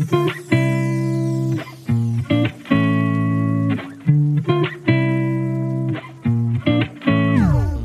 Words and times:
On 0.00 0.06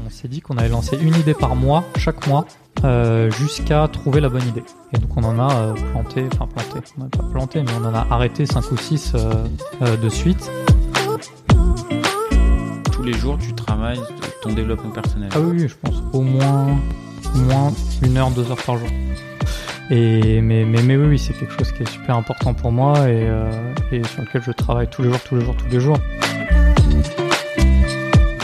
s'est 0.10 0.30
dit 0.30 0.42
qu'on 0.42 0.58
allait 0.58 0.70
lancer 0.70 0.98
une 1.02 1.16
idée 1.16 1.34
par 1.34 1.56
mois, 1.56 1.84
chaque 1.98 2.28
mois, 2.28 2.46
euh, 2.84 3.32
jusqu'à 3.32 3.88
trouver 3.90 4.22
la 4.22 4.30
bonne 4.30 4.48
idée. 4.48 4.64
Et 4.94 4.98
donc 4.98 5.18
on 5.18 5.24
en 5.24 5.40
a 5.40 5.54
euh, 5.54 5.74
planté, 5.92 6.26
enfin 6.34 6.48
planté, 6.48 6.80
on 6.98 7.04
n'a 7.04 7.10
pas 7.10 7.24
planté, 7.24 7.64
mais 7.64 7.72
on 7.82 7.86
en 7.86 7.94
a 7.94 8.08
arrêté 8.10 8.46
5 8.46 8.72
ou 8.72 8.78
6 8.78 9.14
de 9.82 10.10
suite. 10.10 10.50
Tous 12.92 13.04
les 13.04 13.14
jours, 13.14 13.38
tu 13.40 13.54
travailles 13.54 14.00
ton 14.42 14.54
développement 14.54 14.92
personnel. 14.92 15.30
Ah 15.34 15.40
oui, 15.42 15.58
oui, 15.60 15.68
je 15.68 15.76
pense 15.76 16.02
au 16.14 16.22
moins, 16.22 16.80
au 17.36 17.40
moins 17.40 17.74
une 18.02 18.16
heure, 18.18 18.32
deux 18.32 18.50
heures 18.50 18.64
par 18.64 18.78
jour. 18.78 18.88
Et 19.92 20.42
mais, 20.42 20.66
mais, 20.66 20.82
mais 20.82 20.98
oui, 20.98 21.06
oui, 21.10 21.20
c'est 21.20 21.34
quelque 21.34 21.54
chose 21.54 21.72
qui 21.72 21.84
est 21.84 21.90
super 21.90 22.16
important 22.16 22.54
pour 22.54 22.72
moi 22.72 23.08
et, 23.08 23.28
euh, 23.30 23.52
et 23.92 24.04
sur 24.04 24.24
lequel 24.24 24.42
je 24.42 24.52
travaille 24.52 24.88
tous 24.88 25.04
les 25.04 25.10
jours, 25.10 25.20
tous 25.22 25.36
les 25.36 25.46
jours, 25.46 25.56
tous 25.56 25.68
les 25.70 25.80
jours. 25.80 25.98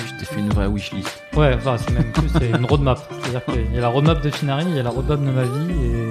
Je 0.06 0.20
t'ai 0.20 0.26
fait 0.26 0.40
une 0.40 0.50
vraie 0.50 0.68
wishlist. 0.68 1.24
Ouais, 1.36 1.56
enfin, 1.56 1.78
c'est 1.78 1.92
même 1.94 2.12
plus, 2.12 2.30
c'est 2.30 2.50
une 2.50 2.66
roadmap. 2.66 3.00
C'est-à-dire 3.22 3.46
qu'il 3.46 3.74
y 3.74 3.78
a 3.78 3.82
la 3.82 3.88
roadmap 3.88 4.22
de 4.22 4.30
Finari, 4.30 4.66
il 4.68 4.76
y 4.76 4.80
a 4.80 4.84
la 4.84 4.92
roadmap 4.92 5.20
de 5.20 5.32
ma 5.32 5.44
vie 5.44 5.72
et 5.84 6.11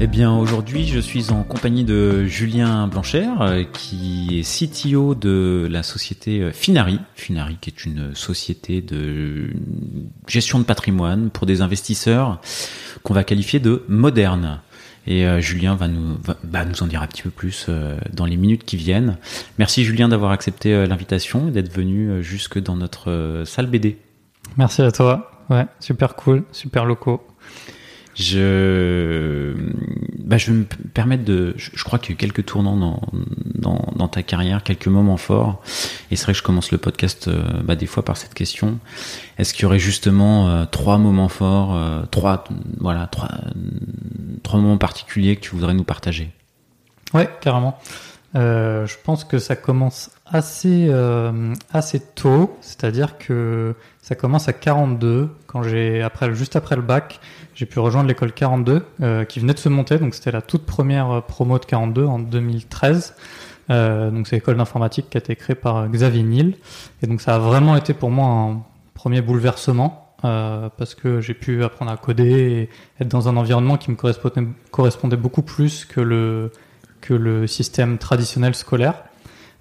Eh 0.00 0.06
bien, 0.06 0.32
aujourd'hui, 0.32 0.86
je 0.86 1.00
suis 1.00 1.32
en 1.32 1.42
compagnie 1.42 1.82
de 1.82 2.24
Julien 2.24 2.86
Blanchère, 2.86 3.42
euh, 3.42 3.64
qui 3.64 4.38
est 4.38 4.44
CTO 4.44 5.16
de 5.16 5.66
la 5.68 5.82
société 5.82 6.40
euh, 6.40 6.52
Finari. 6.52 7.00
Finari, 7.16 7.58
qui 7.60 7.70
est 7.70 7.84
une 7.84 8.14
société 8.14 8.80
de 8.80 9.50
gestion 10.28 10.60
de 10.60 10.64
patrimoine 10.64 11.30
pour 11.30 11.46
des 11.46 11.62
investisseurs 11.62 12.40
qu'on 13.02 13.12
va 13.12 13.24
qualifier 13.24 13.58
de 13.58 13.82
modernes. 13.88 14.60
Et 15.08 15.26
euh, 15.26 15.40
Julien 15.40 15.74
va 15.74 15.88
nous, 15.88 16.16
va, 16.44 16.64
nous 16.64 16.80
en 16.80 16.86
dire 16.86 17.02
un 17.02 17.08
petit 17.08 17.22
peu 17.22 17.30
plus 17.30 17.66
dans 18.12 18.24
les 18.24 18.36
minutes 18.36 18.64
qui 18.64 18.76
viennent. 18.76 19.16
Merci 19.58 19.84
Julien 19.84 20.08
d'avoir 20.08 20.30
accepté 20.30 20.86
l'invitation 20.86 21.48
et 21.48 21.50
d'être 21.50 21.72
venu 21.72 22.22
jusque 22.22 22.60
dans 22.60 22.76
notre 22.76 23.42
salle 23.44 23.66
BD. 23.66 23.98
Merci 24.56 24.82
à 24.82 24.92
toi. 24.92 25.32
Ouais, 25.50 25.66
super 25.80 26.14
cool, 26.14 26.44
super 26.52 26.84
locaux. 26.84 27.20
Je, 28.18 29.54
bah, 30.18 30.38
je 30.38 30.50
vais 30.50 30.58
me 30.58 30.64
permettre 30.64 31.24
de. 31.24 31.54
Je, 31.56 31.84
crois 31.84 32.00
qu'il 32.00 32.10
y 32.10 32.12
a 32.12 32.14
eu 32.14 32.16
quelques 32.16 32.44
tournants 32.44 32.76
dans, 32.76 33.00
dans, 33.94 34.08
ta 34.08 34.24
carrière, 34.24 34.64
quelques 34.64 34.88
moments 34.88 35.16
forts. 35.16 35.62
Et 36.10 36.16
c'est 36.16 36.24
vrai 36.24 36.32
que 36.32 36.38
je 36.38 36.42
commence 36.42 36.72
le 36.72 36.78
podcast 36.78 37.28
euh, 37.28 37.42
bah, 37.62 37.76
des 37.76 37.86
fois 37.86 38.04
par 38.04 38.16
cette 38.16 38.34
question. 38.34 38.80
Est-ce 39.38 39.54
qu'il 39.54 39.62
y 39.62 39.66
aurait 39.66 39.78
justement 39.78 40.48
euh, 40.48 40.64
trois 40.64 40.98
moments 40.98 41.28
forts, 41.28 41.76
euh, 41.76 42.02
trois, 42.10 42.42
voilà, 42.80 43.06
trois, 43.06 43.30
trois 44.42 44.58
moments 44.58 44.78
particuliers 44.78 45.36
que 45.36 45.42
tu 45.42 45.50
voudrais 45.50 45.74
nous 45.74 45.84
partager? 45.84 46.32
Ouais, 47.14 47.30
carrément. 47.40 47.78
je 48.34 48.94
pense 49.04 49.22
que 49.24 49.38
ça 49.38 49.54
commence 49.54 50.10
assez 50.26 50.90
assez 51.72 52.00
tôt, 52.00 52.58
c'est-à-dire 52.60 53.16
que 53.16 53.76
ça 54.02 54.14
commence 54.14 54.48
à 54.48 54.52
42 54.52 55.30
quand 55.46 55.62
j'ai 55.62 56.02
après 56.02 56.34
juste 56.34 56.56
après 56.56 56.76
le 56.76 56.82
bac 56.82 57.20
j'ai 57.58 57.66
pu 57.66 57.80
rejoindre 57.80 58.06
l'école 58.06 58.32
42 58.32 58.86
euh, 59.02 59.24
qui 59.24 59.40
venait 59.40 59.52
de 59.52 59.58
se 59.58 59.68
monter. 59.68 59.98
Donc 59.98 60.14
c'était 60.14 60.30
la 60.30 60.42
toute 60.42 60.64
première 60.64 61.10
euh, 61.10 61.20
promo 61.20 61.58
de 61.58 61.64
42 61.64 62.04
en 62.04 62.20
2013. 62.20 63.16
Euh, 63.70 64.12
donc 64.12 64.28
c'est 64.28 64.36
l'école 64.36 64.58
d'informatique 64.58 65.10
qui 65.10 65.16
a 65.16 65.20
été 65.20 65.34
créée 65.34 65.56
par 65.56 65.88
Xavier 65.88 66.22
Niel. 66.22 66.54
Et 67.02 67.08
donc 67.08 67.20
ça 67.20 67.34
a 67.34 67.38
vraiment 67.40 67.74
été 67.74 67.94
pour 67.94 68.10
moi 68.10 68.26
un 68.26 68.62
premier 68.94 69.22
bouleversement 69.22 70.04
parce 70.20 70.96
que 70.96 71.20
j'ai 71.20 71.34
pu 71.34 71.62
apprendre 71.62 71.92
à 71.92 71.96
coder 71.96 72.24
et 72.28 72.68
être 73.00 73.06
dans 73.06 73.28
un 73.28 73.36
environnement 73.36 73.76
qui 73.76 73.92
me 73.92 73.96
correspondait, 73.96 75.16
beaucoup 75.16 75.42
plus 75.42 75.84
que 75.84 76.00
le, 76.00 77.46
système 77.46 77.98
traditionnel 77.98 78.56
scolaire. 78.56 79.04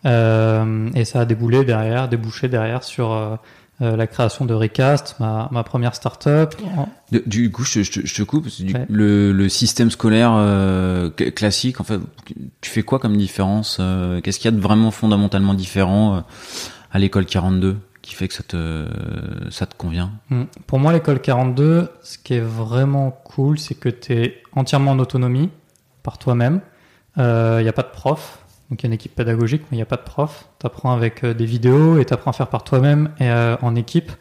Et 0.04 1.06
ça 1.06 1.20
a 1.20 1.26
déboulé 1.26 1.64
derrière, 1.64 2.10
débouché 2.10 2.48
derrière 2.48 2.84
sur 2.84 3.40
euh, 3.80 3.96
la 3.96 4.08
création 4.08 4.46
de 4.46 4.56
Recast, 4.56 5.18
ma, 5.20 5.50
ma 5.52 5.64
première 5.64 5.94
start-up. 5.94 6.56
du 7.12 7.52
coup, 7.52 7.64
je, 7.64 7.84
je, 7.84 8.02
te 8.02 8.24
coupe. 8.24 8.48
le, 8.90 9.32
le, 9.32 9.50
système 9.50 9.92
scolaire 9.92 10.34
euh, 10.34 11.12
classique, 11.12 11.80
en 11.80 11.84
fait, 11.84 12.00
tu 12.62 12.72
fais 12.72 12.82
quoi 12.82 12.98
comme 12.98 13.16
différence 13.16 13.78
euh, 13.80 14.20
Qu'est-ce 14.20 14.40
qu'il 14.40 14.50
y 14.52 14.54
a 14.54 14.58
de 14.58 14.62
vraiment 14.62 14.90
fondamentalement 14.90 15.54
différent 15.54 16.24
à 16.92 16.98
l'école 16.98 17.28
42 17.28 17.78
qui 18.02 18.16
fait 18.16 18.28
que 18.28 18.34
ça 18.34 18.42
te, 18.42 18.88
ça 19.52 19.68
te 19.68 19.76
convient? 19.76 20.12
Hmm. 20.32 20.46
Pour 20.66 20.80
moi, 20.80 20.92
l'école 20.92 21.22
42, 21.22 21.90
ce 22.02 22.18
qui 22.18 22.34
est 22.34 22.40
vraiment 22.40 23.12
cool, 23.12 23.60
c'est 23.60 23.76
que 23.76 23.90
tu 23.90 24.14
es 24.14 24.42
entièrement 24.54 24.92
en 24.92 25.00
autonomie 25.00 25.52
par 26.02 26.18
toi-même. 26.18 26.62
Il 27.18 27.22
n'y 27.22 27.70
a 27.70 27.74
pas 27.74 27.84
de 27.84 27.92
prof. 27.92 28.40
Donc 28.70 28.82
il 28.82 28.84
y 28.84 28.88
a 28.88 28.90
une 28.90 28.94
équipe 28.94 29.16
pédagogique, 29.16 29.62
mais 29.64 29.76
il 29.76 29.80
n'y 29.80 29.84
a 29.84 29.88
pas 29.88 29.98
de 29.98 30.04
prof. 30.04 30.50
Tu 30.60 30.66
apprends 30.66 30.94
avec 30.94 31.24
euh, 31.24 31.34
des 31.34 31.46
vidéos 31.46 32.00
et 32.00 32.06
tu 32.06 32.14
apprends 32.14 32.32
à 32.32 32.34
faire 32.34 32.48
par 32.48 32.64
toi-même 32.64 33.12
et 33.20 33.30
euh, 33.30 33.56
en 33.62 33.76
équipe. 33.76 34.12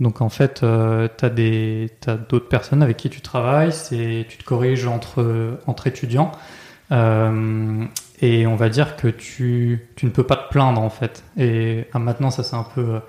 Donc 0.00 0.22
en 0.22 0.30
fait, 0.30 0.62
euh, 0.62 1.08
tu 1.18 1.26
as 1.26 2.16
d'autres 2.16 2.48
personnes 2.48 2.82
avec 2.82 2.96
qui 2.96 3.10
tu 3.10 3.20
travailles, 3.20 3.72
tu 3.88 4.38
te 4.38 4.44
corriges 4.44 4.86
entre 4.86 5.86
étudiants. 5.86 6.32
Euh, 6.92 7.84
et 8.20 8.46
on 8.46 8.56
va 8.56 8.68
dire 8.68 8.96
que 8.96 9.08
tu, 9.08 9.88
tu 9.96 10.06
ne 10.06 10.10
peux 10.10 10.24
pas 10.24 10.36
te 10.36 10.48
plaindre 10.50 10.80
en 10.80 10.90
fait. 10.90 11.22
Et 11.36 11.86
ah, 11.92 11.98
maintenant, 11.98 12.30
ça 12.30 12.42
s'est 12.42 12.56
un 12.56 12.66
peu, 12.74 13.00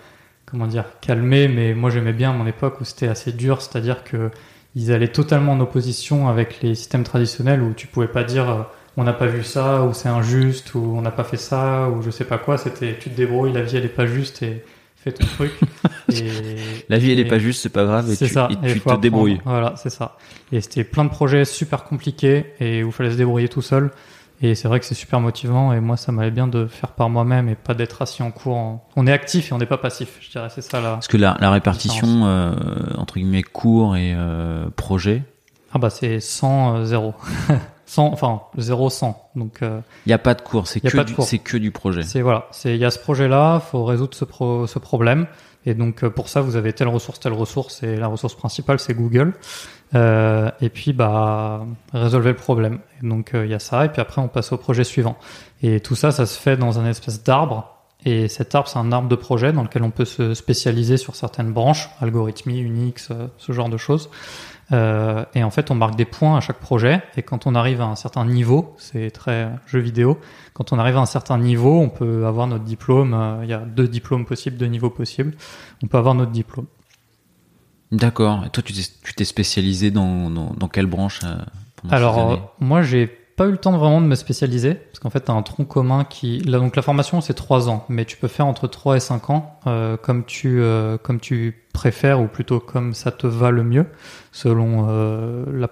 comment 0.45 0.67
dire, 0.67 0.85
calmé, 1.01 1.47
mais 1.47 1.73
moi 1.73 1.89
j'aimais 1.89 2.13
bien 2.13 2.33
mon 2.33 2.45
époque 2.45 2.79
où 2.81 2.83
c'était 2.83 3.07
assez 3.07 3.31
dur, 3.31 3.61
c'est-à-dire 3.61 4.03
que 4.03 4.29
ils 4.75 4.91
allaient 4.93 5.09
totalement 5.09 5.53
en 5.53 5.59
opposition 5.59 6.29
avec 6.29 6.61
les 6.61 6.75
systèmes 6.75 7.03
traditionnels 7.03 7.61
où 7.61 7.73
tu 7.73 7.87
pouvais 7.87 8.07
pas 8.07 8.23
dire 8.23 8.67
on 8.97 9.03
n'a 9.03 9.13
pas 9.13 9.27
vu 9.27 9.43
ça, 9.43 9.83
ou 9.83 9.93
c'est 9.93 10.09
injuste, 10.09 10.75
ou 10.75 10.79
on 10.79 11.01
n'a 11.01 11.11
pas 11.11 11.23
fait 11.23 11.37
ça, 11.37 11.89
ou 11.89 12.01
je 12.01 12.09
sais 12.09 12.25
pas 12.25 12.37
quoi. 12.37 12.57
C'était 12.57 12.97
tu 12.99 13.09
te 13.09 13.15
débrouilles, 13.15 13.53
la 13.53 13.61
vie 13.61 13.77
elle 13.77 13.85
est 13.85 13.89
pas 13.89 14.05
juste 14.05 14.43
et 14.43 14.63
fais 14.97 15.11
ton 15.11 15.25
truc. 15.25 15.51
la 16.89 16.97
vie 16.97 17.11
elle 17.11 17.19
est 17.19 17.25
pas 17.25 17.39
juste, 17.39 17.61
c'est 17.61 17.69
pas 17.69 17.85
grave, 17.85 18.11
et 18.11 18.17
tu, 18.17 18.27
ça. 18.27 18.49
tu 18.49 18.79
te 18.79 18.99
débrouilles. 18.99 19.39
Voilà, 19.45 19.73
c'est 19.77 19.89
ça. 19.89 20.17
Et 20.51 20.61
c'était 20.61 20.83
plein 20.83 21.05
de 21.05 21.09
projets 21.09 21.45
super 21.45 21.83
compliqués 21.83 22.53
et 22.59 22.83
où 22.83 22.87
il 22.87 22.93
fallait 22.93 23.11
se 23.11 23.17
débrouiller 23.17 23.47
tout 23.47 23.61
seul. 23.61 23.91
Et 24.43 24.55
c'est 24.55 24.67
vrai 24.67 24.79
que 24.79 24.87
c'est 24.87 24.95
super 24.95 25.19
motivant 25.19 25.71
et 25.71 25.79
moi 25.79 25.97
ça 25.97 26.11
m'allait 26.11 26.31
bien 26.31 26.47
de 26.47 26.65
faire 26.65 26.93
par 26.93 27.09
moi-même 27.09 27.47
et 27.47 27.53
pas 27.53 27.75
d'être 27.75 28.01
assis 28.01 28.23
en 28.23 28.31
cours. 28.31 28.79
On 28.95 29.05
est 29.05 29.11
actif 29.11 29.51
et 29.51 29.53
on 29.53 29.59
n'est 29.59 29.67
pas 29.67 29.77
passif, 29.77 30.17
je 30.19 30.31
dirais, 30.31 30.47
c'est 30.49 30.63
ça 30.63 30.81
là. 30.81 30.93
Parce 30.93 31.07
que 31.07 31.17
la, 31.17 31.37
la 31.39 31.51
répartition 31.51 32.25
euh, 32.25 32.55
entre 32.97 33.15
guillemets 33.19 33.43
cours 33.43 33.95
et 33.95 34.13
euh, 34.15 34.65
projet. 34.75 35.21
Ah 35.73 35.77
bah 35.77 35.91
c'est 35.91 36.19
100 36.19 36.85
0. 36.85 37.13
100, 37.91 38.13
enfin 38.13 38.43
0 38.57 38.89
100. 38.89 39.31
Donc 39.35 39.57
il 39.59 39.67
euh, 39.67 39.79
n'y 40.07 40.13
a 40.13 40.17
pas 40.17 40.33
de 40.33 40.41
cours, 40.41 40.65
c'est 40.65 40.79
que 40.79 41.03
du, 41.03 41.13
c'est 41.19 41.39
que 41.39 41.57
du 41.57 41.71
projet. 41.71 42.03
C'est 42.03 42.21
voilà, 42.21 42.47
c'est 42.51 42.73
il 42.73 42.79
y 42.79 42.85
a 42.85 42.91
ce 42.91 42.99
projet 42.99 43.27
là, 43.27 43.59
faut 43.59 43.83
résoudre 43.83 44.15
ce 44.15 44.23
pro, 44.23 44.65
ce 44.65 44.79
problème 44.79 45.27
et 45.65 45.73
donc 45.73 46.03
euh, 46.03 46.09
pour 46.09 46.29
ça 46.29 46.39
vous 46.39 46.55
avez 46.55 46.71
telle 46.71 46.87
ressource 46.87 47.19
telle 47.19 47.33
ressource 47.33 47.83
et 47.83 47.97
la 47.97 48.07
ressource 48.07 48.35
principale 48.35 48.79
c'est 48.79 48.93
Google. 48.93 49.33
Euh, 49.93 50.49
et 50.61 50.69
puis 50.69 50.93
bah 50.93 51.65
résolvez 51.91 52.29
le 52.29 52.37
problème. 52.37 52.79
Et 53.03 53.07
donc 53.07 53.31
il 53.33 53.47
y 53.47 53.53
a 53.53 53.59
ça 53.59 53.83
et 53.83 53.89
puis 53.89 54.01
après 54.01 54.21
on 54.21 54.29
passe 54.29 54.53
au 54.53 54.57
projet 54.57 54.85
suivant. 54.85 55.17
Et 55.61 55.81
tout 55.81 55.95
ça 55.95 56.11
ça 56.11 56.25
se 56.25 56.39
fait 56.39 56.55
dans 56.55 56.79
un 56.79 56.85
espèce 56.85 57.23
d'arbre 57.23 57.77
et 58.03 58.29
cet 58.29 58.55
arbre, 58.55 58.67
c'est 58.67 58.79
un 58.79 58.91
arbre 58.91 59.09
de 59.09 59.15
projet 59.15 59.53
dans 59.53 59.61
lequel 59.61 59.83
on 59.83 59.91
peut 59.91 60.05
se 60.05 60.33
spécialiser 60.33 60.97
sur 60.97 61.15
certaines 61.15 61.51
branches, 61.51 61.87
algorithmie, 61.99 62.59
Unix, 62.59 63.09
ce 63.37 63.51
genre 63.51 63.69
de 63.69 63.77
choses. 63.77 64.09
Euh, 64.71 65.25
et 65.33 65.43
en 65.43 65.49
fait, 65.49 65.71
on 65.71 65.75
marque 65.75 65.95
des 65.95 66.05
points 66.05 66.37
à 66.37 66.39
chaque 66.39 66.59
projet. 66.59 67.01
Et 67.17 67.23
quand 67.23 67.45
on 67.45 67.55
arrive 67.55 67.81
à 67.81 67.85
un 67.85 67.95
certain 67.95 68.25
niveau, 68.25 68.75
c'est 68.77 69.11
très 69.11 69.49
jeu 69.67 69.79
vidéo. 69.79 70.19
Quand 70.53 70.71
on 70.73 70.79
arrive 70.79 70.97
à 70.97 71.01
un 71.01 71.05
certain 71.05 71.37
niveau, 71.37 71.79
on 71.79 71.89
peut 71.89 72.25
avoir 72.25 72.47
notre 72.47 72.63
diplôme. 72.63 73.13
Euh, 73.13 73.39
il 73.43 73.49
y 73.49 73.53
a 73.53 73.59
deux 73.59 73.87
diplômes 73.87 74.25
possibles, 74.25 74.57
deux 74.57 74.67
niveaux 74.67 74.89
possibles. 74.89 75.33
On 75.83 75.87
peut 75.87 75.97
avoir 75.97 76.15
notre 76.15 76.31
diplôme. 76.31 76.67
D'accord. 77.91 78.45
Et 78.45 78.49
toi, 78.49 78.63
tu 78.63 78.73
t'es 79.13 79.25
spécialisé 79.25 79.91
dans, 79.91 80.29
dans, 80.29 80.53
dans, 80.53 80.67
quelle 80.69 80.85
branche 80.85 81.19
euh, 81.25 81.35
Alors, 81.89 82.55
moi, 82.59 82.81
j'ai 82.81 83.20
pas 83.41 83.47
eu 83.47 83.51
le 83.51 83.57
temps 83.57 83.75
vraiment 83.75 84.01
de 84.01 84.05
me 84.05 84.13
spécialiser 84.13 84.75
parce 84.75 84.99
qu'en 84.99 85.09
fait, 85.09 85.25
tu 85.25 85.31
as 85.31 85.33
un 85.33 85.41
tronc 85.41 85.65
commun 85.65 86.03
qui. 86.03 86.37
Donc, 86.41 86.75
la 86.75 86.83
formation, 86.83 87.21
c'est 87.21 87.33
trois 87.33 87.69
ans, 87.69 87.85
mais 87.89 88.05
tu 88.05 88.15
peux 88.15 88.27
faire 88.27 88.45
entre 88.45 88.67
3 88.67 88.97
et 88.97 88.99
5 88.99 89.31
ans 89.31 89.59
euh, 89.65 89.97
comme, 89.97 90.25
tu, 90.25 90.61
euh, 90.61 90.99
comme 90.99 91.19
tu 91.19 91.63
préfères 91.73 92.21
ou 92.21 92.27
plutôt 92.27 92.59
comme 92.59 92.93
ça 92.93 93.11
te 93.11 93.25
va 93.25 93.49
le 93.49 93.63
mieux 93.63 93.87
selon 94.31 94.85
euh, 94.89 95.67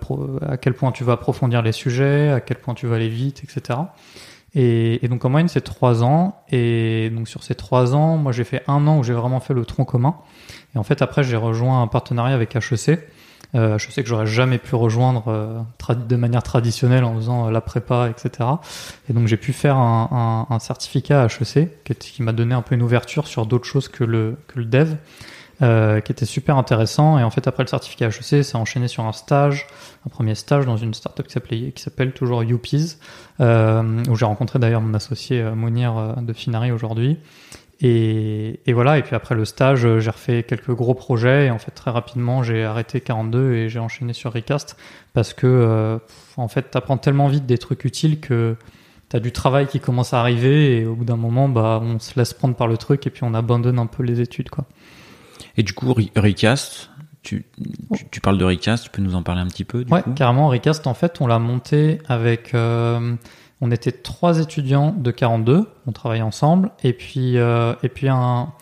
à 0.47 0.57
quel 0.57 0.73
point 0.73 0.91
tu 0.91 1.03
vas 1.03 1.13
approfondir 1.13 1.61
les 1.61 1.71
sujets, 1.71 2.29
à 2.29 2.41
quel 2.41 2.57
point 2.57 2.73
tu 2.73 2.87
vas 2.87 2.95
aller 2.95 3.09
vite, 3.09 3.43
etc. 3.43 3.77
Et, 4.55 5.05
et 5.05 5.07
donc 5.07 5.23
en 5.23 5.29
moyenne 5.29 5.47
c'est 5.47 5.61
trois 5.61 6.03
ans. 6.03 6.41
Et 6.49 7.11
donc 7.11 7.27
sur 7.27 7.43
ces 7.43 7.53
trois 7.53 7.93
ans, 7.93 8.17
moi 8.17 8.31
j'ai 8.31 8.45
fait 8.45 8.63
un 8.67 8.87
an 8.87 8.97
où 8.97 9.03
j'ai 9.03 9.13
vraiment 9.13 9.41
fait 9.41 9.53
le 9.53 9.63
tronc 9.63 9.85
commun. 9.85 10.15
Et 10.73 10.79
en 10.79 10.83
fait 10.83 11.03
après 11.03 11.21
j'ai 11.23 11.37
rejoint 11.37 11.83
un 11.83 11.87
partenariat 11.87 12.33
avec 12.33 12.55
HEC. 12.55 12.99
Euh, 13.55 13.79
je 13.79 13.89
sais 13.89 14.03
que 14.03 14.09
j'aurais 14.09 14.27
jamais 14.27 14.59
pu 14.59 14.75
rejoindre 14.75 15.23
euh, 15.27 15.95
de 15.95 16.15
manière 16.15 16.43
traditionnelle 16.43 17.03
en 17.03 17.15
faisant 17.15 17.47
euh, 17.47 17.51
la 17.51 17.61
prépa, 17.61 18.09
etc. 18.09 18.47
Et 19.09 19.13
donc 19.13 19.27
j'ai 19.27 19.37
pu 19.37 19.53
faire 19.53 19.75
un, 19.75 20.45
un, 20.49 20.53
un 20.53 20.59
certificat 20.59 21.25
HEC 21.25 21.83
qui, 21.83 21.95
qui 21.95 22.21
m'a 22.21 22.31
donné 22.31 22.53
un 22.53 22.61
peu 22.61 22.75
une 22.75 22.83
ouverture 22.83 23.27
sur 23.27 23.47
d'autres 23.47 23.65
choses 23.65 23.87
que 23.87 24.03
le, 24.03 24.37
que 24.47 24.59
le 24.59 24.65
dev. 24.65 24.95
Euh, 25.61 25.99
qui 25.99 26.13
était 26.13 26.25
super 26.25 26.55
intéressant. 26.55 27.19
Et 27.19 27.23
en 27.23 27.29
fait, 27.29 27.45
après 27.45 27.63
le 27.63 27.67
certificat 27.67 28.07
HEC, 28.07 28.45
ça 28.45 28.57
a 28.57 28.61
enchaîné 28.61 28.87
sur 28.87 29.03
un 29.03 29.11
stage, 29.11 29.67
un 30.05 30.09
premier 30.09 30.33
stage 30.33 30.65
dans 30.65 30.77
une 30.77 30.93
startup 30.93 31.27
qui 31.27 31.73
s'appelle 31.75 32.13
toujours 32.13 32.45
Youpies, 32.45 32.95
euh, 33.41 34.01
où 34.09 34.15
j'ai 34.15 34.23
rencontré 34.23 34.57
d'ailleurs 34.57 34.79
mon 34.79 34.93
associé 34.93 35.43
Monir 35.43 36.15
de 36.21 36.31
Finari 36.31 36.71
aujourd'hui. 36.71 37.17
Et, 37.81 38.59
et, 38.65 38.73
voilà. 38.73 38.97
Et 38.97 39.03
puis 39.03 39.15
après 39.15 39.35
le 39.35 39.45
stage, 39.45 39.87
j'ai 39.99 40.09
refait 40.09 40.43
quelques 40.43 40.71
gros 40.71 40.93
projets. 40.93 41.47
Et 41.47 41.51
en 41.51 41.59
fait, 41.59 41.71
très 41.71 41.91
rapidement, 41.91 42.43
j'ai 42.43 42.63
arrêté 42.65 42.99
42 43.01 43.53
et 43.53 43.69
j'ai 43.69 43.79
enchaîné 43.79 44.13
sur 44.13 44.33
Recast 44.33 44.75
parce 45.13 45.33
que, 45.33 45.47
euh, 45.47 45.97
en 46.37 46.47
fait, 46.49 46.71
t'apprends 46.71 46.97
tellement 46.97 47.27
vite 47.27 47.45
des 47.45 47.57
trucs 47.57 47.85
utiles 47.85 48.19
que 48.19 48.55
t'as 49.07 49.19
du 49.19 49.31
travail 49.31 49.65
qui 49.67 49.79
commence 49.79 50.13
à 50.13 50.19
arriver 50.19 50.77
et 50.81 50.85
au 50.85 50.93
bout 50.93 51.05
d'un 51.05 51.15
moment, 51.15 51.47
bah, 51.49 51.79
on 51.81 51.99
se 51.99 52.19
laisse 52.19 52.33
prendre 52.33 52.55
par 52.55 52.67
le 52.67 52.77
truc 52.77 53.07
et 53.07 53.09
puis 53.09 53.23
on 53.23 53.33
abandonne 53.33 53.79
un 53.79 53.87
peu 53.87 54.03
les 54.03 54.19
études, 54.21 54.49
quoi. 54.49 54.65
Et 55.57 55.63
du 55.63 55.73
coup, 55.73 55.93
Recast, 56.15 56.89
tu, 57.23 57.45
tu, 57.95 58.05
tu, 58.11 58.21
parles 58.21 58.37
de 58.37 58.45
Recast, 58.45 58.83
tu 58.83 58.89
peux 58.91 59.01
nous 59.01 59.15
en 59.15 59.23
parler 59.23 59.41
un 59.41 59.47
petit 59.47 59.63
peu 59.65 59.83
du 59.83 59.91
Ouais, 59.91 60.03
coup? 60.03 60.11
carrément. 60.13 60.47
Recast, 60.49 60.85
en 60.85 60.93
fait, 60.93 61.21
on 61.21 61.27
l'a 61.27 61.39
monté 61.39 61.99
avec. 62.07 62.53
Euh, 62.53 63.15
on 63.61 63.71
était 63.71 63.91
trois 63.91 64.39
étudiants 64.39 64.91
de 64.91 65.11
42, 65.11 65.67
on 65.85 65.91
travaillait 65.91 66.23
ensemble, 66.23 66.71
et 66.83 66.93
puis, 66.93 67.37
euh, 67.37 67.73
et 67.83 67.89
puis 67.89 68.07
un, 68.09 68.53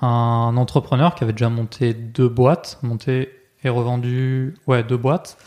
un 0.00 0.56
entrepreneur 0.56 1.14
qui 1.14 1.24
avait 1.24 1.32
déjà 1.32 1.48
monté 1.48 1.94
deux 1.94 2.28
boîtes, 2.28 2.78
monté 2.82 3.30
et 3.64 3.68
revendu 3.68 4.54
ouais, 4.66 4.84
deux 4.84 4.96
boîtes. 4.96 5.38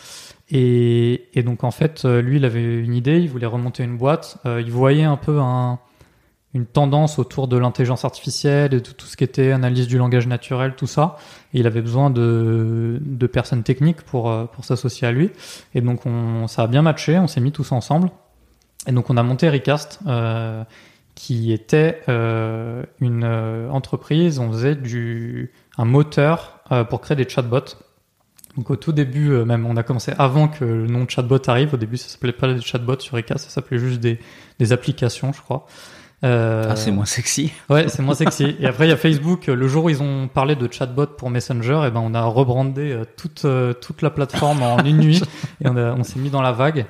Et, 0.50 1.30
et 1.36 1.44
donc, 1.44 1.64
en 1.64 1.72
fait, 1.72 2.06
lui, 2.06 2.38
il 2.38 2.46
avait 2.46 2.80
une 2.80 2.96
idée, 2.96 3.20
il 3.20 3.30
voulait 3.30 3.46
remonter 3.46 3.84
une 3.84 3.98
boîte. 3.98 4.40
Euh, 4.48 4.62
il 4.62 4.72
voyait 4.72 5.04
un 5.04 5.18
peu 5.18 5.40
un 5.40 5.80
une 6.54 6.66
tendance 6.66 7.20
autour 7.20 7.48
de 7.48 7.58
l'intelligence 7.58 8.06
artificielle 8.06 8.74
et 8.74 8.82
de 8.82 8.92
tout 8.92 9.06
ce 9.06 9.16
qui 9.16 9.24
était 9.24 9.52
analyse 9.52 9.88
du 9.88 9.98
langage 9.98 10.26
naturel, 10.26 10.74
tout 10.76 10.88
ça. 10.88 11.18
Et 11.54 11.60
il 11.60 11.68
avait 11.68 11.82
besoin 11.82 12.10
de, 12.10 13.00
de 13.02 13.28
personnes 13.28 13.64
techniques 13.64 14.02
pour, 14.02 14.32
euh, 14.32 14.46
pour 14.46 14.66
s'associer 14.66 15.08
à 15.08 15.12
lui. 15.12 15.30
Et 15.76 15.82
donc 15.82 16.06
on, 16.06 16.48
ça 16.48 16.64
a 16.64 16.68
bien 16.68 16.82
matché, 16.82 17.20
on 17.20 17.28
s'est 17.28 17.42
mis 17.42 17.52
tous 17.52 17.72
ensemble. 17.72 18.10
Et 18.88 18.92
donc 18.92 19.10
on 19.10 19.18
a 19.18 19.24
monté 19.24 19.50
Recast, 19.50 20.00
euh, 20.08 20.64
qui 21.16 21.52
était 21.52 22.02
euh, 22.08 22.84
une 23.02 23.24
euh, 23.26 23.70
entreprise, 23.70 24.40
on 24.40 24.52
faisait 24.52 24.76
du, 24.76 25.52
un 25.78 25.86
moteur 25.86 26.60
euh, 26.72 26.84
pour 26.84 27.02
créer 27.02 27.18
des 27.18 27.28
chatbots. 27.28 27.76
Donc 28.58 28.70
au 28.70 28.76
tout 28.76 28.92
début, 28.92 29.32
euh, 29.32 29.46
même 29.46 29.66
on 29.66 29.78
a 29.78 29.84
commencé 29.84 30.14
avant 30.18 30.48
que 30.48 30.64
le 30.66 30.88
nom 30.88 31.04
de 31.04 31.10
chatbot 31.10 31.40
arrive. 31.48 31.74
Au 31.74 31.78
début, 31.78 31.98
ça 31.98 32.10
s'appelait 32.10 32.32
pas 32.32 32.52
des 32.52 32.62
chatbots 32.62 33.00
sur 33.00 33.16
Recast, 33.16 33.46
ça 33.46 33.50
s'appelait 33.50 33.80
juste 33.80 34.00
des, 34.00 34.20
des 34.60 34.72
applications, 34.72 35.34
je 35.34 35.42
crois. 35.42 35.66
Euh, 36.24 36.66
ah, 36.70 36.76
c'est 36.76 36.92
moins 36.92 37.06
sexy. 37.06 37.52
Ouais, 37.70 37.88
c'est 37.88 38.02
moins 38.02 38.16
sexy. 38.16 38.56
et 38.60 38.66
après, 38.66 38.88
il 38.88 38.90
y 38.90 38.94
a 38.94 38.98
Facebook. 38.98 39.48
Le 39.48 39.68
jour 39.68 39.86
où 39.86 39.90
ils 39.90 40.02
ont 40.02 40.28
parlé 40.28 40.56
de 40.56 40.72
chatbot 40.72 41.08
pour 41.08 41.30
Messenger, 41.30 41.84
et 41.88 41.92
ben, 41.92 42.02
on 42.04 42.14
a 42.14 42.24
rebrandé 42.24 42.92
euh, 42.92 43.06
toute, 43.16 43.46
toute 43.82 44.02
la 44.02 44.10
plateforme 44.10 44.62
en 44.62 44.84
une 44.84 44.98
nuit 44.98 45.22
et 45.64 45.70
on, 45.70 45.78
a, 45.78 45.94
on 45.94 46.04
s'est 46.04 46.20
mis 46.20 46.30
dans 46.30 46.42
la 46.42 46.52
vague. 46.52 46.86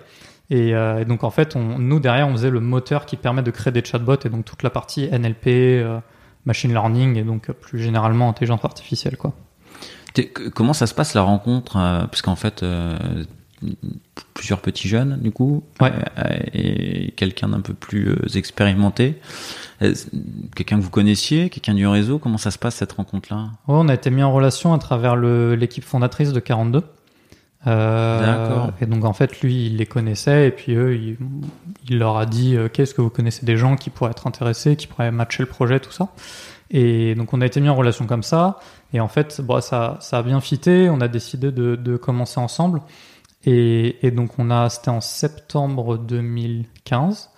Et, 0.49 0.73
euh, 0.73 1.01
et, 1.01 1.05
donc, 1.05 1.23
en 1.23 1.29
fait, 1.29 1.55
on, 1.55 1.77
nous, 1.79 1.99
derrière, 1.99 2.27
on 2.27 2.31
faisait 2.33 2.49
le 2.49 2.59
moteur 2.59 3.05
qui 3.05 3.17
permet 3.17 3.43
de 3.43 3.51
créer 3.51 3.71
des 3.71 3.83
chatbots 3.83 4.25
et 4.25 4.29
donc 4.29 4.45
toute 4.45 4.63
la 4.63 4.69
partie 4.69 5.07
NLP, 5.07 5.47
euh, 5.47 5.99
machine 6.45 6.71
learning 6.71 7.17
et 7.17 7.23
donc 7.23 7.51
plus 7.51 7.79
généralement 7.79 8.29
intelligence 8.29 8.65
artificielle, 8.65 9.17
quoi. 9.17 9.33
Comment 10.55 10.73
ça 10.73 10.87
se 10.87 10.93
passe 10.93 11.13
la 11.13 11.21
rencontre 11.21 11.73
Parce 11.73 12.21
qu'en 12.23 12.35
fait, 12.35 12.65
plusieurs 14.33 14.59
petits 14.59 14.87
jeunes 14.87 15.19
du 15.21 15.31
coup 15.31 15.63
ouais. 15.81 15.91
et 16.53 17.11
quelqu'un 17.11 17.49
d'un 17.49 17.61
peu 17.61 17.73
plus 17.73 18.15
expérimenté 18.35 19.19
quelqu'un 20.55 20.77
que 20.77 20.83
vous 20.83 20.89
connaissiez 20.89 21.49
quelqu'un 21.49 21.73
du 21.73 21.85
réseau 21.85 22.19
comment 22.19 22.37
ça 22.37 22.51
se 22.51 22.57
passe 22.57 22.75
cette 22.75 22.93
rencontre 22.93 23.33
là 23.33 23.49
ouais, 23.67 23.75
on 23.77 23.89
a 23.89 23.93
été 23.93 24.09
mis 24.09 24.23
en 24.23 24.31
relation 24.31 24.73
à 24.73 24.77
travers 24.79 25.15
l'équipe 25.15 25.83
fondatrice 25.83 26.31
de 26.31 26.39
42 26.39 26.83
euh, 27.67 28.67
et 28.79 28.85
donc 28.85 29.03
en 29.03 29.11
fait 29.11 29.41
lui 29.41 29.65
il 29.65 29.77
les 29.77 29.85
connaissait 29.85 30.47
et 30.47 30.51
puis 30.51 30.75
eux 30.75 30.95
il, 30.95 31.17
il 31.89 31.99
leur 31.99 32.15
a 32.17 32.25
dit 32.25 32.55
qu'est-ce 32.71 32.93
que 32.93 33.01
vous 33.01 33.09
connaissez 33.09 33.45
des 33.45 33.57
gens 33.57 33.75
qui 33.75 33.89
pourraient 33.89 34.11
être 34.11 34.27
intéressés 34.27 34.77
qui 34.77 34.87
pourraient 34.87 35.11
matcher 35.11 35.43
le 35.43 35.49
projet 35.49 35.79
tout 35.79 35.91
ça. 35.91 36.09
Et 36.71 37.15
donc 37.15 37.33
on 37.33 37.41
a 37.41 37.45
été 37.45 37.61
mis 37.61 37.69
en 37.69 37.75
relation 37.75 38.05
comme 38.05 38.23
ça. 38.23 38.59
Et 38.93 38.99
en 38.99 39.07
fait 39.07 39.41
bon, 39.41 39.61
ça, 39.61 39.97
ça 40.01 40.19
a 40.19 40.23
bien 40.23 40.39
fité. 40.41 40.89
On 40.89 41.01
a 41.01 41.07
décidé 41.07 41.51
de, 41.51 41.75
de 41.75 41.97
commencer 41.97 42.39
ensemble. 42.39 42.81
Et, 43.45 44.05
et, 44.05 44.11
donc 44.11 44.37
on 44.37 44.51
a, 44.51 44.69
c'était 44.69 44.89
en 44.89 45.01
septembre 45.01 45.97
2015. 45.97 47.29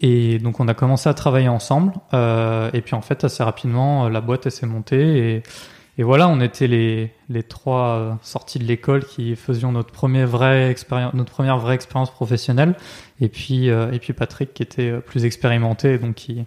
Et 0.00 0.38
donc 0.38 0.60
on 0.60 0.68
a 0.68 0.74
commencé 0.74 1.08
à 1.08 1.14
travailler 1.14 1.48
ensemble. 1.48 1.92
Euh, 2.12 2.70
et 2.72 2.80
puis 2.80 2.94
en 2.94 3.02
fait 3.02 3.24
assez 3.24 3.42
rapidement 3.42 4.08
la 4.08 4.20
boîte 4.20 4.46
elle 4.46 4.52
s'est 4.52 4.66
montée. 4.66 5.36
Et, 5.36 5.42
et 5.96 6.02
voilà 6.02 6.28
on 6.28 6.40
était 6.40 6.66
les, 6.66 7.12
les 7.28 7.42
trois 7.42 8.18
sortis 8.22 8.58
de 8.58 8.64
l'école 8.64 9.04
qui 9.04 9.36
faisions 9.36 9.70
notre 9.72 9.92
premier 9.92 10.26
notre 11.14 11.32
première 11.32 11.58
vraie 11.58 11.74
expérience 11.74 12.10
professionnelle. 12.10 12.74
Et 13.20 13.28
puis 13.28 13.70
euh, 13.70 13.92
et 13.92 13.98
puis 13.98 14.12
Patrick 14.12 14.54
qui 14.54 14.62
était 14.62 15.00
plus 15.00 15.24
expérimenté 15.24 15.98
donc 15.98 16.14
qui 16.16 16.44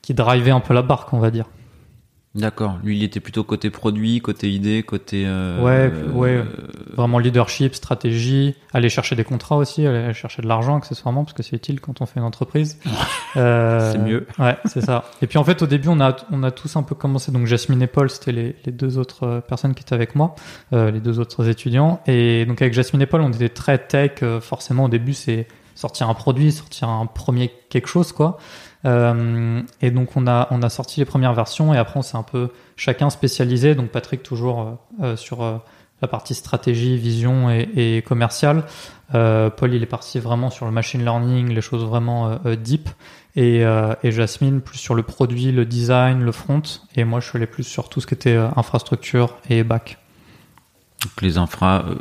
qui 0.00 0.14
drivait 0.14 0.50
un 0.50 0.60
peu 0.60 0.74
la 0.74 0.82
barque 0.82 1.12
on 1.12 1.18
va 1.18 1.30
dire. 1.30 1.46
D'accord. 2.34 2.78
Lui, 2.82 2.96
il 2.96 3.04
était 3.04 3.20
plutôt 3.20 3.44
côté 3.44 3.68
produit, 3.68 4.22
côté 4.22 4.50
idée, 4.50 4.82
côté. 4.82 5.24
Euh, 5.26 5.60
ouais, 5.60 5.92
ouais. 6.14 6.36
Euh, 6.36 6.44
vraiment 6.94 7.18
leadership, 7.18 7.74
stratégie, 7.74 8.54
aller 8.72 8.88
chercher 8.88 9.16
des 9.16 9.24
contrats 9.24 9.56
aussi, 9.56 9.86
aller 9.86 10.14
chercher 10.14 10.40
de 10.40 10.48
l'argent 10.48 10.78
accessoirement 10.78 11.24
parce 11.24 11.34
que 11.34 11.42
c'est 11.42 11.56
utile 11.56 11.80
quand 11.80 12.00
on 12.00 12.06
fait 12.06 12.20
une 12.20 12.26
entreprise. 12.26 12.78
euh, 13.36 13.92
c'est 13.92 13.98
mieux. 13.98 14.26
Ouais, 14.38 14.56
c'est 14.64 14.80
ça. 14.80 15.04
Et 15.20 15.26
puis 15.26 15.36
en 15.36 15.44
fait, 15.44 15.60
au 15.60 15.66
début, 15.66 15.88
on 15.88 16.00
a 16.00 16.16
on 16.30 16.42
a 16.42 16.50
tous 16.50 16.74
un 16.76 16.82
peu 16.82 16.94
commencé. 16.94 17.32
Donc 17.32 17.46
Jasmine 17.46 17.82
et 17.82 17.86
Paul, 17.86 18.08
c'était 18.08 18.32
les, 18.32 18.56
les 18.64 18.72
deux 18.72 18.96
autres 18.96 19.42
personnes 19.46 19.74
qui 19.74 19.82
étaient 19.82 19.94
avec 19.94 20.14
moi, 20.14 20.34
euh, 20.72 20.90
les 20.90 21.00
deux 21.00 21.20
autres 21.20 21.50
étudiants. 21.50 22.00
Et 22.06 22.46
donc 22.46 22.62
avec 22.62 22.72
Jasmine 22.72 23.02
et 23.02 23.06
Paul, 23.06 23.20
on 23.20 23.30
était 23.30 23.50
très 23.50 23.76
tech. 23.76 24.24
forcément, 24.40 24.84
au 24.84 24.88
début, 24.88 25.12
c'est 25.12 25.46
sortir 25.74 26.08
un 26.08 26.14
produit, 26.14 26.50
sortir 26.52 26.88
un 26.88 27.04
premier 27.04 27.52
quelque 27.68 27.88
chose, 27.88 28.12
quoi. 28.12 28.38
Euh, 28.84 29.62
et 29.80 29.90
donc 29.90 30.16
on 30.16 30.26
a 30.26 30.48
on 30.50 30.62
a 30.62 30.68
sorti 30.68 30.98
les 30.98 31.06
premières 31.06 31.34
versions 31.34 31.72
et 31.72 31.78
après 31.78 31.98
on 31.98 32.02
s'est 32.02 32.16
un 32.16 32.22
peu 32.22 32.50
chacun 32.76 33.10
spécialisé. 33.10 33.74
Donc 33.74 33.90
Patrick 33.90 34.22
toujours 34.22 34.78
euh, 35.02 35.16
sur 35.16 35.42
euh, 35.42 35.58
la 36.00 36.08
partie 36.08 36.34
stratégie, 36.34 36.96
vision 36.96 37.50
et, 37.50 37.68
et 37.76 38.02
commerciale. 38.02 38.64
Paul 39.12 39.74
il 39.74 39.82
est 39.82 39.86
parti 39.86 40.18
vraiment 40.18 40.48
sur 40.48 40.64
le 40.64 40.72
machine 40.72 41.04
learning, 41.04 41.50
les 41.50 41.60
choses 41.60 41.84
vraiment 41.84 42.40
deep. 42.56 42.88
Et, 43.36 43.60
et 43.60 44.10
Jasmine 44.10 44.62
plus 44.62 44.78
sur 44.78 44.94
le 44.94 45.02
produit, 45.02 45.52
le 45.52 45.66
design, 45.66 46.22
le 46.22 46.32
front. 46.32 46.62
Et 46.96 47.04
moi 47.04 47.20
je 47.20 47.28
suis 47.28 47.36
allé 47.36 47.46
plus 47.46 47.64
sur 47.64 47.90
tout 47.90 48.00
ce 48.00 48.06
qui 48.06 48.14
était 48.14 48.36
infrastructure 48.56 49.36
et 49.50 49.64
back. 49.64 50.01
Donc 51.02 51.20
les 51.20 51.38
infras, 51.38 51.84
euh, 51.86 51.94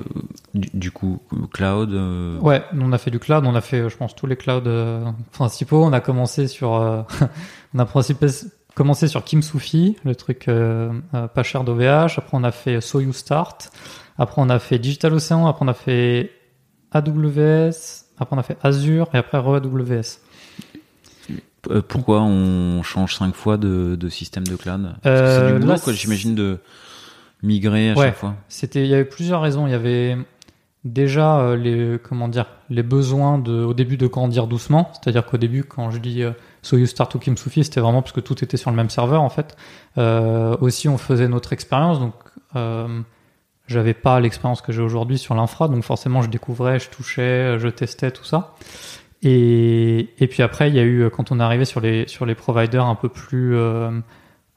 du, 0.54 0.70
du, 0.74 0.92
coup, 0.92 1.22
cloud. 1.52 1.92
Euh... 1.94 2.38
Ouais, 2.40 2.64
on 2.74 2.92
a 2.92 2.98
fait 2.98 3.12
du 3.12 3.20
cloud, 3.20 3.46
on 3.46 3.56
a 3.56 3.62
fait, 3.62 3.90
je 3.90 3.98
pense, 3.98 4.16
tous 4.16 4.28
les 4.28 4.36
clouds 4.36 4.62
euh, 4.68 5.04
principaux. 5.32 5.84
On 5.84 5.94
a 5.94 6.02
commencé 6.02 6.48
sur, 6.48 6.76
euh, 6.76 7.02
on 7.74 7.80
a 7.80 7.88
commencé 8.76 9.08
sur 9.08 9.24
Kimsufi, 9.24 9.98
le 10.04 10.16
truc 10.16 10.50
pas 11.12 11.44
cher 11.44 11.64
d'OVH. 11.64 12.18
Après, 12.18 12.30
on 12.34 12.44
a 12.44 12.52
fait 12.52 12.80
Soyou 12.80 13.14
Start. 13.14 13.72
Après, 14.18 14.42
on 14.42 14.50
a 14.50 14.60
fait 14.60 14.78
Digital 14.78 15.14
Ocean. 15.14 15.48
Après, 15.48 15.66
on 15.66 15.70
a 15.70 15.74
fait 15.74 16.32
AWS. 16.92 18.06
Après, 18.20 18.36
on 18.36 18.40
a 18.40 18.44
fait 18.44 18.58
Azure 18.62 19.10
et 19.14 19.18
après 19.18 19.40
AWS. 19.40 20.20
Pourquoi 21.88 22.22
on 22.22 22.84
change 22.84 23.16
cinq 23.16 23.36
fois 23.36 23.58
de, 23.58 23.96
de 23.96 24.10
système 24.10 24.46
de 24.46 24.56
cloud? 24.56 24.94
C'est 25.04 25.54
du 25.54 25.60
boulot, 25.60 25.80
quoi, 25.80 25.94
j'imagine, 25.94 26.36
de 26.36 26.60
migrer 27.44 27.92
à 27.92 27.94
ouais, 27.94 28.08
chaque 28.08 28.16
fois 28.16 28.36
C'était, 28.48 28.84
il 28.84 28.90
y 28.90 28.94
avait 28.94 29.06
plusieurs 29.06 29.42
raisons. 29.42 29.68
Il 29.68 29.72
y 29.72 29.76
avait 29.76 30.18
déjà 30.84 31.40
euh, 31.40 31.56
les, 31.56 32.00
comment 32.00 32.28
dire, 32.28 32.48
les 32.70 32.84
besoins 32.84 33.38
de, 33.38 33.64
au 33.64 33.74
début 33.74 33.98
de 33.98 34.08
grandir 34.08 34.48
doucement. 34.48 34.92
C'est-à-dire 34.94 35.26
qu'au 35.26 35.38
début, 35.38 35.64
quand 35.64 35.92
je 35.92 36.00
dis 36.00 36.24
euh, 36.24 36.32
Soyuz 36.62 36.90
Start 36.90 37.14
ou 37.16 37.20
Kimsufi, 37.20 37.64
c'était 37.64 37.82
vraiment 37.82 38.02
parce 38.02 38.14
que 38.14 38.20
tout 38.20 38.44
était 38.44 38.58
sur 38.58 38.72
le 38.72 38.76
même 38.76 38.90
serveur 38.90 39.22
en 39.22 39.30
fait. 39.30 39.56
Euh, 39.98 40.56
aussi, 40.62 40.88
on 40.88 40.98
faisait 40.98 41.28
notre 41.28 41.54
expérience, 41.54 42.00
donc 42.00 42.14
j'avais 43.68 43.94
pas 43.94 44.20
l'expérience 44.20 44.62
que 44.62 44.74
j'ai 44.74 44.82
aujourd'hui 44.82 45.18
sur 45.18 45.34
l'infra, 45.34 45.70
donc 45.70 45.84
forcément, 45.84 46.22
je 46.22 46.30
découvrais, 46.30 46.80
je 46.80 46.90
touchais, 46.90 47.58
je 47.58 47.70
testais 47.70 48.12
tout 48.12 48.26
ça. 48.26 48.56
Et, 49.22 50.10
et 50.20 50.28
puis 50.28 50.44
après, 50.44 50.68
il 50.68 50.76
y 50.76 50.80
a 50.80 50.84
eu 50.84 51.10
quand 51.10 51.32
on 51.32 51.40
est 51.40 51.44
arrivé 51.44 51.64
sur 51.64 51.80
les 51.80 52.08
sur 52.08 52.26
les 52.26 52.36
providers 52.36 52.86
un 52.86 52.96
peu 52.96 53.08
plus 53.08 53.56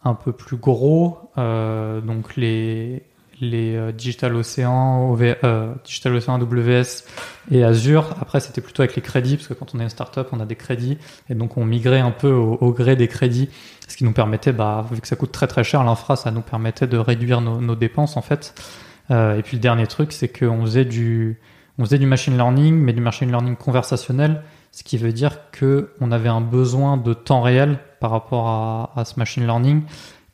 un 0.05 0.15
peu 0.15 0.33
plus 0.33 0.57
gros, 0.57 1.19
euh, 1.39 2.01
donc 2.01 2.37
les, 2.37 3.03
les 3.41 3.75
euh, 3.75 3.91
Digital 3.91 4.37
Ocean, 4.37 5.17
euh, 5.21 5.75
Digital 5.85 6.15
Ocean 6.15 6.35
AWS 6.35 7.05
et 7.51 7.65
Azure. 7.65 8.15
Après, 8.21 8.41
c'était 8.41 8.61
plutôt 8.61 8.83
avec 8.83 8.95
les 8.97 9.03
crédits, 9.03 9.37
parce 9.37 9.49
que 9.49 9.55
quand 9.55 9.75
on 9.75 9.81
est 9.81 9.83
une 9.83 9.89
startup, 9.89 10.29
on 10.33 10.41
a 10.41 10.47
des 10.47 10.57
crédits, 10.57 10.99
et 11.31 11.35
donc 11.35 11.57
on 11.57 11.65
migrait 11.65 12.01
un 12.01 12.11
peu 12.11 12.31
au, 12.31 12.73
gré 12.73 12.97
des 12.97 13.09
crédits, 13.09 13.49
ce 13.89 13.97
qui 13.97 14.05
nous 14.05 14.13
permettait, 14.13 14.53
bah, 14.53 14.87
vu 14.91 15.01
que 15.01 15.09
ça 15.09 15.17
coûte 15.17 15.33
très 15.33 15.47
très 15.47 15.65
cher, 15.65 15.83
l'infra, 15.85 16.17
ça 16.17 16.31
nous 16.31 16.43
permettait 16.43 16.87
de 16.87 16.99
réduire 16.99 17.41
nos, 17.41 17.75
dépenses 17.75 18.17
en 18.17 18.23
fait. 18.23 18.55
Et 19.11 19.43
puis 19.43 19.57
le 19.57 19.61
dernier 19.61 19.87
truc, 19.87 20.13
c'est 20.13 20.29
qu'on 20.29 20.63
faisait 20.63 20.85
du, 20.85 21.39
on 21.79 21.85
faisait 21.85 21.99
du 21.99 22.07
machine 22.07 22.37
learning, 22.37 22.75
mais 22.75 22.93
du 22.93 23.01
machine 23.01 23.29
learning 23.29 23.57
conversationnel, 23.57 24.43
ce 24.71 24.83
qui 24.83 24.97
veut 24.97 25.13
dire 25.13 25.51
que 25.51 25.91
on 26.01 26.13
avait 26.13 26.29
un 26.29 26.41
besoin 26.41 26.97
de 26.97 27.15
temps 27.15 27.43
réel 27.43 27.79
par 28.05 28.11
rapport 28.11 28.47
à, 28.49 28.91
à 28.97 29.07
ce 29.07 29.15
machine 29.19 29.45
learning. 29.47 29.81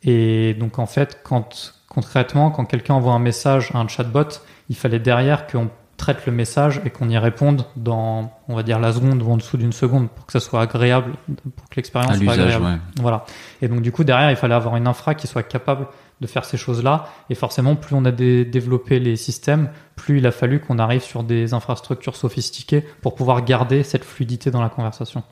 Et 0.02 0.54
donc 0.54 0.80
en 0.80 0.86
fait, 0.86 1.20
quand 1.22 1.72
concrètement, 1.88 2.50
quand 2.50 2.64
quelqu'un 2.64 2.94
envoie 2.94 3.12
un 3.12 3.20
message 3.20 3.70
à 3.74 3.78
un 3.78 3.86
chatbot, 3.86 4.30
il 4.68 4.74
fallait 4.74 4.98
derrière 4.98 5.46
qu'on 5.46 5.68
traite 5.96 6.26
le 6.26 6.32
message 6.32 6.80
et 6.84 6.90
qu'on 6.90 7.08
y 7.08 7.16
réponde 7.16 7.64
dans, 7.76 8.32
on 8.48 8.56
va 8.56 8.64
dire, 8.64 8.80
la 8.80 8.92
seconde 8.92 9.22
ou 9.22 9.30
en 9.30 9.36
dessous 9.36 9.56
d'une 9.56 9.72
seconde 9.72 10.08
pour 10.10 10.26
que 10.26 10.32
ça 10.32 10.40
soit 10.40 10.62
agréable, 10.62 11.12
pour 11.56 11.68
que 11.68 11.76
l'expérience 11.76 12.16
soit 12.18 12.32
agréable. 12.32 12.64
ouais. 12.64 12.78
Voilà. 13.00 13.24
Et 13.62 13.68
donc 13.68 13.82
du 13.82 13.92
coup 13.92 14.02
derrière, 14.02 14.30
il 14.32 14.36
fallait 14.36 14.54
avoir 14.56 14.74
une 14.74 14.88
infra 14.88 15.14
qui 15.14 15.28
soit 15.28 15.44
capable 15.44 15.86
de 16.20 16.26
faire 16.26 16.44
ces 16.44 16.56
choses-là. 16.56 17.06
Et 17.30 17.36
forcément, 17.36 17.76
plus 17.76 17.94
on 17.94 18.04
a 18.04 18.10
dé- 18.10 18.44
développé 18.44 18.98
les 18.98 19.14
systèmes, 19.14 19.70
plus 19.94 20.18
il 20.18 20.26
a 20.26 20.32
fallu 20.32 20.58
qu'on 20.58 20.80
arrive 20.80 21.02
sur 21.02 21.22
des 21.22 21.54
infrastructures 21.54 22.16
sophistiquées 22.16 22.84
pour 23.00 23.14
pouvoir 23.14 23.44
garder 23.44 23.84
cette 23.84 24.04
fluidité 24.04 24.50
dans 24.50 24.60
la 24.62 24.70
conversation. 24.70 25.22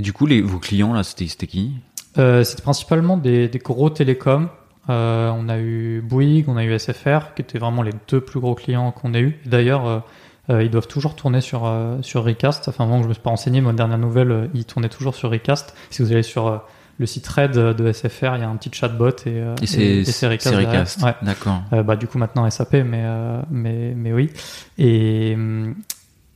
Et 0.00 0.02
du 0.02 0.14
coup, 0.14 0.24
les, 0.24 0.40
vos 0.40 0.58
clients, 0.58 0.94
là, 0.94 1.02
c'était 1.02 1.46
qui? 1.46 1.74
Euh, 2.16 2.42
C'était 2.42 2.62
principalement 2.62 3.18
des, 3.18 3.48
des 3.48 3.58
gros 3.58 3.90
télécoms. 3.90 4.48
Euh, 4.88 5.30
on 5.36 5.46
a 5.50 5.58
eu 5.58 6.00
Bouygues, 6.00 6.48
on 6.48 6.56
a 6.56 6.64
eu 6.64 6.78
SFR, 6.78 7.34
qui 7.36 7.42
étaient 7.42 7.58
vraiment 7.58 7.82
les 7.82 7.92
deux 8.08 8.22
plus 8.22 8.40
gros 8.40 8.54
clients 8.54 8.92
qu'on 8.92 9.12
ait 9.12 9.20
eu. 9.20 9.38
D'ailleurs, 9.44 10.02
euh, 10.48 10.62
ils 10.62 10.70
doivent 10.70 10.86
toujours 10.86 11.16
tourner 11.16 11.42
sur, 11.42 11.70
sur 12.00 12.24
Recast. 12.24 12.66
Enfin, 12.66 12.86
moi, 12.86 13.00
je 13.02 13.08
me 13.08 13.12
suis 13.12 13.22
pas 13.22 13.28
renseigné, 13.28 13.60
mais 13.60 13.68
aux 13.68 13.74
dernières 13.74 13.98
nouvelles, 13.98 14.30
euh, 14.30 14.46
ils 14.54 14.64
tournaient 14.64 14.88
toujours 14.88 15.14
sur 15.14 15.30
Recast. 15.30 15.74
Si 15.90 16.00
vous 16.00 16.12
allez 16.12 16.22
sur 16.22 16.62
le 17.00 17.06
site 17.06 17.26
Red 17.28 17.52
de 17.52 17.92
SFR, 17.92 18.36
il 18.36 18.42
y 18.42 18.44
a 18.44 18.48
un 18.48 18.56
petit 18.56 18.70
chatbot 18.70 19.08
et, 19.08 19.14
euh, 19.28 19.54
Et 19.62 20.04
c'est 20.04 20.28
Recast. 20.28 21.02
Ouais. 21.02 21.14
D'accord. 21.22 21.62
Euh, 21.72 21.82
bah, 21.82 21.96
du 21.96 22.06
coup, 22.06 22.18
maintenant 22.18 22.48
SAP, 22.48 22.74
mais, 22.74 23.02
euh, 23.02 23.40
mais, 23.50 23.94
mais 23.96 24.12
oui. 24.12 24.30
Et, 24.76 25.32
hum, 25.34 25.74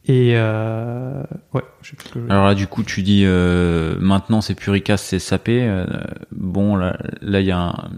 et 0.07 0.33
euh, 0.37 1.23
ouais, 1.55 1.63
je 1.83 1.91
sais 1.91 1.97
plus 1.97 2.09
ce 2.09 2.15
que 2.15 2.21
je- 2.27 2.31
Alors 2.33 2.45
là, 2.47 2.55
du 2.55 2.67
coup, 2.67 2.83
tu 2.83 3.03
dis 3.03 3.23
euh, 3.25 3.95
maintenant 4.01 4.41
c'est 4.41 4.55
plus 4.55 4.71
Recast, 4.71 5.05
c'est 5.05 5.19
SAP. 5.19 5.49
euh, 5.49 5.87
bon, 6.33 6.77
là, 6.77 6.97
là, 7.23 7.41
il 7.41 7.47
y 7.47 7.51
a 7.53 7.59
un, 7.59 7.69
un 7.71 7.91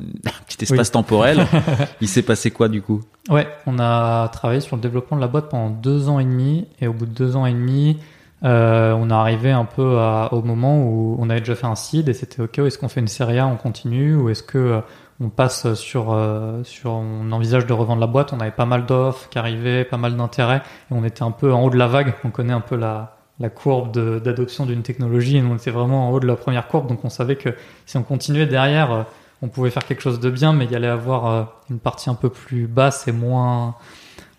petit 0.46 0.62
espace 0.62 0.90
temporel. 0.92 1.44
il 2.00 2.08
s'est 2.08 2.22
passé 2.22 2.50
quoi 2.50 2.68
du 2.68 2.80
coup? 2.82 3.02
Ouais, 3.28 3.48
on 3.66 3.78
a 3.80 4.28
travaillé 4.28 4.60
sur 4.60 4.76
le 4.76 4.82
développement 4.82 5.16
de 5.16 5.22
la 5.22 5.28
boîte 5.28 5.48
pendant 5.50 5.70
deux 5.70 6.08
ans 6.08 6.20
et 6.20 6.24
demi, 6.24 6.66
et 6.80 6.86
au 6.86 6.92
bout 6.92 7.06
de 7.06 7.12
deux 7.14 7.34
ans 7.36 7.44
et 7.46 7.52
demi, 7.52 7.98
euh, 8.44 8.92
on 8.92 9.10
est 9.10 9.12
arrivé 9.14 9.50
un 9.50 9.64
peu 9.64 9.98
à- 9.98 10.28
au 10.32 10.42
moment 10.42 10.78
où 10.84 11.16
on 11.18 11.28
avait 11.30 11.40
déjà 11.40 11.56
fait 11.56 11.66
un 11.66 11.74
seed 11.74 12.08
et 12.08 12.12
c'était 12.14 12.42
ok. 12.42 12.58
Est-ce 12.60 12.78
qu'on 12.78 12.88
fait 12.88 13.00
une 13.00 13.08
série 13.08 13.38
A, 13.40 13.46
on 13.48 13.56
continue, 13.56 14.14
ou 14.14 14.28
est-ce 14.28 14.42
que 14.44 14.58
euh, 14.58 14.80
on 15.20 15.28
passe 15.28 15.74
sur 15.74 16.12
euh, 16.12 16.62
sur 16.64 16.92
on 16.92 17.32
envisage 17.32 17.66
de 17.66 17.72
revendre 17.72 18.00
la 18.00 18.06
boîte 18.06 18.32
On 18.32 18.40
avait 18.40 18.50
pas 18.50 18.66
mal 18.66 18.86
d'offres 18.86 19.28
qui 19.28 19.38
arrivaient, 19.38 19.84
pas 19.84 19.96
mal 19.96 20.16
d'intérêt, 20.16 20.62
et 20.90 20.94
on 20.94 21.04
était 21.04 21.22
un 21.22 21.30
peu 21.30 21.52
en 21.52 21.62
haut 21.64 21.70
de 21.70 21.78
la 21.78 21.86
vague. 21.86 22.14
On 22.24 22.30
connaît 22.30 22.52
un 22.52 22.60
peu 22.60 22.76
la 22.76 23.16
la 23.38 23.50
courbe 23.50 23.92
d'adoption 24.22 24.64
d'une 24.64 24.82
technologie, 24.82 25.36
et 25.36 25.42
on 25.42 25.56
était 25.56 25.70
vraiment 25.70 26.08
en 26.08 26.12
haut 26.12 26.20
de 26.20 26.26
la 26.26 26.36
première 26.36 26.68
courbe, 26.68 26.88
donc 26.88 27.04
on 27.04 27.10
savait 27.10 27.36
que 27.36 27.50
si 27.84 27.96
on 27.96 28.02
continuait 28.02 28.46
derrière, 28.46 28.92
euh, 28.92 29.02
on 29.42 29.48
pouvait 29.48 29.70
faire 29.70 29.84
quelque 29.84 30.00
chose 30.00 30.20
de 30.20 30.30
bien, 30.30 30.52
mais 30.52 30.64
il 30.64 30.70
y 30.70 30.76
allait 30.76 30.86
avoir 30.86 31.26
euh, 31.26 31.44
une 31.70 31.78
partie 31.78 32.08
un 32.08 32.14
peu 32.14 32.30
plus 32.30 32.66
basse 32.66 33.06
et 33.08 33.12
moins, 33.12 33.74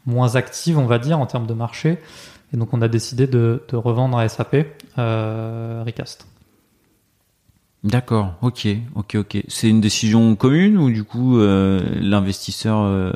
moins 0.06 0.36
active, 0.36 0.80
on 0.80 0.86
va 0.86 0.98
dire, 0.98 1.20
en 1.20 1.28
termes 1.28 1.46
de 1.46 1.54
marché. 1.54 2.00
Et 2.54 2.58
donc, 2.58 2.74
on 2.74 2.82
a 2.82 2.88
décidé 2.88 3.28
de, 3.28 3.64
de 3.68 3.76
revendre 3.76 4.18
à 4.18 4.28
SAP 4.28 4.66
euh, 4.98 5.84
Recast. 5.86 6.28
D'accord. 7.88 8.36
Ok. 8.42 8.68
Ok. 8.96 9.16
Ok. 9.16 9.38
C'est 9.48 9.70
une 9.70 9.82
décision 9.82 10.36
commune 10.36 10.78
ou 10.78 10.90
du 10.92 11.04
coup 11.04 11.40
euh, 11.40 11.80
l'investisseur 12.02 12.80
euh, 12.82 13.12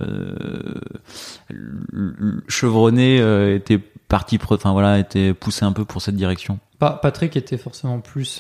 chevronné 2.48 3.20
euh, 3.20 3.56
était 3.56 3.78
parti, 4.08 4.40
enfin 4.44 4.72
voilà, 4.74 5.00
était 5.00 5.34
poussé 5.34 5.66
un 5.66 5.72
peu 5.72 5.86
pour 5.86 6.02
cette 6.02 6.16
direction? 6.16 6.60
Pa- 6.80 7.00
Patrick 7.02 7.36
était 7.38 7.58
forcément 7.58 8.00
plus, 8.00 8.40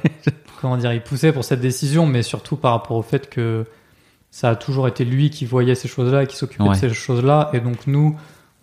comment 0.60 0.76
dire, 0.76 0.92
il 0.92 1.00
poussait 1.02 1.32
pour 1.32 1.44
cette 1.44 1.60
décision, 1.60 2.06
mais 2.06 2.22
surtout 2.22 2.56
par 2.56 2.72
rapport 2.72 2.96
au 2.96 3.02
fait 3.02 3.30
que 3.30 3.64
ça 4.30 4.50
a 4.50 4.56
toujours 4.56 4.88
été 4.88 5.04
lui 5.04 5.30
qui 5.30 5.46
voyait 5.46 5.74
ces 5.74 5.88
choses-là 5.88 6.24
et 6.24 6.26
qui 6.26 6.36
s'occupait 6.36 6.64
Ouais. 6.64 6.70
de 6.74 6.74
ces 6.80 6.92
choses-là. 6.92 7.48
Et 7.54 7.60
donc, 7.60 7.86
nous, 7.86 8.16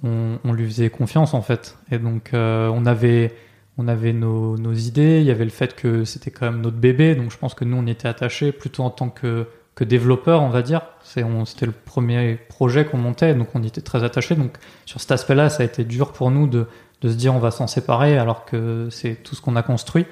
on, 0.04 0.38
on 0.44 0.54
lui 0.54 0.66
faisait 0.66 0.90
confiance, 0.92 1.34
en 1.34 1.42
fait. 1.42 1.78
Et 1.92 1.98
donc, 1.98 2.30
on 2.34 2.86
avait, 2.86 3.34
on 3.78 3.88
avait 3.88 4.14
nos, 4.14 4.58
nos 4.58 4.74
idées, 4.74 5.20
il 5.20 5.26
y 5.26 5.32
avait 5.32 5.46
le 5.46 5.50
fait 5.50 5.76
que 5.76 6.06
c'était 6.06 6.32
quand 6.32 6.46
même 6.46 6.62
notre 6.62 6.78
bébé, 6.78 7.16
donc 7.16 7.32
je 7.32 7.38
pense 7.38 7.54
que 7.54 7.66
nous, 7.66 7.78
on 7.78 7.88
était 7.88 8.08
attachés 8.08 8.52
plutôt 8.52 8.84
en 8.84 8.90
tant 8.90 9.10
que, 9.10 9.48
que 9.76 9.84
développeur, 9.84 10.42
on 10.44 10.50
va 10.50 10.62
dire. 10.62 10.82
C'était 11.04 11.66
le 11.66 11.72
premier 11.72 12.36
projet 12.50 12.86
qu'on 12.86 12.98
montait, 12.98 13.34
donc 13.34 13.50
on 13.56 13.64
était 13.64 13.82
très 13.82 14.04
attachés. 14.04 14.36
Donc, 14.36 14.58
sur 14.86 15.02
cet 15.02 15.12
aspect-là, 15.12 15.50
ça 15.50 15.64
a 15.64 15.66
été 15.66 15.84
dur 15.84 16.12
pour 16.12 16.30
nous 16.32 16.48
de 16.48 16.68
se 17.04 17.08
dire 17.16 17.34
on 17.36 17.40
va 17.40 17.52
s'en 17.52 17.68
séparer 17.68 18.18
alors 18.18 18.46
que 18.46 18.88
c'est 18.90 19.16
tout 19.16 19.36
ce 19.36 19.42
qu'on 19.42 19.56
a 19.56 19.64
construit. 19.64 20.06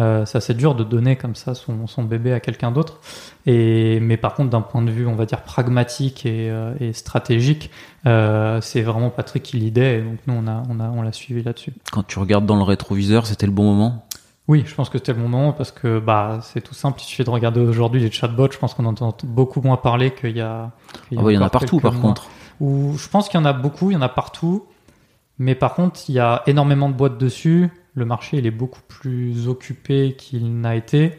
Euh, 0.00 0.24
c'est 0.26 0.38
assez 0.38 0.54
dur 0.54 0.74
de 0.74 0.82
donner 0.82 1.16
comme 1.16 1.34
ça 1.34 1.54
son, 1.54 1.86
son 1.86 2.02
bébé 2.02 2.32
à 2.32 2.40
quelqu'un 2.40 2.72
d'autre. 2.72 3.00
Et 3.46 4.00
mais 4.00 4.16
par 4.16 4.34
contre, 4.34 4.50
d'un 4.50 4.60
point 4.60 4.82
de 4.82 4.90
vue, 4.90 5.06
on 5.06 5.14
va 5.14 5.26
dire 5.26 5.42
pragmatique 5.42 6.26
et, 6.26 6.50
euh, 6.50 6.74
et 6.80 6.92
stratégique, 6.92 7.70
euh, 8.06 8.60
c'est 8.60 8.82
vraiment 8.82 9.10
Patrick 9.10 9.42
qui 9.42 9.56
l'idée. 9.56 10.02
Donc 10.02 10.18
nous, 10.26 10.34
on 10.34 10.46
a, 10.48 10.62
on 10.68 10.80
a, 10.80 10.88
on 10.90 11.02
l'a 11.02 11.12
suivi 11.12 11.42
là-dessus. 11.42 11.72
Quand 11.92 12.02
tu 12.02 12.18
regardes 12.18 12.46
dans 12.46 12.56
le 12.56 12.62
rétroviseur, 12.62 13.26
c'était 13.26 13.46
le 13.46 13.52
bon 13.52 13.64
moment? 13.64 14.06
Oui, 14.46 14.62
je 14.66 14.74
pense 14.74 14.90
que 14.90 14.98
c'était 14.98 15.12
le 15.14 15.22
bon 15.22 15.28
moment 15.28 15.52
parce 15.52 15.70
que 15.70 15.98
bah 15.98 16.40
c'est 16.42 16.60
tout 16.60 16.74
simple. 16.74 17.00
Il 17.00 17.04
suffit 17.04 17.24
de 17.24 17.30
regarder 17.30 17.60
aujourd'hui 17.60 18.00
les 18.00 18.10
chatbots. 18.10 18.50
Je 18.52 18.58
pense 18.58 18.74
qu'on 18.74 18.84
entend 18.84 19.16
beaucoup 19.24 19.62
moins 19.62 19.76
parler 19.76 20.12
qu'il 20.12 20.36
y 20.36 20.40
a. 20.40 20.72
qu'il 21.08 21.18
Ah 21.18 21.22
ouais, 21.22 21.32
il 21.32 21.36
y 21.36 21.38
en 21.38 21.42
a 21.42 21.50
partout 21.50 21.78
par 21.80 21.92
mois. 21.92 22.02
contre. 22.02 22.26
Ou 22.60 22.94
je 22.98 23.08
pense 23.08 23.28
qu'il 23.28 23.40
y 23.40 23.42
en 23.42 23.46
a 23.46 23.52
beaucoup, 23.52 23.90
il 23.90 23.94
y 23.94 23.96
en 23.96 24.02
a 24.02 24.08
partout. 24.08 24.66
Mais 25.38 25.54
par 25.54 25.74
contre, 25.74 26.00
il 26.08 26.14
y 26.14 26.20
a 26.20 26.42
énormément 26.46 26.88
de 26.88 26.94
boîtes 26.94 27.18
dessus. 27.18 27.70
Le 27.94 28.04
marché, 28.04 28.38
il 28.38 28.46
est 28.46 28.50
beaucoup 28.50 28.82
plus 28.88 29.48
occupé 29.48 30.14
qu'il 30.16 30.60
n'a 30.60 30.74
été. 30.74 31.18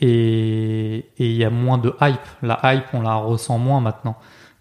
Et, 0.00 1.06
il 1.18 1.32
y 1.32 1.44
a 1.44 1.50
moins 1.50 1.78
de 1.78 1.94
hype. 2.00 2.18
La 2.42 2.60
hype, 2.64 2.86
on 2.92 3.02
la 3.02 3.14
ressent 3.14 3.58
moins 3.58 3.80
maintenant. 3.80 4.16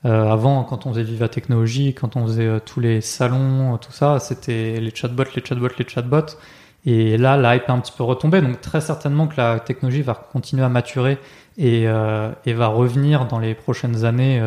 Euh, 0.06 0.32
avant, 0.32 0.64
quand 0.64 0.86
on 0.86 0.92
faisait 0.94 1.04
Viva 1.04 1.30
Technologie, 1.30 1.94
quand 1.94 2.16
on 2.16 2.26
faisait 2.26 2.48
euh, 2.48 2.60
tous 2.60 2.80
les 2.80 3.02
salons, 3.02 3.76
euh, 3.76 3.78
tout 3.78 3.92
ça, 3.92 4.20
c'était 4.20 4.80
les 4.80 4.94
chatbots, 4.94 5.24
les 5.36 5.44
chatbots, 5.44 5.68
les 5.78 5.88
chatbots. 5.88 6.38
Et 6.86 7.18
là, 7.18 7.38
la 7.38 7.56
hype 7.56 7.64
est 7.68 7.72
un 7.72 7.80
petit 7.80 7.94
peu 7.96 8.04
retombée. 8.04 8.42
Donc 8.42 8.62
très 8.62 8.82
certainement 8.82 9.28
que 9.28 9.38
la 9.38 9.60
technologie 9.60 10.02
va 10.02 10.16
continuer 10.16 10.64
à 10.64 10.70
maturer 10.70 11.20
et, 11.58 11.86
va 11.86 12.68
revenir 12.68 13.28
dans 13.28 13.38
les 13.38 13.54
prochaines 13.54 14.04
années 14.04 14.40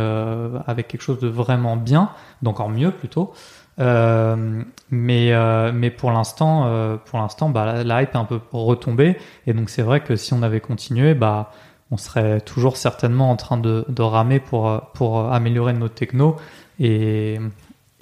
avec 0.67 0.89
quelque 0.89 1.03
chose 1.03 1.21
de 1.21 1.29
vraiment 1.29 1.77
bien, 1.77 2.11
d'encore 2.43 2.71
mieux 2.71 2.91
plutôt. 2.91 3.33
Euh, 3.81 4.63
mais 4.91 5.33
euh, 5.33 5.73
mais 5.73 5.91
pour 5.91 6.13
l'instant, 6.13 6.67
euh, 6.67 6.97
pour 6.97 7.19
l'instant, 7.19 7.49
bah, 7.51 7.83
la, 7.83 8.03
hype 8.03 8.15
est 8.15 8.17
un 8.17 8.25
peu 8.25 8.41
retombée 8.53 9.17
et 9.47 9.53
donc 9.53 9.71
c'est 9.71 9.83
vrai 9.83 10.01
que 10.01 10.17
si 10.17 10.33
on 10.33 10.43
avait 10.43 10.61
continué, 10.61 11.15
bah 11.15 11.51
on 11.91 11.97
serait 11.97 12.41
toujours 12.41 12.77
certainement 12.77 13.31
en 13.31 13.37
train 13.37 13.57
de, 13.59 13.85
de 13.89 14.03
ramer 14.03 14.41
pour 14.41 14.81
pour 14.95 15.33
améliorer 15.33 15.73
notre 15.73 15.95
techno 15.95 16.37
et 16.79 17.39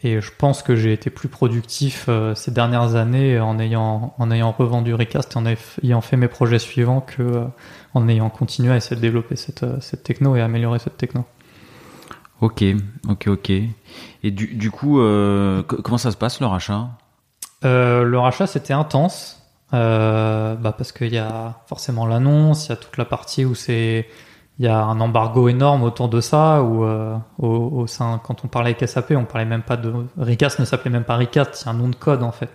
et 0.05 0.21
je 0.21 0.31
pense 0.37 0.63
que 0.63 0.75
j'ai 0.77 0.93
été 0.93 1.11
plus 1.11 1.29
productif 1.29 2.09
ces 2.35 2.51
dernières 2.51 2.97
années 2.97 3.39
en 3.41 3.59
ayant 3.59 4.15
en 4.19 4.31
ayant 4.31 4.53
revendu 4.53 4.95
Recast 4.95 5.35
et 5.35 5.39
en 5.39 5.45
ayant 5.83 6.01
fait 6.01 6.17
mes 6.17 6.29
projets 6.29 6.59
suivants 6.59 7.01
que 7.01 7.45
en 7.95 8.09
ayant 8.09 8.29
continué 8.31 8.73
à 8.73 8.77
essayer 8.77 8.97
de 8.97 9.01
développer 9.01 9.37
cette 9.37 9.65
cette 9.81 10.03
techno 10.03 10.37
et 10.37 10.41
améliorer 10.43 10.79
cette 10.81 10.97
techno. 10.97 11.25
Ok, 12.43 12.65
ok, 13.09 13.29
ok. 13.29 13.51
Et 13.51 14.31
du, 14.31 14.49
du 14.55 14.71
coup, 14.71 15.01
euh, 15.01 15.63
co- 15.63 15.77
comment 15.81 15.97
ça 15.97 16.11
se 16.11 16.17
passe 16.17 16.41
le 16.41 16.47
rachat? 16.47 16.89
Euh, 17.65 18.03
le 18.05 18.19
rachat, 18.19 18.47
c'était 18.47 18.73
intense. 18.73 19.39
Euh, 19.75 20.55
bah 20.55 20.75
parce 20.77 20.93
qu'il 20.93 21.15
y 21.15 21.19
a 21.19 21.61
forcément 21.67 22.05
l'annonce, 22.07 22.67
il 22.67 22.71
y 22.71 22.73
a 22.73 22.77
toute 22.77 22.99
la 22.99 23.07
partie 23.07 23.47
où 23.47 23.55
c'est 23.55 24.07
il 24.59 24.67
y 24.67 24.69
a 24.69 24.77
un 24.85 25.01
embargo 25.01 25.49
énorme 25.49 25.83
autour 25.83 26.11
de 26.11 26.21
ça 26.21 26.63
où 26.63 26.85
au, 27.39 27.87
quand 28.23 28.45
on 28.45 28.49
parlait 28.49 28.77
avec 28.77 28.87
SAP 28.87 29.13
on 29.13 29.25
parlait 29.25 29.47
même 29.47 29.63
pas 29.63 29.79
de 29.79 29.91
Recast 30.19 30.59
ne 30.59 30.67
s'appelait 30.67 30.91
même 30.91 31.05
pas 31.05 31.17
Recast 31.17 31.55
c'est 31.55 31.71
un 31.71 31.73
nom 31.73 31.89
de 31.89 31.95
code 31.97 32.23
en 32.23 32.33
fait 32.33 32.51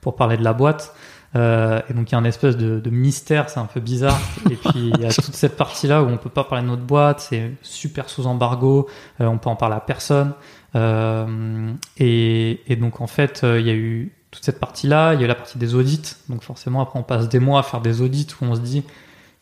pour 0.00 0.14
parler 0.16 0.38
de 0.38 0.44
la 0.44 0.54
boîte 0.54 0.94
euh, 1.36 1.80
et 1.88 1.92
donc 1.92 2.10
il 2.10 2.12
y 2.12 2.16
a 2.16 2.18
une 2.18 2.26
espèce 2.26 2.56
de, 2.56 2.80
de 2.80 2.90
mystère 2.90 3.50
c'est 3.50 3.60
un 3.60 3.66
peu 3.66 3.80
bizarre. 3.80 4.18
Et 4.50 4.56
puis 4.56 4.92
il 4.94 5.00
y 5.00 5.04
a 5.04 5.12
toute 5.12 5.34
cette 5.34 5.56
partie 5.56 5.86
là 5.86 6.02
où 6.02 6.06
on 6.08 6.16
peut 6.16 6.30
pas 6.30 6.44
parler 6.44 6.64
de 6.64 6.70
notre 6.70 6.82
boîte. 6.82 7.20
C'est 7.20 7.52
super 7.62 8.08
sous 8.08 8.26
embargo. 8.26 8.88
Euh, 9.20 9.26
on 9.26 9.38
peut 9.38 9.50
en 9.50 9.56
parler 9.56 9.76
à 9.76 9.80
personne. 9.80 10.32
Euh, 10.74 11.72
et, 11.98 12.60
et 12.70 12.76
donc 12.76 13.00
en 13.00 13.06
fait 13.06 13.42
euh, 13.42 13.60
il 13.60 13.66
y 13.66 13.70
a 13.70 13.74
eu 13.74 14.12
toute 14.30 14.44
cette 14.44 14.60
partie 14.60 14.86
là 14.86 15.14
il 15.14 15.20
y 15.20 15.22
a 15.22 15.24
eu 15.24 15.28
la 15.28 15.34
partie 15.34 15.58
des 15.58 15.74
audits. 15.74 16.16
Donc 16.28 16.42
forcément 16.42 16.80
après 16.80 16.98
on 16.98 17.02
passe 17.02 17.28
des 17.28 17.40
mois 17.40 17.60
à 17.60 17.62
faire 17.62 17.80
des 17.80 18.00
audits 18.00 18.28
où 18.40 18.44
on 18.44 18.54
se 18.54 18.60
dit 18.60 18.84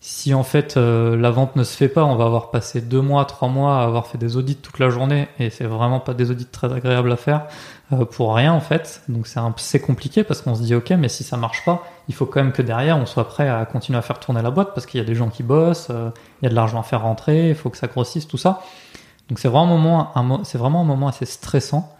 si 0.07 0.35
en 0.35 0.45
fait 0.45 0.77
euh, 0.77 1.17
la 1.17 1.33
vente 1.33 1.57
ne 1.57 1.65
se 1.65 1.77
fait 1.77 1.89
pas, 1.89 2.05
on 2.05 2.15
va 2.15 2.27
avoir 2.27 2.53
passé 2.53 2.81
deux 2.81 3.01
mois, 3.01 3.25
trois 3.25 3.49
mois 3.49 3.81
à 3.81 3.85
avoir 3.87 4.07
fait 4.07 4.19
des 4.19 4.37
audits 4.37 4.55
toute 4.55 4.79
la 4.79 4.89
journée 4.89 5.27
et 5.41 5.51
c'est 5.51 5.65
vraiment 5.65 5.99
pas 5.99 6.15
des 6.15 6.31
audits 6.31 6.47
très 6.47 6.73
agréables 6.73 7.11
à 7.11 7.17
faire 7.17 7.47
euh, 7.93 8.05
pour 8.05 8.37
rien 8.37 8.53
en 8.53 8.61
fait. 8.61 9.03
Donc 9.09 9.27
c'est 9.27 9.41
c'est 9.57 9.81
compliqué 9.81 10.23
parce 10.23 10.43
qu'on 10.43 10.55
se 10.55 10.63
dit 10.63 10.77
ok, 10.77 10.91
mais 10.91 11.09
si 11.09 11.25
ça 11.25 11.37
marche 11.37 11.65
pas, 11.65 11.83
il 12.07 12.15
faut 12.15 12.25
quand 12.25 12.41
même 12.41 12.53
que 12.53 12.63
derrière 12.63 12.97
on 12.97 13.05
soit 13.05 13.27
prêt 13.27 13.49
à 13.49 13.65
continuer 13.67 13.99
à 13.99 14.03
faire 14.03 14.21
tourner 14.21 14.43
la 14.43 14.53
boîte 14.53 14.75
parce 14.75 14.87
qu'il 14.87 15.01
y 15.01 15.03
a 15.03 15.07
des 15.07 15.17
gens 15.17 15.29
qui 15.29 15.43
bossent, 15.43 15.89
euh, 15.91 16.11
il 16.41 16.45
y 16.45 16.47
a 16.47 16.51
de 16.51 16.55
l'argent 16.55 16.79
à 16.79 16.85
faire 16.85 17.03
rentrer, 17.03 17.49
il 17.49 17.57
faut 17.57 17.71
que 17.71 17.77
ça 17.77 17.89
grossisse 17.89 18.29
tout 18.29 18.39
ça. 18.39 18.61
Donc 19.29 19.41
c'est 19.41 19.49
vraiment 19.49 19.65
un 20.15 20.23
moment, 20.23 20.45
c'est 20.45 20.59
vraiment 20.59 20.83
un 20.83 20.85
moment 20.85 21.09
assez 21.09 21.27
stressant. 21.27 21.96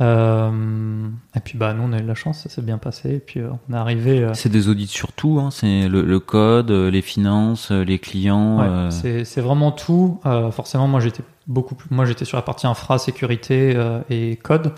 Euh, 0.00 1.08
et 1.36 1.40
puis 1.40 1.58
bah 1.58 1.74
nous 1.74 1.82
on 1.82 1.92
a 1.92 1.98
eu 1.98 2.02
de 2.02 2.06
la 2.08 2.14
chance, 2.14 2.40
ça 2.40 2.48
s'est 2.48 2.62
bien 2.62 2.78
passé. 2.78 3.10
Et 3.16 3.18
puis 3.18 3.40
euh, 3.40 3.50
on 3.68 3.74
est 3.74 3.76
arrivé. 3.76 4.22
euh, 4.22 4.34
C'est 4.34 4.48
des 4.48 4.68
audits 4.68 4.86
sur 4.86 5.12
tout, 5.12 5.38
hein. 5.40 5.50
c'est 5.50 5.88
le, 5.88 6.02
le 6.02 6.20
code, 6.20 6.70
les 6.70 7.02
finances, 7.02 7.70
les 7.70 7.98
clients. 7.98 8.60
Ouais, 8.60 8.90
c'est 8.90 9.24
c'est 9.24 9.40
vraiment 9.40 9.72
tout. 9.72 10.20
Forcément, 10.52 10.88
moi 10.88 11.00
j'étais 11.00 11.22
beaucoup 11.46 11.74
plus. 11.74 11.88
Moi 11.94 12.04
j'étais 12.06 12.24
sur 12.24 12.36
la 12.38 12.42
partie 12.42 12.66
infra, 12.66 12.98
sécurité 12.98 13.78
et 14.08 14.36
code. 14.42 14.72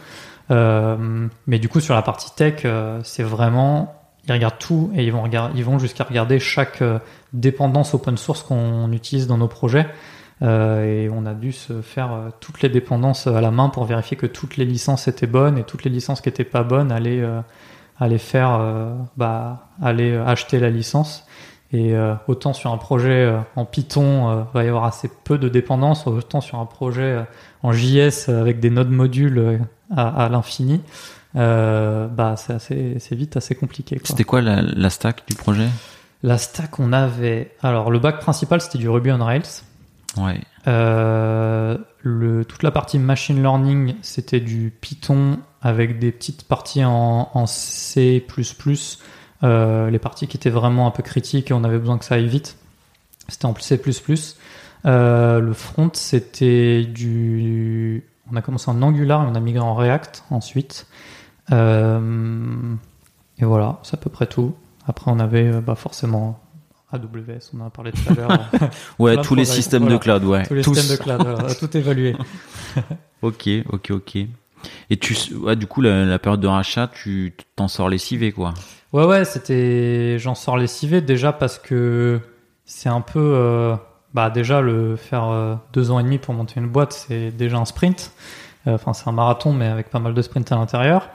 Mais 0.51 1.59
du 1.59 1.69
coup 1.69 1.81
sur 1.81 1.95
la 1.95 2.03
partie 2.03 2.35
tech, 2.35 2.67
c'est 3.05 3.23
vraiment 3.23 3.95
ils 4.29 4.33
regardent 4.33 4.59
tout 4.59 4.91
et 4.95 5.05
ils 5.05 5.11
vont 5.13 5.23
regarder, 5.23 5.59
ils 5.59 5.65
vont 5.65 5.79
jusqu'à 5.81 6.05
regarder 6.05 6.39
chaque 6.39 6.83
dépendance 7.33 7.93
open 7.95 8.17
source 8.17 8.43
qu'on 8.43 8.93
utilise 8.93 9.27
dans 9.27 9.39
nos 9.39 9.49
projets. 9.49 9.87
Euh, 10.43 10.85
et 10.85 11.09
on 11.09 11.25
a 11.25 11.35
dû 11.35 11.53
se 11.53 11.83
faire 11.83 12.13
euh, 12.13 12.29
toutes 12.41 12.63
les 12.63 12.69
dépendances 12.69 13.27
à 13.27 13.41
la 13.41 13.51
main 13.51 13.69
pour 13.69 13.85
vérifier 13.85 14.17
que 14.17 14.27
toutes 14.27 14.57
les 14.57 14.65
licences 14.65 15.07
étaient 15.07 15.27
bonnes 15.29 15.57
et 15.57 15.63
toutes 15.63 15.85
les 15.85 15.91
licences 15.91 16.21
qui 16.21 16.29
étaient 16.29 16.43
pas 16.43 16.65
bonnes 16.65 16.91
allaient 16.91 17.21
euh, 17.21 17.41
allaient 18.01 18.19
faire 18.19 18.59
bah 19.17 19.69
aller 19.81 20.17
acheter 20.17 20.59
la 20.59 20.71
licence. 20.71 21.25
Et 21.73 21.95
euh, 21.95 22.15
autant 22.29 22.53
sur 22.53 22.71
un 22.71 22.77
projet 22.77 23.25
euh, 23.25 23.39
en 23.57 23.65
Python, 23.65 24.29
euh, 24.29 24.43
va 24.53 24.63
y 24.65 24.69
avoir 24.69 24.85
assez 24.85 25.11
peu 25.25 25.39
de 25.39 25.49
dépendances, 25.49 26.07
autant 26.07 26.43
sur 26.43 26.59
un 26.59 26.67
projet 26.67 27.25
en 27.63 27.73
JS 27.73 28.29
avec 28.29 28.61
des 28.61 28.69
nodes 28.69 28.91
modules 28.91 29.61
à, 29.91 30.25
à 30.25 30.29
l'infini, 30.29 30.83
bah 31.35 32.35
c'est 32.37 32.53
assez, 32.53 32.97
c'est 32.99 33.15
vite 33.15 33.39
assez 33.39 33.55
compliqué. 33.55 33.99
C'était 34.05 34.25
quoi 34.25 34.43
la, 34.43 34.61
la 34.61 34.91
stack 34.91 35.27
du 35.27 35.35
projet? 35.35 35.69
La 36.23 36.37
stack, 36.37 36.79
on 36.79 36.93
avait, 36.93 37.53
alors 37.63 37.91
le 37.91 37.99
bac 37.99 38.21
principal 38.21 38.61
c'était 38.61 38.79
du 38.79 38.89
Ruby 38.89 39.11
on 39.11 39.25
Rails. 39.25 39.63
Ouais. 40.17 40.41
Euh, 40.67 41.79
toute 42.45 42.63
la 42.63 42.71
partie 42.71 42.99
machine 42.99 43.41
learning, 43.41 43.95
c'était 44.03 44.41
du 44.41 44.73
Python 44.81 45.39
avec 45.63 45.99
des 45.99 46.13
petites 46.13 46.47
parties 46.47 46.85
en, 46.85 47.47
C++, 47.47 48.25
euh, 49.43 49.91
les 49.91 49.99
parties 49.99 50.27
qui 50.27 50.37
étaient 50.37 50.51
vraiment 50.51 50.87
un 50.87 50.91
peu 50.91 51.03
critiques 51.03 51.51
et 51.51 51.55
on 51.55 51.65
avait 51.65 51.79
besoin 51.79 51.99
que 51.99 52.05
ça 52.05 52.17
aille 52.17 52.29
vite. 52.29 52.57
C'était 53.29 53.47
en 53.47 53.55
C++. 53.55 53.81
Euh, 54.85 55.41
le 55.41 55.53
front, 55.53 55.91
c'était 55.95 56.85
du... 56.85 58.05
On 58.31 58.37
a 58.37 58.43
commencé 58.43 58.71
en 58.71 58.83
Angular 58.83 59.23
et 59.23 59.27
on 59.27 59.35
a 59.35 59.41
migré 59.41 59.63
en 59.63 59.75
React 59.75 60.25
ensuite. 60.31 60.87
Et 61.51 61.55
voilà, 63.45 63.79
c'est 63.83 63.95
à 63.95 63.99
peu 63.99 64.11
près 64.11 64.27
tout. 64.27 64.55
Après, 64.87 65.11
on 65.11 65.19
avait 65.19 65.61
bah, 65.61 65.75
forcément 65.75 66.42
AWS, 66.93 67.51
on 67.57 67.61
en 67.63 67.67
a 67.67 67.71
parlé 67.71 67.93
tout 67.93 68.03
à 68.11 68.15
l'heure. 68.15 68.51
Ouais, 68.99 69.17
tous 69.23 69.35
les 69.35 69.45
systèmes 69.45 69.83
Voilà. 69.83 69.97
de 69.99 70.03
cloud, 70.03 70.25
ouais. 70.25 70.47
Tous 70.47 70.55
les 70.55 70.63
Tous. 70.63 70.75
systèmes 70.75 70.97
de 70.99 71.03
cloud, 71.03 71.23
voilà, 71.37 71.55
tout 71.59 71.77
évalué. 71.77 72.17
Ok, 73.23 73.49
ok, 73.71 73.91
ok. 73.93 74.17
Et 74.91 74.97
tu, 74.97 75.15
ouais, 75.37 75.55
du 75.57 75.67
coup, 75.67 75.81
la, 75.81 76.05
la 76.05 76.19
période 76.19 76.41
de 76.41 76.47
rachat, 76.49 76.89
tu 76.89 77.35
t'en 77.57 77.69
sors 77.69 77.89
lessivé, 77.89 78.33
quoi. 78.33 78.53
Ouais, 78.93 79.05
ouais, 79.05 79.25
c'était. 79.25 80.19
J'en 80.19 80.35
sors 80.35 80.57
lessivé 80.57 81.01
déjà 81.01 81.33
parce 81.33 81.59
que 81.59 82.21
c'est 82.65 82.89
un 82.89 83.01
peu. 83.01 83.21
euh, 83.21 83.77
Bah, 84.15 84.29
déjà, 84.31 84.61
le 84.61 84.97
faire 84.97 85.29
euh, 85.31 85.55
deux 85.73 85.91
ans 85.91 85.99
et 86.01 86.03
demi 86.03 86.19
pour 86.19 86.35
monter 86.35 86.59
une 86.61 86.69
boîte, 86.69 86.93
c'est 86.93 87.31
déjà 87.31 87.59
un 87.59 87.65
sprint. 87.65 88.13
Euh, 88.67 88.75
Enfin, 88.75 88.93
c'est 88.93 89.09
un 89.09 89.13
marathon, 89.13 89.53
mais 89.53 89.67
avec 89.67 89.89
pas 89.91 89.99
mal 90.01 90.15
de 90.15 90.23
sprints 90.23 90.51
à 90.53 90.57
l'intérieur. 90.57 91.09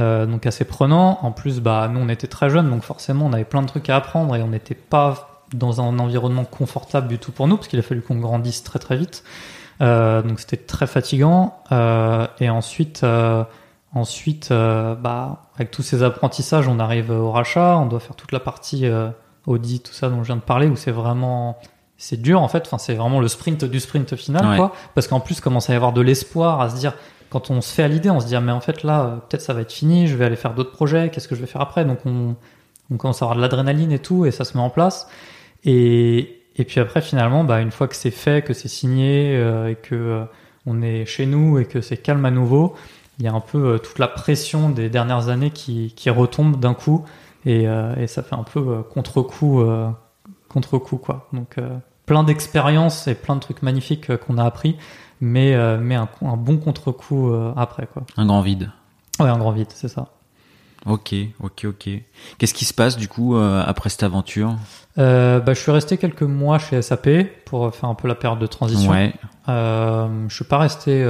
Euh, 0.00 0.26
donc, 0.26 0.46
assez 0.46 0.64
prenant. 0.64 1.18
En 1.22 1.32
plus, 1.32 1.60
bah, 1.60 1.88
nous, 1.92 2.00
on 2.00 2.08
était 2.08 2.26
très 2.26 2.50
jeunes, 2.50 2.70
donc 2.70 2.82
forcément, 2.82 3.26
on 3.26 3.32
avait 3.32 3.44
plein 3.44 3.62
de 3.62 3.66
trucs 3.66 3.88
à 3.90 3.96
apprendre 3.96 4.34
et 4.36 4.42
on 4.42 4.48
n'était 4.48 4.74
pas 4.74 5.44
dans 5.52 5.80
un 5.80 5.98
environnement 5.98 6.44
confortable 6.44 7.08
du 7.08 7.18
tout 7.18 7.32
pour 7.32 7.46
nous, 7.46 7.56
parce 7.56 7.68
qu'il 7.68 7.78
a 7.78 7.82
fallu 7.82 8.00
qu'on 8.00 8.16
grandisse 8.16 8.62
très, 8.62 8.78
très 8.78 8.96
vite. 8.96 9.22
Euh, 9.80 10.22
donc, 10.22 10.40
c'était 10.40 10.56
très 10.56 10.86
fatigant. 10.86 11.58
Euh, 11.72 12.26
et 12.40 12.50
ensuite. 12.50 13.04
Ensuite, 13.94 14.48
bah, 14.48 15.42
avec 15.54 15.70
tous 15.70 15.82
ces 15.82 16.02
apprentissages, 16.02 16.66
on 16.66 16.78
arrive 16.78 17.10
au 17.10 17.30
rachat, 17.30 17.76
on 17.76 17.84
doit 17.84 18.00
faire 18.00 18.16
toute 18.16 18.32
la 18.32 18.40
partie 18.40 18.86
audit, 19.46 19.82
tout 19.82 19.92
ça 19.92 20.08
dont 20.08 20.22
je 20.22 20.28
viens 20.28 20.36
de 20.36 20.40
parler, 20.40 20.66
où 20.68 20.76
c'est 20.76 20.92
vraiment, 20.92 21.58
c'est 22.02 22.20
dur 22.20 22.40
en 22.42 22.48
fait. 22.48 22.64
Enfin, 22.66 22.78
c'est 22.78 22.94
vraiment 22.94 23.20
le 23.20 23.28
sprint 23.28 23.64
du 23.64 23.80
sprint 23.80 24.16
final, 24.16 24.44
Ouais. 24.46 24.56
quoi. 24.56 24.72
Parce 24.94 25.06
qu'en 25.08 25.20
plus, 25.20 25.40
commence 25.40 25.70
à 25.70 25.72
y 25.72 25.76
avoir 25.76 25.92
de 25.92 26.00
l'espoir, 26.00 26.60
à 26.60 26.68
se 26.70 26.76
dire, 26.76 26.94
quand 27.30 27.50
on 27.50 27.60
se 27.60 27.72
fait 27.72 27.82
à 27.82 27.88
l'idée, 27.88 28.10
on 28.10 28.20
se 28.20 28.26
dit, 28.26 28.36
ah, 28.36 28.40
mais 28.40 28.52
en 28.52 28.60
fait 28.60 28.82
là, 28.82 29.00
euh, 29.04 29.16
peut-être 29.16 29.40
ça 29.42 29.54
va 29.54 29.60
être 29.62 29.72
fini, 29.72 30.06
je 30.06 30.16
vais 30.16 30.24
aller 30.24 30.36
faire 30.36 30.54
d'autres 30.54 30.72
projets, 30.72 31.10
qu'est-ce 31.10 31.28
que 31.28 31.34
je 31.34 31.40
vais 31.40 31.46
faire 31.46 31.60
après? 31.62 31.84
Donc 31.84 32.00
on, 32.04 32.34
on 32.90 32.96
commence 32.98 33.22
à 33.22 33.24
avoir 33.24 33.36
de 33.36 33.40
l'adrénaline 33.40 33.92
et 33.92 33.98
tout, 34.00 34.26
et 34.26 34.30
ça 34.32 34.44
se 34.44 34.56
met 34.56 34.62
en 34.62 34.68
place. 34.70 35.08
Et, 35.64 36.40
et 36.56 36.64
puis 36.64 36.80
après, 36.80 37.00
finalement, 37.00 37.44
bah, 37.44 37.60
une 37.60 37.70
fois 37.70 37.88
que 37.88 37.96
c'est 37.96 38.10
fait, 38.10 38.44
que 38.44 38.52
c'est 38.52 38.68
signé, 38.68 39.34
euh, 39.36 39.70
et 39.70 39.76
que 39.76 39.94
euh, 39.94 40.24
on 40.66 40.82
est 40.82 41.06
chez 41.06 41.24
nous 41.26 41.58
et 41.58 41.64
que 41.64 41.80
c'est 41.80 41.96
calme 41.96 42.24
à 42.24 42.30
nouveau, 42.30 42.74
il 43.18 43.24
y 43.24 43.28
a 43.28 43.32
un 43.32 43.40
peu 43.40 43.74
euh, 43.74 43.78
toute 43.78 43.98
la 43.98 44.08
pression 44.08 44.68
des 44.70 44.88
dernières 44.88 45.28
années 45.28 45.50
qui, 45.50 45.92
qui 45.96 46.10
retombe 46.10 46.58
d'un 46.60 46.74
coup, 46.74 47.04
et, 47.46 47.66
euh, 47.68 47.94
et 47.96 48.06
ça 48.08 48.22
fait 48.22 48.34
un 48.34 48.42
peu 48.44 48.82
contre-coup, 48.82 49.60
euh, 49.62 49.88
contre-coup 50.48 50.98
quoi. 50.98 51.28
Donc 51.32 51.56
euh, 51.58 51.68
plein 52.12 52.24
d'expériences 52.24 53.06
et 53.08 53.14
plein 53.14 53.36
de 53.36 53.40
trucs 53.40 53.62
magnifiques 53.62 54.10
euh, 54.10 54.18
qu'on 54.18 54.36
a 54.36 54.44
appris, 54.44 54.76
mais, 55.22 55.54
euh, 55.54 55.78
mais 55.80 55.94
un, 55.94 56.10
un 56.20 56.36
bon 56.36 56.58
contre-coup 56.58 57.30
euh, 57.30 57.54
après 57.56 57.86
quoi. 57.86 58.02
Un 58.18 58.26
grand 58.26 58.42
vide. 58.42 58.70
Ouais, 59.18 59.30
un 59.30 59.38
grand 59.38 59.52
vide, 59.52 59.68
c'est 59.72 59.88
ça. 59.88 60.08
Ok, 60.84 61.14
ok, 61.42 61.64
ok. 61.64 61.88
Qu'est-ce 62.36 62.52
qui 62.52 62.66
se 62.66 62.74
passe, 62.74 62.98
du 62.98 63.08
coup, 63.08 63.34
euh, 63.34 63.64
après 63.66 63.88
cette 63.88 64.02
aventure? 64.02 64.56
Bah, 64.98 65.40
je 65.46 65.54
suis 65.54 65.70
resté 65.70 65.96
quelques 65.96 66.22
mois 66.22 66.58
chez 66.58 66.82
SAP 66.82 67.08
pour 67.46 67.74
faire 67.74 67.88
un 67.88 67.94
peu 67.94 68.08
la 68.08 68.14
période 68.14 68.40
de 68.40 68.46
transition. 68.46 68.90
Ouais. 68.90 69.14
Je 69.48 70.34
suis 70.34 70.44
pas 70.44 70.58
resté. 70.58 71.02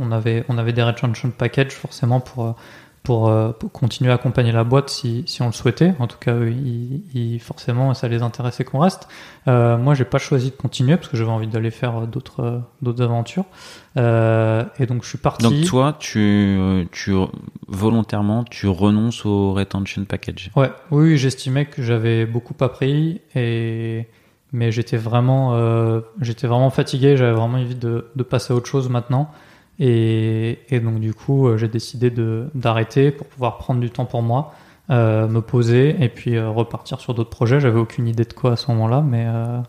on 0.00 0.12
avait 0.12 0.46
on 0.48 0.56
avait 0.56 0.72
des 0.72 0.82
retention 0.82 1.30
package 1.30 1.72
forcément 1.72 2.20
pour 2.20 2.54
pour, 3.02 3.28
euh, 3.28 3.52
pour 3.52 3.72
continuer 3.72 4.10
à 4.10 4.14
accompagner 4.14 4.52
la 4.52 4.64
boîte 4.64 4.90
si, 4.90 5.24
si 5.26 5.40
on 5.42 5.46
le 5.46 5.52
souhaitait. 5.52 5.94
En 5.98 6.06
tout 6.06 6.18
cas, 6.18 6.34
ils, 6.44 7.02
ils- 7.14 7.40
forcément, 7.40 7.94
ça 7.94 8.06
les 8.08 8.22
intéressait 8.22 8.64
qu'on 8.64 8.80
reste. 8.80 9.08
Euh, 9.46 9.78
moi, 9.78 9.94
j'ai 9.94 10.04
pas 10.04 10.18
choisi 10.18 10.50
de 10.50 10.56
continuer 10.56 10.96
parce 10.96 11.08
que 11.08 11.16
j'avais 11.16 11.30
envie 11.30 11.46
d'aller 11.46 11.70
faire 11.70 11.96
euh, 12.02 12.06
d'autres 12.06 12.40
euh, 12.42 12.58
d'autres 12.82 13.02
aventures. 13.02 13.44
Euh, 13.96 14.64
et 14.78 14.86
donc, 14.86 15.04
je 15.04 15.08
suis 15.08 15.18
parti. 15.18 15.42
Donc 15.42 15.64
toi, 15.64 15.96
tu, 15.98 16.58
tu 16.92 17.14
volontairement, 17.66 18.44
tu 18.44 18.68
renonces 18.68 19.24
au 19.24 19.52
retention 19.52 20.04
package. 20.04 20.50
Ouais, 20.56 20.70
oui, 20.90 21.16
j'estimais 21.16 21.66
que 21.66 21.82
j'avais 21.82 22.26
beaucoup 22.26 22.54
appris 22.60 23.20
et 23.34 24.06
mais 24.52 24.72
j'étais 24.72 24.96
vraiment 24.96 25.58
j'étais 26.20 26.46
vraiment 26.46 26.70
fatigué, 26.70 27.16
j'avais 27.16 27.32
vraiment 27.32 27.58
envie 27.58 27.74
de, 27.74 28.06
de 28.16 28.22
passer 28.22 28.52
à 28.52 28.56
autre 28.56 28.66
chose 28.66 28.88
maintenant 28.88 29.30
et, 29.78 30.58
et 30.70 30.80
donc 30.80 31.00
du 31.00 31.14
coup 31.14 31.46
euh, 31.46 31.56
j'ai 31.56 31.68
décidé 31.68 32.12
d'arrêter 32.54 33.10
pour 33.10 33.26
pouvoir 33.26 33.58
prendre 33.58 33.80
du 33.80 33.90
temps 33.90 34.06
pour 34.06 34.22
moi, 34.22 34.54
euh, 34.90 35.28
me 35.28 35.40
poser 35.40 35.96
et 36.00 36.08
puis 36.08 36.36
euh, 36.36 36.50
repartir 36.50 37.00
sur 37.00 37.14
d'autres 37.14 37.30
projets. 37.30 37.60
J'avais 37.60 37.78
aucune 37.78 38.08
idée 38.08 38.24
de 38.24 38.32
quoi 38.32 38.52
à 38.52 38.56
ce 38.56 38.70
moment-là, 38.72 39.02
mais 39.02 39.26
euh, 39.28 39.60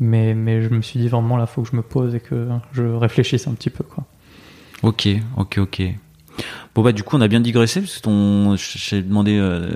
mais 0.00 0.34
mais 0.34 0.62
je 0.62 0.70
me 0.70 0.82
suis 0.82 0.98
dit 0.98 1.08
vraiment 1.08 1.36
là 1.36 1.46
faut 1.46 1.62
que 1.62 1.68
je 1.68 1.76
me 1.76 1.82
pose 1.82 2.14
et 2.14 2.20
que 2.20 2.48
je 2.72 2.82
réfléchisse 2.82 3.46
un 3.46 3.52
petit 3.52 3.70
peu 3.70 3.84
quoi. 3.84 4.04
Ok, 4.82 5.08
ok, 5.36 5.58
ok. 5.58 5.82
Bon 6.74 6.82
bah 6.82 6.92
du 6.92 7.02
coup 7.02 7.16
on 7.16 7.20
a 7.20 7.28
bien 7.28 7.40
digressé 7.40 7.80
parce 7.80 7.98
que 7.98 8.02
ton, 8.02 8.56
j'ai 8.56 9.02
demandé, 9.02 9.36
euh, 9.38 9.68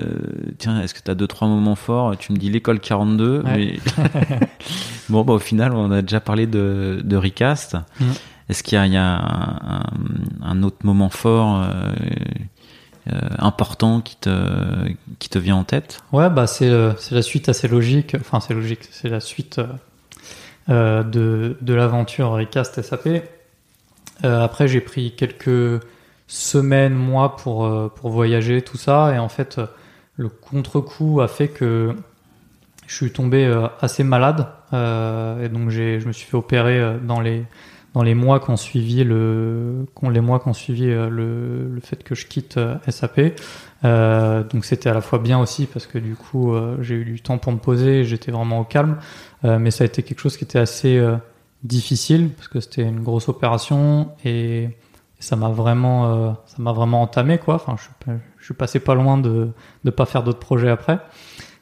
tiens, 0.57 0.81
est-ce 0.81 0.95
que 0.95 0.99
tu 1.01 1.11
as 1.11 1.15
deux 1.15 1.27
trois 1.27 1.47
moments 1.47 1.75
forts? 1.75 2.17
Tu 2.17 2.33
me 2.33 2.37
dis 2.37 2.49
l'école 2.49 2.79
42. 2.79 3.43
Ouais. 3.43 3.43
Mais... 3.45 3.79
bon 5.09 5.23
bah 5.23 5.33
au 5.33 5.39
final 5.39 5.73
on 5.73 5.91
a 5.91 6.01
déjà 6.01 6.19
parlé 6.19 6.47
de, 6.47 7.01
de 7.03 7.15
Recast. 7.15 7.77
Mm. 7.99 8.05
Est-ce 8.49 8.63
qu'il 8.63 8.77
y 8.77 8.97
a, 8.97 9.83
un, 10.41 10.63
autre 10.63 10.77
moment 10.83 11.09
fort 11.09 11.61
euh, 11.61 11.91
euh, 13.11 13.19
important 13.39 13.99
qui 13.99 14.15
te 14.15 14.29
qui 15.19 15.29
te 15.29 15.37
vient 15.37 15.57
en 15.57 15.63
tête? 15.65 16.01
Ouais, 16.13 16.29
bah 16.29 16.47
c'est 16.47 16.69
euh, 16.69 16.93
c'est 16.97 17.15
la 17.15 17.21
suite 17.21 17.49
assez 17.49 17.67
logique. 17.67 18.15
Enfin, 18.19 18.39
c'est 18.39 18.53
logique. 18.53 18.87
C'est 18.91 19.09
la 19.09 19.19
suite 19.19 19.59
de 20.69 21.57
de 21.59 21.73
l'aventure 21.73 22.31
Recast 22.31 22.81
SAP. 22.81 23.23
Après, 24.23 24.67
j'ai 24.67 24.81
pris 24.81 25.13
quelques 25.15 25.81
semaines, 26.27 26.95
mois 26.95 27.35
pour 27.35 27.91
pour 27.93 28.09
voyager, 28.09 28.61
tout 28.61 28.77
ça, 28.77 29.13
et 29.13 29.19
en 29.19 29.29
fait, 29.29 29.59
le 30.15 30.29
contre-coup 30.29 31.19
a 31.21 31.27
fait 31.27 31.49
que 31.49 31.95
je 32.87 32.95
suis 32.95 33.11
tombé 33.11 33.45
assez 33.81 34.05
malade, 34.05 34.47
et 34.71 35.49
donc 35.49 35.69
je 35.69 36.05
me 36.07 36.13
suis 36.13 36.25
fait 36.25 36.37
opérer 36.37 36.97
dans 37.03 37.19
les 37.19 37.45
dans 37.97 38.03
les 38.03 38.13
mois 38.13 38.39
qui 38.39 38.51
ont 38.51 38.57
suivi 38.57 39.03
le, 39.03 39.87
les 40.03 40.21
mois 40.21 40.39
euh, 40.45 41.09
le, 41.09 41.67
le 41.67 41.81
fait 41.81 42.03
que 42.03 42.13
je 42.13 42.27
quitte 42.27 42.57
euh, 42.57 42.75
SAP. 42.87 43.33
Euh, 43.85 44.43
donc 44.43 44.65
c'était 44.65 44.87
à 44.87 44.93
la 44.93 45.01
fois 45.01 45.17
bien 45.17 45.39
aussi 45.39 45.65
parce 45.65 45.87
que 45.87 45.97
du 45.97 46.15
coup 46.15 46.53
j'ai 46.79 46.93
eu 46.93 47.05
du 47.05 47.21
temps 47.21 47.39
pour 47.39 47.51
me 47.51 47.57
poser, 47.57 48.03
j'étais 48.03 48.31
vraiment 48.31 48.59
au 48.59 48.63
calme, 48.65 48.97
mais 49.43 49.71
ça 49.71 49.83
a 49.83 49.87
été 49.87 50.03
quelque 50.03 50.19
chose 50.19 50.37
qui 50.37 50.43
était 50.43 50.59
assez 50.59 51.03
difficile 51.63 52.29
parce 52.29 52.47
que 52.47 52.59
c'était 52.59 52.83
une 52.83 53.01
grosse 53.01 53.29
opération 53.29 54.11
et 54.23 54.69
ça 55.19 55.35
m'a 55.35 55.49
vraiment, 55.49 56.35
ça 56.45 56.57
m'a 56.59 56.73
vraiment 56.73 57.01
entamé 57.01 57.39
quoi. 57.39 57.55
Enfin, 57.55 57.77
je, 57.77 58.11
je 58.37 58.45
suis 58.45 58.53
passé 58.53 58.79
pas 58.79 58.93
loin 58.93 59.17
de 59.17 59.49
de 59.83 59.89
pas 59.89 60.05
faire 60.05 60.21
d'autres 60.21 60.39
projets 60.39 60.69
après. 60.69 60.99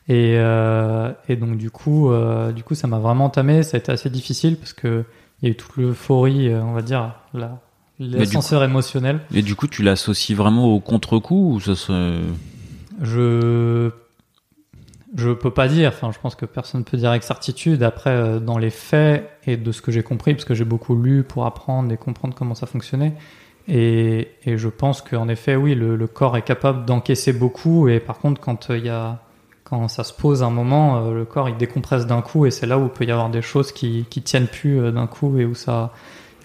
Et, 0.10 0.34
et 0.34 1.36
donc 1.38 1.58
du 1.58 1.72
coup, 1.72 2.12
du 2.54 2.64
coup, 2.64 2.76
ça 2.76 2.88
m'a 2.88 3.00
vraiment 3.00 3.26
entamé. 3.26 3.64
Ça 3.64 3.78
a 3.78 3.80
été 3.80 3.92
assez 3.92 4.10
difficile 4.10 4.58
parce 4.58 4.74
que 4.74 5.06
il 5.42 5.46
y 5.46 5.48
a 5.50 5.52
eu 5.52 5.56
toute 5.56 5.76
l'euphorie, 5.78 6.50
euh, 6.50 6.62
on 6.64 6.74
va 6.74 6.82
dire, 6.82 7.14
la- 7.34 7.60
l'ascenseur 8.00 8.64
émotionnel. 8.64 9.20
Et 9.34 9.42
du 9.42 9.56
coup, 9.56 9.68
tu 9.68 9.84
l'associes 9.84 10.36
vraiment 10.36 10.66
au 10.66 10.80
contre-coup 10.80 11.54
ou 11.56 11.60
ça. 11.60 11.74
Je 13.02 13.92
je 15.16 15.32
peux 15.32 15.52
pas 15.52 15.68
dire. 15.68 15.90
Enfin, 15.90 16.12
je 16.12 16.20
pense 16.20 16.36
que 16.36 16.46
personne 16.46 16.84
peut 16.84 16.98
dire 16.98 17.10
avec 17.10 17.24
certitude. 17.24 17.84
Après, 17.84 18.10
euh, 18.10 18.40
dans 18.40 18.58
les 18.58 18.70
faits 18.70 19.30
et 19.48 19.56
de 19.58 19.72
ce 19.72 19.82
que 19.82 19.92
j'ai 19.92 20.04
compris, 20.04 20.34
parce 20.34 20.46
que 20.46 20.54
j'ai 20.54 20.66
beaucoup 20.66 20.96
lu 21.02 21.24
pour 21.24 21.46
apprendre 21.46 21.92
et 21.92 21.98
comprendre 21.98 22.36
comment 22.36 22.56
ça 22.56 22.66
fonctionnait. 22.66 23.14
Et, 23.68 24.28
et 24.46 24.58
je 24.58 24.68
pense 24.68 25.02
qu'en 25.02 25.28
effet, 25.28 25.56
oui, 25.56 25.74
le, 25.74 25.96
le 25.96 26.08
corps 26.08 26.36
est 26.38 26.42
capable 26.44 26.86
d'encaisser 26.86 27.34
beaucoup. 27.34 27.88
Et 27.88 28.00
par 28.00 28.20
contre, 28.20 28.42
quand 28.42 28.70
euh, 28.70 28.78
il 28.78 28.86
y 28.86 28.90
a 28.90 29.22
quand 29.66 29.88
ça 29.88 30.04
se 30.04 30.14
pose 30.14 30.44
un 30.44 30.52
moment, 30.52 30.98
euh, 30.98 31.14
le 31.14 31.26
corps 31.26 31.50
il 31.50 31.58
décompresse 31.58 32.06
d'un 32.06 32.22
coup 32.22 32.46
et 32.46 32.52
c'est 32.52 32.68
là 32.68 32.78
où 32.78 32.86
il 32.86 32.90
peut 32.90 33.04
y 33.04 33.12
avoir 33.12 33.30
des 33.30 33.42
choses 33.42 33.72
qui 33.72 34.06
qui 34.10 34.22
tiennent 34.22 34.48
plus 34.48 34.80
euh, 34.80 34.92
d'un 34.92 35.08
coup 35.08 35.38
et 35.38 35.46
où 35.46 35.56
ça 35.56 35.92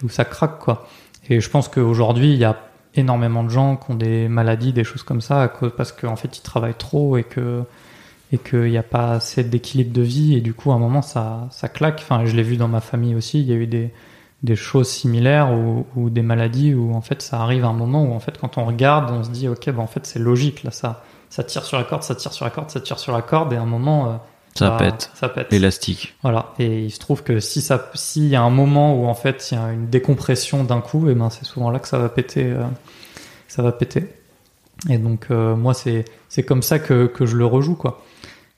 où 0.03 0.09
ça 0.09 0.25
craque 0.25 0.59
quoi. 0.59 0.87
Et 1.29 1.39
je 1.39 1.49
pense 1.49 1.69
qu'aujourd'hui 1.69 2.33
il 2.33 2.39
y 2.39 2.43
a 2.45 2.57
énormément 2.95 3.43
de 3.43 3.49
gens 3.49 3.77
qui 3.77 3.91
ont 3.91 3.95
des 3.95 4.27
maladies, 4.27 4.73
des 4.73 4.83
choses 4.83 5.03
comme 5.03 5.21
ça 5.21 5.51
parce 5.77 5.91
qu'en 5.91 6.15
fait 6.15 6.37
ils 6.37 6.41
travaillent 6.41 6.73
trop 6.73 7.15
et 7.17 7.23
que 7.23 7.63
et 8.33 8.37
qu'il 8.37 8.63
n'y 8.63 8.77
a 8.77 8.83
pas 8.83 9.13
assez 9.13 9.43
d'équilibre 9.43 9.93
de 9.93 10.01
vie 10.01 10.35
et 10.35 10.41
du 10.41 10.53
coup 10.53 10.71
à 10.71 10.75
un 10.75 10.79
moment 10.79 11.03
ça 11.03 11.47
ça 11.51 11.69
claque. 11.69 11.99
Enfin 12.01 12.25
je 12.25 12.35
l'ai 12.35 12.43
vu 12.43 12.57
dans 12.57 12.67
ma 12.67 12.81
famille 12.81 13.15
aussi, 13.15 13.39
il 13.39 13.47
y 13.47 13.53
a 13.53 13.55
eu 13.55 13.67
des 13.67 13.93
des 14.41 14.55
choses 14.55 14.89
similaires 14.89 15.53
ou, 15.53 15.85
ou 15.95 16.09
des 16.09 16.23
maladies 16.23 16.73
où 16.73 16.95
en 16.95 17.01
fait 17.01 17.21
ça 17.21 17.41
arrive 17.41 17.63
à 17.65 17.67
un 17.67 17.73
moment 17.73 18.03
où 18.03 18.13
en 18.13 18.19
fait 18.19 18.39
quand 18.39 18.57
on 18.57 18.65
regarde 18.65 19.11
on 19.11 19.23
se 19.23 19.29
dit 19.29 19.47
ok 19.47 19.69
bah 19.69 19.83
en 19.83 19.87
fait 19.87 20.07
c'est 20.07 20.17
logique 20.17 20.63
là 20.63 20.71
ça 20.71 21.03
ça 21.31 21.43
tire 21.45 21.63
sur 21.63 21.77
la 21.77 21.85
corde, 21.85 22.03
ça 22.03 22.13
tire 22.13 22.33
sur 22.33 22.45
la 22.45 22.51
corde, 22.51 22.69
ça 22.69 22.81
tire 22.81 22.99
sur 22.99 23.13
la 23.13 23.21
corde, 23.21 23.53
et 23.53 23.55
à 23.55 23.61
un 23.61 23.65
moment, 23.65 24.09
euh, 24.09 24.15
Ça 24.53 24.71
bah, 24.71 24.77
pète. 24.77 25.09
Ça 25.15 25.29
pète. 25.29 25.47
L'élastique. 25.49 26.13
Voilà. 26.21 26.53
Et 26.59 26.83
il 26.83 26.91
se 26.91 26.99
trouve 26.99 27.23
que 27.23 27.39
si 27.39 27.61
ça, 27.61 27.89
s'il 27.95 28.27
y 28.27 28.35
a 28.35 28.41
un 28.41 28.49
moment 28.49 29.01
où 29.01 29.07
en 29.07 29.13
fait 29.13 29.49
il 29.49 29.55
y 29.55 29.57
a 29.57 29.71
une 29.71 29.89
décompression 29.89 30.65
d'un 30.65 30.81
coup, 30.81 31.09
et 31.09 31.15
ben 31.15 31.29
c'est 31.29 31.45
souvent 31.45 31.71
là 31.71 31.79
que 31.79 31.87
ça 31.87 31.97
va 31.97 32.09
péter, 32.09 32.51
euh, 32.51 32.65
ça 33.47 33.63
va 33.63 33.71
péter. 33.71 34.13
Et 34.89 34.97
donc 34.97 35.27
euh, 35.31 35.55
moi 35.55 35.73
c'est 35.73 36.03
c'est 36.27 36.43
comme 36.43 36.61
ça 36.63 36.79
que 36.79 37.07
que 37.07 37.25
je 37.25 37.37
le 37.37 37.45
rejoue 37.45 37.75
quoi, 37.75 38.03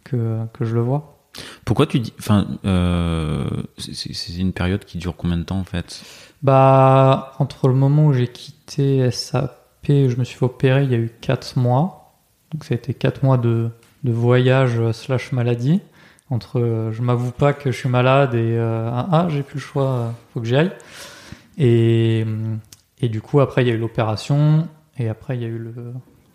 que 0.03 0.39
que 0.53 0.65
je 0.65 0.73
le 0.73 0.81
vois. 0.81 1.19
Pourquoi 1.65 1.85
tu 1.85 1.99
dis... 1.99 2.13
Enfin, 2.19 2.47
euh, 2.65 3.45
c'est 3.77 4.35
une 4.37 4.53
période 4.53 4.85
qui 4.85 4.97
dure 4.97 5.15
combien 5.15 5.37
de 5.37 5.43
temps 5.43 5.59
en 5.59 5.63
fait? 5.63 6.01
Bah 6.41 7.33
entre 7.37 7.67
le 7.67 7.75
moment 7.75 8.07
où 8.07 8.13
j'ai 8.13 8.27
quitté 8.27 9.11
SAP, 9.11 9.85
je 9.87 10.15
me 10.15 10.23
suis 10.23 10.37
fait 10.37 10.45
opérer, 10.45 10.83
il 10.83 10.91
y 10.91 10.95
a 10.95 10.99
eu 10.99 11.11
4 11.21 11.59
mois. 11.59 12.02
Donc 12.53 12.63
ça 12.63 12.73
a 12.73 12.77
été 12.77 12.93
4 12.93 13.23
mois 13.23 13.37
de 13.37 13.69
de 14.03 14.11
voyage 14.11 14.79
euh, 14.79 14.91
slash 14.93 15.31
maladie. 15.31 15.81
Entre 16.29 16.59
euh, 16.59 16.91
je 16.91 17.01
m'avoue 17.01 17.31
pas 17.31 17.53
que 17.53 17.71
je 17.71 17.77
suis 17.77 17.89
malade 17.89 18.33
et 18.35 18.55
euh, 18.57 18.89
ah, 18.91 19.27
j'ai 19.29 19.43
plus 19.43 19.55
le 19.55 19.61
choix, 19.61 19.89
euh, 19.89 20.09
faut 20.33 20.39
que 20.41 20.45
j'y 20.47 20.55
aille. 20.55 20.71
Et 21.57 22.25
et 23.01 23.09
du 23.09 23.21
coup 23.21 23.39
après 23.39 23.63
il 23.63 23.67
y 23.67 23.71
a 23.71 23.73
eu 23.73 23.77
l'opération 23.77 24.67
et 24.97 25.09
après 25.09 25.37
il 25.37 25.41
y 25.41 25.45
a 25.45 25.49
eu 25.49 25.57
le 25.57 25.73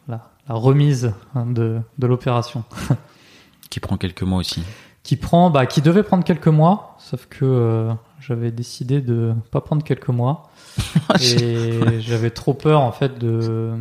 la, 0.07 0.31
la 0.49 0.55
remise 0.55 1.13
hein, 1.35 1.47
de 1.47 1.81
de 1.99 2.07
l'opération 2.07 2.65
Qui 3.71 3.81
prend 3.81 3.97
quelques 3.99 4.23
mois 4.23 4.39
aussi. 4.39 4.63
qui 5.03 5.17
prend 5.17 5.51
bah 5.51 5.67
qui 5.67 5.83
devait 5.83 6.03
prendre 6.03 6.25
quelques 6.25 6.49
mois 6.49 6.97
sauf 6.99 7.27
que 7.27 7.45
euh, 7.45 7.93
j'avais 8.21 8.51
décidé 8.53 9.01
de 9.01 9.35
pas 9.51 9.61
prendre 9.61 9.83
quelques 9.83 10.09
mois 10.09 10.51
et 11.21 12.01
j'avais 12.01 12.31
trop 12.31 12.55
peur 12.55 12.81
en 12.81 12.93
fait 12.93 13.19
de 13.19 13.73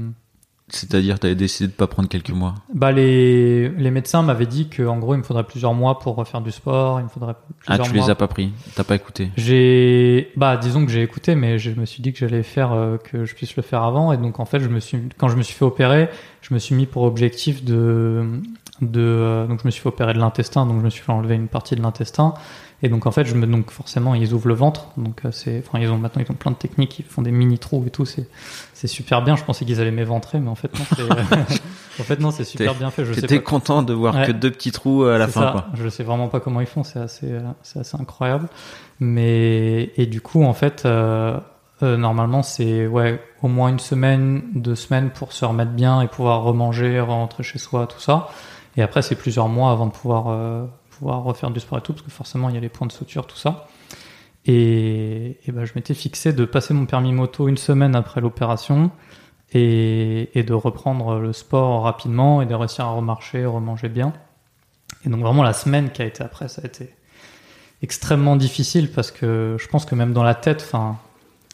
C'est-à-dire, 0.70 1.18
tu 1.18 1.28
avais 1.28 1.36
décidé 1.36 1.68
de 1.68 1.74
pas 1.74 1.88
prendre 1.88 2.10
quelques 2.10 2.30
mois. 2.32 2.56
bah 2.74 2.92
les 2.92 3.70
les 3.70 3.90
médecins 3.92 4.22
m'avaient 4.22 4.46
dit 4.46 4.68
que 4.68 4.84
en 4.84 4.98
gros 5.00 5.14
il 5.16 5.20
me 5.20 5.24
faudrait 5.24 5.46
plusieurs 5.46 5.74
mois 5.74 5.98
pour 6.00 6.16
refaire 6.16 6.42
du 6.42 6.52
sport 6.52 7.00
il 7.00 7.04
me 7.04 7.10
faudrait 7.10 7.36
Ah, 7.68 7.78
plusieurs 7.78 7.88
tu 7.88 7.94
mois 7.96 8.06
les 8.06 8.12
as 8.12 8.16
pas 8.16 8.28
pris. 8.28 8.52
T'as 8.76 8.84
pas 8.84 8.96
écouté. 8.96 9.32
j'ai 9.38 10.30
bah 10.36 10.58
disons 10.58 10.86
que 10.86 10.92
j'ai 10.92 11.04
écouté 11.04 11.36
mais 11.36 11.58
je 11.58 11.72
me 11.72 11.86
suis 11.86 12.02
dit 12.02 12.12
que 12.12 12.20
j'allais 12.20 12.44
faire 12.44 12.74
euh, 12.74 12.98
que 12.98 13.24
je 13.24 13.34
puisse 13.34 13.56
le 13.56 13.64
faire 13.64 13.84
avant 13.84 14.12
et 14.12 14.18
donc 14.18 14.42
en 14.42 14.46
fait 14.46 14.60
je 14.60 14.68
me 14.68 14.82
suis 14.82 15.00
quand 15.18 15.30
je 15.30 15.38
me 15.38 15.42
suis 15.42 15.54
fait 15.56 15.64
opérer 15.66 16.10
je 16.42 16.54
me 16.54 16.60
suis 16.60 16.76
mis 16.76 16.86
pour 16.86 17.04
objectif 17.04 17.64
de 17.64 18.26
de 18.82 19.02
euh, 19.02 19.48
donc 19.48 19.62
je 19.62 19.66
me 19.68 19.72
suis 19.72 19.82
fait 19.82 19.90
opérer 19.90 20.14
de 20.14 20.20
l'intestin 20.20 20.66
donc 20.66 20.80
je 20.80 20.86
me 20.86 20.90
suis 20.90 21.02
fait 21.04 21.12
enlever 21.12 21.36
une 21.36 21.48
partie 21.48 21.76
de 21.76 21.82
l'intestin 21.82 22.34
et 22.84 22.90
donc 22.90 23.08
en 23.08 23.12
fait 23.12 23.26
je 23.26 23.34
me 23.34 23.48
donc 23.48 23.72
forcément 23.72 24.14
ils 24.14 24.34
ouvrent 24.34 24.48
le 24.50 24.54
ventre 24.54 24.90
donc 24.98 25.22
euh, 25.26 25.32
c'est 25.32 25.64
enfin 25.66 25.80
ils 25.80 25.90
ont 25.90 25.98
maintenant 25.98 26.22
ils 26.28 26.32
ont 26.32 26.36
plein 26.36 26.52
de 26.52 26.58
techniques 26.58 27.00
ils 27.00 27.06
font 27.06 27.22
des 27.24 27.32
mini 27.32 27.58
trous 27.58 27.84
et 27.88 27.90
tout 27.90 28.06
c'est 28.06 28.28
c'est 28.74 28.88
super 28.88 29.24
bien 29.24 29.36
je 29.36 29.44
pensais 29.44 29.66
qu'ils 29.66 29.82
allaient 29.82 29.90
m'éventrer 29.90 30.40
mais 30.40 30.50
en 30.50 30.56
fait 30.56 30.72
non 30.78 30.86
c'est 30.96 31.04
en 32.00 32.04
fait 32.04 32.20
non 32.20 32.30
c'est 32.32 32.44
super 32.44 32.76
bien 32.76 32.92
fait 32.92 33.04
je 33.06 33.14
sais 33.14 33.26
pas 33.28 33.40
content 33.40 33.82
de 33.82 33.94
voir 33.94 34.14
Ouais. 34.16 34.28
que 34.28 34.32
deux 34.32 34.52
petits 34.52 34.72
trous 34.72 35.04
à 35.06 35.18
la 35.18 35.28
fin, 35.28 35.42
ça. 35.42 35.52
quoi. 35.52 35.66
Je 35.74 35.90
sais 35.90 36.04
vraiment 36.04 36.28
pas 36.28 36.40
comment 36.40 36.62
ils 36.62 36.68
font, 36.68 36.84
c'est 36.84 37.00
assez, 37.00 37.32
euh, 37.32 37.42
c'est 37.62 37.80
assez 37.80 37.98
incroyable. 38.00 38.48
Mais 39.00 39.92
et 39.98 40.06
du 40.06 40.22
coup, 40.22 40.44
en 40.44 40.54
fait, 40.54 40.84
euh, 40.86 41.38
euh, 41.84 41.98
normalement, 41.98 42.42
c'est 42.44 42.88
ouais 42.88 43.22
au 43.42 43.48
moins 43.48 43.70
une 43.70 43.80
semaine, 43.80 44.42
deux 44.56 44.76
semaines 44.76 45.10
pour 45.12 45.34
se 45.34 45.46
remettre 45.46 45.72
bien 45.72 46.02
et 46.02 46.08
pouvoir 46.08 46.42
remanger, 46.42 47.00
rentrer 47.00 47.44
chez 47.44 47.60
soi, 47.60 47.86
tout 47.88 48.00
ça. 48.00 48.30
Et 48.78 48.82
après, 48.82 49.02
c'est 49.02 49.16
plusieurs 49.16 49.50
mois 49.50 49.72
avant 49.72 49.88
de 49.88 49.92
pouvoir 49.92 50.28
euh, 50.28 50.66
pouvoir 50.90 51.24
refaire 51.24 51.52
du 51.52 51.60
sport 51.60 51.80
et 51.80 51.82
tout, 51.82 51.94
parce 51.94 52.06
que 52.06 52.12
forcément, 52.12 52.50
il 52.50 52.56
y 52.56 52.58
a 52.58 52.62
les 52.62 52.70
points 52.70 52.88
de 52.88 52.92
suture, 52.92 53.28
tout 53.28 53.38
ça. 53.38 53.68
Et, 54.46 55.40
et 55.46 55.52
ben, 55.52 55.66
je 55.66 55.74
m'étais 55.76 55.94
fixé 55.94 56.32
de 56.32 56.46
passer 56.46 56.74
mon 56.74 56.86
permis 56.86 57.12
moto 57.12 57.48
une 57.48 57.58
semaine 57.58 57.96
après 57.96 58.22
l'opération 58.22 58.92
et, 59.52 60.40
et 60.40 60.44
de 60.44 60.54
reprendre 60.54 61.20
le 61.20 61.34
sport 61.34 61.84
rapidement 61.84 62.42
et 62.42 62.46
de 62.46 62.54
réussir 62.54 62.86
à 62.86 62.92
remarcher, 62.92 63.46
remanger 63.46 63.90
bien. 63.90 64.14
Et 65.06 65.10
donc 65.10 65.22
vraiment 65.22 65.44
la 65.44 65.54
semaine 65.54 65.92
qui 65.92 66.02
a 66.02 66.06
été 66.06 66.24
après, 66.24 66.48
ça 66.48 66.62
a 66.64 66.66
été 66.66 66.94
extrêmement 67.82 68.36
difficile 68.36 68.92
parce 68.92 69.12
que 69.12 69.58
je 69.60 69.68
pense 69.68 69.86
que 69.86 69.96
même 69.96 70.14
dans 70.14 70.24
la 70.24 70.36
tête, 70.36 70.64
enfin, 70.66 70.98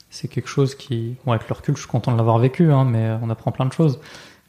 c'est 0.09 0.27
quelque 0.27 0.47
chose 0.47 0.75
qui, 0.75 1.15
bon, 1.25 1.31
avec 1.31 1.49
le 1.49 1.55
recul, 1.55 1.75
je 1.75 1.81
suis 1.81 1.89
content 1.89 2.11
de 2.11 2.17
l'avoir 2.17 2.37
vécu, 2.37 2.71
hein, 2.71 2.85
mais 2.85 3.17
on 3.21 3.29
apprend 3.29 3.51
plein 3.51 3.65
de 3.65 3.73
choses. 3.73 3.99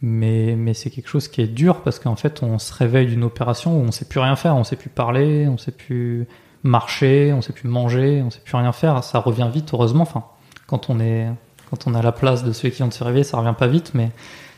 Mais, 0.07 0.55
mais 0.55 0.75
c'est 0.75 0.91
quelque 0.91 1.09
chose 1.09 1.29
qui 1.29 1.41
est 1.41 1.47
dur 1.47 1.81
parce 1.81 1.99
qu'en 1.99 2.15
fait, 2.15 2.43
on 2.43 2.59
se 2.59 2.75
réveille 2.75 3.07
d'une 3.07 3.25
opération 3.25 3.81
où 3.81 3.81
on 3.81 3.91
sait 3.91 4.05
plus 4.05 4.21
rien 4.21 4.37
faire, 4.37 4.55
on 4.55 4.63
sait 4.63 4.77
plus 4.77 4.91
parler, 4.91 5.49
on 5.49 5.57
sait 5.57 5.73
plus 5.73 6.27
marcher, 6.63 7.33
on 7.33 7.41
sait 7.41 7.55
plus 7.55 7.71
manger, 7.71 8.23
on 8.23 8.29
sait 8.29 8.43
plus 8.45 8.55
rien 8.55 8.73
faire. 8.73 9.03
Ça 9.03 9.19
revient 9.21 9.49
vite, 9.51 9.71
heureusement. 9.73 10.03
Enfin, 10.03 10.25
quand 10.67 10.91
on 10.91 11.01
est, 11.01 11.27
quand 11.71 11.87
on 11.87 11.95
à 11.95 12.03
la 12.03 12.13
place 12.13 12.45
de 12.45 12.53
ceux 12.53 12.69
qui 12.69 12.83
ont 12.83 12.89
de 12.89 12.93
se 12.93 13.03
réveiller, 13.03 13.25
ça 13.25 13.39
revient 13.39 13.55
pas 13.59 13.67
vite, 13.67 13.93
mais 13.95 14.11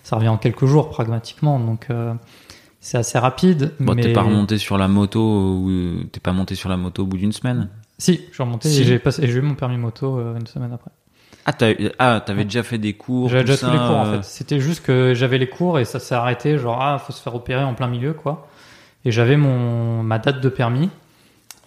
ça 0.02 0.16
revient 0.16 0.30
en 0.30 0.36
quelques 0.36 0.66
jours, 0.66 0.90
pragmatiquement. 0.90 1.60
Donc, 1.60 1.86
euh, 1.90 2.12
c'est 2.80 2.98
assez 2.98 3.20
rapide. 3.20 3.72
Bon, 3.78 3.94
mais... 3.94 4.02
t'es 4.02 4.12
pas 4.12 4.22
remonté 4.22 4.58
sur 4.58 4.76
la 4.78 4.88
moto 4.88 5.20
ou 5.20 6.02
t'es 6.10 6.18
pas 6.18 6.32
monté 6.32 6.56
sur 6.56 6.68
la 6.68 6.76
moto 6.76 7.04
au 7.04 7.06
bout 7.06 7.18
d'une 7.18 7.30
semaine? 7.30 7.68
Si, 7.98 8.20
je 8.30 8.34
suis 8.34 8.42
remonté 8.42 8.68
Si. 8.68 8.80
et 8.80 8.84
j'ai 8.84 8.98
passé, 8.98 9.22
et 9.22 9.28
j'ai 9.28 9.38
eu 9.38 9.42
mon 9.42 9.54
permis 9.54 9.76
moto 9.76 10.18
euh, 10.18 10.36
une 10.36 10.48
semaine 10.48 10.72
après. 10.72 10.90
Ah, 11.48 11.52
t'as, 11.52 11.74
ah, 12.00 12.20
t'avais 12.26 12.42
déjà 12.42 12.64
fait 12.64 12.76
des 12.76 12.94
cours. 12.94 13.28
J'avais 13.28 13.44
déjà 13.44 13.56
tous 13.56 13.70
les 13.70 13.78
cours 13.78 13.96
en 13.96 14.06
euh, 14.06 14.16
fait. 14.16 14.24
C'était 14.24 14.58
juste 14.58 14.84
que 14.84 15.14
j'avais 15.14 15.38
les 15.38 15.48
cours 15.48 15.78
et 15.78 15.84
ça 15.84 16.00
s'est 16.00 16.16
arrêté, 16.16 16.58
genre 16.58 16.82
ah 16.82 16.98
faut 16.98 17.12
se 17.12 17.22
faire 17.22 17.36
opérer 17.36 17.62
en 17.62 17.74
plein 17.74 17.86
milieu 17.86 18.14
quoi. 18.14 18.48
Et 19.04 19.12
j'avais 19.12 19.36
mon 19.36 20.02
ma 20.02 20.18
date 20.18 20.40
de 20.40 20.48
permis 20.48 20.90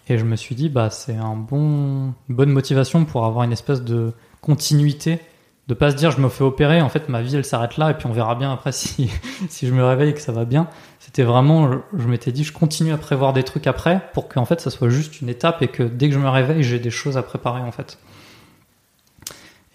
et 0.10 0.18
je 0.18 0.26
me 0.26 0.36
suis 0.36 0.54
dit 0.54 0.68
bah 0.68 0.90
c'est 0.90 1.16
un 1.16 1.38
bon 1.38 2.14
une 2.28 2.36
bonne 2.36 2.50
motivation 2.50 3.06
pour 3.06 3.26
avoir 3.26 3.46
une 3.46 3.54
espèce 3.54 3.82
de 3.82 4.12
continuité, 4.42 5.22
de 5.70 5.74
pas 5.74 5.92
se 5.92 5.96
dire 5.96 6.12
je 6.12 6.20
me 6.20 6.28
fais 6.28 6.44
opérer 6.44 6.82
en 6.82 6.90
fait 6.90 7.08
ma 7.08 7.22
vie 7.22 7.38
elle 7.38 7.46
s'arrête 7.46 7.78
là 7.78 7.92
et 7.92 7.94
puis 7.94 8.08
on 8.08 8.12
verra 8.12 8.36
bien 8.36 8.52
après 8.52 8.72
si 8.74 9.10
si 9.48 9.66
je 9.66 9.74
me 9.74 9.86
réveille 9.86 10.10
et 10.10 10.14
que 10.14 10.22
ça 10.22 10.34
va 10.34 10.44
bien. 10.44 10.68
C'était 11.00 11.24
vraiment 11.24 11.72
je, 11.72 11.78
je 11.98 12.08
m'étais 12.10 12.34
dit 12.34 12.44
je 12.44 12.52
continue 12.52 12.92
à 12.92 12.98
prévoir 12.98 13.32
des 13.32 13.44
trucs 13.44 13.66
après 13.66 14.02
pour 14.12 14.28
qu'en 14.28 14.44
fait 14.44 14.60
ça 14.60 14.72
soit 14.72 14.90
juste 14.90 15.22
une 15.22 15.30
étape 15.30 15.62
et 15.62 15.70
que 15.70 15.84
dès 15.84 16.10
que 16.10 16.16
je 16.16 16.20
me 16.20 16.28
réveille 16.28 16.64
j'ai 16.64 16.80
des 16.80 16.92
choses 16.92 17.16
à 17.16 17.24
préparer 17.24 17.62
en 17.62 17.72
fait. 17.72 17.98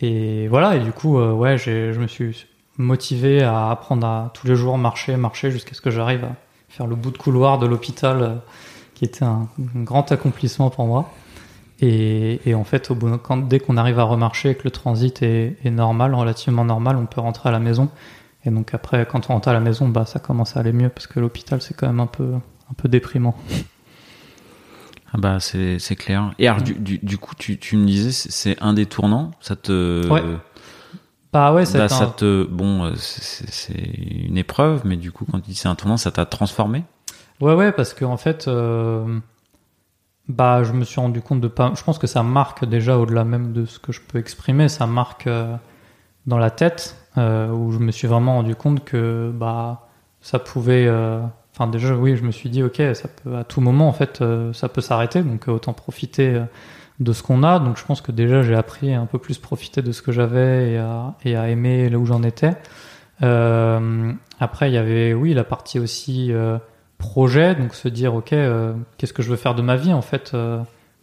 Et 0.05 0.49
voilà, 0.49 0.77
et 0.77 0.81
du 0.81 0.93
coup, 0.93 1.19
euh, 1.19 1.57
je 1.57 1.99
me 1.99 2.07
suis 2.07 2.47
motivé 2.77 3.43
à 3.43 3.71
apprendre 3.71 4.07
à 4.07 4.31
tous 4.35 4.47
les 4.47 4.55
jours 4.55 4.77
marcher, 4.77 5.17
marcher 5.17 5.51
jusqu'à 5.51 5.75
ce 5.75 5.81
que 5.81 5.91
j'arrive 5.91 6.25
à 6.25 6.33
faire 6.69 6.87
le 6.87 6.95
bout 6.95 7.11
de 7.11 7.17
couloir 7.17 7.59
de 7.59 7.67
l'hôpital, 7.67 8.21
euh, 8.21 8.35
qui 8.95 9.07
était 9.07 9.25
un, 9.25 9.49
grand 9.77 10.13
accomplissement 10.13 10.69
pour 10.69 10.85
moi. 10.87 11.11
Et, 11.81 12.39
et 12.45 12.55
en 12.55 12.65
fait, 12.65 12.91
au 12.91 12.95
bout, 12.95 13.19
dès 13.49 13.61
qu'on 13.61 13.79
arrive 13.79 13.99
à 13.99 14.05
remarcher 14.05 14.55
que 14.57 14.65
le 14.65 14.71
transit 14.71 15.23
est, 15.23 15.57
est 15.65 15.71
normal, 15.71 16.15
relativement 16.15 16.67
normal, 16.67 16.97
on 16.97 17.07
peut 17.07 17.23
rentrer 17.23 17.49
à 17.49 17.53
la 17.53 17.59
maison. 17.59 17.89
Et 18.45 18.51
donc 18.51 18.75
après, 18.75 19.07
quand 19.11 19.31
on 19.31 19.35
rentre 19.35 19.49
à 19.49 19.55
la 19.55 19.61
maison, 19.61 19.89
bah 19.89 20.05
ça 20.05 20.19
commence 20.19 20.59
à 20.59 20.61
aller 20.61 20.75
mieux 20.75 20.91
parce 20.91 21.07
que 21.07 21.19
l'hôpital 21.19 21.63
c'est 21.63 21.75
quand 21.75 21.87
même 21.87 22.01
un 22.01 22.07
peu, 22.07 22.35
un 22.35 22.75
peu 22.77 22.91
déprimant. 22.91 23.35
Ah 25.15 25.19
bah 25.19 25.39
c'est 25.41 25.79
c'est 25.79 25.95
clair. 25.97 26.35
Et 26.41 26.49
alors 26.49 26.61
du, 26.63 26.75
du, 26.75 26.99
du 26.99 27.19
coup 27.19 27.35
tu, 27.37 27.57
tu 27.59 27.77
me 27.77 27.87
disais 27.87 28.11
c'est- 28.11 28.31
c'est 28.33 28.61
un 28.61 28.73
des 28.75 28.87
tournants, 28.87 29.31
ça 29.41 29.55
te 29.57 30.11
Ouais. 30.11 30.23
Bah 31.33 31.53
ouais, 31.53 31.65
ça, 31.67 31.81
été 31.87 31.95
ça 31.95 32.05
un- 32.05 32.09
te 32.09 32.45
bon 32.45 32.85
euh, 32.85 32.93
c'est 32.97 33.51
c'est 33.51 33.75
une 33.75 34.37
épreuve, 34.37 34.83
mais 34.85 34.97
du 34.97 35.13
coup 35.13 35.25
quand 35.31 35.41
tu 35.41 35.51
dis 35.51 35.55
c'est 35.55 35.69
un 35.69 35.75
tournant, 35.75 35.97
ça 35.97 36.11
t'a 36.13 36.27
transformé? 36.27 36.85
Ouais, 37.41 37.55
ouais, 37.55 37.73
parce 37.73 37.95
que 37.95 38.05
en 38.05 38.17
fait, 38.17 38.47
euh, 38.49 39.19
bah, 40.29 40.63
je 40.65 40.73
me 40.73 40.85
suis 40.85 41.01
rendu 41.01 41.21
compte 41.21 41.41
de 41.41 41.49
pas. 41.49 41.73
Je 41.77 41.83
pense 41.85 41.99
que 41.99 42.07
ça 42.07 42.23
marque 42.23 42.65
déjà 42.65 42.99
au-delà 42.99 43.25
même 43.25 43.53
de 43.53 43.67
ce 43.67 43.79
que 43.79 43.93
je 43.93 44.01
peux 44.01 44.19
exprimer, 44.19 44.69
ça 44.69 44.87
marque 44.87 45.27
euh, 45.27 45.55
dans 46.27 46.39
la 46.39 46.51
tête 46.51 46.97
euh, 47.19 47.51
où 47.51 47.73
je 47.73 47.79
me 47.79 47.93
suis 47.93 48.09
vraiment 48.09 48.35
rendu 48.37 48.55
compte 48.57 48.85
que 48.85 49.33
bah 49.35 49.89
ça 50.21 50.39
pouvait. 50.39 50.87
Enfin, 51.57 51.69
déjà, 51.71 51.95
oui, 51.95 52.17
je 52.17 52.25
me 52.25 52.33
suis 52.33 52.51
dit, 52.51 52.65
ok, 52.65 52.83
ça 52.95 53.07
peut 53.23 53.37
à 53.37 53.45
tout 53.45 53.61
moment 53.61 53.87
en 53.89 53.93
fait, 53.93 54.21
euh, 54.21 54.53
ça 54.53 54.69
peut 54.69 54.81
s'arrêter, 54.81 55.23
donc 55.23 55.49
euh, 55.49 55.53
autant 55.53 55.73
profiter 55.73 56.31
euh, 56.35 56.45
de 56.99 57.13
ce 57.13 57.23
qu'on 57.23 57.45
a. 57.45 57.61
Donc, 57.61 57.79
je 57.79 57.85
pense 57.85 58.01
que 58.01 58.11
déjà, 58.11 58.43
j'ai 58.43 58.57
appris 58.57 58.93
à 58.93 59.01
un 59.01 59.07
peu 59.07 59.19
plus 59.19 59.39
profiter 59.39 59.81
de 59.81 59.93
ce 59.93 60.03
que 60.03 60.11
j'avais 60.11 60.73
et 60.73 60.79
à, 60.79 61.15
et 61.25 61.37
à 61.37 61.49
aimer 61.49 61.89
là 61.89 61.99
où 61.99 62.07
j'en 62.07 62.25
étais. 62.25 62.55
Euh, 63.23 64.13
après, 64.41 64.69
il 64.69 64.75
y 64.75 64.79
avait, 64.79 65.15
oui, 65.15 65.33
la 65.33 65.45
partie 65.45 65.79
aussi 65.79 66.33
euh, 66.33 66.59
projet, 66.99 67.55
donc 67.55 67.77
se 67.77 67.87
dire, 67.87 68.17
ok, 68.17 68.35
qu'est-ce 68.99 69.13
que 69.13 69.23
je 69.23 69.31
veux 69.31 69.37
faire 69.37 69.55
de 69.55 69.63
ma 69.63 69.77
vie 69.77 69.93
en 69.93 70.03
fait 70.03 70.37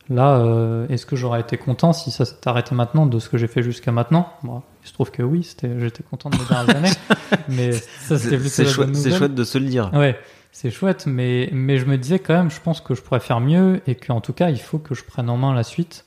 Là, 0.09 0.43
est-ce 0.89 1.05
que 1.05 1.15
j'aurais 1.15 1.39
été 1.39 1.55
content 1.57 1.93
si 1.93 2.11
ça 2.11 2.25
s'était 2.25 2.49
arrêté 2.49 2.75
maintenant 2.75 3.05
de 3.05 3.17
ce 3.19 3.29
que 3.29 3.37
j'ai 3.37 3.47
fait 3.47 3.63
jusqu'à 3.63 3.93
maintenant? 3.93 4.27
Bon, 4.43 4.61
Il 4.83 4.89
se 4.89 4.93
trouve 4.93 5.11
que 5.11 5.23
oui, 5.23 5.43
c'était, 5.43 5.79
j'étais 5.79 6.03
content 6.03 6.29
de 6.29 6.37
mes 6.37 6.43
dernières 6.43 6.75
années, 6.75 6.91
mais 7.47 7.71
ça 7.71 8.17
c'était 8.17 8.39
C'est 8.39 8.65
chouette, 8.65 8.93
chouette 9.15 9.35
de 9.35 9.43
se 9.45 9.57
le 9.57 9.65
dire. 9.65 9.89
Ouais, 9.93 10.19
c'est 10.51 10.69
chouette, 10.69 11.05
mais, 11.07 11.47
je 11.49 11.85
me 11.85 11.97
disais 11.97 12.19
quand 12.19 12.33
même, 12.33 12.51
je 12.51 12.59
pense 12.59 12.81
que 12.81 12.93
je 12.93 13.01
pourrais 13.01 13.19
faire 13.19 13.39
mieux 13.39 13.81
et 13.87 13.95
qu'en 13.95 14.21
tout 14.21 14.33
cas, 14.33 14.49
il 14.49 14.59
faut 14.59 14.79
que 14.79 14.93
je 14.93 15.03
prenne 15.03 15.29
en 15.29 15.37
main 15.37 15.53
la 15.53 15.63
suite. 15.63 16.05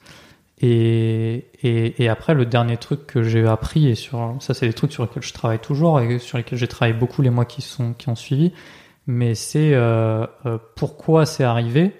Et 0.60 2.08
après, 2.08 2.34
le 2.34 2.46
dernier 2.46 2.76
truc 2.76 3.06
que 3.06 3.22
j'ai 3.22 3.46
appris, 3.46 3.88
et 3.88 3.94
sur 3.94 4.36
ça, 4.40 4.54
c'est 4.54 4.66
des 4.66 4.72
trucs 4.72 4.92
sur 4.92 5.02
lesquels 5.02 5.22
je 5.22 5.32
travaille 5.32 5.58
toujours 5.58 6.00
et 6.00 6.18
sur 6.18 6.38
lesquels 6.38 6.58
j'ai 6.58 6.68
travaillé 6.68 6.96
beaucoup 6.96 7.22
les 7.22 7.30
mois 7.30 7.44
qui, 7.44 7.60
sont, 7.62 7.92
qui 7.92 8.08
ont 8.08 8.14
suivi, 8.14 8.52
mais 9.06 9.34
c'est 9.34 9.74
euh, 9.74 10.26
euh, 10.46 10.58
pourquoi 10.76 11.26
c'est 11.26 11.44
arrivé 11.44 11.92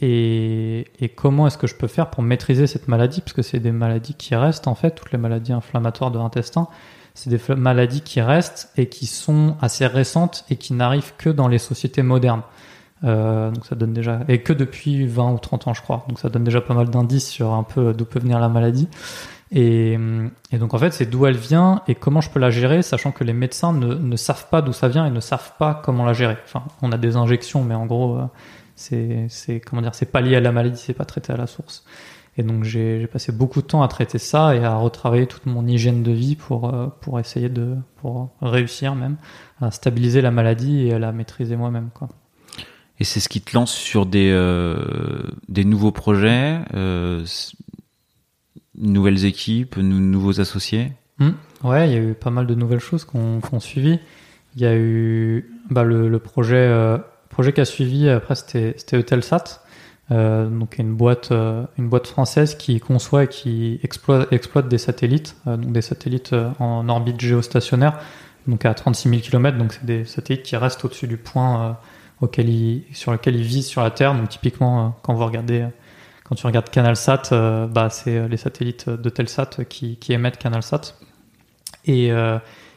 et, 0.00 0.86
et 0.98 1.08
comment 1.08 1.46
est-ce 1.46 1.56
que 1.56 1.66
je 1.66 1.76
peux 1.76 1.86
faire 1.86 2.10
pour 2.10 2.22
maîtriser 2.22 2.66
cette 2.66 2.88
maladie, 2.88 3.20
parce 3.20 3.32
que 3.32 3.42
c'est 3.42 3.60
des 3.60 3.72
maladies 3.72 4.14
qui 4.14 4.34
restent 4.34 4.66
en 4.68 4.74
fait, 4.74 4.90
toutes 4.90 5.12
les 5.12 5.18
maladies 5.18 5.52
inflammatoires 5.52 6.10
de 6.10 6.18
l'intestin, 6.18 6.68
c'est 7.14 7.30
des 7.30 7.40
maladies 7.54 8.00
qui 8.00 8.20
restent 8.20 8.70
et 8.76 8.86
qui 8.86 9.06
sont 9.06 9.56
assez 9.60 9.86
récentes 9.86 10.44
et 10.50 10.56
qui 10.56 10.72
n'arrivent 10.72 11.12
que 11.18 11.30
dans 11.30 11.48
les 11.48 11.58
sociétés 11.58 12.02
modernes. 12.02 12.42
Euh, 13.04 13.50
donc 13.50 13.66
ça 13.66 13.74
donne 13.74 13.92
déjà 13.92 14.20
et 14.28 14.42
que 14.42 14.52
depuis 14.52 15.06
20 15.06 15.32
ou 15.32 15.38
30 15.38 15.68
ans 15.68 15.74
je 15.74 15.82
crois. 15.82 16.04
Donc 16.08 16.18
ça 16.18 16.28
donne 16.28 16.44
déjà 16.44 16.60
pas 16.60 16.74
mal 16.74 16.88
d'indices 16.88 17.28
sur 17.28 17.52
un 17.52 17.64
peu 17.64 17.92
d'où 17.92 18.04
peut 18.04 18.20
venir 18.20 18.38
la 18.38 18.48
maladie. 18.48 18.88
Et, 19.54 19.98
donc 20.52 20.72
en 20.72 20.78
fait 20.78 20.92
c'est 20.92 21.04
d'où 21.04 21.26
elle 21.26 21.36
vient 21.36 21.82
et 21.86 21.94
comment 21.94 22.22
je 22.22 22.30
peux 22.30 22.40
la 22.40 22.50
gérer, 22.50 22.82
sachant 22.82 23.12
que 23.12 23.24
les 23.24 23.34
médecins 23.34 23.74
ne, 23.74 23.94
ne 23.94 24.16
savent 24.16 24.48
pas 24.48 24.62
d'où 24.62 24.72
ça 24.72 24.88
vient 24.88 25.04
et 25.04 25.10
ne 25.10 25.20
savent 25.20 25.52
pas 25.58 25.80
comment 25.84 26.06
la 26.06 26.14
gérer. 26.14 26.38
Enfin, 26.44 26.64
on 26.80 26.90
a 26.92 26.96
des 26.96 27.16
injections, 27.16 27.62
mais 27.62 27.74
en 27.74 27.84
gros 27.84 28.16
euh, 28.16 28.26
c'est 29.28 29.60
comment 29.60 29.82
dire, 29.82 29.94
c'est 29.94 30.10
pas 30.10 30.20
lié 30.20 30.36
à 30.36 30.40
la 30.40 30.52
maladie, 30.52 30.80
c'est 30.80 30.94
pas 30.94 31.04
traité 31.04 31.32
à 31.32 31.36
la 31.36 31.46
source. 31.46 31.84
Et 32.38 32.42
donc 32.42 32.64
j'ai 32.64 33.06
passé 33.08 33.30
beaucoup 33.30 33.60
de 33.60 33.66
temps 33.66 33.82
à 33.82 33.88
traiter 33.88 34.18
ça 34.18 34.56
et 34.56 34.64
à 34.64 34.74
retravailler 34.76 35.26
toute 35.26 35.44
mon 35.44 35.66
hygiène 35.66 36.02
de 36.02 36.12
vie 36.12 36.34
pour 36.34 36.72
euh, 36.72 36.86
pour 37.02 37.20
essayer 37.20 37.50
de 37.50 37.76
pour 37.96 38.30
réussir 38.40 38.94
même 38.94 39.16
à 39.60 39.70
stabiliser 39.70 40.22
la 40.22 40.30
maladie 40.30 40.86
et 40.86 40.94
à 40.94 40.98
la 40.98 41.12
maîtriser 41.12 41.56
moi-même 41.56 41.90
quoi. 41.92 42.08
Et 42.98 43.04
c'est 43.04 43.20
ce 43.20 43.28
qui 43.28 43.42
te 43.42 43.54
lance 43.54 43.72
sur 43.72 44.06
des 44.06 44.30
euh, 44.32 45.24
des 45.48 45.64
nouveaux 45.64 45.92
projets, 45.92 46.60
euh, 46.72 47.24
nouvelles 48.76 49.24
équipes, 49.24 49.76
nou- 49.76 50.00
nouveaux 50.00 50.40
associés? 50.40 50.92
Ouais, 51.62 51.88
il 51.88 51.92
y 51.92 51.96
a 51.96 52.02
eu 52.02 52.14
pas 52.14 52.30
mal 52.30 52.46
de 52.46 52.54
nouvelles 52.54 52.80
choses 52.80 53.04
qu'on 53.04 53.40
qu'on 53.40 53.60
suivi. 53.60 54.00
Il 54.56 54.62
y 54.62 54.66
a 54.66 54.76
eu 54.76 55.52
bah, 55.70 55.84
le, 55.84 56.08
le 56.08 56.18
projet 56.18 56.56
euh, 56.56 56.98
projet 57.28 57.52
qui 57.52 57.60
a 57.60 57.64
suivi 57.64 58.08
après 58.08 58.34
c'était 58.34 58.96
Eutelsat. 58.96 59.61
Euh, 60.10 60.48
donc 60.48 60.78
une 60.78 60.94
boîte 60.94 61.30
euh, 61.30 61.64
une 61.78 61.88
boîte 61.88 62.08
française 62.08 62.56
qui 62.56 62.80
conçoit 62.80 63.24
et 63.24 63.28
qui 63.28 63.78
exploite 63.82 64.68
des 64.68 64.78
satellites 64.78 65.36
euh, 65.46 65.56
donc 65.56 65.70
des 65.70 65.80
satellites 65.80 66.34
en 66.58 66.88
orbite 66.88 67.20
géostationnaire 67.20 68.00
donc 68.48 68.64
à 68.64 68.74
36 68.74 69.08
000 69.08 69.20
km 69.22 69.56
donc 69.56 69.72
c'est 69.72 69.84
des 69.84 70.04
satellites 70.04 70.42
qui 70.42 70.56
restent 70.56 70.84
au-dessus 70.84 71.06
du 71.06 71.18
point 71.18 71.78
auquel 72.20 72.48
ils, 72.48 72.84
sur 72.92 73.12
lequel 73.12 73.36
ils 73.36 73.44
visent 73.44 73.68
sur 73.68 73.82
la 73.82 73.92
Terre. 73.92 74.14
Donc 74.16 74.28
typiquement 74.28 74.98
quand 75.02 75.14
vous 75.14 75.24
regardez 75.24 75.66
quand 76.24 76.34
tu 76.34 76.46
regardes 76.46 76.68
CanalSat 76.68 77.68
bah 77.70 77.88
c'est 77.88 78.28
les 78.28 78.36
satellites 78.36 78.90
de 78.90 79.08
Telsat 79.08 79.64
qui, 79.68 79.98
émettent 80.08 80.38
CanalSat 80.38 80.96
et, 81.84 82.10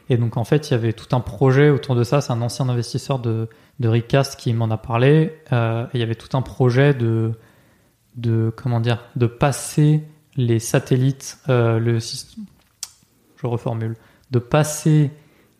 et 0.08 0.16
donc 0.16 0.36
en 0.36 0.44
fait, 0.44 0.70
il 0.70 0.72
y 0.72 0.74
avait 0.74 0.92
tout 0.92 1.14
un 1.14 1.20
projet 1.20 1.70
autour 1.70 1.94
de 1.94 2.04
ça. 2.04 2.20
C'est 2.20 2.32
un 2.32 2.42
ancien 2.42 2.68
investisseur 2.68 3.18
de, 3.18 3.48
de 3.80 3.88
Recast 3.88 4.38
qui 4.38 4.52
m'en 4.52 4.70
a 4.70 4.78
parlé. 4.78 5.38
Euh, 5.52 5.86
il 5.94 6.00
y 6.00 6.02
avait 6.02 6.14
tout 6.14 6.36
un 6.36 6.42
projet 6.42 6.94
de, 6.94 7.32
comment 8.56 8.80
dire, 8.80 9.04
de 9.16 9.26
passer 9.26 10.02
les 10.36 10.58
satellites, 10.58 11.38
euh, 11.48 12.00
je 13.36 13.46
reformule, 13.46 13.96
de 14.30 14.38
passer 14.38 15.10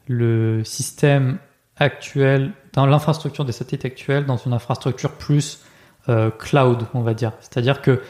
le 0.09 0.63
système 0.65 1.39
actuel 1.77 2.53
dans 2.73 2.87
l'infrastructure 2.87 3.45
des 3.45 3.53
satellites 3.53 3.85
actuels 3.85 4.25
dans 4.25 4.37
une 4.37 4.53
infrastructure 4.53 5.13
plus 5.13 5.65
euh, 6.09 6.31
cloud, 6.31 6.87
on 6.95 7.03
va 7.03 7.15
dire. 7.15 7.33
C'est-à-dire 7.41 7.83
que 7.83 8.01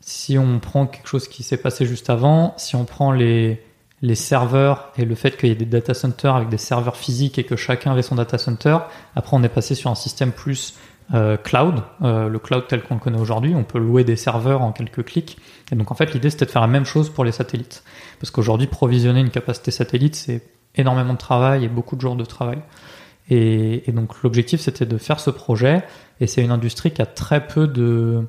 si 0.00 0.38
on 0.38 0.58
prend 0.58 0.86
quelque 0.86 1.08
chose 1.08 1.28
qui 1.28 1.42
s'est 1.42 1.56
passé 1.56 1.86
juste 1.86 2.10
avant, 2.10 2.54
si 2.56 2.74
on 2.74 2.84
prend 2.84 3.12
les 3.12 3.62
les 4.02 4.16
serveurs 4.16 4.90
et 4.98 5.04
le 5.04 5.14
fait 5.14 5.36
qu'il 5.36 5.48
y 5.48 5.52
ait 5.52 5.56
des 5.56 5.64
data 5.64 5.94
centers 5.94 6.34
avec 6.34 6.48
des 6.48 6.58
serveurs 6.58 6.96
physiques 6.96 7.38
et 7.38 7.44
que 7.44 7.54
chacun 7.54 7.92
avait 7.92 8.02
son 8.02 8.16
data 8.16 8.36
center. 8.36 8.78
Après, 9.14 9.36
on 9.36 9.42
est 9.44 9.48
passé 9.48 9.76
sur 9.76 9.90
un 9.90 9.94
système 9.94 10.32
plus 10.32 10.74
euh, 11.14 11.36
cloud, 11.36 11.82
euh, 12.02 12.28
le 12.28 12.38
cloud 12.40 12.64
tel 12.68 12.82
qu'on 12.82 12.94
le 12.94 13.00
connaît 13.00 13.20
aujourd'hui. 13.20 13.54
On 13.54 13.62
peut 13.62 13.78
louer 13.78 14.02
des 14.02 14.16
serveurs 14.16 14.62
en 14.62 14.72
quelques 14.72 15.04
clics. 15.04 15.38
Et 15.70 15.76
donc, 15.76 15.92
en 15.92 15.94
fait, 15.94 16.12
l'idée, 16.14 16.30
c'était 16.30 16.46
de 16.46 16.50
faire 16.50 16.62
la 16.62 16.68
même 16.68 16.84
chose 16.84 17.10
pour 17.10 17.24
les 17.24 17.30
satellites. 17.30 17.84
Parce 18.20 18.32
qu'aujourd'hui, 18.32 18.66
provisionner 18.66 19.20
une 19.20 19.30
capacité 19.30 19.70
satellite, 19.70 20.16
c'est 20.16 20.42
énormément 20.74 21.12
de 21.12 21.18
travail 21.18 21.64
et 21.64 21.68
beaucoup 21.68 21.94
de 21.94 22.00
jours 22.00 22.16
de 22.16 22.24
travail. 22.24 22.58
Et, 23.30 23.84
donc, 23.92 24.20
l'objectif, 24.24 24.60
c'était 24.60 24.84
de 24.84 24.98
faire 24.98 25.20
ce 25.20 25.30
projet. 25.30 25.84
Et 26.20 26.26
c'est 26.26 26.42
une 26.42 26.50
industrie 26.50 26.90
qui 26.90 27.02
a 27.02 27.06
très 27.06 27.46
peu 27.46 27.68
de. 27.68 28.26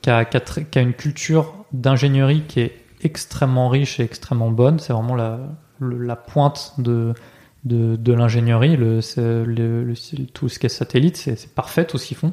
qui 0.00 0.08
a 0.10 0.80
une 0.80 0.94
culture 0.94 1.52
d'ingénierie 1.72 2.44
qui 2.48 2.60
est 2.60 2.85
extrêmement 3.06 3.68
riche 3.68 3.98
et 4.00 4.02
extrêmement 4.04 4.50
bonne. 4.50 4.78
C'est 4.78 4.92
vraiment 4.92 5.14
la, 5.16 5.38
la 5.80 6.16
pointe 6.16 6.74
de, 6.78 7.14
de, 7.64 7.96
de 7.96 8.12
l'ingénierie. 8.12 8.76
Le, 8.76 9.00
c'est- 9.00 9.44
le- 9.44 9.82
le- 9.84 9.94
tout 10.34 10.48
ce 10.48 10.58
qui 10.58 10.66
est 10.66 10.70
satellite, 10.70 11.16
c'est 11.16 11.54
parfait 11.54 11.84
tout 11.86 11.96
ce 11.98 12.06
qu'ils 12.06 12.16
font. 12.18 12.32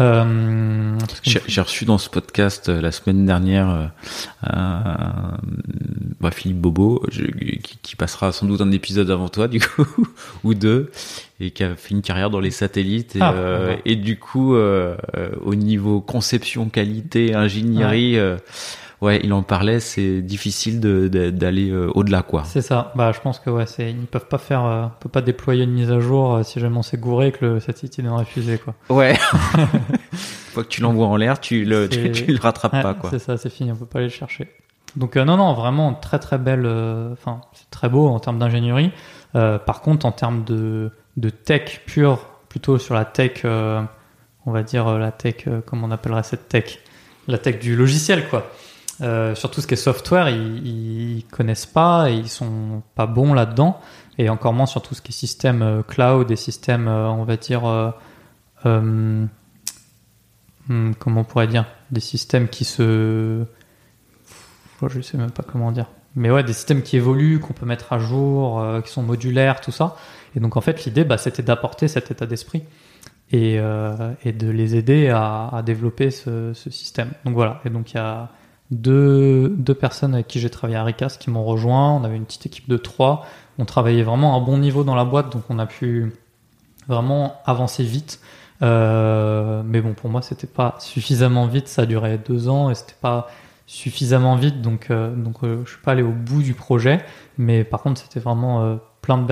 Euh, 0.00 0.96
J'ai 1.24 1.60
reçu 1.60 1.84
dans 1.84 1.98
ce 1.98 2.08
podcast 2.08 2.68
euh, 2.68 2.80
la 2.80 2.92
semaine 2.92 3.26
dernière 3.26 3.90
euh, 4.48 5.36
bah, 6.20 6.30
Philippe 6.30 6.58
Bobo, 6.60 7.02
je- 7.10 7.24
qui, 7.24 7.78
qui 7.82 7.96
passera 7.96 8.30
sans 8.32 8.46
doute 8.46 8.60
un 8.60 8.70
épisode 8.70 9.10
avant 9.10 9.28
toi, 9.28 9.48
du 9.48 9.58
coup, 9.60 9.86
ou 10.44 10.54
deux, 10.54 10.90
et 11.40 11.50
qui 11.50 11.64
a 11.64 11.74
fait 11.74 11.94
une 11.94 12.02
carrière 12.02 12.30
dans 12.30 12.38
les 12.40 12.50
satellites. 12.52 13.16
Et, 13.16 13.20
Ah, 13.22 13.34
et 13.84 13.96
du 13.96 14.18
coup, 14.18 14.54
au 14.54 15.54
niveau 15.54 16.00
conception, 16.00 16.68
qualité, 16.68 17.34
ingénierie, 17.34 18.16
ouais, 19.00 19.20
il 19.22 19.32
en 19.32 19.42
parlait, 19.42 19.80
c'est 19.80 20.20
difficile 20.22 20.80
d'aller 20.80 21.70
euh, 21.70 21.90
au-delà, 21.94 22.22
quoi. 22.22 22.44
C'est 22.44 22.62
ça. 22.62 22.92
Bah, 22.96 23.12
je 23.12 23.20
pense 23.20 23.38
que 23.38 23.50
ouais, 23.50 23.66
c'est 23.66 23.90
ils 23.90 24.06
peuvent 24.06 24.28
pas 24.28 24.38
faire, 24.38 24.64
euh, 24.64 24.84
on 24.86 25.00
peut 25.00 25.08
pas 25.08 25.22
déployer 25.22 25.64
une 25.64 25.72
mise 25.72 25.90
à 25.90 26.00
jour 26.00 26.34
euh, 26.34 26.42
si 26.42 26.60
jamais 26.60 26.76
on 26.76 26.82
s'est 26.82 26.96
gouré 26.98 27.28
et 27.28 27.32
que 27.32 27.44
le 27.44 27.60
satellite 27.60 27.98
il 27.98 28.06
est 28.06 28.24
fusée 28.24 28.58
quoi. 28.58 28.74
Ouais. 28.88 29.16
Une 30.12 30.18
fois 30.54 30.64
que 30.64 30.68
tu 30.68 30.80
l'envoies 30.80 31.06
en 31.06 31.16
l'air, 31.16 31.40
tu 31.40 31.64
le, 31.64 31.88
tu, 31.88 32.24
le 32.26 32.38
rattrapes 32.40 32.72
Ouais, 32.72 32.82
pas, 32.82 32.94
quoi. 32.94 33.10
C'est 33.10 33.18
ça, 33.18 33.36
c'est 33.36 33.50
fini, 33.50 33.70
on 33.72 33.76
peut 33.76 33.86
pas 33.86 33.98
aller 34.00 34.08
le 34.08 34.12
chercher. 34.12 34.48
Donc 34.96 35.16
euh, 35.16 35.24
non, 35.24 35.36
non, 35.36 35.52
vraiment 35.54 35.94
très 35.94 36.18
très 36.18 36.38
belle. 36.38 36.64
euh, 36.64 37.12
Enfin, 37.12 37.42
c'est 37.52 37.68
très 37.70 37.88
beau 37.88 38.08
en 38.08 38.18
termes 38.18 38.38
d'ingénierie. 38.38 38.90
Euh, 39.36 39.58
par 39.58 39.82
contre, 39.82 40.06
en 40.06 40.12
termes 40.12 40.44
de, 40.44 40.90
de 41.18 41.28
tech 41.30 41.82
pure, 41.86 42.18
plutôt 42.48 42.78
sur 42.78 42.94
la 42.94 43.04
tech, 43.04 43.42
euh, 43.44 43.82
on 44.46 44.50
va 44.50 44.62
dire 44.62 44.98
la 44.98 45.12
tech, 45.12 45.44
euh, 45.46 45.60
comment 45.64 45.86
on 45.86 45.90
appellerait 45.90 46.22
cette 46.22 46.48
tech? 46.48 46.78
La 47.28 47.36
tech 47.36 47.58
du 47.58 47.76
logiciel, 47.76 48.26
quoi. 48.28 48.50
Euh, 49.00 49.34
sur 49.36 49.50
tout 49.50 49.60
ce 49.60 49.66
qui 49.66 49.74
est 49.74 49.76
software, 49.76 50.28
ils, 50.28 50.66
ils 51.18 51.24
connaissent 51.26 51.66
pas 51.66 52.10
et 52.10 52.14
ils 52.14 52.28
sont 52.28 52.82
pas 52.94 53.06
bons 53.06 53.32
là-dedans. 53.32 53.80
Et 54.18 54.28
encore 54.28 54.52
moins 54.52 54.66
sur 54.66 54.82
tout 54.82 54.96
ce 54.96 55.02
qui 55.02 55.12
est 55.12 55.14
système 55.14 55.62
euh, 55.62 55.82
cloud 55.82 56.28
et 56.32 56.36
système, 56.36 56.88
euh, 56.88 57.08
on 57.08 57.22
va 57.22 57.36
dire, 57.36 57.64
euh, 57.66 57.90
euh, 58.66 59.24
hmm, 60.66 60.92
comment 60.98 61.20
on 61.20 61.24
pourrait 61.24 61.46
dire, 61.46 61.66
des 61.92 62.00
systèmes 62.00 62.48
qui 62.48 62.64
se, 62.64 63.44
je 64.84 65.00
sais 65.00 65.16
même 65.16 65.30
pas 65.30 65.44
comment 65.44 65.70
dire, 65.70 65.86
mais 66.16 66.32
ouais, 66.32 66.42
des 66.42 66.52
systèmes 66.52 66.82
qui 66.82 66.96
évoluent, 66.96 67.38
qu'on 67.38 67.52
peut 67.52 67.66
mettre 67.66 67.92
à 67.92 68.00
jour, 68.00 68.60
qui 68.84 68.90
sont 68.90 69.04
modulaires, 69.04 69.60
tout 69.60 69.70
ça. 69.70 69.94
Et 70.34 70.40
donc 70.40 70.56
en 70.56 70.60
fait, 70.60 70.84
l'idée, 70.84 71.04
bah, 71.04 71.16
c'était 71.16 71.44
d'apporter 71.44 71.86
cet 71.86 72.10
état 72.10 72.26
d'esprit 72.26 72.64
et, 73.30 73.60
et 74.24 74.32
de 74.32 74.50
les 74.50 74.74
aider 74.74 75.10
à, 75.10 75.48
à 75.52 75.62
développer 75.62 76.10
ce, 76.10 76.52
ce 76.54 76.70
système. 76.70 77.12
Donc 77.24 77.34
voilà. 77.34 77.60
Et 77.64 77.70
donc 77.70 77.92
il 77.92 77.96
y 77.96 78.00
a 78.00 78.30
deux, 78.70 79.56
personnes 79.78 80.14
avec 80.14 80.28
qui 80.28 80.40
j'ai 80.40 80.50
travaillé 80.50 80.76
à 80.76 80.84
Ricas 80.84 81.16
qui 81.18 81.30
m'ont 81.30 81.44
rejoint. 81.44 81.92
On 81.94 82.04
avait 82.04 82.16
une 82.16 82.24
petite 82.24 82.46
équipe 82.46 82.68
de 82.68 82.76
trois. 82.76 83.24
On 83.58 83.64
travaillait 83.64 84.02
vraiment 84.02 84.36
à 84.36 84.40
bon 84.40 84.58
niveau 84.58 84.84
dans 84.84 84.94
la 84.94 85.04
boîte, 85.04 85.32
donc 85.32 85.42
on 85.48 85.58
a 85.58 85.66
pu 85.66 86.12
vraiment 86.86 87.40
avancer 87.44 87.82
vite. 87.82 88.20
Euh, 88.62 89.62
mais 89.64 89.80
bon, 89.80 89.94
pour 89.94 90.10
moi, 90.10 90.22
c'était 90.22 90.46
pas 90.46 90.76
suffisamment 90.80 91.46
vite. 91.46 91.68
Ça 91.68 91.82
a 91.82 91.86
duré 91.86 92.18
deux 92.18 92.48
ans 92.48 92.70
et 92.70 92.74
c'était 92.74 92.96
pas 93.00 93.28
suffisamment 93.68 94.34
vite, 94.34 94.62
donc 94.62 94.90
euh, 94.90 95.14
donc 95.14 95.44
euh, 95.44 95.60
je 95.66 95.72
suis 95.72 95.82
pas 95.82 95.92
allé 95.92 96.02
au 96.02 96.10
bout 96.10 96.42
du 96.42 96.54
projet. 96.54 97.04
Mais 97.36 97.62
par 97.62 97.82
contre, 97.82 98.00
c'était 98.00 98.18
vraiment 98.18 98.62
euh, 98.62 98.76
plein 99.02 99.18
de 99.18 99.24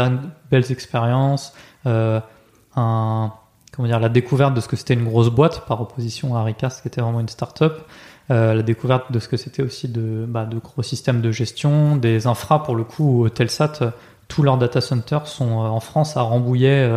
belles, 0.51 0.71
expériences, 0.71 1.55
un 1.85 3.33
comment 3.73 3.89
dire 3.89 3.99
la 3.99 4.09
découverte 4.09 4.55
de 4.55 4.61
ce 4.61 4.69
que 4.69 4.77
c'était 4.77 4.95
une 4.95 5.05
grosse 5.05 5.31
boîte 5.31 5.67
par 5.67 5.81
opposition 5.81 6.37
à 6.37 6.45
Ricas 6.45 6.79
qui 6.81 6.89
était 6.89 7.01
vraiment 7.01 7.21
une 7.21 7.29
start-up. 7.29 7.87
Euh, 8.31 8.55
la 8.55 8.63
découverte 8.63 9.13
de 9.13 9.21
ce 9.21 9.29
que 9.29 9.37
c'était 9.37 9.63
aussi 9.63 9.89
de, 9.89 10.25
bah, 10.27 10.47
de 10.47 10.59
gros 10.59 10.83
systèmes 10.83 11.21
de 11.21 11.31
gestion, 11.31 11.97
des 11.97 12.27
infras 12.27 12.63
pour 12.63 12.75
le 12.75 12.83
coup, 12.83 13.29
Telsat, 13.29 13.73
euh, 13.83 13.91
tous 14.27 14.43
leurs 14.43 14.59
data 14.59 14.81
centers 14.81 15.29
sont 15.29 15.61
euh, 15.63 15.69
en 15.69 15.79
France 15.79 16.17
à 16.17 16.23
Rambouillet. 16.23 16.91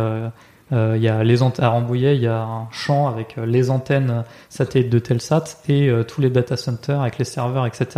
Il 0.72 1.02
y 1.02 1.08
a 1.08 1.24
les 1.24 1.42
à 1.42 1.68
Rambouillet, 1.68 2.14
il 2.14 2.22
y 2.22 2.28
a 2.28 2.42
un 2.42 2.68
champ 2.70 3.08
avec 3.08 3.34
les 3.44 3.70
antennes 3.70 4.24
satellites 4.48 4.88
de 4.88 5.00
Telsat 5.00 5.44
et 5.68 5.90
tous 6.06 6.20
les 6.20 6.30
data 6.30 6.56
centers 6.56 7.00
avec 7.00 7.18
les 7.18 7.24
serveurs, 7.24 7.66
etc. 7.66 7.88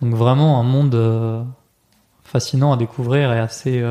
Donc 0.00 0.14
vraiment 0.14 0.58
un 0.58 0.62
monde 0.62 1.44
fascinant 2.22 2.72
à 2.72 2.78
découvrir 2.78 3.30
et 3.30 3.38
assez 3.38 3.84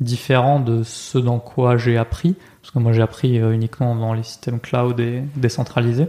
différent 0.00 0.58
de 0.58 0.82
ce 0.82 1.18
dans 1.18 1.38
quoi 1.38 1.76
j'ai 1.76 1.96
appris, 1.96 2.34
parce 2.60 2.72
que 2.72 2.80
moi 2.80 2.92
j'ai 2.92 3.02
appris 3.02 3.36
uniquement 3.36 3.94
dans 3.94 4.14
les 4.14 4.24
systèmes 4.24 4.58
cloud 4.58 4.98
et 4.98 5.22
décentralisés. 5.36 6.08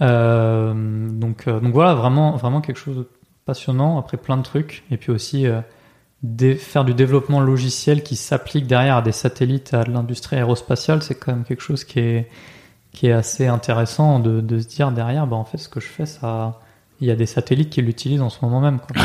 Euh, 0.00 0.74
donc, 1.10 1.48
euh, 1.48 1.60
donc 1.60 1.72
voilà, 1.72 1.94
vraiment, 1.94 2.36
vraiment 2.36 2.60
quelque 2.60 2.78
chose 2.78 2.98
de 2.98 3.08
passionnant, 3.44 3.98
après 3.98 4.16
plein 4.16 4.36
de 4.36 4.42
trucs, 4.42 4.84
et 4.90 4.96
puis 4.96 5.10
aussi 5.10 5.46
euh, 5.46 5.60
faire 6.56 6.84
du 6.84 6.94
développement 6.94 7.40
logiciel 7.40 8.02
qui 8.02 8.16
s'applique 8.16 8.66
derrière 8.66 8.96
à 8.96 9.02
des 9.02 9.12
satellites, 9.12 9.74
à 9.74 9.84
de 9.84 9.90
l'industrie 9.90 10.36
aérospatiale, 10.36 11.02
c'est 11.02 11.14
quand 11.14 11.32
même 11.32 11.44
quelque 11.44 11.62
chose 11.62 11.84
qui 11.84 12.00
est, 12.00 12.28
qui 12.92 13.06
est 13.06 13.12
assez 13.12 13.46
intéressant 13.46 14.18
de, 14.20 14.40
de 14.40 14.58
se 14.58 14.68
dire 14.68 14.92
derrière, 14.92 15.26
bah, 15.26 15.36
en 15.36 15.44
fait, 15.44 15.58
ce 15.58 15.68
que 15.68 15.80
je 15.80 15.88
fais, 15.88 16.06
ça, 16.06 16.60
il 17.00 17.06
y 17.06 17.10
a 17.10 17.16
des 17.16 17.26
satellites 17.26 17.70
qui 17.70 17.82
l'utilisent 17.82 18.22
en 18.22 18.30
ce 18.30 18.38
moment 18.42 18.60
même. 18.60 18.80
Quoi. 18.80 19.02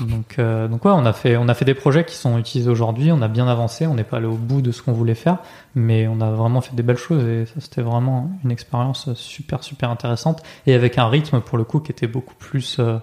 donc, 0.06 0.38
euh, 0.38 0.66
donc 0.68 0.84
ouais, 0.84 0.90
on 0.92 1.06
a 1.06 1.12
fait, 1.12 1.36
on 1.36 1.48
a 1.48 1.54
fait 1.54 1.64
des 1.64 1.74
projets 1.74 2.04
qui 2.04 2.14
sont 2.14 2.38
utilisés 2.38 2.70
aujourd'hui. 2.70 3.12
On 3.12 3.22
a 3.22 3.28
bien 3.28 3.46
avancé. 3.46 3.86
On 3.86 3.94
n'est 3.94 4.04
pas 4.04 4.16
allé 4.16 4.26
au 4.26 4.36
bout 4.36 4.62
de 4.62 4.72
ce 4.72 4.82
qu'on 4.82 4.92
voulait 4.92 5.14
faire, 5.14 5.38
mais 5.74 6.08
on 6.08 6.20
a 6.20 6.30
vraiment 6.30 6.60
fait 6.60 6.74
des 6.74 6.82
belles 6.82 6.96
choses 6.96 7.24
et 7.24 7.46
ça, 7.46 7.60
c'était 7.60 7.82
vraiment 7.82 8.30
une 8.44 8.50
expérience 8.50 9.12
super, 9.14 9.62
super 9.62 9.90
intéressante 9.90 10.42
et 10.66 10.74
avec 10.74 10.98
un 10.98 11.08
rythme 11.08 11.40
pour 11.40 11.58
le 11.58 11.64
coup 11.64 11.80
qui 11.80 11.92
était 11.92 12.08
beaucoup 12.08 12.34
plus, 12.34 12.78
euh, 12.80 12.98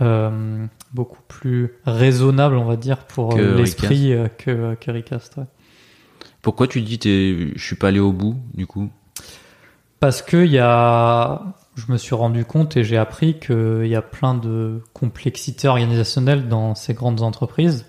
euh, 0.00 0.66
beaucoup 0.92 1.22
plus 1.26 1.72
raisonnable, 1.86 2.56
on 2.56 2.64
va 2.64 2.76
dire, 2.76 2.98
pour 2.98 3.34
Que 3.34 3.56
l'esprit 3.56 4.14
que, 4.38 4.74
que 4.74 4.90
Recast. 4.90 5.36
ouais. 5.38 5.44
Pourquoi 6.42 6.68
tu 6.68 6.82
dis 6.82 6.98
t'es, 6.98 7.52
je 7.56 7.64
suis 7.64 7.76
pas 7.76 7.88
allé 7.88 8.00
au 8.00 8.12
bout 8.12 8.36
du 8.52 8.66
coup? 8.66 8.90
Parce 9.98 10.20
que 10.20 10.44
il 10.44 10.52
y 10.52 10.58
a, 10.58 11.40
je 11.76 11.90
me 11.90 11.96
suis 11.96 12.14
rendu 12.14 12.44
compte 12.44 12.76
et 12.76 12.84
j'ai 12.84 12.96
appris 12.96 13.38
qu'il 13.38 13.86
y 13.86 13.96
a 13.96 14.02
plein 14.02 14.34
de 14.34 14.80
complexité 14.92 15.68
organisationnelle 15.68 16.48
dans 16.48 16.74
ces 16.74 16.94
grandes 16.94 17.22
entreprises 17.22 17.86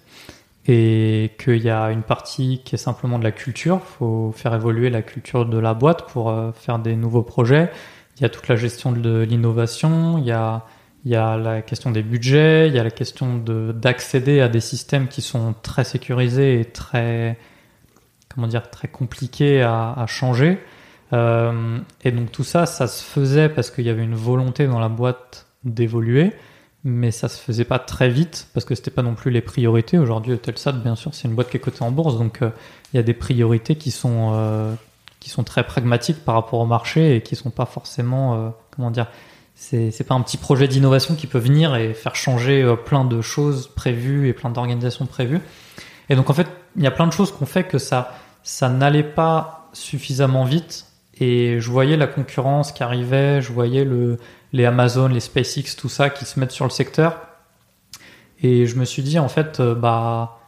et 0.67 1.34
qu'il 1.38 1.62
y 1.62 1.69
a 1.69 1.91
une 1.91 2.02
partie 2.02 2.62
qui 2.65 2.76
est 2.76 2.80
simplement 2.80 3.19
de 3.19 3.24
la 3.24 3.32
culture. 3.32 3.82
faut 3.84 4.34
faire 4.36 4.56
évoluer 4.56 4.89
la 4.89 5.04
culture 5.04 5.45
de 5.45 5.60
la 5.60 5.76
boîte 5.76 6.10
pour 6.10 6.30
euh, 6.32 6.52
faire 6.54 6.80
des 6.80 6.95
nouveaux 6.95 7.21
projets. 7.21 7.71
Il 8.17 8.24
y 8.24 8.26
a 8.26 8.30
toute 8.30 8.48
la 8.48 8.56
gestion 8.56 8.91
de 8.91 9.21
l'innovation, 9.21 10.17
il 10.17 10.26
y 10.26 10.32
a, 10.32 10.65
y 11.06 11.15
a 11.15 11.38
la 11.38 11.62
question 11.62 11.91
des 11.91 12.02
budgets, 12.02 12.67
il 12.67 12.74
y 12.74 12.80
a 12.80 12.84
la 12.84 12.91
question 12.91 13.38
de 13.38 13.71
d'accéder 13.74 14.41
à 14.41 14.48
des 14.48 14.62
systèmes 14.62 15.08
qui 15.08 15.21
sont 15.21 15.54
très 15.62 15.84
sécurisés 15.84 16.60
et 16.60 16.65
très, 16.65 17.38
comment 18.34 18.48
dire, 18.48 18.69
très 18.71 18.88
compliqués 18.88 19.62
à, 19.62 19.93
à 19.93 20.08
changer. 20.08 20.60
Euh, 21.13 21.80
et 22.04 22.12
donc 22.12 22.32
tout 22.32 22.44
ça, 22.44 22.65
ça 22.65 22.88
se 22.88 23.04
faisait 23.04 23.50
parce 23.50 23.70
qu'il 23.70 23.86
y 23.86 23.89
avait 23.89 24.04
une 24.04 24.15
volonté 24.15 24.68
dans 24.68 24.80
la 24.80 24.89
boîte 24.89 25.46
d'évoluer, 25.63 26.34
mais 26.84 27.12
ça 27.12 27.30
se 27.30 27.39
faisait 27.39 27.65
pas 27.65 27.80
très 27.80 28.10
vite 28.10 28.48
parce 28.54 28.65
que 28.65 28.76
c'était 28.76 28.91
pas 28.91 29.04
non 29.04 29.15
plus 29.15 29.32
les 29.32 29.41
priorités. 29.41 29.98
Aujourd'hui, 29.98 30.38
Telsat, 30.38 30.74
bien 30.74 30.96
sûr, 30.96 31.13
c'est 31.13 31.28
une 31.28 31.36
boîte 31.36 31.50
qui 31.50 31.58
est 31.58 31.60
cotée 31.60 31.84
en 31.84 31.91
bourse, 31.91 32.18
donc 32.18 32.41
euh, 32.41 32.50
il 32.94 32.98
y 32.98 33.00
a 33.00 33.04
des 33.04 33.13
priorités 33.13 33.76
qui 33.76 33.91
sont 33.91 34.32
euh, 34.34 34.74
qui 35.20 35.30
sont 35.30 35.44
très 35.44 35.63
pragmatiques 35.65 36.24
par 36.24 36.36
rapport 36.36 36.60
au 36.60 36.65
marché 36.65 37.15
et 37.15 37.22
qui 37.22 37.36
sont 37.36 37.50
pas 37.50 37.65
forcément, 37.65 38.54
comment 38.70 38.91
dire, 38.91 39.08
c'est 39.56 39.89
c'est 39.89 40.04
pas 40.04 40.13
un 40.13 40.22
petit 40.22 40.38
projet 40.38 40.68
d'innovation 40.68 41.15
qui 41.15 41.26
peut 41.26 41.39
venir 41.39 41.76
et 41.76 41.96
faire 41.96 42.15
changer 42.15 42.76
plein 42.86 43.06
de 43.06 43.22
choses 43.22 43.68
prévues 43.68 44.28
et 44.28 44.34
plein 44.34 44.52
d'organisations 44.52 45.08
prévues. 45.08 45.39
Et 46.10 46.15
donc 46.15 46.30
en 46.30 46.34
fait, 46.34 46.48
il 46.76 46.84
y 46.84 46.88
a 46.88 46.91
plein 46.91 47.08
de 47.08 47.12
choses 47.12 47.32
qu'on 47.32 47.48
fait 47.48 47.63
que 47.63 47.80
ça 47.80 48.15
ça 48.44 48.70
n'allait 48.70 49.02
pas 49.02 49.68
suffisamment 49.74 50.46
vite 50.46 50.86
et 51.19 51.60
je 51.60 51.71
voyais 51.71 51.97
la 51.97 52.08
concurrence 52.08 52.71
qui 52.71 52.84
arrivait, 52.84 53.41
je 53.41 53.54
voyais 53.54 53.86
le, 53.86 54.17
les 54.54 54.65
Amazon, 54.65 55.08
les 55.08 55.19
SpaceX, 55.19 55.75
tout 55.78 55.89
ça 55.89 56.10
qui 56.10 56.25
se 56.25 56.39
mettent 56.39 56.51
sur 56.51 56.65
le 56.65 56.71
secteur. 56.71 57.17
Et 58.41 58.65
je 58.65 58.75
me 58.78 58.86
suis 58.86 59.01
dit, 59.01 59.17
en 59.17 59.30
fait, 59.30 59.60
euh, 59.60 59.75
bah, 59.75 60.39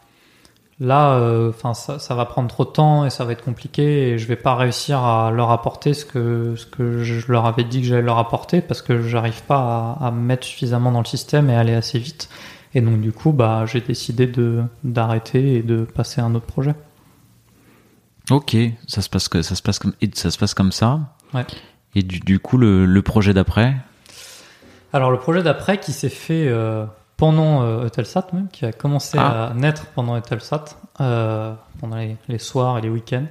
là, 0.79 1.13
euh, 1.13 1.49
enfin, 1.49 1.73
ça, 1.73 1.99
ça 1.99 2.15
va 2.15 2.25
prendre 2.25 2.49
trop 2.49 2.65
de 2.65 2.69
temps 2.69 3.05
et 3.05 3.09
ça 3.09 3.23
va 3.23 3.31
être 3.31 3.43
compliqué 3.43 4.09
et 4.09 4.17
je 4.17 4.27
vais 4.27 4.35
pas 4.35 4.55
réussir 4.55 4.99
à 4.99 5.31
leur 5.31 5.51
apporter 5.51 5.93
ce 5.93 6.05
que, 6.05 6.55
ce 6.57 6.65
que 6.65 7.03
je 7.03 7.31
leur 7.31 7.45
avais 7.45 7.63
dit 7.63 7.81
que 7.81 7.87
j'allais 7.87 8.01
leur 8.01 8.17
apporter 8.17 8.61
parce 8.61 8.81
que 8.81 9.01
j'arrive 9.01 9.41
pas 9.43 9.97
à, 9.99 10.07
à 10.07 10.11
me 10.11 10.21
mettre 10.21 10.45
suffisamment 10.45 10.91
dans 10.91 10.99
le 10.99 11.05
système 11.05 11.49
et 11.49 11.55
aller 11.55 11.73
assez 11.73 11.97
vite. 11.97 12.29
Et 12.73 12.81
donc, 12.81 12.99
du 12.99 13.13
coup, 13.13 13.31
bah, 13.31 13.63
j'ai 13.65 13.81
décidé 13.81 14.27
de, 14.27 14.63
d'arrêter 14.83 15.55
et 15.55 15.63
de 15.63 15.85
passer 15.85 16.19
à 16.19 16.25
un 16.25 16.35
autre 16.35 16.45
projet. 16.45 16.75
Ok, 18.29 18.55
ça 18.87 19.01
se 19.01 19.09
passe 19.09 19.29
que 19.29 19.41
ça 19.41 19.55
se 19.55 19.61
passe 19.61 19.79
comme 19.79 19.93
ça 20.13 20.31
se 20.31 20.37
passe 20.37 20.53
comme 20.53 20.71
ça. 20.71 20.99
Ouais. 21.33 21.45
Et 21.95 22.03
du, 22.03 22.19
du 22.19 22.39
coup 22.39 22.57
le, 22.57 22.85
le 22.85 23.01
projet 23.01 23.33
d'après? 23.33 23.75
Alors 24.93 25.11
le 25.11 25.17
projet 25.17 25.43
d'après 25.43 25.79
qui 25.79 25.91
s'est 25.93 26.09
fait 26.09 26.47
euh, 26.47 26.85
pendant 27.17 27.61
euh, 27.63 27.85
Eutelsat 27.85 28.27
même, 28.33 28.47
qui 28.49 28.65
a 28.65 28.71
commencé 28.73 29.17
Ah. 29.19 29.47
à 29.47 29.53
naître 29.53 29.85
pendant 29.95 30.17
Eutelsat, 30.17 30.65
euh, 31.01 31.53
pendant 31.79 31.95
les, 31.97 32.17
les 32.27 32.37
soirs 32.39 32.77
et 32.77 32.81
les 32.81 32.89
week-ends. 32.89 33.25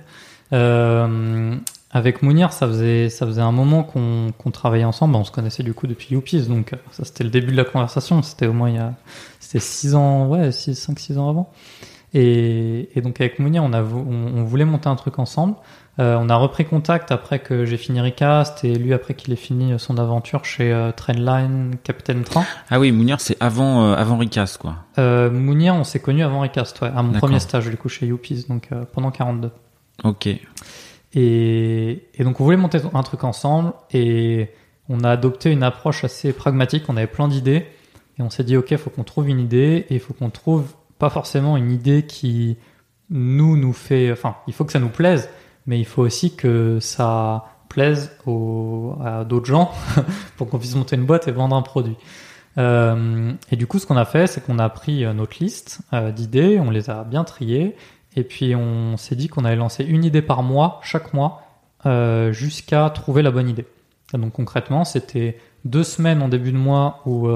Avec 1.93 2.23
Mounir, 2.23 2.53
ça 2.53 2.67
faisait, 2.67 3.09
ça 3.09 3.27
faisait 3.27 3.41
un 3.41 3.53
moment 3.53 3.83
qu'on 3.83 4.33
qu'on 4.37 4.51
travaillait 4.51 4.85
ensemble. 4.85 5.15
On 5.17 5.25
se 5.25 5.31
connaissait 5.31 5.63
du 5.63 5.73
coup 5.73 5.87
depuis 5.87 6.09
Youpies, 6.11 6.43
donc 6.47 6.73
ça 6.91 7.05
c'était 7.05 7.25
le 7.25 7.31
début 7.31 7.53
de 7.53 7.57
la 7.57 7.65
conversation. 7.65 8.23
C'était 8.23 8.47
au 8.47 8.53
moins 8.53 8.69
il 8.69 8.75
y 8.77 8.79
a, 8.79 8.93
c'était 9.41 9.61
6 9.61 9.95
ans, 9.95 10.27
ouais, 10.29 10.51
5-6 10.51 11.17
ans 11.19 11.31
avant. 11.31 11.51
Et, 12.19 12.89
et 12.97 13.03
donc 13.03 13.21
avec 13.21 13.39
Mounir, 13.39 13.63
on, 13.63 13.75
a, 13.75 13.83
vou- 13.83 14.07
on, 14.09 14.39
on 14.41 14.45
voulait 14.45 14.65
monter 14.65 14.89
un 14.89 14.97
truc 14.97 15.19
ensemble. 15.19 15.57
Euh, 15.99 16.17
on 16.19 16.29
a 16.31 16.37
repris 16.37 16.65
contact 16.65 17.11
après 17.13 17.41
que 17.41 17.67
j'ai 17.67 17.77
fini 17.77 18.01
Recast 18.01 18.65
et 18.65 18.75
lui 18.75 18.95
après 18.95 19.13
qu'il 19.15 19.33
ait 19.35 19.37
fini 19.37 19.79
son 19.79 19.99
aventure 19.99 20.45
chez 20.47 20.73
euh, 20.73 20.93
Trendline, 20.93 21.77
Capitaine 21.85 22.23
Train. 22.23 22.45
Ah 22.71 22.81
oui, 22.81 22.91
Mounir 22.93 23.21
c'est 23.21 23.37
avant 23.41 23.85
euh, 23.85 23.95
avant 23.95 24.17
Ricas 24.17 24.57
quoi. 24.59 24.77
Euh, 24.99 25.31
Mounir, 25.31 25.75
on 25.75 25.85
s'est 25.85 26.01
connu 26.01 26.23
avant 26.23 26.41
Recast, 26.41 26.81
ouais, 26.81 26.89
à 26.95 27.03
mon 27.03 27.13
premier 27.19 27.39
stage 27.39 27.69
du 27.69 27.77
coup 27.77 27.89
chez 27.91 28.07
Youpies, 28.07 28.47
donc 28.49 28.69
euh, 28.73 28.85
pendant 28.93 29.11
42. 29.11 29.51
Ok. 30.05 30.29
Et, 31.15 32.03
et 32.15 32.25
donc 32.25 32.41
on 32.41 32.45
voulait 32.45 32.57
monter 32.57 32.79
un 32.93 33.03
truc 33.03 33.25
ensemble 33.25 33.73
et 33.93 34.51
on 34.89 35.01
a 35.05 35.11
adopté 35.11 35.51
une 35.51 35.63
approche 35.63 36.05
assez 36.05 36.33
pragmatique. 36.33 36.85
On 36.89 36.97
avait 36.97 37.07
plein 37.07 37.29
d'idées 37.29 37.67
et 38.19 38.23
on 38.23 38.31
s'est 38.31 38.45
dit 38.45 38.57
ok, 38.57 38.71
il 38.71 38.79
faut 38.79 38.91
qu'on 38.91 39.05
trouve 39.05 39.29
une 39.29 39.41
idée 39.41 39.87
et 39.89 39.95
il 39.95 40.01
faut 40.01 40.15
qu'on 40.15 40.31
trouve 40.31 40.65
pas 40.99 41.11
forcément 41.11 41.57
une 41.57 41.71
idée 41.71 42.05
qui 42.07 42.57
nous 43.11 43.57
nous 43.57 43.73
fait, 43.73 44.11
enfin 44.13 44.37
il 44.47 44.53
faut 44.53 44.65
que 44.65 44.73
ça 44.73 44.81
nous 44.81 44.89
plaise, 44.89 45.29
mais 45.67 45.79
il 45.79 45.85
faut 45.85 46.03
aussi 46.03 46.35
que 46.35 46.79
ça 46.81 47.45
plaise 47.69 48.13
aux, 48.27 48.97
à 49.05 49.25
d'autres 49.25 49.47
gens 49.47 49.73
pour 50.37 50.49
qu'on 50.49 50.59
puisse 50.59 50.75
monter 50.75 50.97
une 50.97 51.05
boîte 51.05 51.29
et 51.29 51.33
vendre 51.33 51.57
un 51.57 51.63
produit. 51.63 51.97
Euh, 52.59 53.33
et 53.51 53.57
du 53.57 53.67
coup, 53.67 53.79
ce 53.79 53.87
qu'on 53.87 53.97
a 53.97 54.05
fait, 54.05 54.27
c'est 54.27 54.45
qu'on 54.45 54.59
a 54.59 54.69
pris 54.69 55.05
euh, 55.05 55.13
notre 55.13 55.37
liste 55.41 55.81
euh, 55.93 56.11
d'idées, 56.11 56.59
on 56.59 56.71
les 56.71 56.89
a 56.89 57.05
bien 57.05 57.25
triées, 57.25 57.77
et 58.15 58.25
puis 58.25 58.55
on 58.55 58.97
s'est 58.97 59.17
dit 59.17 59.29
qu'on 59.29 59.45
allait 59.45 59.57
lancer 59.57 59.85
une 59.85 60.05
idée 60.05 60.23
par 60.23 60.43
mois, 60.43 60.81
chaque 60.83 61.13
mois, 61.13 61.43
jusqu'à 62.33 62.91
trouver 62.91 63.23
la 63.23 63.31
bonne 63.31 63.49
idée. 63.49 63.67
Donc 64.13 64.33
concrètement, 64.33 64.85
c'était 64.85 65.39
deux 65.65 65.85
semaines 65.85 66.21
en 66.21 66.29
début 66.29 66.51
de 66.51 66.57
mois 66.57 67.01
où 67.07 67.29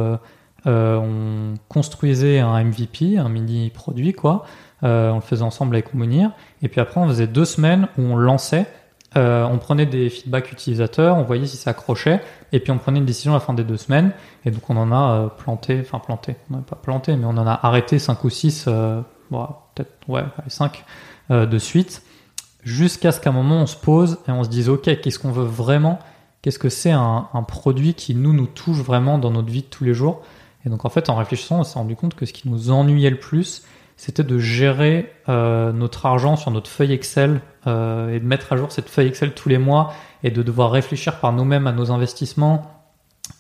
euh, 0.67 0.97
on 0.97 1.55
construisait 1.69 2.39
un 2.39 2.63
MVP, 2.63 3.19
un 3.19 3.29
mini 3.29 3.71
produit, 3.71 4.13
quoi. 4.13 4.45
Euh, 4.83 5.11
on 5.11 5.17
le 5.17 5.21
faisait 5.21 5.43
ensemble 5.43 5.75
avec 5.75 5.95
Mounir. 5.95 6.33
Et 6.63 6.69
puis 6.69 6.81
après, 6.81 7.01
on 7.01 7.09
faisait 7.09 7.27
deux 7.27 7.45
semaines 7.45 7.89
où 7.99 8.03
on 8.03 8.17
lançait. 8.17 8.67
Euh, 9.17 9.45
on 9.45 9.59
prenait 9.59 9.87
des 9.87 10.09
feedbacks 10.09 10.53
utilisateurs, 10.53 11.17
on 11.17 11.25
voyait 11.25 11.47
si 11.47 11.57
ça 11.57 11.71
accrochait, 11.71 12.21
et 12.53 12.61
puis 12.61 12.71
on 12.71 12.79
prenait 12.79 13.01
une 13.01 13.07
décision 13.07 13.33
à 13.33 13.37
la 13.37 13.41
fin 13.41 13.55
des 13.55 13.65
deux 13.65 13.77
semaines. 13.77 14.13
Et 14.45 14.51
donc 14.51 14.69
on 14.71 14.77
en 14.77 14.93
a 14.93 15.31
planté, 15.31 15.81
enfin 15.81 15.99
planté, 15.99 16.37
on 16.51 16.57
n'a 16.57 16.63
pas 16.63 16.77
planté, 16.77 17.17
mais 17.17 17.25
on 17.25 17.31
en 17.31 17.47
a 17.47 17.59
arrêté 17.63 17.99
cinq 17.99 18.23
ou 18.23 18.31
six, 18.31 18.67
euh, 18.69 19.01
bon, 19.31 19.49
peut-être 19.75 19.91
ouais, 20.09 20.21
allez, 20.21 20.51
cinq 20.51 20.85
euh, 21.33 21.45
de 21.45 21.59
suite. 21.59 22.03
jusqu'à 22.63 23.11
ce 23.11 23.21
qu'à 23.21 23.31
un 23.31 23.33
moment 23.33 23.57
on 23.57 23.67
se 23.67 23.77
pose 23.77 24.19
et 24.29 24.31
on 24.31 24.45
se 24.45 24.49
dise 24.49 24.69
ok 24.69 25.01
qu'est-ce 25.01 25.19
qu'on 25.19 25.33
veut 25.33 25.45
vraiment? 25.45 25.99
Qu'est-ce 26.43 26.59
que 26.59 26.69
c'est 26.69 26.93
un, 26.93 27.29
un 27.35 27.43
produit 27.43 27.95
qui 27.95 28.15
nous 28.15 28.33
nous 28.33 28.47
touche 28.47 28.79
vraiment 28.79 29.19
dans 29.19 29.31
notre 29.31 29.51
vie 29.51 29.63
de 29.63 29.67
tous 29.67 29.85
les 29.85 29.93
jours? 29.93 30.23
Et 30.65 30.69
donc 30.69 30.85
en 30.85 30.89
fait 30.89 31.09
en 31.11 31.17
réfléchissant 31.17 31.61
on 31.61 31.65
s'est 31.65 31.79
rendu 31.79 31.97
compte 31.97 32.15
que 32.15 32.27
ce 32.27 32.33
qui 32.33 32.49
nous 32.49 32.71
ennuyait 32.71 33.11
le 33.11 33.19
plus 33.19 33.65
c'était 33.97 34.25
de 34.25 34.39
gérer 34.39 35.13
euh, 35.29 35.73
notre 35.73 36.07
argent 36.07 36.37
sur 36.37 36.51
notre 36.51 36.71
feuille 36.71 36.93
Excel 36.93 37.43
euh, 37.67 38.15
et 38.15 38.19
de 38.19 38.25
mettre 38.25 38.53
à 38.53 38.57
jour 38.57 38.73
cette 38.73 38.89
feuille 38.89 39.09
Excel 39.09 39.35
tous 39.35 39.51
les 39.51 39.59
mois 39.59 39.93
et 40.23 40.31
de 40.31 40.43
devoir 40.43 40.71
réfléchir 40.71 41.21
par 41.21 41.35
nous-mêmes 41.35 41.67
à 41.67 41.73
nos 41.73 41.93
investissements. 41.93 42.81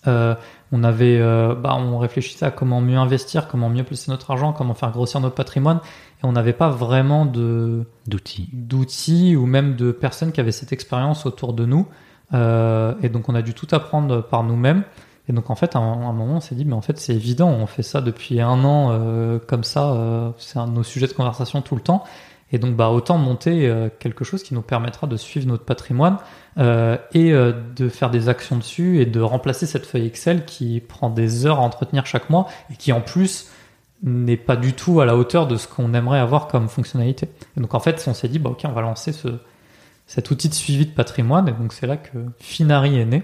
Euh, 0.06 0.34
on 0.72 0.84
avait, 0.84 1.18
euh, 1.18 1.54
bah, 1.54 1.76
on 1.78 1.98
réfléchissait 1.98 2.44
à 2.44 2.50
comment 2.50 2.80
mieux 2.80 2.96
investir, 2.96 3.48
comment 3.48 3.68
mieux 3.68 3.84
placer 3.84 4.10
notre 4.10 4.30
argent, 4.30 4.52
comment 4.52 4.74
faire 4.74 4.92
grossir 4.92 5.20
notre 5.20 5.34
patrimoine, 5.34 5.80
et 6.22 6.26
on 6.26 6.32
n'avait 6.32 6.52
pas 6.52 6.68
vraiment 6.68 7.26
de 7.26 7.86
D'outils. 8.06 8.48
d'outils 8.52 9.36
ou 9.36 9.46
même 9.46 9.76
de 9.76 9.92
personnes 9.92 10.32
qui 10.32 10.40
avaient 10.40 10.52
cette 10.52 10.72
expérience 10.72 11.26
autour 11.26 11.54
de 11.54 11.66
nous. 11.66 11.88
Euh, 12.32 12.94
et 13.02 13.08
donc 13.08 13.28
on 13.28 13.34
a 13.34 13.42
dû 13.42 13.54
tout 13.54 13.68
apprendre 13.72 14.22
par 14.22 14.44
nous-mêmes. 14.44 14.84
Et 15.30 15.32
donc 15.32 15.48
en 15.48 15.54
fait, 15.54 15.76
à 15.76 15.78
un, 15.78 16.12
moment, 16.12 16.38
on 16.38 16.40
s'est 16.40 16.56
dit, 16.56 16.64
mais 16.64 16.74
en 16.74 16.80
fait, 16.80 16.98
c'est 16.98 17.14
évident, 17.14 17.50
on 17.50 17.66
fait 17.66 17.84
ça 17.84 18.00
depuis 18.00 18.40
un 18.40 18.64
an 18.64 18.88
euh, 18.90 19.38
comme 19.38 19.62
ça, 19.62 19.92
euh, 19.92 20.30
c'est 20.38 20.58
un 20.58 20.66
de 20.66 20.72
nos 20.72 20.82
sujets 20.82 21.06
de 21.06 21.12
conversation 21.12 21.62
tout 21.62 21.76
le 21.76 21.80
temps. 21.80 22.02
Et 22.50 22.58
donc, 22.58 22.74
bah, 22.74 22.88
autant 22.88 23.16
monter 23.16 23.68
euh, 23.68 23.90
quelque 24.00 24.24
chose 24.24 24.42
qui 24.42 24.54
nous 24.54 24.60
permettra 24.60 25.06
de 25.06 25.16
suivre 25.16 25.46
notre 25.46 25.64
patrimoine 25.64 26.18
et 26.58 27.32
de 27.32 27.88
faire 27.88 28.10
des 28.10 28.28
actions 28.28 28.56
dessus 28.56 29.00
et 29.00 29.06
de 29.06 29.20
remplacer 29.20 29.66
cette 29.66 29.86
feuille 29.86 30.06
Excel 30.06 30.44
qui 30.44 30.80
prend 30.80 31.08
des 31.08 31.46
heures 31.46 31.60
à 31.60 31.62
entretenir 31.62 32.06
chaque 32.06 32.28
mois 32.28 32.48
et 32.72 32.76
qui 32.76 32.92
en 32.92 33.00
plus 33.00 33.46
n'est 34.02 34.36
pas 34.36 34.56
du 34.56 34.72
tout 34.72 35.00
à 35.00 35.06
la 35.06 35.16
hauteur 35.16 35.46
de 35.46 35.56
ce 35.56 35.68
qu'on 35.68 35.94
aimerait 35.94 36.18
avoir 36.18 36.48
comme 36.48 36.68
fonctionnalité. 36.68 37.28
Et 37.56 37.60
donc 37.60 37.72
en 37.74 37.80
fait, 37.80 38.04
on 38.08 38.14
s'est 38.14 38.28
dit, 38.28 38.40
bah, 38.40 38.50
ok, 38.50 38.62
on 38.64 38.72
va 38.72 38.80
lancer 38.80 39.12
ce, 39.12 39.28
cet 40.08 40.32
outil 40.32 40.48
de 40.48 40.54
suivi 40.54 40.86
de 40.86 40.92
patrimoine. 40.92 41.48
Et 41.48 41.52
donc 41.52 41.72
c'est 41.72 41.86
là 41.86 41.96
que 41.96 42.18
Finari 42.40 42.98
est 42.98 43.06
né. 43.06 43.22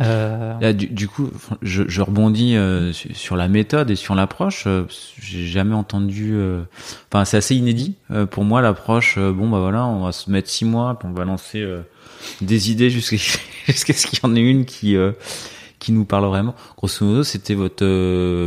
Euh, 0.00 0.72
du, 0.74 1.08
coup, 1.08 1.30
je, 1.62 1.84
je 1.88 2.02
rebondis 2.02 2.54
euh, 2.56 2.92
su- 2.92 3.14
sur 3.14 3.34
la 3.36 3.48
méthode 3.48 3.90
et 3.90 3.96
sur 3.96 4.14
l'approche. 4.14 4.64
Euh, 4.66 4.84
J'ai 5.20 5.46
jamais 5.46 5.74
entendu. 5.74 6.32
euh, 6.34 6.62
Enfin, 7.10 7.24
c'est 7.24 7.38
assez 7.38 7.54
inédit 7.56 7.94
euh, 8.10 8.26
pour 8.26 8.44
moi 8.44 8.60
l'approche. 8.60 9.18
bon, 9.18 9.48
bah 9.48 9.58
voilà, 9.60 9.86
on 9.86 10.04
va 10.04 10.12
se 10.12 10.30
mettre 10.30 10.50
six 10.50 10.64
mois, 10.66 10.98
puis 10.98 11.08
on 11.08 11.12
va 11.14 11.24
lancer 11.24 11.64
des 12.42 12.70
idées 12.70 12.90
jusqu'à 12.90 13.16
jusqu'à 13.66 13.92
ce 13.94 14.06
qu'il 14.06 14.18
y 14.22 14.26
en 14.26 14.34
ait 14.36 14.40
une 14.40 14.64
qui 14.66 14.96
qui 15.78 15.92
nous 15.92 16.04
parle 16.04 16.26
vraiment. 16.26 16.54
Grosso 16.76 17.04
modo, 17.06 17.22
c'était 17.22 17.54
votre 17.54 17.86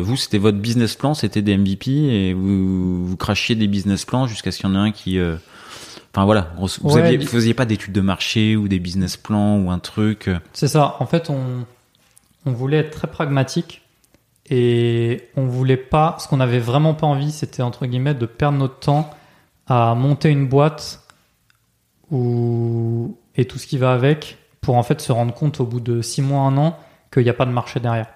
vous, 0.02 0.18
c'était 0.18 0.38
votre 0.38 0.58
business 0.60 0.96
plan, 0.96 1.14
c'était 1.16 1.42
des 1.42 1.58
MVP 1.58 1.92
et 1.92 2.34
vous 2.34 3.06
vous 3.08 3.18
crachiez 3.18 3.56
des 3.56 3.68
business 3.68 4.06
plans 4.06 4.28
jusqu'à 4.28 4.52
ce 4.52 4.58
qu'il 4.60 4.68
y 4.68 4.72
en 4.72 4.76
ait 4.76 4.90
un 4.90 4.92
qui 4.92 5.18
Enfin 6.14 6.26
voilà, 6.26 6.52
vous 6.58 6.68
Ouais, 6.90 7.02
aviez, 7.02 7.18
vous 7.18 7.28
faisiez 7.28 7.54
pas 7.54 7.66
d'études 7.66 7.94
de 7.94 8.02
marché 8.02 8.56
ou 8.56 8.68
des 8.68 8.80
business 8.80 9.16
plans 9.18 9.58
ou 9.60 9.70
un 9.70 9.80
truc. 9.80 10.28
euh, 10.28 10.40
C'est 10.54 10.68
ça. 10.68 10.96
En 11.00 11.06
fait, 11.06 11.30
on, 11.30 11.66
on 12.46 12.52
voulait 12.52 12.78
être 12.78 12.92
très 12.92 13.08
pragmatique 13.08 13.84
et 14.50 15.30
on 15.36 15.46
voulait 15.46 15.78
pas. 15.78 16.18
Ce 16.20 16.28
qu'on 16.28 16.40
avait 16.40 16.60
vraiment 16.60 16.94
pas 16.96 17.06
envie, 17.08 17.32
c'était 17.32 17.62
entre 17.62 17.86
guillemets 17.86 18.16
de 18.16 18.26
perdre 18.26 18.58
notre 18.58 18.80
temps 18.80 19.10
à 19.68 19.94
monter 19.94 20.30
une 20.30 20.48
boîte 20.48 21.02
ou 22.12 23.16
et 23.36 23.46
tout 23.46 23.58
ce 23.60 23.68
qui 23.68 23.78
va 23.78 23.94
avec 23.94 24.38
pour 24.62 24.76
en 24.76 24.84
fait 24.84 25.00
se 25.02 25.12
rendre 25.12 25.34
compte 25.34 25.60
au 25.60 25.66
bout 25.66 25.80
de 25.80 26.02
six 26.02 26.22
mois, 26.22 26.42
un 26.42 26.58
an 26.58 26.78
qu'il 27.14 27.24
n'y 27.24 27.30
a 27.30 27.34
pas 27.34 27.46
de 27.46 27.52
marché 27.52 27.80
derrière. 27.80 28.08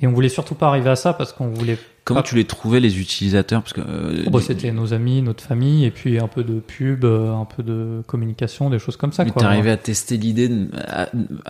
Et 0.00 0.06
on 0.06 0.12
voulait 0.12 0.28
surtout 0.28 0.54
pas 0.54 0.68
arriver 0.68 0.90
à 0.90 0.96
ça 0.96 1.12
parce 1.12 1.32
qu'on 1.32 1.48
voulait. 1.48 1.78
Comment 2.08 2.22
Pas- 2.22 2.28
tu 2.28 2.36
les 2.36 2.46
trouvais 2.46 2.80
les 2.80 2.98
utilisateurs? 2.98 3.60
Parce 3.60 3.74
que 3.74 3.82
euh, 3.82 4.24
Oh, 4.26 4.30
bah, 4.30 4.38
c'était 4.40 4.72
nos 4.72 4.94
amis, 4.94 5.20
notre 5.20 5.44
famille 5.44 5.84
et 5.84 5.90
puis 5.90 6.18
un 6.18 6.26
peu 6.26 6.42
de 6.42 6.58
pub, 6.58 7.04
euh, 7.04 7.34
un 7.34 7.44
peu 7.44 7.62
de 7.62 8.02
communication, 8.06 8.70
des 8.70 8.78
choses 8.78 8.96
comme 8.96 9.12
ça. 9.12 9.24
Mais 9.24 9.30
quoi. 9.30 9.42
t'arrivais 9.42 9.72
à 9.72 9.76
tester 9.76 10.16
l'idée 10.16 10.48
de, 10.48 10.70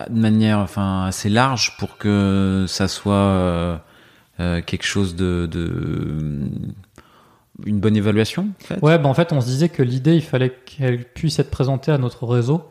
manière 0.09 0.59
enfin 0.59 1.05
assez 1.05 1.29
large 1.29 1.77
pour 1.77 1.97
que 1.97 2.65
ça 2.67 2.89
soit 2.89 3.13
euh, 3.13 3.77
euh, 4.41 4.61
quelque 4.61 4.83
chose 4.83 5.15
de, 5.15 5.47
de 5.49 6.49
une 7.65 7.79
bonne 7.79 7.95
évaluation 7.95 8.49
en 8.61 8.65
fait? 8.65 8.79
Ouais, 8.81 8.99
bah 8.99 9.07
en 9.07 9.13
fait, 9.13 9.31
on 9.31 9.39
se 9.39 9.45
disait 9.45 9.69
que 9.69 9.81
l'idée, 9.81 10.15
il 10.15 10.23
fallait 10.23 10.53
qu'elle 10.65 11.05
puisse 11.05 11.39
être 11.39 11.51
présentée 11.51 11.93
à 11.93 11.97
notre 11.97 12.27
réseau 12.27 12.69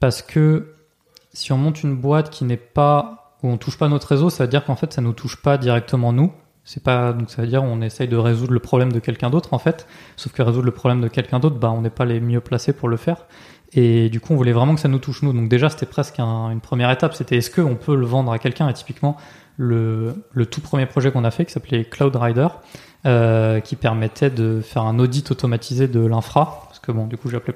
parce 0.00 0.20
que 0.20 0.74
si 1.32 1.52
on 1.52 1.58
monte 1.58 1.84
une 1.84 1.94
boîte 1.94 2.30
qui 2.30 2.44
n'est 2.44 2.56
pas 2.56 3.36
où 3.44 3.48
on 3.48 3.56
touche 3.56 3.78
pas 3.78 3.88
notre 3.88 4.08
réseau, 4.08 4.30
ça 4.30 4.44
veut 4.44 4.50
dire 4.50 4.64
qu'en 4.64 4.74
fait, 4.74 4.92
ça 4.92 5.00
nous 5.00 5.12
touche 5.12 5.40
pas 5.40 5.58
directement 5.58 6.12
nous. 6.12 6.32
C'est 6.64 6.82
pas 6.82 7.12
donc 7.12 7.30
ça 7.30 7.42
veut 7.42 7.48
dire 7.48 7.62
on 7.64 7.80
essaye 7.80 8.06
de 8.06 8.16
résoudre 8.16 8.52
le 8.52 8.60
problème 8.60 8.92
de 8.92 9.00
quelqu'un 9.00 9.30
d'autre 9.30 9.54
en 9.54 9.58
fait. 9.58 9.86
Sauf 10.16 10.32
que 10.32 10.42
résoudre 10.42 10.66
le 10.66 10.70
problème 10.72 11.00
de 11.00 11.08
quelqu'un 11.08 11.40
d'autre, 11.40 11.56
bah 11.56 11.70
on 11.70 11.80
n'est 11.80 11.90
pas 11.90 12.04
les 12.04 12.20
mieux 12.20 12.40
placés 12.40 12.72
pour 12.72 12.88
le 12.88 12.96
faire. 12.96 13.26
Et 13.72 14.08
du 14.08 14.20
coup, 14.20 14.32
on 14.32 14.36
voulait 14.36 14.52
vraiment 14.52 14.74
que 14.74 14.80
ça 14.80 14.88
nous 14.88 14.98
touche 14.98 15.22
nous. 15.22 15.32
Donc 15.32 15.48
déjà, 15.48 15.68
c'était 15.68 15.86
presque 15.86 16.18
un- 16.18 16.50
une 16.50 16.60
première 16.60 16.90
étape. 16.90 17.14
C'était 17.14 17.36
est-ce 17.36 17.50
qu'on 17.50 17.76
peut 17.76 17.94
le 17.94 18.04
vendre 18.06 18.32
à 18.32 18.38
quelqu'un? 18.38 18.68
Et 18.68 18.72
typiquement, 18.74 19.16
le, 19.56 20.14
le 20.32 20.46
tout 20.46 20.60
premier 20.60 20.86
projet 20.86 21.12
qu'on 21.12 21.24
a 21.24 21.30
fait, 21.30 21.44
qui 21.44 21.52
s'appelait 21.52 21.84
Cloud 21.84 22.16
Rider, 22.16 22.48
euh, 23.06 23.60
qui 23.60 23.76
permettait 23.76 24.30
de 24.30 24.60
faire 24.60 24.82
un 24.82 24.98
audit 24.98 25.30
automatisé 25.30 25.86
de 25.86 26.04
l'infra. 26.04 26.64
Parce 26.66 26.80
que 26.80 26.90
bon, 26.92 27.06
du 27.06 27.16
coup, 27.16 27.30
j'ai 27.30 27.36
appris 27.36 27.52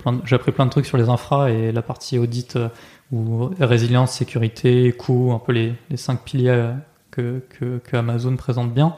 plein 0.53 0.67
de, 0.67 0.71
trucs 0.71 0.87
sur 0.87 0.99
les 0.99 1.09
infras 1.09 1.51
et 1.51 1.73
la 1.73 1.83
partie 1.83 2.19
audit 2.19 2.57
euh, 2.57 2.69
ou 3.13 3.51
résilience, 3.59 4.13
sécurité, 4.13 4.93
coût, 4.93 5.33
un 5.35 5.39
peu 5.41 5.53
les, 5.53 5.75
les 5.91 5.97
cinq 5.97 6.21
piliers 6.21 6.49
euh, 6.51 6.73
que, 7.15 7.43
que, 7.59 7.79
que 7.79 7.97
Amazon 7.97 8.37
présente 8.37 8.73
bien. 8.73 8.97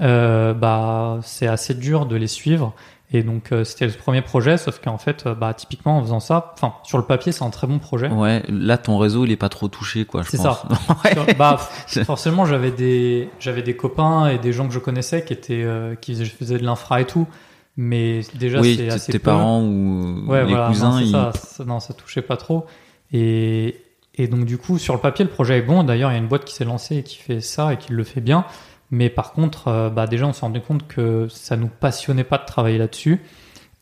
Euh, 0.00 0.54
bah, 0.54 1.20
c'est 1.22 1.46
assez 1.46 1.74
dur 1.74 2.06
de 2.06 2.16
les 2.16 2.26
suivre. 2.26 2.74
Et 3.12 3.22
donc, 3.22 3.52
euh, 3.52 3.62
c'était 3.62 3.86
le 3.86 3.92
premier 3.92 4.22
projet, 4.22 4.56
sauf 4.56 4.80
qu'en 4.80 4.98
fait, 4.98 5.24
euh, 5.26 5.34
bah, 5.36 5.54
typiquement, 5.54 5.98
en 5.98 6.02
faisant 6.02 6.18
ça, 6.18 6.52
enfin, 6.54 6.74
sur 6.82 6.98
le 6.98 7.04
papier, 7.04 7.30
c'est 7.30 7.44
un 7.44 7.50
très 7.50 7.68
bon 7.68 7.78
projet. 7.78 8.08
Ouais, 8.08 8.42
là 8.48 8.76
ton 8.76 8.98
réseau 8.98 9.24
il 9.24 9.30
est 9.30 9.36
pas 9.36 9.48
trop 9.50 9.68
touché 9.68 10.04
quoi, 10.04 10.24
C'est. 10.24 10.36
Sur- 10.38 10.66
bah, 11.38 11.58
forcément, 12.04 12.44
j'avais 12.44 12.72
des, 12.72 13.28
j'avais 13.38 13.62
des 13.62 13.76
copains 13.76 14.26
et 14.28 14.38
des 14.38 14.52
gens 14.52 14.66
que 14.66 14.74
je 14.74 14.80
connaissais 14.80 15.24
qui 15.24 15.32
étaient, 15.32 15.62
euh, 15.62 15.94
qui 15.94 16.16
faisaient, 16.26 16.58
de 16.58 16.64
l'infra 16.64 17.00
et 17.00 17.04
tout. 17.04 17.28
Mais 17.76 18.22
déjà, 18.34 18.60
oui, 18.60 18.74
c'est 18.76 18.88
assez 18.90 19.12
tes 19.12 19.18
peu. 19.20 19.26
parents 19.26 19.60
ou 19.62 20.24
Ouais, 20.26 20.42
les 20.44 20.50
voilà, 20.50 20.68
cousins, 20.68 20.90
non, 20.92 20.98
ils... 21.00 21.10
ça, 21.10 21.32
ça- 21.34 21.64
non, 21.64 21.78
ça 21.78 21.94
touchait 21.94 22.22
pas 22.22 22.36
trop. 22.36 22.66
Et, 23.12 23.80
et 24.16 24.28
donc, 24.28 24.44
du 24.44 24.58
coup, 24.58 24.78
sur 24.78 24.94
le 24.94 25.00
papier, 25.00 25.24
le 25.24 25.30
projet 25.30 25.58
est 25.58 25.62
bon. 25.62 25.82
D'ailleurs, 25.84 26.10
il 26.10 26.14
y 26.14 26.16
a 26.16 26.20
une 26.20 26.28
boîte 26.28 26.44
qui 26.44 26.54
s'est 26.54 26.64
lancée 26.64 26.96
et 26.98 27.02
qui 27.02 27.16
fait 27.16 27.40
ça 27.40 27.72
et 27.72 27.76
qui 27.76 27.92
le 27.92 28.04
fait 28.04 28.20
bien. 28.20 28.44
Mais 28.90 29.10
par 29.10 29.32
contre, 29.32 29.68
euh, 29.68 29.90
bah, 29.90 30.06
déjà, 30.06 30.26
on 30.26 30.32
s'est 30.32 30.42
rendu 30.46 30.60
compte 30.60 30.86
que 30.86 31.26
ça 31.28 31.56
nous 31.56 31.68
passionnait 31.68 32.22
pas 32.24 32.38
de 32.38 32.44
travailler 32.44 32.78
là-dessus. 32.78 33.20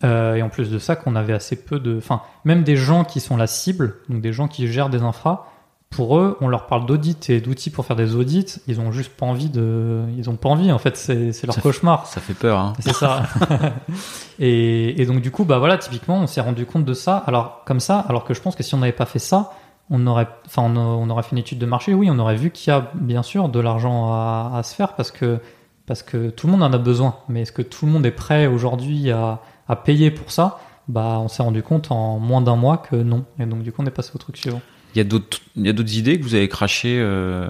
Euh, 0.05 0.35
et 0.35 0.43
en 0.43 0.49
plus 0.49 0.71
de 0.71 0.79
ça, 0.79 0.97
qu'on 0.97 1.15
avait 1.17 1.33
assez 1.35 1.57
peu 1.57 1.79
de. 1.79 1.97
Enfin, 1.99 2.23
même 2.45 2.65
des 2.65 2.77
gens 2.77 3.05
qui 3.05 3.21
sont 3.21 3.37
la 3.37 3.47
cible, 3.47 3.97
donc 4.09 4.21
des 4.21 4.33
gens 4.33 4.49
qui 4.49 4.67
gèrent 4.69 4.89
des 4.91 5.03
infras, 5.03 5.47
pour 5.91 6.17
eux, 6.19 6.39
on 6.41 6.49
leur 6.49 6.67
parle 6.67 6.87
d'audit 6.87 7.29
et 7.29 7.41
d'outils 7.43 7.69
pour 7.71 7.85
faire 7.85 7.97
des 7.97 8.15
audits. 8.17 8.57
Ils 8.67 8.81
ont 8.81 8.91
juste 8.91 9.13
pas 9.15 9.27
envie 9.27 9.51
de. 9.51 10.01
Ils 10.17 10.31
ont 10.31 10.37
pas 10.37 10.49
envie, 10.49 10.73
en 10.73 10.79
fait, 10.79 10.97
c'est 10.97 11.33
c'est 11.33 11.47
leur 11.47 11.55
Ça 11.55 11.61
fait- 11.61 11.69
cauchemar. 11.69 12.07
ça 12.07 12.21
fait 12.23 12.33
peur 12.35 12.59
hein. 12.59 12.73
C'est 12.81 12.95
ça. 12.95 13.25
et, 14.39 15.01
et 15.01 15.07
donc 15.07 15.21
du 15.21 15.31
coup, 15.31 15.45
bah 15.45 15.59
voilà, 15.59 15.79
typiquement, 15.79 16.19
on 16.21 16.27
s'est 16.27 16.41
rendu 16.41 16.67
compte 16.67 16.85
de 16.85 16.95
ça. 16.95 17.17
Alors 17.27 17.63
comme 17.67 17.81
ça, 17.81 17.99
alors 18.09 18.25
que 18.25 18.35
je 18.35 18.41
pense 18.41 18.57
que 18.57 18.63
si 18.63 18.75
on 18.75 18.79
n'avait 18.79 18.93
pas 18.93 19.07
fait 19.07 19.19
ça, 19.19 19.53
on 19.95 20.07
aurait, 20.09 20.27
enfin, 20.47 20.63
on, 20.65 20.75
a- 20.77 20.81
on 20.81 21.09
aurait 21.11 21.23
fait 21.23 21.33
une 21.33 21.39
étude 21.39 21.59
de 21.59 21.67
marché. 21.67 21.95
Oui, 21.95 22.09
on 22.11 22.19
aurait 22.19 22.35
vu 22.37 22.51
qu'il 22.51 22.73
y 22.73 22.75
a 22.75 22.91
bien 22.95 23.23
sûr 23.23 23.49
de 23.49 23.61
l'argent 23.61 24.07
à, 24.13 24.53
à 24.57 24.63
se 24.65 24.75
faire 24.75 24.95
parce 24.95 25.11
que 25.13 25.39
parce 25.87 26.03
que 26.03 26.31
tout 26.31 26.47
le 26.47 26.53
monde 26.53 26.63
en 26.63 26.73
a 26.73 26.79
besoin. 26.79 27.17
Mais 27.29 27.43
est-ce 27.43 27.53
que 27.53 27.63
tout 27.63 27.87
le 27.87 27.93
monde 27.93 28.07
est 28.07 28.11
prêt 28.13 28.47
aujourd'hui 28.47 29.11
à, 29.11 29.41
à 29.69 29.77
payer 29.77 30.11
pour 30.11 30.31
ça? 30.33 30.59
Bah, 30.89 31.19
on 31.21 31.29
s'est 31.29 31.43
rendu 31.43 31.63
compte 31.63 31.91
en 31.93 32.19
moins 32.19 32.41
d'un 32.41 32.57
mois 32.57 32.79
que 32.79 32.97
non. 32.97 33.25
Et 33.39 33.47
donc 33.47 33.63
du 33.63 33.71
coup, 33.73 33.83
on 33.83 33.87
est 33.87 33.91
passé 33.91 34.11
au 34.15 34.19
truc 34.19 34.37
suivant. 34.37 34.61
Il 34.95 34.99
y 34.99 35.01
a 35.01 35.05
d'autres 35.05 35.39
il 35.57 35.67
y 35.67 35.69
a 35.69 35.73
d'autres 35.73 35.97
idées 35.97 36.19
que 36.19 36.25
vous 36.25 36.35
avez 36.35 36.49
crachées 36.49 36.99
euh, 37.01 37.49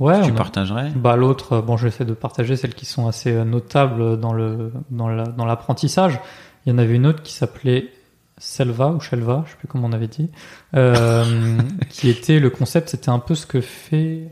Ouais. 0.00 0.18
que 0.20 0.26
tu 0.26 0.30
a- 0.32 0.34
partagerais? 0.34 0.90
Bah 0.96 1.16
l'autre, 1.16 1.54
euh, 1.54 1.62
bon, 1.62 1.76
j'essaie 1.76 2.04
de 2.04 2.12
partager 2.14 2.56
celles 2.56 2.74
qui 2.74 2.86
sont 2.86 3.06
assez 3.06 3.32
euh, 3.32 3.44
notables 3.44 4.18
dans 4.20 4.32
le 4.32 4.72
dans 4.90 5.08
la- 5.08 5.26
dans 5.26 5.44
l'apprentissage. 5.44 6.18
Il 6.66 6.72
y 6.72 6.74
en 6.74 6.78
avait 6.78 6.94
une 6.94 7.06
autre 7.06 7.22
qui 7.22 7.32
s'appelait 7.32 7.88
Selva 8.42 8.88
ou 8.88 9.00
Shelva, 9.00 9.44
je 9.46 9.52
sais 9.52 9.56
plus 9.56 9.68
comment 9.68 9.88
on 9.88 9.92
avait 9.92 10.08
dit, 10.08 10.30
euh, 10.74 11.58
qui 11.90 12.08
était 12.08 12.40
le 12.40 12.50
concept, 12.50 12.88
c'était 12.88 13.10
un 13.10 13.18
peu 13.18 13.34
ce 13.34 13.46
que 13.46 13.60
fait, 13.60 14.28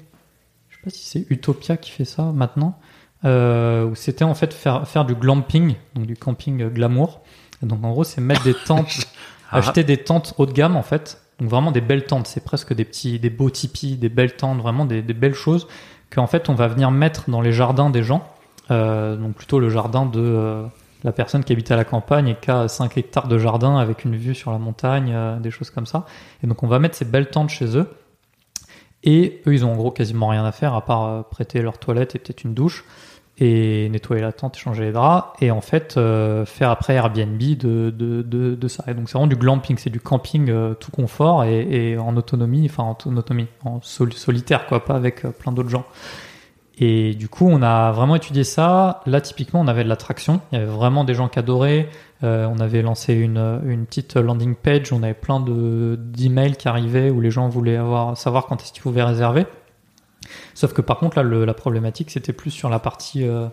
je 0.68 0.76
sais 0.76 0.82
pas 0.82 0.90
si 0.90 1.04
c'est 1.04 1.26
Utopia 1.30 1.76
qui 1.76 1.90
fait 1.90 2.04
ça 2.04 2.24
maintenant, 2.24 2.78
euh, 3.24 3.84
où 3.84 3.94
c'était 3.94 4.24
en 4.24 4.34
fait 4.34 4.52
faire 4.52 4.88
faire 4.88 5.04
du 5.04 5.14
glamping, 5.14 5.76
donc 5.94 6.06
du 6.06 6.16
camping 6.16 6.68
glamour. 6.68 7.20
Et 7.62 7.66
donc 7.66 7.84
en 7.84 7.90
gros, 7.90 8.04
c'est 8.04 8.20
mettre 8.20 8.42
des 8.42 8.54
tentes 8.54 9.06
Ah. 9.50 9.58
acheter 9.58 9.84
des 9.84 9.96
tentes 9.96 10.34
haut 10.38 10.46
de 10.46 10.52
gamme 10.52 10.76
en 10.76 10.82
fait. 10.82 11.20
Donc 11.38 11.48
vraiment 11.48 11.72
des 11.72 11.80
belles 11.80 12.04
tentes, 12.04 12.26
c'est 12.26 12.44
presque 12.44 12.72
des 12.74 12.84
petits, 12.84 13.18
des 13.18 13.30
beaux 13.30 13.50
tipis, 13.50 13.96
des 13.96 14.08
belles 14.08 14.36
tentes, 14.36 14.58
vraiment 14.58 14.84
des, 14.84 15.02
des 15.02 15.14
belles 15.14 15.34
choses 15.34 15.66
qu'en 16.11 16.26
fait 16.26 16.48
on 16.48 16.54
va 16.54 16.68
venir 16.68 16.90
mettre 16.90 17.30
dans 17.30 17.40
les 17.40 17.52
jardins 17.52 17.90
des 17.90 18.02
gens. 18.02 18.26
Euh, 18.70 19.16
donc 19.16 19.34
plutôt 19.34 19.58
le 19.58 19.68
jardin 19.68 20.06
de 20.06 20.64
la 21.03 21.12
personne 21.12 21.44
qui 21.44 21.53
habite 21.53 21.70
à 21.70 21.76
la 21.76 21.84
campagne 21.84 22.28
et 22.28 22.36
qui 22.40 22.51
a 22.51 22.68
5 22.68 22.96
hectares 22.96 23.28
de 23.28 23.38
jardin 23.38 23.76
avec 23.76 24.05
une 24.05 24.16
vue 24.16 24.34
sur 24.34 24.51
la 24.51 24.59
montagne, 24.59 25.12
euh, 25.14 25.38
des 25.38 25.51
choses 25.51 25.70
comme 25.70 25.86
ça. 25.86 26.05
Et 26.42 26.46
donc 26.46 26.62
on 26.62 26.66
va 26.66 26.78
mettre 26.78 26.96
ces 26.96 27.05
belles 27.05 27.30
tentes 27.30 27.51
chez 27.51 27.76
eux. 27.76 27.88
Et 29.03 29.40
eux 29.46 29.55
ils 29.55 29.64
ont 29.64 29.72
en 29.72 29.76
gros 29.76 29.90
quasiment 29.90 30.28
rien 30.28 30.44
à 30.44 30.53
faire 30.53 30.74
à 30.74 30.84
part 30.84 31.05
euh, 31.05 31.22
prêter 31.22 31.62
leur 31.62 31.78
toilette 31.78 32.14
et 32.14 32.18
peut-être 32.18 32.44
une 32.44 32.55
douche. 32.55 32.84
et 33.38 33.88
nettoyer 33.88 34.20
la 34.20 34.32
tente, 34.32 34.59
changer 34.59 34.84
les 34.84 34.92
draps, 34.92 35.32
et 35.40 35.51
en 35.51 35.62
fait 35.62 35.96
euh, 35.96 36.44
faire 36.44 36.68
après 36.68 36.92
Airbnb 36.92 37.38
de, 37.38 37.88
de, 37.88 38.22
de, 38.22 38.68
ça. 38.68 38.84
Et 38.86 38.92
donc 38.92 39.09
c'est 39.09 39.14
vraiment 39.14 39.28
du 39.28 39.36
glamping, 39.36 39.78
c'est 39.78 39.88
du 39.88 40.01
camping 40.01 40.53
tout 40.78 40.90
confort 40.90 41.44
et, 41.44 41.96
en 41.96 42.14
autonomie, 42.18 42.66
enfin 42.66 42.82
en 42.82 43.16
autonomie, 43.16 43.46
en 43.64 43.80
solitaire 43.80 44.66
quoi, 44.66 44.84
pas 44.84 44.94
avec 44.94 45.22
plein 45.38 45.53
d'autres 45.53 45.70
gens. 45.70 45.86
Et 46.83 47.12
du 47.14 47.28
coup, 47.28 47.47
on 47.47 47.61
a 47.61 47.93
vraiment 47.93 48.16
étudié 48.16 48.43
ça. 48.43 49.03
Là, 49.05 49.20
typiquement, 49.20 49.61
on 49.61 49.68
avait 49.68 49.85
de 49.85 49.89
l'attraction. 49.89 50.41
Il 50.51 50.59
y 50.59 50.62
avait 50.62 50.70
vraiment 50.70 51.05
des 51.05 51.12
gens 51.12 51.28
qui 51.28 51.39
adoraient. 51.39 51.91
Euh, 52.24 52.47
on 52.47 52.59
avait 52.59 52.81
lancé 52.81 53.12
une, 53.12 53.61
une, 53.66 53.85
petite 53.85 54.16
landing 54.16 54.55
page. 54.55 54.91
On 54.91 55.03
avait 55.03 55.12
plein 55.12 55.41
de 55.41 55.99
d'emails 56.01 56.57
qui 56.57 56.68
arrivaient 56.68 57.11
où 57.11 57.20
les 57.20 57.31
gens 57.31 57.49
voulaient 57.49 57.76
avoir 57.76 58.16
savoir 58.16 58.47
quand 58.47 58.62
est-ce 58.62 58.72
qu'ils 58.72 58.83
pouvaient 58.83 59.03
réserver. 59.03 59.45
Sauf 60.55 60.72
que 60.72 60.81
par 60.81 60.99
contre, 60.99 61.22
là, 61.22 61.45
la 61.45 61.55
problématique, 61.55 62.11
c'était 62.11 62.33
plus 62.33 62.51
sur 62.51 62.70
la 62.70 62.78
partie 62.78 63.24
euh, 63.24 63.49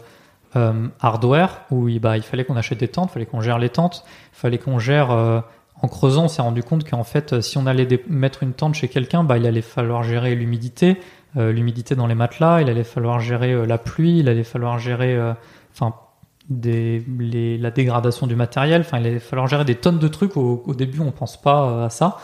euh, 0.55 0.87
hardware 1.01 1.65
où 1.69 1.89
il, 1.89 1.99
bah, 1.99 2.15
il 2.15 2.23
fallait 2.23 2.45
qu'on 2.45 2.55
achète 2.55 2.79
des 2.79 2.87
tentes, 2.87 3.09
il 3.11 3.13
fallait 3.13 3.25
qu'on 3.25 3.41
gère 3.41 3.59
les 3.59 3.69
tentes, 3.69 4.05
il 4.33 4.39
fallait 4.39 4.57
qu'on 4.57 4.79
gère. 4.79 5.43
En 5.79 5.87
creusant, 5.89 6.23
on 6.23 6.27
s'est 6.27 6.41
rendu 6.41 6.63
compte 6.63 6.89
qu'en 6.89 7.03
fait, 7.03 7.39
si 7.41 7.59
on 7.59 7.67
allait 7.67 7.87
mettre 8.07 8.41
une 8.41 8.53
tente 8.53 8.73
chez 8.73 8.87
quelqu'un, 8.87 9.23
bah, 9.23 9.37
il 9.37 9.45
allait 9.45 9.61
falloir 9.61 10.01
gérer 10.01 10.33
l'humidité, 10.33 10.97
l'humidité 11.37 11.95
dans 11.95 12.07
les 12.07 12.15
matelas, 12.15 12.61
il 12.61 12.69
allait 12.69 12.83
falloir 12.83 13.19
gérer 13.19 13.53
euh, 13.53 13.65
la 13.65 13.77
pluie, 13.77 14.19
il 14.19 14.29
allait 14.29 14.43
falloir 14.43 14.79
gérer, 14.79 15.15
euh, 15.15 15.33
enfin, 15.73 15.95
des, 16.49 17.03
la 17.59 17.71
dégradation 17.71 18.27
du 18.27 18.35
matériel. 18.35 18.81
Enfin, 18.81 18.99
il 18.99 19.07
allait 19.07 19.19
falloir 19.19 19.47
gérer 19.47 19.65
des 19.65 19.75
tonnes 19.75 19.99
de 19.99 20.07
trucs. 20.07 20.37
Au, 20.37 20.63
au 20.65 20.73
début, 20.73 20.99
on 20.99 21.11
pense 21.11 21.41
pas 21.41 21.85
à 21.85 21.89
ça. 21.89 22.17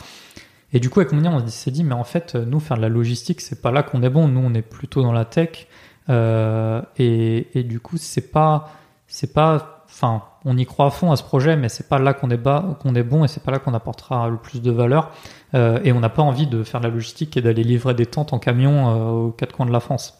Et 0.73 0.79
du 0.79 0.89
coup, 0.89 0.99
avec 0.99 1.13
Monia, 1.13 1.29
on 1.29 1.47
s'est 1.47 1.71
dit, 1.71 1.83
mais 1.83 1.93
en 1.93 2.03
fait, 2.03 2.35
nous, 2.35 2.59
faire 2.59 2.77
de 2.77 2.81
la 2.81 2.89
logistique, 2.89 3.41
c'est 3.41 3.61
pas 3.61 3.71
là 3.71 3.83
qu'on 3.83 4.01
est 4.01 4.09
bon. 4.09 4.27
Nous, 4.27 4.41
on 4.43 4.53
est 4.55 4.63
plutôt 4.63 5.03
dans 5.03 5.13
la 5.13 5.25
tech. 5.25 5.67
Euh, 6.09 6.81
et, 6.97 7.59
et, 7.59 7.63
du 7.63 7.79
coup, 7.79 7.97
c'est 7.97 8.31
pas, 8.31 8.71
c'est 9.07 9.33
pas, 9.33 9.85
enfin, 9.85 10.23
on 10.45 10.57
y 10.57 10.65
croit 10.65 10.87
à 10.87 10.89
fond 10.89 11.11
à 11.11 11.15
ce 11.15 11.23
projet, 11.23 11.55
mais 11.55 11.69
c'est 11.69 11.87
pas 11.87 11.99
là 11.99 12.13
qu'on 12.13 12.29
est 12.29 12.37
bas, 12.37 12.77
qu'on 12.81 12.95
est 12.95 13.03
bon, 13.03 13.23
et 13.23 13.27
c'est 13.27 13.43
pas 13.43 13.51
là 13.51 13.59
qu'on 13.59 13.73
apportera 13.73 14.29
le 14.29 14.37
plus 14.37 14.61
de 14.61 14.71
valeur. 14.71 15.11
Euh, 15.53 15.79
et 15.83 15.91
on 15.91 15.99
n'a 15.99 16.09
pas 16.09 16.23
envie 16.23 16.47
de 16.47 16.63
faire 16.63 16.81
de 16.81 16.87
la 16.87 16.93
logistique 16.93 17.37
et 17.37 17.41
d'aller 17.41 17.63
livrer 17.63 17.93
des 17.93 18.05
tentes 18.05 18.33
en 18.33 18.39
camion 18.39 18.89
euh, 18.89 19.27
aux 19.27 19.31
quatre 19.31 19.55
coins 19.55 19.65
de 19.65 19.71
la 19.71 19.79
France. 19.79 20.17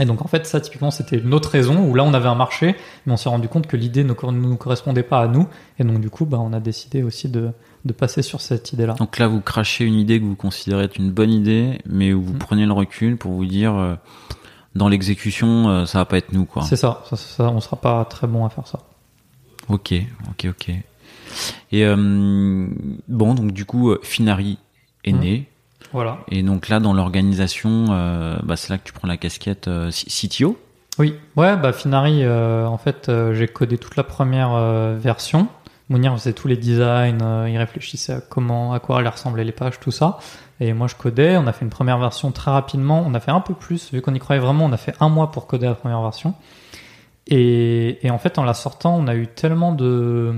Et 0.00 0.04
donc 0.04 0.22
en 0.22 0.28
fait 0.28 0.46
ça 0.46 0.60
typiquement 0.60 0.92
c'était 0.92 1.18
une 1.18 1.34
autre 1.34 1.48
raison 1.48 1.84
où 1.84 1.92
là 1.92 2.04
on 2.04 2.14
avait 2.14 2.28
un 2.28 2.36
marché 2.36 2.76
mais 3.04 3.12
on 3.12 3.16
s'est 3.16 3.30
rendu 3.30 3.48
compte 3.48 3.66
que 3.66 3.76
l'idée 3.76 4.04
ne 4.04 4.12
nous 4.12 4.56
correspondait 4.56 5.02
pas 5.02 5.20
à 5.20 5.26
nous 5.26 5.48
et 5.76 5.82
donc 5.82 6.00
du 6.00 6.08
coup 6.08 6.24
bah, 6.24 6.38
on 6.40 6.52
a 6.52 6.60
décidé 6.60 7.02
aussi 7.02 7.28
de, 7.28 7.50
de 7.84 7.92
passer 7.92 8.22
sur 8.22 8.40
cette 8.40 8.72
idée 8.72 8.86
là. 8.86 8.94
Donc 8.94 9.18
là 9.18 9.26
vous 9.26 9.40
crachez 9.40 9.84
une 9.84 9.94
idée 9.94 10.20
que 10.20 10.24
vous 10.24 10.36
considérez 10.36 10.84
être 10.84 10.98
une 10.98 11.10
bonne 11.10 11.32
idée 11.32 11.80
mais 11.84 12.12
où 12.12 12.22
vous 12.22 12.34
mmh. 12.34 12.38
prenez 12.38 12.66
le 12.66 12.72
recul 12.72 13.16
pour 13.16 13.32
vous 13.32 13.46
dire 13.46 13.74
euh, 13.74 13.96
dans 14.76 14.88
l'exécution 14.88 15.84
ça 15.84 15.98
va 15.98 16.04
pas 16.04 16.18
être 16.18 16.32
nous 16.32 16.44
quoi. 16.44 16.62
C'est 16.62 16.76
ça, 16.76 17.02
ça, 17.10 17.16
ça, 17.16 17.50
on 17.50 17.60
sera 17.60 17.76
pas 17.76 18.04
très 18.04 18.28
bon 18.28 18.46
à 18.46 18.50
faire 18.50 18.68
ça. 18.68 18.78
Ok, 19.68 19.94
ok, 20.30 20.46
ok. 20.50 20.70
Et 21.72 21.84
euh, 21.84 22.66
bon, 23.08 23.34
donc 23.34 23.52
du 23.52 23.64
coup, 23.64 23.90
euh, 23.90 24.00
Finari 24.02 24.58
est 25.04 25.12
mmh. 25.12 25.18
né. 25.18 25.48
Voilà. 25.92 26.18
Et 26.28 26.42
donc 26.42 26.68
là, 26.68 26.80
dans 26.80 26.92
l'organisation, 26.92 27.86
euh, 27.90 28.36
bah, 28.42 28.56
c'est 28.56 28.70
là 28.70 28.78
que 28.78 28.84
tu 28.84 28.92
prends 28.92 29.08
la 29.08 29.16
casquette 29.16 29.70
CTO. 29.90 30.58
Oui, 30.98 31.14
ouais, 31.36 31.56
bah 31.56 31.72
Finari, 31.72 32.24
euh, 32.24 32.66
en 32.66 32.76
fait, 32.76 33.08
euh, 33.08 33.32
j'ai 33.32 33.46
codé 33.46 33.78
toute 33.78 33.96
la 33.96 34.02
première 34.02 34.50
version. 34.96 35.48
Mounir 35.88 36.12
faisait 36.18 36.34
tous 36.34 36.48
les 36.48 36.56
designs, 36.56 37.46
il 37.48 37.56
réfléchissait 37.56 38.12
à 38.12 38.20
comment, 38.20 38.74
à 38.74 38.80
quoi 38.80 38.98
allaient 38.98 39.08
ressembler 39.08 39.44
les 39.44 39.52
pages, 39.52 39.80
tout 39.80 39.90
ça. 39.90 40.18
Et 40.60 40.74
moi, 40.74 40.86
je 40.86 40.94
codais. 40.94 41.38
On 41.38 41.46
a 41.46 41.52
fait 41.52 41.64
une 41.64 41.70
première 41.70 41.98
version 41.98 42.30
très 42.30 42.50
rapidement. 42.50 43.02
On 43.06 43.14
a 43.14 43.20
fait 43.20 43.30
un 43.30 43.40
peu 43.40 43.54
plus, 43.54 43.92
vu 43.92 44.02
qu'on 44.02 44.12
y 44.12 44.18
croyait 44.18 44.40
vraiment. 44.40 44.66
On 44.66 44.72
a 44.72 44.76
fait 44.76 44.94
un 45.00 45.08
mois 45.08 45.30
pour 45.30 45.46
coder 45.46 45.66
la 45.66 45.74
première 45.74 46.02
version. 46.02 46.34
Et, 47.30 47.98
en 48.10 48.18
fait, 48.18 48.38
en 48.38 48.44
la 48.44 48.54
sortant, 48.54 48.96
on 48.96 49.06
a 49.06 49.14
eu 49.14 49.26
tellement 49.26 49.72
de 49.72 50.34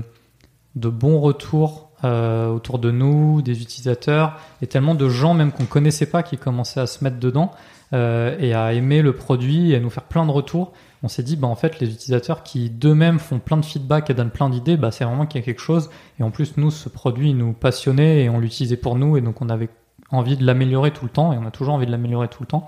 de 0.75 0.87
bons 0.87 1.19
retours 1.19 1.89
euh, 2.05 2.47
autour 2.47 2.79
de 2.79 2.91
nous, 2.91 3.41
des 3.41 3.61
utilisateurs, 3.61 4.39
et 4.61 4.67
tellement 4.67 4.95
de 4.95 5.09
gens 5.09 5.33
même 5.33 5.51
qu'on 5.51 5.65
connaissait 5.65 6.05
pas 6.05 6.23
qui 6.23 6.37
commençaient 6.37 6.79
à 6.79 6.87
se 6.87 7.03
mettre 7.03 7.19
dedans 7.19 7.51
euh, 7.93 8.37
et 8.39 8.53
à 8.53 8.73
aimer 8.73 9.01
le 9.01 9.13
produit 9.13 9.71
et 9.71 9.75
à 9.75 9.79
nous 9.79 9.89
faire 9.89 10.03
plein 10.03 10.25
de 10.25 10.31
retours. 10.31 10.71
On 11.03 11.07
s'est 11.07 11.23
dit, 11.23 11.35
bah 11.35 11.47
en 11.47 11.55
fait, 11.55 11.79
les 11.79 11.91
utilisateurs 11.91 12.43
qui 12.43 12.69
d'eux-mêmes 12.69 13.19
font 13.19 13.39
plein 13.39 13.57
de 13.57 13.65
feedback 13.65 14.09
et 14.09 14.13
donnent 14.13 14.31
plein 14.31 14.49
d'idées, 14.49 14.77
bah 14.77 14.91
c'est 14.91 15.03
vraiment 15.03 15.25
qu'il 15.25 15.41
y 15.41 15.43
a 15.43 15.45
quelque 15.45 15.61
chose. 15.61 15.89
Et 16.19 16.23
en 16.23 16.31
plus, 16.31 16.55
nous, 16.57 16.71
ce 16.71 16.89
produit 16.89 17.33
nous 17.33 17.53
passionnait 17.53 18.23
et 18.23 18.29
on 18.29 18.39
l'utilisait 18.39 18.77
pour 18.77 18.95
nous, 18.95 19.17
et 19.17 19.21
donc 19.21 19.41
on 19.41 19.49
avait 19.49 19.69
envie 20.09 20.37
de 20.37 20.45
l'améliorer 20.45 20.91
tout 20.91 21.05
le 21.05 21.11
temps, 21.11 21.33
et 21.33 21.37
on 21.37 21.45
a 21.45 21.51
toujours 21.51 21.73
envie 21.73 21.85
de 21.85 21.91
l'améliorer 21.91 22.29
tout 22.29 22.43
le 22.43 22.47
temps. 22.47 22.67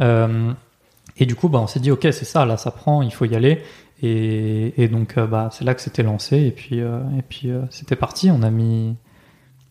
Euh, 0.00 0.52
et 1.20 1.26
du 1.26 1.36
coup, 1.36 1.48
bah, 1.48 1.60
on 1.60 1.66
s'est 1.68 1.78
dit, 1.80 1.90
ok, 1.92 2.00
c'est 2.02 2.24
ça, 2.24 2.44
là, 2.46 2.56
ça 2.56 2.70
prend, 2.72 3.02
il 3.02 3.12
faut 3.12 3.26
y 3.26 3.36
aller. 3.36 3.62
Et, 4.02 4.82
et 4.82 4.88
donc, 4.88 5.18
euh, 5.18 5.26
bah, 5.26 5.50
c'est 5.52 5.64
là 5.64 5.74
que 5.74 5.82
c'était 5.82 6.02
lancé. 6.02 6.38
Et 6.38 6.50
puis, 6.50 6.80
euh, 6.80 7.00
et 7.18 7.22
puis 7.22 7.50
euh, 7.50 7.60
c'était 7.70 7.96
parti. 7.96 8.30
On 8.30 8.42
a 8.42 8.50
mis, 8.50 8.96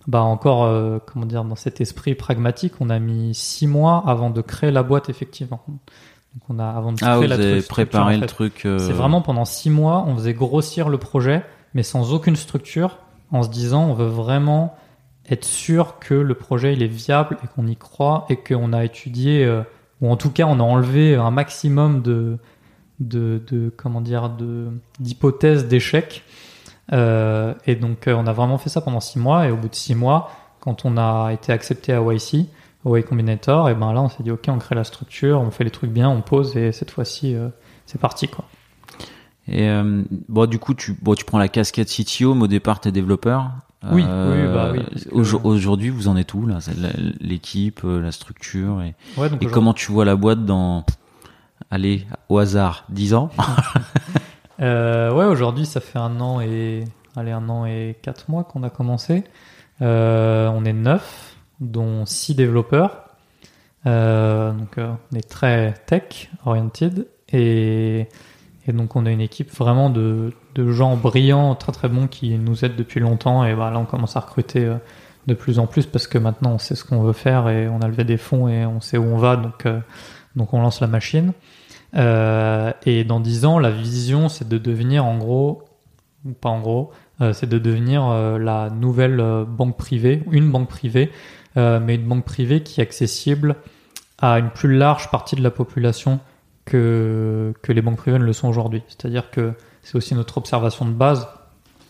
bah, 0.08 0.22
encore, 0.22 0.64
euh, 0.64 1.00
comment 1.06 1.26
dire, 1.26 1.44
dans 1.44 1.56
cet 1.56 1.82
esprit 1.82 2.14
pragmatique, 2.16 2.74
on 2.80 2.90
a 2.90 3.00
mis 3.00 3.34
six 3.34 3.66
mois 3.68 4.04
avant 4.06 4.30
de 4.30 4.42
créer 4.42 4.72
la 4.72 4.84
boîte, 4.84 5.10
effectivement. 5.10 5.62
Donc, 5.68 6.44
on 6.50 6.60
a, 6.60 6.70
avant 6.70 6.92
de 6.92 6.98
ah, 7.02 7.16
créer 7.16 7.22
vous 7.22 7.28
la 7.28 7.36
avez 7.36 7.62
préparé 7.64 8.14
en 8.16 8.18
le 8.18 8.22
fait. 8.22 8.28
truc. 8.28 8.66
euh, 8.66 8.78
C'est 8.78 8.94
vraiment 8.94 9.22
pendant 9.22 9.46
six 9.46 9.72
mois, 9.72 10.06
on 10.08 10.16
faisait 10.16 10.36
grossir 10.36 10.88
le 10.90 11.00
projet, 11.00 11.44
mais 11.74 11.82
sans 11.82 12.14
aucune 12.14 12.36
structure, 12.36 13.00
en 13.32 13.42
se 13.42 13.50
disant, 13.50 13.86
on 13.90 13.94
veut 13.96 14.06
vraiment 14.08 14.76
être 15.32 15.46
sûr 15.46 15.98
que 16.00 16.14
le 16.14 16.34
projet 16.36 16.74
il 16.74 16.82
est 16.84 16.88
viable 16.88 17.38
et 17.44 17.48
qu'on 17.48 17.68
y 17.68 17.76
croit 17.76 18.26
et 18.30 18.36
qu'on 18.36 18.74
a 18.74 18.84
étudié, 18.84 19.44
ou 20.02 20.12
en 20.12 20.18
tout 20.18 20.32
cas, 20.32 20.46
on 20.46 20.60
a 20.60 20.64
enlevé 20.64 21.16
un 21.16 21.32
maximum 21.32 22.02
de 22.02 22.38
de, 23.00 23.42
de 23.48 23.72
comment 23.76 24.02
dire 24.02 24.30
d'hypothèses 25.00 25.68
d'échec 25.68 26.24
euh, 26.92 27.54
et 27.66 27.76
donc 27.76 28.08
euh, 28.08 28.14
on 28.14 28.28
a 28.28 28.34
vraiment 28.34 28.58
fait 28.58 28.70
ça 28.70 28.82
pendant 28.82 29.00
six 29.00 29.20
mois. 29.20 29.48
Et 29.48 29.52
au 29.52 29.58
bout 29.58 29.70
de 29.70 29.76
six 29.76 29.96
mois 29.96 30.32
quand 30.60 30.86
on 30.86 30.98
a 30.98 31.32
été 31.32 31.54
accepté 31.54 31.94
à 31.94 32.02
YC 32.02 32.48
au 32.84 32.98
Y 32.98 33.04
Combinator 33.04 33.70
et 33.70 33.76
ben 33.76 33.94
là 33.94 34.02
on 34.02 34.10
s'est 34.10 34.24
dit 34.24 34.32
ok 34.32 34.46
on 34.50 34.58
crée 34.58 34.76
la 34.76 34.84
structure 34.84 35.40
on 35.40 35.52
fait 35.52 35.64
les 35.64 35.72
trucs 35.72 35.92
bien 35.92 36.10
on 36.10 36.22
pose 36.22 36.58
et 36.58 36.74
cette 36.74 36.92
fois-ci 36.92 37.36
euh, 37.36 37.48
c'est 37.86 38.00
parti 38.00 38.28
quoi. 38.28 38.46
Et 39.52 39.68
euh, 39.68 40.04
bon, 40.28 40.48
du 40.48 40.60
coup, 40.60 40.76
tu, 40.76 40.96
bon, 41.02 41.16
tu 41.16 41.26
prends 41.26 41.40
la 41.40 41.48
casquette 41.48 41.90
CTO, 41.90 42.36
mais 42.36 42.44
au 42.44 42.48
départ, 42.48 42.80
t'es 42.80 42.92
développeur. 42.92 43.50
Oui, 43.84 44.04
oui, 44.04 44.54
bah 44.54 44.72
oui, 44.74 44.84
que- 44.84 45.10
aujo- 45.16 45.40
Aujourd'hui, 45.44 45.90
vous 45.90 46.08
en 46.10 46.18
êtes 46.18 46.34
où 46.34 46.46
là 46.46 46.60
L'équipe, 47.22 47.82
euh, 47.86 48.02
la 48.02 48.12
structure 48.12 48.82
et, 48.82 48.94
ouais 49.18 49.30
donc 49.30 49.42
et 49.42 49.46
comment 49.46 49.74
tu 49.74 49.92
vois 49.92 50.04
la 50.04 50.16
boîte 50.18 50.44
dans, 50.46 50.86
allez, 51.72 52.06
au 52.28 52.38
hasard, 52.40 52.86
10 52.90 53.14
ans 53.14 53.30
Euh, 54.62 55.14
ouais, 55.14 55.24
aujourd'hui, 55.24 55.66
ça 55.66 55.80
fait 55.80 56.00
un 56.00 56.20
an 56.20 56.42
et 56.42 56.84
allez 57.16 57.32
un 57.32 57.48
an 57.48 57.66
et 57.66 57.96
quatre 58.02 58.30
mois 58.30 58.44
qu'on 58.44 58.62
a 58.64 58.70
commencé. 58.70 59.24
Euh, 59.82 60.50
on 60.54 60.66
est 60.66 60.74
neuf, 60.74 61.38
dont 61.62 62.06
six 62.06 62.36
développeurs. 62.36 63.06
Euh, 63.86 64.52
donc, 64.52 64.78
euh, 64.78 64.92
on 65.14 65.16
est 65.16 65.30
très 65.30 65.74
tech 65.86 66.30
oriented 66.46 67.08
et, 67.32 68.10
et 68.70 68.72
donc 68.72 68.96
on 68.96 69.08
a 69.08 69.12
une 69.12 69.20
équipe 69.20 69.52
vraiment 69.52 69.90
de, 69.90 70.32
gens 70.56 70.96
brillants, 70.96 71.56
très 71.56 71.72
très 71.72 71.90
bons 71.90 72.08
qui 72.08 72.38
nous 72.38 72.64
aident 72.64 72.76
depuis 72.76 73.00
longtemps. 73.00 73.44
Et 73.44 73.56
bah, 73.56 73.72
là, 73.72 73.80
on 73.80 73.86
commence 73.86 74.16
à 74.16 74.20
recruter 74.20 74.64
euh, 74.64 74.76
de 75.26 75.34
plus 75.34 75.58
en 75.58 75.66
plus 75.66 75.88
parce 75.88 76.06
que 76.06 76.20
maintenant, 76.20 76.52
on 76.52 76.58
sait 76.60 76.76
ce 76.76 76.84
qu'on 76.84 77.02
veut 77.02 77.14
faire 77.14 77.50
et 77.50 77.68
on 77.68 77.82
a 77.82 77.88
levé 77.88 78.04
des 78.04 78.18
fonds 78.18 78.48
et 78.48 78.68
on 78.68 78.80
sait 78.80 78.98
où 78.98 79.04
on 79.04 79.18
va. 79.18 79.38
Donc, 79.38 79.66
euh, 79.66 79.80
on 80.38 80.62
lance 80.62 80.82
la 80.82 80.88
machine. 80.88 81.34
Euh, 81.96 82.72
et 82.86 83.04
dans 83.04 83.20
10 83.20 83.46
ans, 83.46 83.58
la 83.58 83.72
vision, 83.72 84.30
c'est 84.30 84.48
de 84.48 84.60
devenir 84.60 85.04
en 85.04 85.18
gros, 85.18 85.64
ou 86.26 86.34
pas 86.34 86.50
en 86.50 86.62
gros, 86.62 86.92
c'est 87.34 87.50
de 87.50 87.58
devenir 87.58 88.08
la 88.40 88.70
nouvelle 88.70 89.46
banque 89.46 89.76
privée, 89.76 90.24
une 90.32 90.50
banque 90.50 90.70
privée, 90.70 91.12
mais 91.58 91.96
une 91.96 92.08
banque 92.08 92.24
privée 92.24 92.64
qui 92.64 92.80
est 92.80 92.84
accessible 92.84 93.58
à 94.20 94.40
une 94.40 94.52
plus 94.52 94.74
large 94.74 95.12
partie 95.12 95.36
de 95.36 95.44
la 95.44 95.52
population 95.52 96.22
que, 96.70 97.54
les 97.68 97.82
banques 97.82 97.98
privées 97.98 98.20
ne 98.20 98.24
le 98.24 98.34
sont 98.34 98.48
aujourd'hui. 98.48 98.84
C'est-à-dire 98.88 99.32
que 99.32 99.54
c'est 99.82 99.96
aussi 99.96 100.16
notre 100.16 100.38
observation 100.38 100.86
de 100.86 100.92
base 100.92 101.28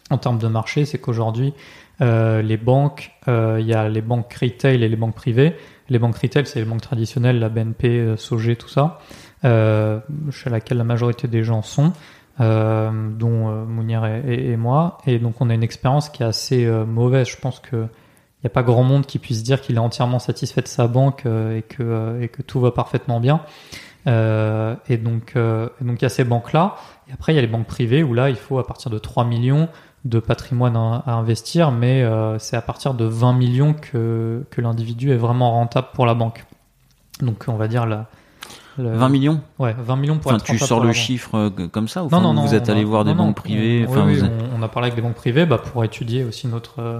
en 0.09 0.17
termes 0.17 0.39
de 0.39 0.47
marché, 0.47 0.85
c'est 0.85 0.97
qu'aujourd'hui, 0.97 1.53
euh, 2.01 2.41
les 2.41 2.57
banques, 2.57 3.11
euh, 3.27 3.57
il 3.59 3.67
y 3.67 3.73
a 3.73 3.89
les 3.89 4.01
banques 4.01 4.33
retail 4.33 4.83
et 4.83 4.89
les 4.89 4.95
banques 4.95 5.15
privées. 5.15 5.55
Les 5.89 5.99
banques 5.99 6.17
retail, 6.17 6.45
c'est 6.45 6.59
les 6.59 6.65
banques 6.65 6.81
traditionnelles, 6.81 7.39
la 7.39 7.49
BNP, 7.49 7.87
euh, 7.87 8.17
Sogé, 8.17 8.55
tout 8.55 8.69
ça, 8.69 8.99
chez 9.43 10.49
laquelle 10.49 10.77
la 10.77 10.83
majorité 10.83 11.27
des 11.27 11.43
gens 11.43 11.61
sont, 11.61 11.93
dont 12.39 13.65
Mounir 13.65 14.05
et, 14.05 14.55
moi. 14.57 14.97
Et 15.05 15.19
donc, 15.19 15.41
on 15.41 15.49
a 15.49 15.53
une 15.53 15.63
expérience 15.63 16.09
qui 16.09 16.23
est 16.23 16.25
assez 16.25 16.65
mauvaise. 16.87 17.27
Je 17.27 17.37
pense 17.37 17.59
que 17.59 17.87
il 18.41 18.47
n'y 18.47 18.51
a 18.51 18.53
pas 18.53 18.63
grand 18.63 18.83
monde 18.83 19.05
qui 19.05 19.19
puisse 19.19 19.43
dire 19.43 19.59
qu'il 19.59 19.75
est 19.75 19.79
entièrement 19.79 20.19
satisfait 20.19 20.61
de 20.61 20.67
sa 20.69 20.87
banque 20.87 21.25
et, 21.25 21.61
que, 21.61 22.21
et 22.21 22.29
que 22.29 22.41
tout 22.41 22.61
va 22.61 22.71
parfaitement 22.71 23.19
bien. 23.19 23.41
Euh, 24.07 24.75
et 24.87 24.97
donc, 24.97 25.33
euh, 25.35 25.67
et 25.81 25.83
donc 25.83 26.01
il 26.01 26.03
y 26.03 26.05
a 26.05 26.09
ces 26.09 26.23
banques-là. 26.23 26.75
Et 27.09 27.13
après, 27.13 27.33
il 27.33 27.35
y 27.35 27.39
a 27.39 27.41
les 27.41 27.47
banques 27.47 27.67
privées 27.67 28.03
où 28.03 28.13
là, 28.13 28.29
il 28.29 28.35
faut 28.35 28.59
à 28.59 28.65
partir 28.65 28.89
de 28.91 28.97
3 28.99 29.25
millions 29.25 29.67
de 30.05 30.19
patrimoine 30.19 30.75
à, 30.77 31.03
à 31.05 31.11
investir, 31.13 31.71
mais 31.71 32.03
euh, 32.03 32.39
c'est 32.39 32.55
à 32.55 32.61
partir 32.61 32.93
de 32.93 33.03
20 33.05 33.33
millions 33.33 33.73
que, 33.73 34.45
que 34.49 34.61
l'individu 34.61 35.11
est 35.11 35.17
vraiment 35.17 35.51
rentable 35.51 35.87
pour 35.93 36.05
la 36.05 36.13
banque. 36.13 36.45
Donc, 37.21 37.43
on 37.49 37.55
va 37.55 37.67
dire 37.67 37.85
la, 37.85 38.05
Le- 38.77 38.93
20 38.95 39.09
millions? 39.09 39.41
Ouais, 39.59 39.75
20 39.77 39.95
millions 39.97 40.17
pour 40.19 40.31
Enfin, 40.31 40.39
tu 40.43 40.57
sors 40.57 40.81
le 40.81 40.93
chiffre 40.93 41.49
comme 41.71 41.89
ça 41.89 42.05
ou 42.05 42.09
Non, 42.09 42.21
non, 42.21 42.33
non. 42.33 42.45
vous 42.45 42.55
êtes 42.55 42.69
allé 42.69 42.81
a- 42.81 42.85
voir 42.85 43.03
des 43.03 43.13
banques 43.13 43.35
privées 43.35 43.85
on- 43.85 43.91
enfin, 43.91 44.05
oui, 44.07 44.15
vous 44.15 44.21
oui, 44.21 44.27
êtes- 44.27 44.43
on, 44.55 44.59
on 44.59 44.63
a 44.63 44.69
parlé 44.69 44.85
avec 44.87 44.95
des 44.95 45.01
banques 45.01 45.15
privées 45.15 45.45
bah, 45.45 45.57
pour 45.57 45.83
étudier 45.83 46.23
aussi 46.23 46.47
notre 46.47 46.79
euh, 46.81 46.99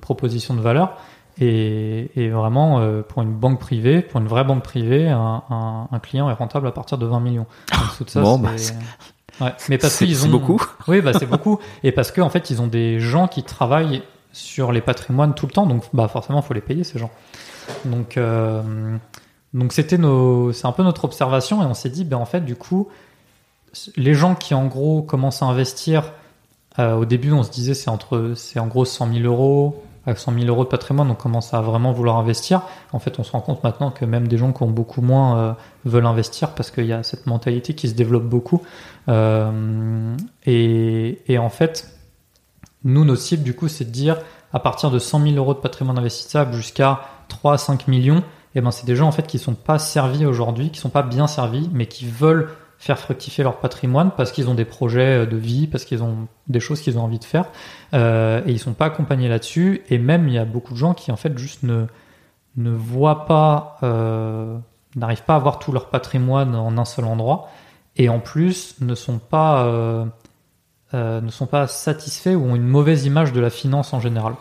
proposition 0.00 0.54
de 0.54 0.60
valeur. 0.60 0.96
Et, 1.40 2.10
et 2.16 2.28
vraiment, 2.28 2.80
euh, 2.80 3.02
pour 3.02 3.22
une 3.22 3.32
banque 3.32 3.58
privée, 3.60 4.02
pour 4.02 4.20
une 4.20 4.28
vraie 4.28 4.44
banque 4.44 4.62
privée, 4.62 5.08
un, 5.08 5.42
un- 5.48 5.88
un 5.90 5.98
client 5.98 6.28
est 6.28 6.34
rentable 6.34 6.66
à 6.66 6.72
partir 6.72 6.98
de 6.98 7.06
20 7.06 7.20
millions. 7.20 7.46
Donc, 7.72 7.80
tout 7.98 8.04
ça, 8.08 8.20
Bon, 8.20 8.40
c'est- 8.56 8.74
bah, 8.74 8.78
Ouais. 9.46 9.52
Mais 9.70 9.78
parce 9.78 9.96
qu'ils 9.96 10.14
c'est 10.16 10.26
ont 10.26 10.30
beaucoup. 10.30 10.60
Oui, 10.86 11.00
bah 11.00 11.12
c'est 11.18 11.24
beaucoup. 11.30 11.58
Et 11.82 11.92
parce 11.92 12.12
qu'en 12.12 12.28
fait, 12.28 12.50
ils 12.50 12.60
ont 12.60 12.66
des 12.66 13.00
gens 13.00 13.26
qui 13.26 13.42
travaillent 13.42 14.02
sur 14.32 14.70
les 14.70 14.82
patrimoines 14.82 15.34
tout 15.34 15.46
le 15.46 15.52
temps, 15.52 15.64
donc 15.66 15.84
bah 15.94 16.08
forcément, 16.08 16.42
faut 16.42 16.52
les 16.52 16.60
payer 16.60 16.84
ces 16.84 16.98
gens. 16.98 17.10
Donc 17.86 18.18
euh, 18.18 18.62
donc 19.54 19.72
c'était 19.72 19.96
nos, 19.96 20.52
c'est 20.52 20.66
un 20.66 20.72
peu 20.72 20.82
notre 20.82 21.04
observation 21.06 21.62
et 21.62 21.64
on 21.64 21.72
s'est 21.74 21.88
dit, 21.88 22.04
ben 22.04 22.18
en 22.18 22.26
fait, 22.26 22.42
du 22.44 22.54
coup, 22.54 22.88
les 23.96 24.12
gens 24.14 24.34
qui 24.34 24.52
en 24.52 24.66
gros 24.66 25.00
commencent 25.00 25.42
à 25.42 25.46
investir, 25.46 26.12
euh, 26.78 26.94
au 26.96 27.06
début, 27.06 27.32
on 27.32 27.42
se 27.42 27.50
disait 27.50 27.72
c'est 27.74 27.88
entre, 27.88 28.32
c'est 28.36 28.58
en 28.60 28.66
gros 28.66 28.84
100 28.84 29.10
000 29.12 29.24
euros. 29.24 29.82
À 30.06 30.16
100 30.16 30.32
000 30.32 30.46
euros 30.46 30.64
de 30.64 30.68
patrimoine, 30.68 31.10
on 31.10 31.14
commence 31.14 31.52
à 31.52 31.60
vraiment 31.60 31.92
vouloir 31.92 32.16
investir. 32.16 32.62
En 32.92 32.98
fait, 32.98 33.18
on 33.18 33.22
se 33.22 33.32
rend 33.32 33.40
compte 33.40 33.62
maintenant 33.62 33.90
que 33.90 34.06
même 34.06 34.28
des 34.28 34.38
gens 34.38 34.52
qui 34.52 34.62
ont 34.62 34.70
beaucoup 34.70 35.02
moins 35.02 35.38
euh, 35.38 35.52
veulent 35.84 36.06
investir 36.06 36.54
parce 36.54 36.70
qu'il 36.70 36.86
y 36.86 36.92
a 36.92 37.02
cette 37.02 37.26
mentalité 37.26 37.74
qui 37.74 37.88
se 37.88 37.94
développe 37.94 38.24
beaucoup. 38.24 38.62
Euh, 39.08 40.16
et, 40.46 41.38
en 41.38 41.50
fait, 41.50 41.94
nous, 42.82 43.04
notre 43.04 43.20
cible, 43.20 43.42
du 43.42 43.54
coup, 43.54 43.68
c'est 43.68 43.84
de 43.84 43.90
dire 43.90 44.16
à 44.52 44.58
partir 44.58 44.90
de 44.90 44.98
100 44.98 45.22
000 45.22 45.34
euros 45.36 45.54
de 45.54 45.60
patrimoine 45.60 45.98
investissable 45.98 46.54
jusqu'à 46.54 47.00
3 47.28 47.54
à 47.54 47.58
5 47.58 47.86
millions, 47.86 48.24
et 48.54 48.60
ben, 48.60 48.70
c'est 48.70 48.86
des 48.86 48.96
gens 48.96 49.06
en 49.06 49.12
fait 49.12 49.26
qui 49.26 49.38
sont 49.38 49.54
pas 49.54 49.78
servis 49.78 50.26
aujourd'hui, 50.26 50.70
qui 50.70 50.80
sont 50.80 50.88
pas 50.88 51.02
bien 51.02 51.26
servis, 51.26 51.70
mais 51.72 51.86
qui 51.86 52.06
veulent 52.06 52.50
faire 52.80 52.98
fructifier 52.98 53.44
leur 53.44 53.58
patrimoine 53.58 54.10
parce 54.16 54.32
qu'ils 54.32 54.48
ont 54.48 54.54
des 54.54 54.64
projets 54.64 55.26
de 55.26 55.36
vie, 55.36 55.66
parce 55.66 55.84
qu'ils 55.84 56.02
ont 56.02 56.26
des 56.48 56.60
choses 56.60 56.80
qu'ils 56.80 56.98
ont 56.98 57.02
envie 57.02 57.18
de 57.18 57.24
faire, 57.24 57.44
euh, 57.94 58.40
et 58.46 58.52
ils 58.52 58.58
sont 58.58 58.72
pas 58.72 58.86
accompagnés 58.86 59.28
là-dessus. 59.28 59.82
Et 59.90 59.98
même, 59.98 60.26
il 60.26 60.34
y 60.34 60.38
a 60.38 60.46
beaucoup 60.46 60.72
de 60.72 60.78
gens 60.78 60.94
qui 60.94 61.12
en 61.12 61.16
fait 61.16 61.38
juste 61.38 61.62
ne 61.62 61.86
ne 62.56 62.70
voient 62.70 63.26
pas, 63.26 63.76
euh, 63.82 64.58
n'arrivent 64.96 65.22
pas 65.22 65.36
à 65.36 65.38
voir 65.38 65.60
tout 65.60 65.70
leur 65.70 65.88
patrimoine 65.88 66.56
en 66.56 66.76
un 66.78 66.84
seul 66.84 67.04
endroit, 67.04 67.48
et 67.96 68.08
en 68.08 68.18
plus 68.18 68.76
ne 68.80 68.94
sont 68.94 69.18
pas 69.18 69.66
euh, 69.66 70.04
euh, 70.94 71.20
ne 71.20 71.30
sont 71.30 71.46
pas 71.46 71.66
satisfaits 71.66 72.30
ou 72.30 72.46
ont 72.46 72.56
une 72.56 72.66
mauvaise 72.66 73.04
image 73.04 73.32
de 73.32 73.40
la 73.40 73.50
finance 73.50 73.92
en 73.92 74.00
général. 74.00 74.34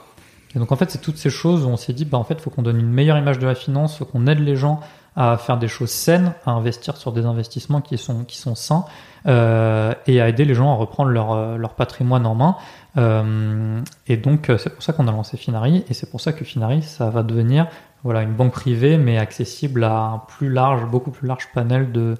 Et 0.55 0.59
donc 0.59 0.71
en 0.71 0.75
fait, 0.77 0.89
c'est 0.89 1.01
toutes 1.01 1.17
ces 1.17 1.29
choses 1.29 1.65
où 1.65 1.67
on 1.67 1.77
s'est 1.77 1.93
dit, 1.93 2.05
bah 2.05 2.17
en 2.17 2.23
fait, 2.23 2.41
faut 2.41 2.49
qu'on 2.49 2.63
donne 2.63 2.79
une 2.79 2.89
meilleure 2.89 3.17
image 3.17 3.37
de 3.37 3.45
la 3.45 3.53
finance, 3.53 3.97
faut 3.97 4.05
qu'on 4.05 4.25
aide 4.25 4.39
les 4.39 4.55
gens 4.55 4.79
à 5.15 5.37
faire 5.37 5.57
des 5.57 5.67
choses 5.67 5.89
saines, 5.89 6.33
à 6.45 6.51
investir 6.51 6.97
sur 6.97 7.11
des 7.11 7.25
investissements 7.25 7.81
qui 7.81 7.97
sont 7.97 8.23
qui 8.23 8.37
sont 8.37 8.55
sains 8.55 8.85
euh, 9.27 9.93
et 10.07 10.21
à 10.21 10.29
aider 10.29 10.45
les 10.45 10.53
gens 10.53 10.71
à 10.71 10.75
reprendre 10.75 11.09
leur 11.09 11.33
euh, 11.33 11.57
leur 11.57 11.73
patrimoine 11.73 12.25
en 12.25 12.35
main. 12.35 12.55
Euh, 12.97 13.81
et 14.07 14.17
donc 14.17 14.51
c'est 14.57 14.69
pour 14.69 14.83
ça 14.83 14.93
qu'on 14.93 15.07
a 15.07 15.11
lancé 15.11 15.37
Finari 15.37 15.83
et 15.89 15.93
c'est 15.93 16.09
pour 16.09 16.21
ça 16.21 16.33
que 16.33 16.43
Finari 16.45 16.81
ça 16.81 17.09
va 17.09 17.21
devenir 17.21 17.67
voilà 18.03 18.23
une 18.23 18.33
banque 18.33 18.53
privée 18.53 18.97
mais 18.97 19.17
accessible 19.17 19.83
à 19.83 19.99
un 19.99 20.17
plus 20.19 20.49
large, 20.49 20.85
beaucoup 20.85 21.11
plus 21.11 21.27
large 21.27 21.49
panel 21.53 21.91
de 21.91 22.15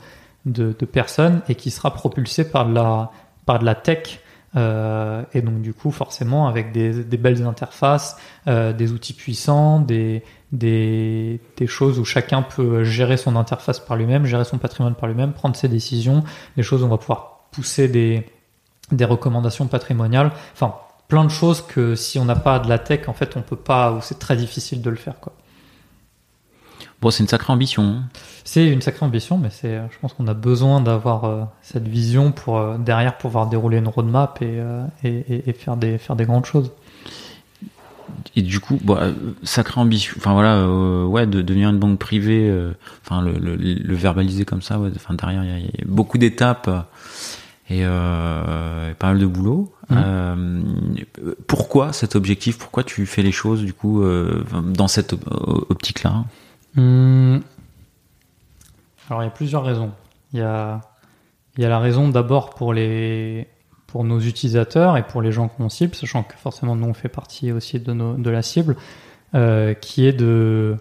de, 0.45 0.71
personnes 0.85 1.41
et 1.47 1.55
qui 1.55 1.69
sera 1.69 1.93
propulsée 1.93 2.49
par 2.49 2.67
de 2.67 2.73
la 2.73 3.11
par 3.45 3.59
de 3.59 3.65
la 3.65 3.75
tech. 3.75 4.19
Et 4.55 5.41
donc 5.41 5.61
du 5.61 5.73
coup 5.73 5.91
forcément 5.91 6.47
avec 6.47 6.71
des, 6.71 6.91
belles 7.17 7.45
interfaces, 7.45 8.17
des 8.47 8.91
outils 8.91 9.13
puissants, 9.13 9.79
des, 9.79 10.23
des, 10.51 11.39
des 11.57 11.67
choses 11.67 11.99
où 11.99 12.05
chacun 12.05 12.41
peut 12.41 12.83
gérer 12.83 13.17
son 13.17 13.35
interface 13.35 13.79
par 13.79 13.97
lui-même, 13.97 14.25
gérer 14.25 14.45
son 14.45 14.57
patrimoine 14.57 14.95
par 14.95 15.07
lui-même, 15.09 15.33
prendre 15.33 15.55
ses 15.55 15.67
décisions, 15.67 16.23
des 16.57 16.63
choses 16.63 16.81
où 16.83 16.85
on 16.85 16.89
va 16.89 16.97
pouvoir 16.97 17.41
pousser 17.51 17.87
des, 17.87 18.25
des 18.91 19.05
recommandations 19.05 19.67
patrimoniales, 19.67 20.31
enfin 20.53 20.75
plein 21.07 21.23
de 21.25 21.29
choses 21.29 21.61
que 21.61 21.95
si 21.95 22.19
on 22.19 22.25
n'a 22.25 22.35
pas 22.35 22.59
de 22.59 22.69
la 22.69 22.77
tech 22.79 23.07
en 23.07 23.13
fait 23.13 23.35
on 23.35 23.41
peut 23.41 23.55
pas 23.55 23.91
ou 23.93 24.01
c'est 24.01 24.19
très 24.19 24.35
difficile 24.35 24.81
de 24.81 24.89
le 24.89 24.95
faire 24.95 25.19
quoi. 25.19 25.33
Bon, 27.01 27.11
c'est 27.11 27.23
une 27.23 27.29
sacrée 27.29 27.53
ambition. 27.53 27.83
hein. 27.83 28.03
C'est 28.43 28.67
une 28.67 28.81
sacrée 28.81 29.05
ambition, 29.05 29.37
mais 29.37 29.49
c'est, 29.49 29.75
euh, 29.75 29.87
je 29.89 29.97
pense 29.99 30.11
qu'on 30.13 30.27
a 30.27 30.33
besoin 30.33 30.81
d'avoir 30.81 31.23
euh, 31.23 31.43
cette 31.61 31.87
vision 31.87 32.33
pour 32.33 32.57
euh, 32.57 32.77
derrière 32.77 33.17
pouvoir 33.17 33.47
dérouler 33.47 33.77
une 33.77 33.87
roadmap 33.87 34.41
et, 34.41 34.59
euh, 34.59 34.83
et, 35.05 35.09
et- 35.33 35.49
et 35.49 35.53
faire 35.53 35.77
des 35.77 35.97
faire 35.97 36.17
des 36.17 36.25
grandes 36.25 36.45
choses. 36.45 36.71
Et 38.39 38.41
du 38.41 38.61
coup, 38.61 38.79
bon, 38.81 38.95
euh, 38.95 39.11
sacrée 39.43 39.81
ambition. 39.81 40.13
Enfin 40.17 40.31
voilà, 40.31 40.55
euh, 40.59 41.03
ouais, 41.03 41.27
de 41.27 41.41
devenir 41.41 41.69
une 41.69 41.77
banque 41.77 41.99
privée. 41.99 42.47
euh, 42.49 42.71
Enfin, 43.03 43.21
le, 43.21 43.33
le, 43.33 43.55
le 43.57 43.95
verbaliser 43.95 44.45
comme 44.45 44.61
ça. 44.61 44.79
Ouais, 44.79 44.89
enfin 44.95 45.13
derrière, 45.13 45.43
il 45.43 45.49
y, 45.49 45.53
a- 45.53 45.57
il 45.59 45.65
y 45.65 45.81
a 45.81 45.85
beaucoup 45.87 46.17
d'étapes 46.17 46.69
et, 47.69 47.81
euh, 47.83 48.91
et 48.91 48.93
pas 48.93 49.07
mal 49.07 49.19
de 49.19 49.25
boulot. 49.25 49.73
Euh, 49.91 50.61
pourquoi 51.47 51.91
cet 51.91 52.15
objectif? 52.15 52.57
Pourquoi 52.59 52.83
tu 52.83 53.05
fais 53.05 53.23
les 53.23 53.31
choses 53.33 53.61
du 53.63 53.73
coup 53.73 54.01
dans 54.63 54.87
cette 54.87 55.13
op- 55.13 55.65
optique-là? 55.69 56.23
Hum, 56.77 57.41
Alors 59.09 59.21
il 59.23 59.25
y 59.25 59.27
a 59.27 59.31
plusieurs 59.31 59.63
raisons. 59.65 59.91
Il 60.33 60.39
y 60.39 60.43
a 60.43 60.81
il 61.57 61.63
y 61.63 61.65
a 61.65 61.69
la 61.69 61.79
raison 61.79 62.07
d'abord 62.07 62.51
pour 62.51 62.73
les 62.73 63.47
pour 63.91 64.03
nos 64.03 64.19
utilisateurs 64.19 64.97
et 64.97 65.03
pour 65.03 65.21
les 65.21 65.31
gens 65.31 65.47
qu'on 65.47 65.69
cible, 65.69 65.95
sachant 65.95 66.23
que 66.23 66.35
forcément 66.35 66.75
nous 66.75 66.87
on 66.87 66.93
fait 66.93 67.09
partie 67.09 67.51
aussi 67.51 67.79
de 67.79 67.93
nos 67.93 68.13
de 68.13 68.29
la 68.29 68.41
cible, 68.41 68.75
euh, 69.35 69.73
qui 69.73 70.05
est 70.05 70.13
de 70.13 70.77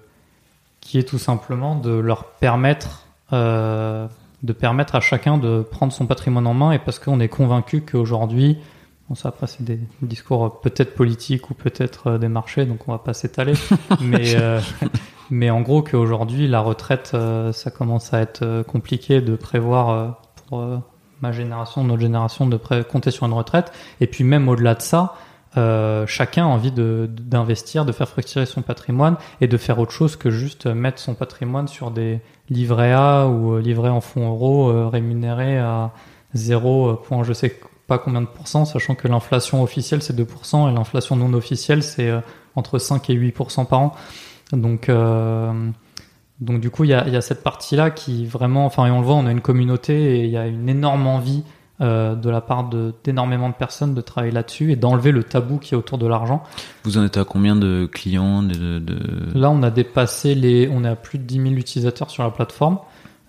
qui 0.80 0.98
est 0.98 1.08
tout 1.08 1.18
simplement 1.18 1.74
de 1.76 1.90
leur 1.90 2.24
permettre 2.24 3.06
euh, 3.32 4.06
de 4.42 4.52
permettre 4.52 4.94
à 4.94 5.00
chacun 5.00 5.38
de 5.38 5.62
prendre 5.62 5.92
son 5.92 6.06
patrimoine 6.06 6.46
en 6.46 6.54
main 6.54 6.72
et 6.72 6.78
parce 6.78 6.98
qu'on 6.98 7.20
est 7.20 7.28
convaincu 7.28 7.82
qu'aujourd'hui 7.82 8.58
Bon, 9.08 9.14
ça 9.14 9.30
après 9.30 9.46
c'est 9.46 9.64
des 9.64 9.80
discours 10.02 10.60
peut-être 10.60 10.94
politiques 10.94 11.50
ou 11.50 11.54
peut-être 11.54 12.08
euh, 12.08 12.18
des 12.18 12.28
marchés, 12.28 12.66
donc 12.66 12.86
on 12.88 12.92
va 12.92 12.98
pas 12.98 13.14
s'étaler. 13.14 13.54
mais 14.02 14.34
euh, 14.36 14.60
mais 15.30 15.48
en 15.48 15.62
gros 15.62 15.82
qu'aujourd'hui 15.82 16.46
la 16.46 16.60
retraite, 16.60 17.12
euh, 17.14 17.52
ça 17.52 17.70
commence 17.70 18.12
à 18.12 18.20
être 18.20 18.62
compliqué 18.64 19.22
de 19.22 19.34
prévoir 19.34 19.88
euh, 19.88 20.08
pour 20.48 20.82
ma 21.22 21.32
génération, 21.32 21.84
notre 21.84 22.00
génération, 22.00 22.46
de 22.46 22.58
compter 22.82 23.10
sur 23.10 23.26
une 23.26 23.32
retraite. 23.32 23.72
Et 24.00 24.06
puis 24.06 24.24
même 24.24 24.48
au-delà 24.48 24.74
de 24.74 24.82
ça, 24.82 25.14
euh, 25.56 26.06
chacun 26.06 26.44
a 26.44 26.48
envie 26.48 26.72
d'investir, 26.72 27.84
de, 27.84 27.92
faire 27.92 28.08
fructifier 28.08 28.44
son 28.44 28.62
patrimoine 28.62 29.16
et 29.40 29.48
de 29.48 29.56
faire 29.56 29.78
autre 29.78 29.92
chose 29.92 30.16
que 30.16 30.30
juste 30.30 30.66
mettre 30.66 30.98
son 30.98 31.14
patrimoine 31.14 31.68
sur 31.68 31.90
des 31.90 32.20
livrets 32.50 32.92
A 32.92 33.26
ou 33.26 33.54
euh, 33.54 33.60
livrets 33.60 33.88
en 33.88 34.02
fonds 34.02 34.28
euros 34.28 34.68
euh, 34.68 34.88
rémunérés 34.88 35.58
à 35.58 35.92
0, 36.34 36.96
point 36.96 37.22
je 37.22 37.32
sais 37.32 37.58
pas 37.86 37.98
combien 37.98 38.20
de 38.20 38.26
pourcents, 38.26 38.66
sachant 38.66 38.94
que 38.94 39.08
l'inflation 39.08 39.62
officielle 39.62 40.02
c'est 40.02 40.14
2% 40.14 40.70
et 40.70 40.74
l'inflation 40.74 41.16
non 41.16 41.32
officielle 41.32 41.82
c'est 41.82 42.12
entre 42.54 42.78
5 42.78 43.08
et 43.08 43.14
8% 43.14 43.66
par 43.66 43.80
an. 43.80 43.96
Donc, 44.52 44.90
donc 46.40 46.60
du 46.60 46.70
coup, 46.70 46.84
il 46.84 46.90
y 46.90 46.94
a, 46.94 47.06
y 47.08 47.16
a 47.16 47.20
cette 47.20 47.42
partie-là 47.42 47.90
qui 47.90 48.24
vraiment, 48.26 48.64
enfin, 48.66 48.86
et 48.86 48.90
on 48.90 49.00
le 49.00 49.06
voit, 49.06 49.14
on 49.16 49.26
a 49.26 49.30
une 49.32 49.40
communauté 49.40 50.20
et 50.20 50.24
il 50.24 50.30
y 50.30 50.36
a 50.36 50.46
une 50.46 50.68
énorme 50.68 51.06
envie 51.06 51.42
euh, 51.80 52.14
de 52.16 52.28
la 52.30 52.40
part 52.40 52.68
d'énormément 53.04 53.48
de 53.48 53.54
personnes 53.54 53.94
de 53.94 54.00
travailler 54.00 54.32
là-dessus 54.32 54.72
et 54.72 54.76
d'enlever 54.76 55.12
le 55.12 55.22
tabou 55.22 55.58
qui 55.58 55.74
est 55.74 55.76
autour 55.76 55.96
de 55.98 56.06
l'argent. 56.06 56.42
Vous 56.84 56.98
en 56.98 57.04
êtes 57.04 57.16
à 57.16 57.24
combien 57.24 57.54
de 57.56 57.88
clients 57.92 58.42
de, 58.42 58.54
de- 58.54 58.78
de- 58.80 59.38
Là, 59.38 59.50
on 59.50 59.62
a 59.62 59.70
dépassé 59.70 60.34
les, 60.34 60.68
on 60.72 60.82
est 60.84 60.88
à 60.88 60.96
plus 60.96 61.18
de 61.18 61.24
10 61.24 61.34
000 61.40 61.46
utilisateurs 61.54 62.10
sur 62.10 62.24
la 62.24 62.30
plateforme 62.30 62.78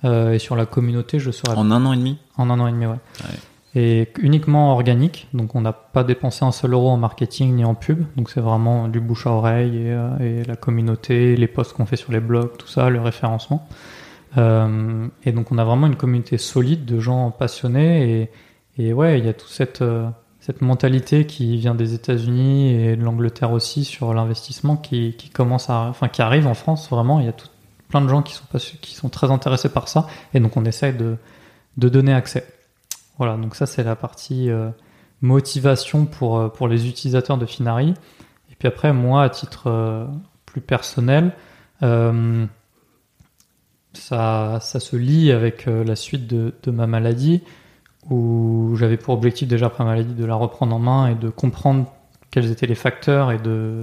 euh, 0.05 0.33
et 0.33 0.39
sur 0.39 0.55
la 0.55 0.65
communauté, 0.65 1.19
je 1.19 1.29
serai 1.29 1.55
En 1.55 1.69
un 1.71 1.85
an 1.85 1.93
et 1.93 1.97
demi? 1.97 2.17
En 2.37 2.49
un 2.49 2.59
an 2.59 2.67
et 2.67 2.71
demi, 2.71 2.85
ouais. 2.85 2.93
Ouais. 2.93 3.35
Et 3.75 4.11
uniquement 4.19 4.71
organique, 4.71 5.27
donc 5.33 5.53
on 5.53 5.61
n'a 5.61 5.73
pas 5.73 6.03
dépensé 6.03 6.43
un 6.43 6.51
seul 6.51 6.73
euro 6.73 6.89
en 6.89 6.97
marketing 6.97 7.55
ni 7.55 7.63
en 7.63 7.75
pub, 7.75 8.03
donc 8.15 8.31
c'est 8.31 8.41
vraiment 8.41 8.87
du 8.87 8.99
bouche 8.99 9.27
à 9.27 9.31
oreille 9.31 9.77
et, 9.77 9.91
euh, 9.91 10.43
la 10.47 10.55
communauté, 10.55 11.35
les 11.35 11.47
posts 11.47 11.73
qu'on 11.73 11.85
fait 11.85 11.95
sur 11.95 12.11
les 12.11 12.19
blogs, 12.19 12.57
tout 12.57 12.67
ça, 12.67 12.89
le 12.89 12.99
référencement. 12.99 13.67
Euh, 14.37 15.07
et 15.23 15.31
donc 15.31 15.51
on 15.51 15.59
a 15.59 15.63
vraiment 15.63 15.85
une 15.85 15.97
communauté 15.97 16.39
solide 16.39 16.85
de 16.85 16.99
gens 16.99 17.29
passionnés 17.29 18.31
et, 18.79 18.93
ouais, 18.93 19.19
il 19.19 19.25
y 19.25 19.29
a 19.29 19.33
toute 19.33 19.49
cette, 19.49 19.83
euh, 19.83 20.09
cette 20.39 20.61
mentalité 20.61 21.27
qui 21.27 21.57
vient 21.57 21.75
des 21.75 21.93
États-Unis 21.93 22.73
et 22.73 22.95
de 22.95 23.03
l'Angleterre 23.03 23.51
aussi 23.51 23.85
sur 23.85 24.15
l'investissement 24.15 24.77
qui, 24.77 25.15
commence 25.31 25.69
à, 25.69 25.81
enfin 25.89 26.07
qui 26.07 26.23
arrive 26.23 26.47
en 26.47 26.55
France 26.55 26.89
vraiment. 26.89 27.19
Il 27.19 27.27
y 27.27 27.29
a 27.29 27.35
plein 27.89 28.01
de 28.01 28.07
gens 28.07 28.23
qui 28.23 28.95
sont 28.95 29.09
très 29.09 29.29
intéressés 29.29 29.69
par 29.69 29.89
ça 29.89 30.07
et 30.33 30.39
donc 30.39 30.57
on 30.57 30.65
essaye 30.65 30.93
de 30.93 31.17
donner 31.89 32.13
accès. 32.13 32.47
Voilà, 33.19 33.35
donc 33.35 33.53
ça 33.55 33.65
c'est 33.65 33.83
la 33.83 33.97
partie 33.97 34.49
euh, 34.49 34.69
motivation 35.21 36.05
pour, 36.05 36.39
euh, 36.39 36.47
pour 36.47 36.69
les 36.69 36.87
utilisateurs 36.87 37.37
de 37.37 37.45
Finari. 37.45 37.93
Et 38.49 38.55
puis 38.57 38.67
après, 38.67 38.93
moi, 38.93 39.23
à 39.23 39.29
titre 39.29 39.67
euh, 39.67 40.07
plus 40.45 40.61
personnel, 40.61 41.33
ça, 43.93 44.59
ça 44.61 44.79
se 44.79 44.95
lie 44.95 45.31
avec 45.31 45.65
la 45.65 45.95
suite 45.95 46.27
de, 46.27 46.71
ma 46.71 46.87
maladie, 46.87 47.41
où 48.09 48.75
j'avais 48.75 48.97
pour 48.97 49.13
objectif 49.13 49.47
déjà 49.47 49.67
après 49.67 49.83
ma 49.83 49.91
maladie 49.91 50.13
de 50.13 50.25
la 50.25 50.35
reprendre 50.35 50.75
en 50.75 50.79
main 50.79 51.07
et 51.07 51.15
de 51.15 51.29
comprendre 51.29 51.85
quels 52.31 52.51
étaient 52.51 52.67
les 52.67 52.75
facteurs 52.75 53.31
et 53.31 53.39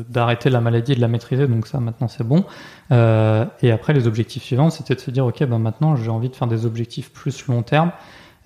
d'arrêter 0.08 0.50
la 0.50 0.60
maladie 0.60 0.92
et 0.92 0.94
de 0.94 1.00
la 1.00 1.08
maîtriser. 1.08 1.46
Donc 1.46 1.66
ça, 1.66 1.80
maintenant, 1.80 2.08
c'est 2.08 2.24
bon. 2.24 2.44
Et 2.90 3.70
après, 3.70 3.94
les 3.94 4.06
objectifs 4.06 4.42
suivants, 4.42 4.68
c'était 4.68 4.94
de 4.94 5.00
se 5.00 5.10
dire, 5.10 5.24
ok, 5.24 5.42
ben 5.44 5.58
maintenant, 5.58 5.96
j'ai 5.96 6.10
envie 6.10 6.28
de 6.28 6.36
faire 6.36 6.48
des 6.48 6.66
objectifs 6.66 7.10
plus 7.12 7.46
long 7.46 7.62
terme. 7.62 7.92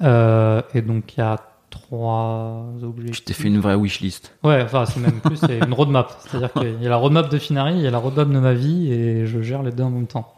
Euh, 0.03 0.63
et 0.75 0.83
donc, 0.83 1.17
il 1.17 1.21
y 1.21 1.23
a 1.23 1.37
trois 1.71 2.65
objectifs. 2.83 3.19
Tu 3.19 3.23
t'es 3.23 3.33
fait 3.33 3.49
une 3.49 3.61
vraie 3.61 3.77
wishlist. 3.77 4.35
Ouais, 4.43 4.63
enfin, 4.63 4.87
c'est 4.87 4.99
même 5.01 5.21
plus, 5.21 5.37
c'est 5.37 5.59
une 5.59 5.73
roadmap. 5.73 6.13
C'est-à-dire 6.21 6.53
qu'il 6.53 6.83
y 6.83 6.87
a 6.87 6.91
la 6.91 6.97
roadmap 6.97 7.29
de 7.31 7.39
Finari, 7.39 7.75
il 7.75 7.83
y 7.83 7.87
a 7.87 7.91
la 7.91 7.99
roadmap 7.99 8.29
de 8.29 8.39
ma 8.39 8.55
vie, 8.55 8.93
et 8.93 9.27
je 9.27 9.41
gère 9.41 9.63
les 9.63 9.71
deux 9.71 9.85
en 9.85 9.91
même 9.91 10.07
temps. 10.07 10.35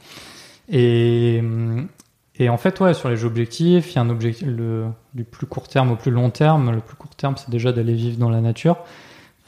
Et, 0.68 1.42
et 2.36 2.48
en 2.48 2.56
fait, 2.56 2.80
ouais, 2.80 2.94
sur 2.94 3.08
les 3.08 3.24
objectifs, 3.24 3.92
il 3.92 3.96
y 3.96 3.98
a 3.98 4.02
un 4.02 4.10
objectif 4.10 4.46
le, 4.46 4.86
du 5.14 5.24
plus 5.24 5.46
court 5.46 5.68
terme 5.68 5.92
au 5.92 5.96
plus 5.96 6.10
long 6.10 6.30
terme. 6.30 6.70
Le 6.70 6.80
plus 6.80 6.96
court 6.96 7.14
terme, 7.14 7.36
c'est 7.36 7.50
déjà 7.50 7.72
d'aller 7.72 7.94
vivre 7.94 8.18
dans 8.18 8.30
la 8.30 8.40
nature. 8.40 8.76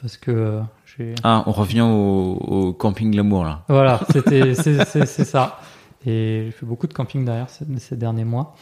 Parce 0.01 0.17
que 0.17 0.31
euh, 0.31 0.61
j'ai. 0.85 1.15
Ah, 1.23 1.43
on 1.45 1.51
revient 1.51 1.81
au, 1.81 2.33
au 2.33 2.73
camping 2.73 3.15
l'amour 3.15 3.43
là. 3.43 3.63
Voilà, 3.69 3.99
c'était, 4.11 4.53
c'est, 4.55 4.85
c'est, 4.85 5.05
c'est 5.05 5.25
ça. 5.25 5.59
Et 6.05 6.43
j'ai 6.45 6.51
fait 6.51 6.65
beaucoup 6.65 6.87
de 6.87 6.93
camping 6.93 7.25
derrière 7.25 7.49
ces, 7.49 7.65
ces 7.79 7.95
derniers 7.95 8.25
mois. 8.25 8.55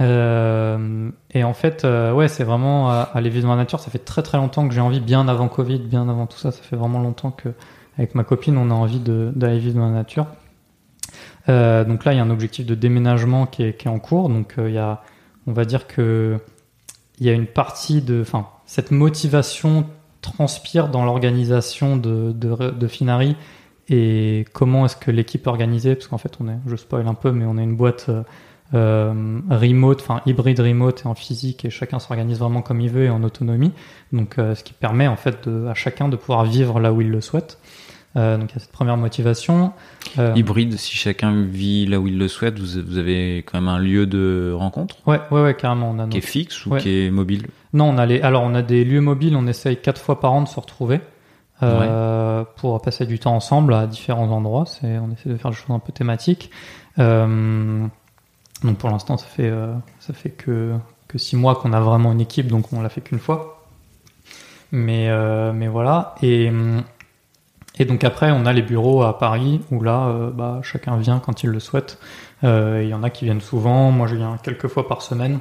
Euh, 0.00 1.10
et 1.32 1.44
en 1.44 1.52
fait, 1.52 1.84
euh, 1.84 2.12
ouais, 2.12 2.28
c'est 2.28 2.44
vraiment 2.44 2.90
aller 2.90 3.30
vivre 3.30 3.46
dans 3.46 3.54
la 3.54 3.62
nature. 3.62 3.80
Ça 3.80 3.90
fait 3.90 3.98
très 3.98 4.22
très 4.22 4.38
longtemps 4.38 4.66
que 4.68 4.74
j'ai 4.74 4.80
envie, 4.80 5.00
bien 5.00 5.26
avant 5.28 5.48
Covid, 5.48 5.80
bien 5.80 6.08
avant 6.08 6.26
tout 6.26 6.38
ça. 6.38 6.52
Ça 6.52 6.62
fait 6.62 6.76
vraiment 6.76 7.00
longtemps 7.00 7.30
que, 7.30 7.50
avec 7.98 8.14
ma 8.14 8.24
copine, 8.24 8.56
on 8.56 8.70
a 8.70 8.74
envie 8.74 9.00
d'aller 9.00 9.58
vivre 9.58 9.78
dans 9.78 9.86
la 9.86 9.94
nature. 9.94 10.26
Euh, 11.48 11.84
donc 11.84 12.04
là, 12.04 12.12
il 12.12 12.16
y 12.16 12.20
a 12.20 12.22
un 12.22 12.30
objectif 12.30 12.66
de 12.66 12.74
déménagement 12.74 13.46
qui 13.46 13.62
est, 13.62 13.86
en 13.86 13.98
cours. 13.98 14.28
Donc 14.28 14.54
il 14.58 14.72
y 14.72 14.78
a, 14.78 15.02
on 15.46 15.52
va 15.52 15.64
dire 15.64 15.86
que 15.86 16.38
il 17.18 17.26
y 17.26 17.30
a 17.30 17.32
une 17.32 17.46
partie 17.46 18.00
de, 18.00 18.22
enfin, 18.22 18.46
cette 18.64 18.90
motivation 18.90 19.86
transpire 20.22 20.88
dans 20.88 21.04
l'organisation 21.04 21.96
de, 21.96 22.32
de, 22.32 22.70
de 22.70 22.86
Finari 22.86 23.36
et 23.90 24.46
comment 24.54 24.86
est-ce 24.86 24.96
que 24.96 25.10
l'équipe 25.10 25.46
est 25.46 25.50
organisée 25.50 25.94
parce 25.94 26.06
qu'en 26.06 26.18
fait 26.18 26.32
on 26.40 26.48
est, 26.48 26.56
je 26.66 26.76
spoil 26.76 27.06
un 27.06 27.14
peu, 27.14 27.32
mais 27.32 27.44
on 27.44 27.58
est 27.58 27.62
une 27.62 27.76
boîte 27.76 28.10
euh, 28.72 29.40
remote, 29.50 30.00
enfin 30.00 30.20
hybride 30.26 30.60
remote 30.60 31.02
et 31.04 31.08
en 31.08 31.14
physique 31.14 31.64
et 31.64 31.70
chacun 31.70 31.98
s'organise 31.98 32.38
vraiment 32.38 32.62
comme 32.62 32.80
il 32.80 32.90
veut 32.90 33.04
et 33.04 33.10
en 33.10 33.22
autonomie. 33.22 33.72
Donc 34.12 34.38
euh, 34.38 34.54
ce 34.54 34.62
qui 34.62 34.72
permet 34.72 35.08
en 35.08 35.16
fait 35.16 35.48
de, 35.48 35.66
à 35.66 35.74
chacun 35.74 36.08
de 36.08 36.16
pouvoir 36.16 36.44
vivre 36.44 36.78
là 36.78 36.92
où 36.92 37.00
il 37.00 37.10
le 37.10 37.20
souhaite. 37.20 37.58
Euh, 38.16 38.36
donc 38.38 38.50
il 38.50 38.54
y 38.54 38.56
a 38.56 38.60
cette 38.60 38.72
première 38.72 38.96
motivation. 38.96 39.72
Hybride, 40.18 40.76
si 40.76 40.96
chacun 40.96 41.42
vit 41.42 41.86
là 41.86 42.00
où 42.00 42.06
il 42.08 42.18
le 42.18 42.28
souhaite, 42.28 42.58
vous, 42.58 42.80
vous 42.84 42.98
avez 42.98 43.38
quand 43.38 43.60
même 43.60 43.68
un 43.68 43.78
lieu 43.78 44.06
de 44.06 44.52
rencontre 44.56 44.96
ouais, 45.06 45.20
ouais, 45.30 45.42
ouais, 45.42 45.54
carrément. 45.54 45.90
On 45.90 45.98
a 45.98 46.06
qui 46.06 46.18
est 46.18 46.20
fixe 46.20 46.66
ou 46.66 46.70
Ouais. 46.70 46.80
qui 46.80 47.06
est 47.06 47.10
mobile? 47.10 47.46
Non, 47.72 47.88
on 47.88 47.98
a 47.98 48.06
les, 48.06 48.20
alors 48.20 48.42
on 48.42 48.54
a 48.54 48.62
des 48.62 48.84
lieux 48.84 49.00
mobiles. 49.00 49.36
On 49.36 49.46
essaye 49.46 49.76
quatre 49.76 50.00
fois 50.00 50.20
par 50.20 50.32
an 50.32 50.42
de 50.42 50.48
se 50.48 50.58
retrouver 50.58 51.00
pour 52.56 52.80
passer 52.80 53.04
du 53.06 53.18
temps 53.18 53.34
ensemble 53.34 53.74
à 53.74 53.86
différents 53.86 54.30
endroits. 54.30 54.64
C'est, 54.66 54.98
on 54.98 55.12
essaie 55.12 55.28
de 55.28 55.36
faire 55.36 55.50
des 55.50 55.56
choses 55.56 55.70
un 55.70 55.78
peu 55.78 55.92
thématiques. 55.92 56.50
Euh, 56.98 57.86
donc 58.64 58.78
pour 58.78 58.90
l'instant, 58.90 59.16
ça 59.16 59.26
fait 59.26 59.48
euh, 59.48 59.72
ça 60.00 60.12
fait 60.12 60.30
que 60.30 60.74
que 61.08 61.18
six 61.18 61.36
mois 61.36 61.56
qu'on 61.56 61.72
a 61.72 61.80
vraiment 61.80 62.12
une 62.12 62.20
équipe, 62.20 62.46
donc 62.46 62.72
on 62.72 62.82
l'a 62.82 62.88
fait 62.88 63.00
qu'une 63.00 63.18
fois. 63.18 63.66
Mais 64.72 65.08
euh, 65.08 65.52
mais 65.52 65.68
voilà 65.68 66.14
et 66.22 67.84
donc 67.86 68.04
après, 68.04 68.30
on 68.30 68.44
a 68.44 68.52
les 68.52 68.62
bureaux 68.62 69.02
à 69.02 69.18
Paris 69.18 69.62
où 69.70 69.82
là, 69.82 70.08
euh, 70.08 70.30
bah, 70.30 70.60
chacun 70.62 70.96
vient 70.98 71.18
quand 71.18 71.44
il 71.44 71.50
le 71.50 71.60
souhaite. 71.60 71.98
Il 72.42 72.86
y 72.86 72.94
en 72.94 73.02
a 73.02 73.10
qui 73.10 73.24
viennent 73.24 73.40
souvent. 73.40 73.90
Moi, 73.90 74.06
je 74.06 74.16
viens 74.16 74.36
quelques 74.42 74.68
fois 74.68 74.86
par 74.86 75.00
semaine. 75.02 75.38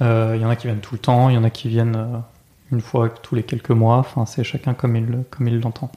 Il 0.00 0.36
y 0.40 0.44
en 0.44 0.50
a 0.50 0.56
qui 0.56 0.68
viennent 0.68 0.80
tout 0.80 0.94
le 0.94 1.00
temps. 1.00 1.28
Il 1.28 1.34
y 1.34 1.38
en 1.38 1.44
a 1.44 1.50
qui 1.50 1.68
viennent 1.68 2.22
une 2.70 2.80
fois 2.80 3.08
tous 3.08 3.34
les 3.34 3.42
quelques 3.42 3.70
mois. 3.70 3.98
Enfin, 3.98 4.26
c'est 4.26 4.44
chacun 4.44 4.74
comme 4.74 4.96
il 4.96 5.60
l'entend. 5.60 5.90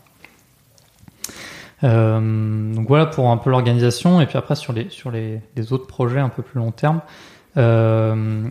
Euh, 1.84 2.73
donc 2.73 2.88
voilà 2.88 3.05
pour 3.05 3.30
un 3.30 3.38
peu 3.38 3.49
l'organisation. 3.49 4.21
Et 4.21 4.26
puis 4.26 4.38
après 4.38 4.55
sur 4.55 4.73
les 4.73 4.89
sur 4.89 5.11
les, 5.11 5.41
autres 5.71 5.88
projets 5.88 6.19
un 6.19 6.30
peu 6.30 6.43
plus 6.43 6.59
long 6.59 6.71
terme, 6.71 7.01
euh, 7.57 8.47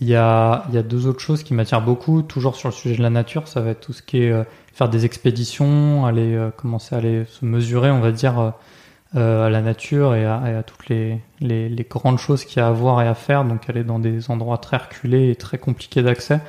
il 0.00 0.08
y 0.08 0.14
a 0.14 0.66
y 0.72 0.78
a 0.78 0.82
deux 0.82 1.06
autres 1.06 1.20
choses 1.20 1.42
qui 1.42 1.54
m'attirent 1.54 1.82
beaucoup. 1.82 2.22
Toujours 2.22 2.56
sur 2.56 2.68
le 2.68 2.74
sujet 2.74 2.96
de 2.96 3.02
la 3.02 3.10
nature, 3.10 3.48
ça 3.48 3.60
va 3.60 3.70
être 3.70 3.80
tout 3.80 3.92
ce 3.92 4.02
qui 4.02 4.22
est 4.22 4.30
euh, 4.30 4.44
faire 4.72 4.88
des 4.88 5.04
expéditions, 5.04 6.04
aller 6.06 6.38
commencer 6.56 6.94
à 6.94 6.98
aller 6.98 7.24
se 7.26 7.44
mesurer, 7.44 7.90
on 7.90 8.00
va 8.00 8.12
dire. 8.12 8.52
à 9.14 9.48
la 9.48 9.62
nature 9.62 10.14
et 10.14 10.26
à, 10.26 10.62
toutes 10.62 10.90
les, 10.90 11.22
les, 11.40 11.86
grandes 11.88 12.18
choses 12.18 12.44
qu'il 12.44 12.60
y 12.60 12.62
a 12.62 12.68
à 12.68 12.72
voir 12.72 13.00
et 13.00 13.08
à 13.08 13.14
faire, 13.14 13.46
donc 13.46 13.70
aller 13.70 13.82
dans 13.84 13.98
des 13.98 14.30
endroits 14.30 14.58
très 14.58 14.76
reculés 14.76 15.30
et 15.30 15.36
très 15.36 15.56
compliqués 15.56 16.02
d'accès. 16.02 16.40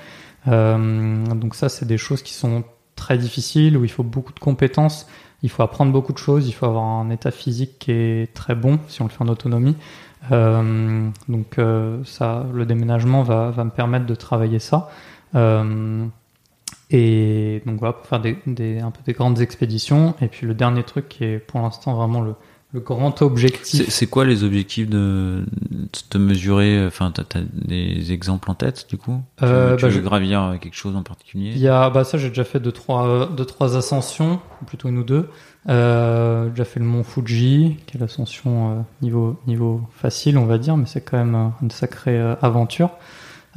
Donc 0.45 1.55
ça, 1.55 1.69
c'est 1.69 1.86
des 1.86 1.97
choses 1.97 2.21
qui 2.23 2.34
sont 2.34 2.65
très 2.97 3.17
difficiles, 3.17 3.78
où 3.78 3.86
il 3.86 3.91
faut 3.91 4.03
beaucoup 4.03 4.34
de 4.34 4.39
compétences, 4.39 5.07
il 5.43 5.49
faut 5.49 5.63
apprendre 5.63 5.91
beaucoup 5.91 6.13
de 6.13 6.17
choses, 6.17 6.47
il 6.47 6.53
faut 6.53 6.65
avoir 6.65 6.83
un 6.83 7.09
état 7.09 7.31
physique 7.31 7.77
qui 7.79 7.91
est 7.91 8.33
très 8.33 8.55
bon 8.55 8.79
si 8.88 9.01
on 9.01 9.05
le 9.05 9.11
fait 9.11 9.23
en 9.23 9.27
autonomie. 9.27 9.75
Euh, 10.31 11.09
donc 11.29 11.59
euh, 11.59 12.03
ça, 12.03 12.45
le 12.53 12.65
déménagement 12.65 13.23
va, 13.23 13.51
me 13.63 13.69
permettre 13.69 14.05
de 14.05 14.15
travailler 14.15 14.59
ça. 14.59 14.89
Euh, 15.35 16.05
et 16.89 17.61
donc 17.65 17.79
voilà, 17.79 17.93
pour 17.93 18.07
faire 18.07 18.19
un 18.19 18.91
peu 18.91 19.01
des 19.05 19.13
grandes 19.13 19.41
expéditions. 19.41 20.15
Et 20.21 20.27
puis 20.27 20.47
le 20.47 20.53
dernier 20.53 20.83
truc 20.83 21.07
qui 21.09 21.23
est 21.23 21.39
pour 21.39 21.61
l'instant 21.61 21.93
vraiment 21.93 22.21
le, 22.21 22.33
le 22.74 22.80
grand 22.82 23.22
objectif. 23.22 23.88
C'est 23.89 24.07
quoi 24.07 24.26
les 24.26 24.43
objectifs 24.43 24.89
de, 24.89 25.45
te 26.09 26.18
mesurer 26.18 26.86
Enfin, 26.86 27.11
t'as 27.11 27.39
as 27.39 27.43
des 27.53 28.11
exemples 28.11 28.51
en 28.51 28.55
tête 28.55 28.88
du 28.89 28.97
coup? 28.97 29.22
Tu 29.38 29.45
Euh, 29.45 29.76
Tu 29.78 29.82
bah, 29.84 29.88
veux 29.88 29.93
je- 29.95 30.01
gravir 30.01 30.57
quelque 30.61 30.76
chose 30.76 30.95
en 30.95 31.03
particulier? 31.03 31.51
Il 31.55 31.59
y 31.61 31.68
a, 31.70 31.89
bah 31.89 32.03
ça 32.03 32.18
j'ai 32.18 32.28
déjà 32.30 32.43
fait 32.43 32.59
deux 32.59 32.72
trois, 32.74 33.30
deux 33.36 33.45
trois 33.45 33.78
ascensions, 33.78 34.39
plutôt 34.65 34.89
une 34.89 34.97
ou 34.97 35.03
deux. 35.03 35.30
Euh, 35.70 36.45
j'ai 36.45 36.49
déjà 36.51 36.65
fait 36.65 36.80
le 36.80 36.86
mont 36.86 37.03
Fuji, 37.03 37.78
qui 37.88 37.97
est 37.97 37.99
l'ascension 37.99 38.72
euh, 38.72 38.82
niveau 39.01 39.39
niveau 39.47 39.82
facile 39.91 40.38
on 40.38 40.45
va 40.45 40.57
dire, 40.57 40.78
mais 40.78 40.86
c'est 40.86 41.01
quand 41.01 41.18
même 41.18 41.36
euh, 41.36 41.47
une 41.61 41.72
sacrée 41.72 42.18
euh, 42.20 42.36
aventure. 42.41 42.91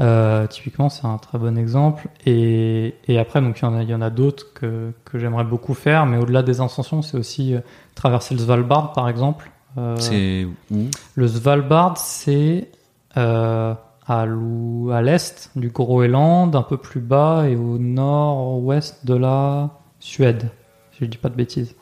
Euh, 0.00 0.46
typiquement 0.46 0.88
c'est 0.88 1.06
un 1.06 1.18
très 1.18 1.38
bon 1.38 1.58
exemple. 1.58 2.08
Et, 2.24 2.94
et 3.06 3.18
après 3.18 3.40
donc 3.40 3.60
il 3.60 3.88
y 3.88 3.94
en 3.94 4.00
a 4.00 4.10
d'autres 4.10 4.52
que 4.54 4.92
que 5.04 5.18
j'aimerais 5.18 5.44
beaucoup 5.44 5.74
faire, 5.74 6.06
mais 6.06 6.16
au-delà 6.16 6.42
des 6.42 6.60
ascensions 6.60 7.02
c'est 7.02 7.18
aussi 7.18 7.54
euh, 7.54 7.60
traverser 7.94 8.34
le 8.34 8.40
Svalbard 8.40 8.92
par 8.92 9.08
exemple. 9.08 9.50
Euh, 9.78 9.96
C'est 9.98 10.46
où? 10.70 10.84
le 11.14 11.28
Svalbard, 11.28 11.98
c'est 11.98 12.68
à 13.14 13.78
à 14.08 15.02
l'est 15.02 15.50
du 15.54 15.68
Groenland, 15.68 16.56
un 16.56 16.62
peu 16.62 16.76
plus 16.76 17.00
bas, 17.00 17.48
et 17.48 17.54
au 17.54 17.78
nord-ouest 17.78 19.06
de 19.06 19.14
la 19.14 19.70
Suède, 20.00 20.50
si 20.92 21.04
je 21.04 21.04
dis 21.04 21.18
pas 21.18 21.28
de 21.28 21.36
bêtises. 21.36 21.76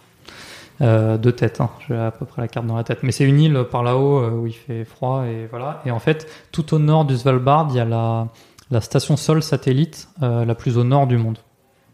Euh, 0.81 1.19
de 1.19 1.31
tête, 1.33 1.61
hein. 1.61 1.71
j'ai 1.89 1.97
à 1.97 2.13
peu 2.13 2.25
près 2.25 2.41
la 2.41 2.47
carte 2.47 2.65
dans 2.67 2.77
la 2.77 2.85
tête. 2.85 3.01
Mais 3.03 3.11
c'est 3.11 3.25
une 3.25 3.41
île 3.41 3.65
par 3.71 3.83
là-haut 3.83 4.19
euh, 4.19 4.31
où 4.31 4.47
il 4.47 4.53
fait 4.53 4.85
froid, 4.85 5.25
et 5.27 5.47
voilà. 5.51 5.83
Et 5.85 5.91
en 5.91 5.99
fait, 5.99 6.29
tout 6.53 6.73
au 6.75 6.79
nord 6.79 7.05
du 7.05 7.17
Svalbard, 7.17 7.67
il 7.71 7.77
y 7.77 7.81
a 7.81 7.85
la, 7.85 8.29
la 8.71 8.81
station 8.81 9.17
Sol 9.17 9.43
satellite 9.43 10.09
euh, 10.23 10.45
la 10.45 10.55
plus 10.55 10.79
au 10.79 10.85
nord 10.85 11.09
du 11.09 11.17
monde. 11.17 11.39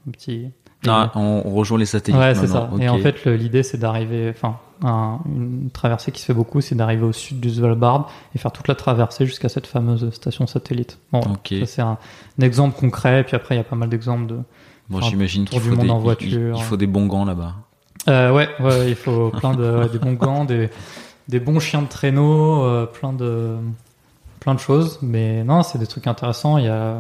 Un 0.07 0.11
petit, 0.11 0.51
Ah, 0.87 1.11
on, 1.15 1.41
rejoint 1.55 1.79
les 1.79 1.87
satellites. 1.87 2.21
Ouais, 2.21 2.35
c'est 2.35 2.47
ça. 2.49 2.69
Et 2.79 2.91
en 2.91 2.99
fait, 2.99 3.25
l'idée, 3.25 3.63
c'est 3.63 3.79
d'arriver, 3.79 4.29
enfin, 4.29 4.59
un- 4.83 5.21
une 5.35 5.71
traversée 5.71 6.13
qui 6.13 6.21
se 6.21 6.27
fait 6.27 6.35
beaucoup, 6.35 6.61
c'est 6.61 6.75
d'arriver 6.75 7.05
au 7.05 7.13
sud 7.13 7.41
du 7.41 7.49
Svalbard 7.49 8.11
et 8.35 8.39
faire 8.39 8.53
toute 8.53 8.69
la 8.69 8.75
traversée 8.75 9.25
jusqu'à 9.25 9.49
cette 9.49 9.67
fameuse 9.67 10.11
station 10.13 10.47
satellite. 10.47 10.99
Bon, 11.11 11.23
ça 11.23 11.65
c'est 11.65 11.81
un, 11.81 11.97
un 12.39 12.45
exemple 12.45 12.79
concret. 12.79 13.21
Et 13.21 13.25
puis 13.25 13.35
après, 13.35 13.55
il 13.55 13.59
y 13.59 13.61
a 13.63 13.65
pas 13.65 13.77
mal 13.77 13.89
d'exemples 13.89 14.27
de. 14.27 14.39
Bon, 14.91 15.01
j'imagine 15.01 15.47
qu'il 15.47 15.59
du 15.63 15.71
faut, 15.71 15.75
monde 15.77 15.85
des, 15.87 15.91
en 15.91 15.97
il- 15.99 16.03
voiture. 16.03 16.57
il 16.59 16.63
faut 16.63 16.77
des 16.77 16.87
bons 16.87 17.07
gants 17.07 17.25
là-bas. 17.25 17.55
Euh, 18.09 18.33
ouais, 18.33 18.49
ouais, 18.61 18.89
il 18.89 18.95
faut 18.95 19.31
plein 19.39 19.55
de, 19.55 19.89
des 19.89 19.99
bons 19.99 20.13
gants, 20.13 20.45
des, 20.45 20.71
des 21.29 21.41
bons 21.41 21.61
chiens 21.61 21.83
de 21.83 21.89
traîneau, 21.89 22.65
euh, 22.65 22.87
plein 22.87 23.13
de, 23.13 23.57
plein 24.41 24.55
de 24.55 24.61
choses. 24.61 24.99
Mais 25.03 25.45
non, 25.45 25.63
c'est 25.63 25.79
des 25.79 25.87
trucs 25.87 26.07
intéressants. 26.07 26.59
Il 26.59 26.65
y 26.65 26.69
a 26.69 26.99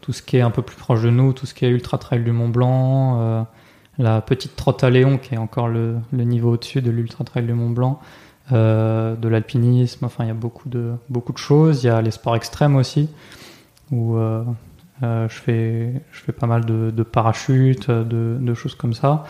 tout 0.00 0.12
ce 0.12 0.22
qui 0.22 0.36
est 0.36 0.42
un 0.42 0.50
peu 0.50 0.62
plus 0.62 0.76
proche 0.76 1.02
de 1.02 1.10
nous, 1.10 1.32
tout 1.32 1.46
ce 1.46 1.54
qui 1.54 1.64
est 1.64 1.70
ultra 1.70 1.98
trail 1.98 2.22
du 2.22 2.32
Mont 2.32 2.48
Blanc, 2.48 3.20
euh, 3.20 3.42
la 3.98 4.20
petite 4.20 4.56
trotte 4.56 4.84
à 4.84 4.90
Léon 4.90 5.18
qui 5.18 5.34
est 5.34 5.38
encore 5.38 5.68
le, 5.68 5.96
le 6.12 6.24
niveau 6.24 6.52
au-dessus 6.52 6.82
de 6.82 6.90
l'ultra 6.90 7.24
trail 7.24 7.44
du 7.44 7.54
Mont 7.54 7.70
Blanc, 7.70 8.00
euh, 8.52 9.16
de 9.16 9.28
l'alpinisme. 9.28 10.04
Enfin, 10.04 10.24
il 10.24 10.28
y 10.28 10.30
a 10.30 10.34
beaucoup 10.34 10.68
de, 10.68 10.92
beaucoup 11.08 11.32
de 11.32 11.38
choses. 11.38 11.82
Il 11.82 11.86
y 11.86 11.90
a 11.90 12.02
les 12.02 12.10
sports 12.10 12.36
extrêmes 12.36 12.76
aussi, 12.76 13.08
où 13.90 14.16
euh, 14.16 14.44
euh, 15.02 15.28
je 15.28 15.34
fais, 15.34 16.02
je 16.12 16.20
fais 16.20 16.32
pas 16.32 16.46
mal 16.46 16.66
de, 16.66 16.90
de 16.90 17.02
parachutes, 17.02 17.90
de, 17.90 18.36
de 18.38 18.54
choses 18.54 18.74
comme 18.74 18.92
ça. 18.92 19.24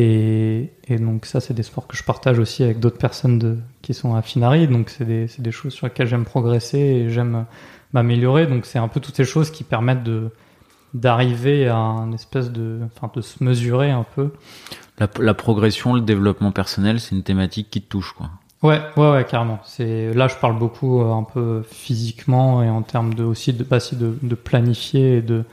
Et, 0.00 0.70
et 0.86 0.96
donc 0.96 1.26
ça, 1.26 1.40
c'est 1.40 1.54
des 1.54 1.64
sports 1.64 1.88
que 1.88 1.96
je 1.96 2.04
partage 2.04 2.38
aussi 2.38 2.62
avec 2.62 2.78
d'autres 2.78 2.98
personnes 2.98 3.38
de, 3.40 3.58
qui 3.82 3.94
sont 3.94 4.14
à 4.14 4.22
Finari. 4.22 4.68
Donc 4.68 4.90
c'est 4.90 5.04
des, 5.04 5.26
des 5.38 5.50
choses 5.50 5.74
sur 5.74 5.88
lesquelles 5.88 6.06
j'aime 6.06 6.24
progresser 6.24 6.78
et 6.78 7.10
j'aime 7.10 7.46
m'améliorer. 7.92 8.46
Donc 8.46 8.64
c'est 8.64 8.78
un 8.78 8.86
peu 8.86 9.00
toutes 9.00 9.16
ces 9.16 9.24
choses 9.24 9.50
qui 9.50 9.64
permettent 9.64 10.04
de 10.04 10.30
d'arriver 10.94 11.68
à 11.68 11.76
un 11.76 12.12
espèce 12.12 12.50
de, 12.50 12.78
enfin 12.86 13.10
de 13.14 13.20
se 13.20 13.44
mesurer 13.44 13.90
un 13.90 14.06
peu. 14.14 14.30
La, 14.98 15.08
la 15.20 15.34
progression, 15.34 15.92
le 15.92 16.00
développement 16.00 16.50
personnel, 16.50 16.98
c'est 16.98 17.14
une 17.14 17.24
thématique 17.24 17.68
qui 17.68 17.82
te 17.82 17.88
touche, 17.88 18.12
quoi. 18.12 18.30
Ouais, 18.62 18.80
ouais, 18.96 19.10
ouais, 19.12 19.26
carrément. 19.28 19.58
C'est 19.64 20.14
là, 20.14 20.28
je 20.28 20.36
parle 20.36 20.58
beaucoup 20.58 21.02
euh, 21.02 21.12
un 21.12 21.24
peu 21.24 21.62
physiquement 21.68 22.62
et 22.62 22.70
en 22.70 22.82
termes 22.82 23.14
de 23.14 23.22
aussi 23.22 23.52
de, 23.52 23.64
bah, 23.64 23.80
si 23.80 23.96
de, 23.96 24.16
de 24.22 24.34
planifier 24.34 25.18
et 25.18 25.22
de 25.22 25.44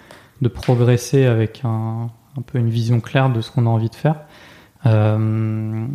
de 0.42 0.50
progresser 0.50 1.26
avec 1.26 1.62
un, 1.64 2.10
un 2.38 2.42
peu 2.42 2.58
une 2.60 2.70
vision 2.70 3.00
claire 3.00 3.30
de 3.30 3.42
ce 3.42 3.52
qu'on 3.52 3.66
a 3.66 3.70
envie 3.70 3.90
de 3.90 3.96
faire. 3.96 4.22
Euh, 4.86 5.86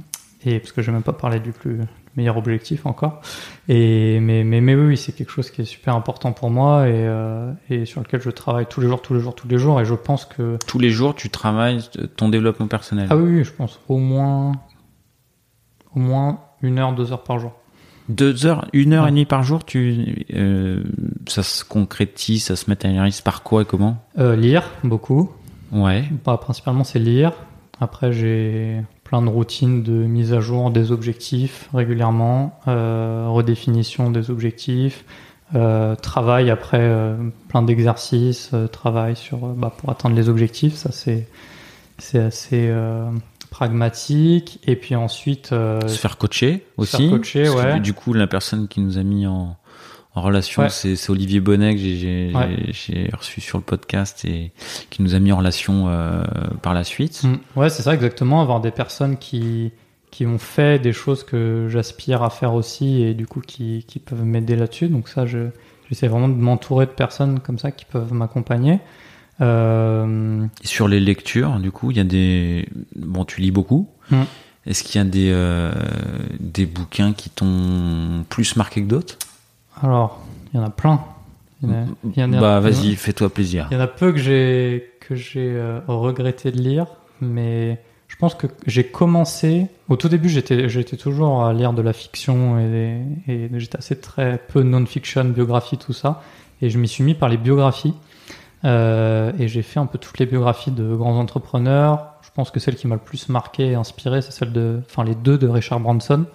et 0.45 0.59
parce 0.59 0.73
que 0.73 0.83
je 0.83 0.87
vais 0.89 0.93
même 0.95 1.03
pas 1.03 1.13
parler 1.13 1.39
du 1.41 1.53
plus 1.53 1.81
meilleur 2.17 2.37
objectif 2.39 2.87
encore. 2.87 3.21
Et 3.69 4.19
mais 4.21 4.43
mais 4.43 4.61
mais 4.61 4.75
oui, 4.75 4.97
c'est 4.97 5.13
quelque 5.13 5.31
chose 5.31 5.51
qui 5.51 5.63
est 5.63 5.65
super 5.67 5.95
important 5.95 6.33
pour 6.33 6.51
moi 6.51 6.89
et, 6.89 6.93
euh, 6.95 7.53
et 7.69 7.85
sur 7.85 8.01
lequel 8.01 8.21
je 8.23 8.31
travaille 8.31 8.67
tous 8.67 8.81
les 8.81 8.89
jours, 8.89 9.01
tous 9.03 9.15
les 9.15 9.21
jours, 9.21 9.35
tous 9.35 9.47
les 9.49 9.59
jours. 9.59 9.81
Et 9.81 9.85
je 9.85 9.95
pense 9.95 10.25
que 10.25 10.57
Tous 10.67 10.79
les 10.79 10.91
jours, 10.91 11.15
tu 11.15 11.31
travailles 11.31 11.81
ton 12.17 12.29
développement 12.29 12.67
personnel. 12.69 13.07
ah 13.11 13.17
oui, 13.17 13.37
oui, 13.39 13.45
je 13.45 13.53
pense 13.53 13.79
au 13.89 13.99
moins 13.99 14.53
au 15.95 16.01
moins 16.01 16.41
une 16.63 16.79
heure, 16.79 16.93
deux 16.95 17.13
heures 17.13 17.23
par 17.25 17.39
jour. 17.39 17.53
Deux 18.09 18.45
heures, 18.47 18.67
une 18.73 18.93
heure 18.93 19.05
Ouais. 19.05 19.09
et 19.11 19.13
demie 19.13 19.25
par 19.25 19.43
jour, 19.45 19.65
tu, 19.65 20.27
euh, 20.35 20.83
ça 21.29 21.43
se 21.45 21.65
concrétise, 21.65 22.45
ça 22.45 22.57
se 22.57 22.69
matérialise 22.69 23.21
par 23.21 23.43
quoi 23.45 23.63
et 23.63 23.65
comment? 23.65 23.99
Euh, 24.19 24.35
lire 24.35 24.65
beaucoup. 24.83 25.31
Ouais. 25.73 26.05
Bah, 26.25 26.39
principalement, 26.41 26.85
c'est 26.85 26.99
lire. 26.99 27.33
Après, 27.81 28.13
j'ai 28.13 28.83
plein 29.05 29.23
de 29.23 29.29
routines 29.29 29.83
de 29.83 29.93
mise 29.93 30.33
à 30.33 30.41
jour 30.41 30.71
des 30.71 30.93
objectifs 30.93 31.69
régulièrement, 31.73 32.61
euh, 32.69 33.27
redéfinition 33.29 34.11
des 34.11 34.31
objectifs, 34.31 35.05
euh, 35.55 35.97
travail 35.97 36.51
après 36.51 36.79
euh, 36.81 37.17
plein 37.49 37.63
d'exercices, 37.63 38.51
travail 38.71 39.17
sur 39.17 39.39
bah, 39.39 39.73
pour 39.77 39.91
atteindre 39.91 40.15
les 40.15 40.29
objectifs. 40.29 40.75
Ça, 40.75 40.93
c'est 40.93 41.27
c'est 41.99 42.19
assez 42.19 42.73
pragmatique. 43.51 44.61
Et 44.67 44.77
puis 44.77 44.95
ensuite, 44.95 45.49
Se 45.49 45.99
faire 45.99 46.19
coacher 46.19 46.65
se 46.77 46.83
aussi. 46.83 47.09
faire 47.09 47.19
coacher, 47.19 47.45
que 47.45 47.57
ouais. 47.57 47.75
du, 47.75 47.81
du 47.81 47.93
coup, 47.95 48.13
la 48.13 48.27
personne 48.27 48.69
qui 48.69 48.81
nous 48.81 48.99
a 48.99 49.03
mis 49.03 49.27
en, 49.27 49.57
en 50.15 50.23
relation, 50.23 50.63
Ouais. 50.63 50.69
c'est 50.71 50.97
c'est 50.97 51.11
Olivier 51.11 51.41
Bonnet 51.41 51.75
que 51.75 51.81
j'ai- 51.81 52.33
Ouais. 52.35 53.11
reçu 53.17 53.41
sur 53.41 53.59
le 53.59 53.65
podcast 53.65 54.25
et 54.25 54.51
qui 54.91 55.03
nous 55.03 55.15
a 55.15 55.19
mis 55.21 55.31
en 55.33 55.37
relation 55.39 55.87
euh, 55.89 56.25
par 56.63 56.75
la 56.75 56.83
suite. 56.85 57.23
Mm. 57.25 57.59
Ouais, 57.59 57.71
c'est 57.71 57.83
ça 57.83 57.95
exactement, 57.95 58.41
avoir 58.43 58.61
des 58.61 58.71
personnes 58.73 59.17
qui 59.19 59.73
qui 60.11 60.27
ont 60.27 60.39
fait 60.39 60.81
des 60.83 60.93
choses 60.93 61.23
que 61.23 61.69
j'aspire 61.71 62.25
à 62.25 62.31
faire 62.31 62.55
aussi 62.55 63.01
et 63.03 63.15
du 63.15 63.27
coup 63.27 63.41
qui, 63.41 63.85
qui 63.87 64.01
peuvent 64.01 64.25
m'aider 64.25 64.57
là-dessus. 64.57 64.89
Donc 64.89 65.09
ça, 65.09 65.25
je 65.27 65.51
j'essaie 65.89 66.09
vraiment 66.09 66.29
de 66.29 66.35
m'entourer 66.35 66.87
de 66.87 66.91
personnes 66.91 67.39
comme 67.39 67.59
ça 67.61 67.71
qui 67.71 67.85
peuvent 67.85 68.13
m'accompagner. 68.13 68.81
Euh, 69.41 70.47
Et 70.63 70.67
sur 70.67 70.89
les 70.89 71.01
lectures, 71.01 71.59
du 71.61 71.71
coup, 71.71 71.91
il 71.91 71.97
y 71.97 72.01
a 72.01 72.05
des. 72.05 72.69
Bon, 72.97 73.25
tu 73.25 73.41
lis 73.41 73.51
beaucoup. 73.53 73.89
Mm. 74.11 74.23
Est-ce 74.67 74.83
qu'il 74.85 74.99
y 75.01 75.03
a 75.03 75.07
des, 75.07 75.31
euh, 75.33 75.73
des 76.39 76.67
bouquins 76.67 77.13
qui 77.13 77.31
t'ont 77.31 78.25
plus 78.29 78.57
marqué 78.57 78.83
que 78.83 78.89
d'autres? 78.89 79.17
Alors, 79.83 80.21
il 80.53 80.59
y 80.59 80.63
en 80.63 80.65
a 80.67 80.71
plein. 80.71 81.01
Il 81.63 81.69
y 81.69 81.73
en 81.73 81.75
a, 81.75 81.85
il 82.05 82.19
y 82.19 82.25
en 82.25 82.33
a- 82.33 82.41
Bah, 82.41 82.61
vas-y, 82.61 82.95
fais-toi 82.97 83.29
plaisir. 83.31 83.69
Il 83.71 83.75
y 83.75 83.77
en 83.77 83.83
a 83.83 83.87
peu 83.87 84.13
que 84.13 84.19
j'ai 84.19 84.91
que 85.01 85.15
j'ai 85.15 85.51
euh, 85.51 85.81
regretté 85.89 86.51
de 86.53 86.59
lire, 86.59 86.87
mais 87.21 87.81
je 88.09 88.17
pense 88.17 88.35
que 88.35 88.47
j'ai 88.67 88.85
commencé. 88.85 89.67
Au 89.89 89.97
tout 89.97 90.09
début, 90.09 90.29
j'étais 90.29 90.69
j'étais 90.69 90.97
toujours 90.97 91.45
à 91.45 91.53
lire 91.53 91.73
de 91.73 91.83
la 91.83 91.93
fiction 91.93 92.59
et, 92.59 93.03
et 93.29 93.51
j'étais 93.59 93.77
assez 93.79 93.99
très 94.01 94.39
peu 94.49 94.63
non-fiction, 94.63 95.25
biographie, 95.27 95.77
tout 95.79 95.93
ça. 95.93 96.23
Et 96.63 96.71
je 96.71 96.79
m'y 96.79 96.89
suis 96.89 97.05
mis 97.05 97.15
par 97.15 97.29
les 97.29 97.37
biographies. 97.39 97.95
Euh, 98.65 99.33
et 99.39 99.49
j'ai 99.49 99.63
fait 99.63 99.81
un 99.81 99.87
peu 99.87 99.97
toutes 99.99 100.19
les 100.19 100.27
biographies 100.27 100.71
de 100.71 100.95
grands 100.95 101.19
entrepreneurs. 101.19 102.07
Je 102.23 102.29
pense 102.35 102.51
que 102.51 102.61
celle 102.61 102.77
qui 102.77 102.87
m'a 102.87 102.95
le 102.97 103.01
plus 103.01 103.29
marqué 103.31 103.69
et 103.71 103.75
inspiré, 103.75 104.21
c'est 104.23 104.33
celle 104.33 104.53
de, 104.53 104.81
enfin 104.89 105.03
les 105.03 105.15
deux 105.15 105.39
de 105.39 105.49
Richard 105.49 105.81
Branson, 105.81 106.27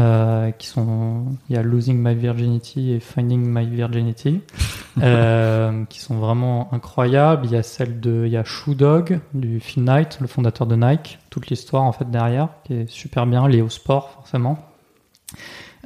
euh, 0.00 0.50
qui 0.50 0.66
sont, 0.66 1.26
il 1.48 1.54
y 1.54 1.58
a 1.58 1.62
Losing 1.62 1.96
My 1.98 2.14
Virginity 2.14 2.92
et 2.92 3.00
Finding 3.00 3.46
My 3.46 3.66
Virginity, 3.66 4.40
euh, 5.02 5.84
qui 5.86 6.00
sont 6.00 6.16
vraiment 6.16 6.72
incroyables. 6.72 7.46
Il 7.46 7.52
y 7.52 7.56
a 7.56 7.62
celle 7.62 8.00
de, 8.00 8.24
il 8.26 8.32
y 8.32 8.36
a 8.36 8.44
Shoe 8.44 8.74
Dog 8.74 9.20
du 9.34 9.60
Phil 9.60 9.84
Knight, 9.84 10.18
le 10.20 10.26
fondateur 10.26 10.66
de 10.66 10.76
Nike, 10.76 11.18
toute 11.30 11.48
l'histoire 11.48 11.82
en 11.82 11.92
fait 11.92 12.10
derrière, 12.10 12.48
qui 12.64 12.74
est 12.74 12.90
super 12.90 13.26
bien 13.26 13.46
liée 13.48 13.62
au 13.62 13.68
sport 13.68 14.10
forcément. 14.10 14.58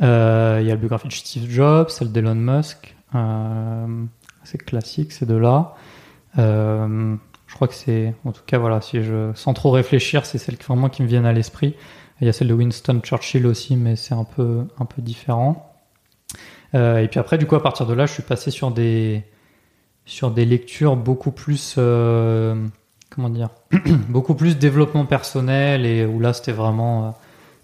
Euh, 0.02 0.58
il 0.60 0.66
y 0.66 0.70
a 0.70 0.74
la 0.74 0.80
biographie 0.80 1.08
de 1.08 1.12
Steve 1.12 1.50
Jobs, 1.50 1.88
celle 1.88 2.12
d'Elon 2.12 2.34
Musk. 2.34 2.94
C'est 4.44 4.64
classique 4.64 5.12
ces 5.12 5.26
deux-là. 5.26 5.74
Euh, 6.38 7.16
je 7.46 7.54
crois 7.54 7.68
que 7.68 7.74
c'est, 7.74 8.14
en 8.24 8.32
tout 8.32 8.42
cas 8.46 8.58
voilà, 8.58 8.80
si 8.80 9.02
je, 9.02 9.32
sans 9.34 9.54
trop 9.54 9.70
réfléchir, 9.70 10.26
c'est 10.26 10.38
celles 10.38 10.58
qui 10.58 10.64
vraiment 10.66 10.88
qui 10.88 11.02
me 11.02 11.08
viennent 11.08 11.26
à 11.26 11.32
l'esprit. 11.32 11.74
Il 12.20 12.26
y 12.26 12.30
a 12.30 12.32
celle 12.32 12.48
de 12.48 12.54
Winston 12.54 13.00
Churchill 13.02 13.46
aussi, 13.46 13.76
mais 13.76 13.96
c'est 13.96 14.14
un 14.14 14.24
peu, 14.24 14.66
un 14.78 14.84
peu 14.84 15.02
différent. 15.02 15.72
Euh, 16.74 16.98
et 16.98 17.08
puis 17.08 17.20
après, 17.20 17.38
du 17.38 17.46
coup, 17.46 17.54
à 17.54 17.62
partir 17.62 17.86
de 17.86 17.94
là, 17.94 18.06
je 18.06 18.12
suis 18.12 18.22
passé 18.22 18.50
sur 18.50 18.70
des, 18.70 19.24
sur 20.04 20.30
des 20.30 20.44
lectures 20.44 20.96
beaucoup 20.96 21.30
plus, 21.30 21.76
euh, 21.78 22.66
comment 23.10 23.30
dire, 23.30 23.50
beaucoup 24.08 24.34
plus 24.34 24.58
développement 24.58 25.06
personnel 25.06 25.86
et 25.86 26.04
où 26.04 26.18
là, 26.18 26.32
c'était 26.32 26.52
vraiment 26.52 27.06
euh, 27.06 27.10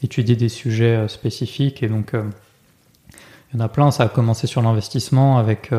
étudier 0.03 0.37
des 0.37 0.49
sujets 0.49 1.09
spécifiques. 1.09 1.83
Et 1.83 1.89
donc, 1.89 2.13
il 2.15 3.59
y 3.59 3.61
en 3.61 3.61
a 3.61 3.69
plein. 3.69 3.91
Ça 3.91 4.05
a 4.05 4.09
commencé 4.09 4.47
sur 4.47 4.63
l'investissement 4.63 5.39
avec, 5.39 5.71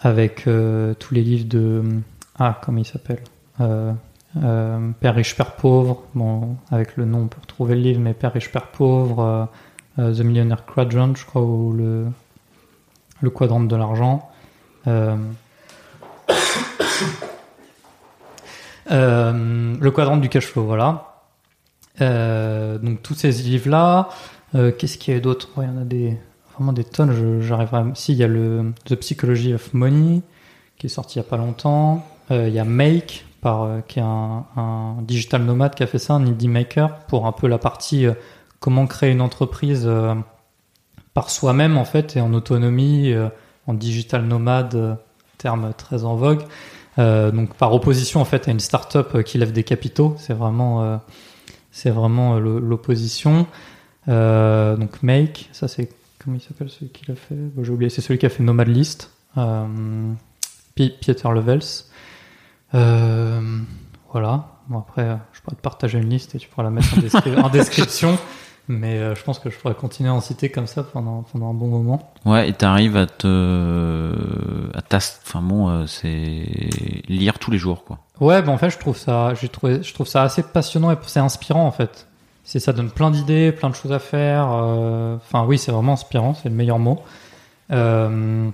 avec 0.00 0.44
tous 0.44 1.14
les 1.14 1.22
livres 1.22 1.48
de, 1.48 1.82
ah, 2.38 2.60
comment 2.62 2.78
il 2.78 2.86
s'appelle 2.86 3.22
euh, 4.36 4.90
Père 5.00 5.14
riche, 5.14 5.36
Père 5.36 5.56
pauvre. 5.56 6.04
Bon, 6.14 6.56
avec 6.70 6.96
le 6.96 7.04
nom, 7.04 7.22
on 7.22 7.26
peut 7.28 7.40
retrouver 7.40 7.74
le 7.74 7.80
livre, 7.82 8.00
mais 8.00 8.14
Père 8.14 8.32
riche, 8.32 8.50
Père 8.52 8.68
pauvre. 8.68 9.20
euh, 9.20 9.44
euh, 9.98 10.14
The 10.14 10.20
Millionaire 10.20 10.64
Quadrant, 10.64 11.14
je 11.14 11.24
crois, 11.26 11.42
ou 11.42 11.72
le, 11.72 12.06
le 13.20 13.30
quadrant 13.30 13.60
de 13.60 13.76
l'argent. 13.76 14.30
Euh, 14.86 15.16
le 18.90 19.88
quadrant 19.90 20.16
du 20.16 20.28
cash 20.28 20.46
flow, 20.46 20.64
voilà. 20.64 21.06
Donc 21.98 23.02
tous 23.02 23.14
ces 23.14 23.30
livres-là. 23.32 24.08
Qu'est-ce 24.52 24.98
qu'il 24.98 25.14
y 25.14 25.16
a 25.16 25.20
d'autre? 25.20 25.48
Il 25.58 25.64
y 25.64 25.66
en 25.66 25.78
a 25.78 25.84
des, 25.84 26.16
vraiment 26.54 26.72
des 26.72 26.84
tonnes. 26.84 27.40
J'arriverai. 27.42 27.76
à- 27.78 27.86
Si, 27.94 28.12
il 28.12 28.18
y 28.18 28.24
a 28.24 28.28
le 28.28 28.72
The 28.86 28.94
Psychology 28.96 29.54
of 29.54 29.72
Money 29.74 30.22
qui 30.78 30.86
est 30.86 30.90
sorti 30.90 31.18
il 31.18 31.22
y 31.22 31.26
a 31.26 31.28
pas 31.28 31.36
longtemps. 31.36 32.06
Il 32.30 32.48
y 32.48 32.58
a 32.58 32.64
Make 32.64 33.26
par 33.40 33.62
euh, 33.62 33.80
qui 33.80 33.98
est 33.98 34.02
un, 34.02 34.96
digital 35.02 35.42
nomade 35.42 35.74
qui 35.74 35.82
a 35.82 35.86
fait 35.86 35.98
ça, 35.98 36.14
un 36.14 36.26
indie 36.26 36.48
maker 36.48 37.00
pour 37.06 37.26
un 37.26 37.32
peu 37.32 37.46
la 37.46 37.58
partie 37.58 38.06
euh, 38.06 38.14
comment 38.58 38.86
créer 38.86 39.12
une 39.12 39.20
entreprise 39.20 39.84
euh, 39.86 40.14
par 41.14 41.30
soi-même 41.30 41.76
en 41.76 41.84
fait 41.84 42.16
et 42.16 42.20
en 42.20 42.32
autonomie, 42.34 43.12
en 43.66 43.74
digital 43.74 44.24
nomade, 44.24 44.96
terme 45.38 45.72
très 45.76 46.04
en 46.04 46.14
vogue. 46.14 46.44
Donc 46.98 47.54
par 47.54 47.74
opposition 47.74 48.20
en 48.20 48.24
fait 48.24 48.46
à 48.46 48.52
une 48.52 48.60
start-up 48.60 49.22
qui 49.24 49.36
lève 49.36 49.50
des 49.50 49.64
capitaux, 49.64 50.14
c'est 50.18 50.34
vraiment 50.34 51.00
c'est 51.72 51.90
vraiment 51.90 52.38
l'opposition. 52.38 53.48
Donc 54.06 55.02
Make, 55.02 55.48
ça 55.50 55.66
c'est 55.66 55.88
comment 56.22 56.36
il 56.36 56.40
s'appelle 56.40 56.70
celui 56.70 56.92
qui 56.92 57.06
l'a 57.08 57.16
fait? 57.16 57.34
J'ai 57.60 57.72
oublié, 57.72 57.90
c'est 57.90 58.02
celui 58.02 58.20
qui 58.20 58.26
a 58.26 58.30
fait 58.30 58.44
Nomad 58.44 58.68
List. 58.68 59.10
Pieter 60.74 61.28
Levels. 61.34 61.89
Euh, 62.74 63.40
voilà. 64.12 64.46
Bon 64.68 64.78
après, 64.78 65.02
euh, 65.02 65.16
je 65.32 65.40
pourrais 65.40 65.56
te 65.56 65.60
partager 65.60 65.98
une 65.98 66.08
liste 66.08 66.34
et 66.34 66.38
tu 66.38 66.48
pourras 66.48 66.62
la 66.64 66.70
mettre 66.70 66.94
en, 66.96 67.00
descri- 67.00 67.40
en 67.42 67.48
description. 67.48 68.18
Mais 68.68 68.98
euh, 68.98 69.16
je 69.16 69.24
pense 69.24 69.40
que 69.40 69.50
je 69.50 69.58
pourrais 69.58 69.74
continuer 69.74 70.10
à 70.10 70.14
en 70.14 70.20
citer 70.20 70.48
comme 70.50 70.68
ça 70.68 70.84
pendant, 70.84 71.22
pendant 71.22 71.50
un 71.50 71.54
bon 71.54 71.66
moment. 71.66 72.12
Ouais, 72.24 72.48
et 72.48 72.52
t'arrives 72.52 72.96
à 72.96 73.06
te, 73.06 74.70
à 74.76 74.82
t'as- 74.82 75.18
enfin 75.26 75.42
bon, 75.42 75.68
euh, 75.68 75.86
c'est 75.86 76.46
lire 77.08 77.40
tous 77.40 77.50
les 77.50 77.58
jours, 77.58 77.84
quoi. 77.84 77.98
Ouais, 78.20 78.42
ben 78.42 78.52
en 78.52 78.58
fait, 78.58 78.70
je 78.70 78.78
trouve 78.78 78.96
ça, 78.96 79.34
j'ai 79.34 79.48
trouvé, 79.48 79.82
je 79.82 79.92
trouve 79.92 80.06
ça 80.06 80.22
assez 80.22 80.42
passionnant 80.44 80.92
et 80.92 80.96
c'est 81.06 81.18
inspirant 81.20 81.66
en 81.66 81.72
fait. 81.72 82.06
C'est 82.44 82.60
ça 82.60 82.72
donne 82.72 82.90
plein 82.90 83.10
d'idées, 83.10 83.50
plein 83.50 83.70
de 83.70 83.74
choses 83.74 83.92
à 83.92 83.98
faire. 83.98 84.48
euh, 84.52 85.16
Enfin, 85.16 85.44
oui, 85.46 85.58
c'est 85.58 85.72
vraiment 85.72 85.94
inspirant, 85.94 86.34
c'est 86.34 86.48
le 86.48 86.54
meilleur 86.54 86.78
mot. 86.78 87.00
Euh, 87.72 88.48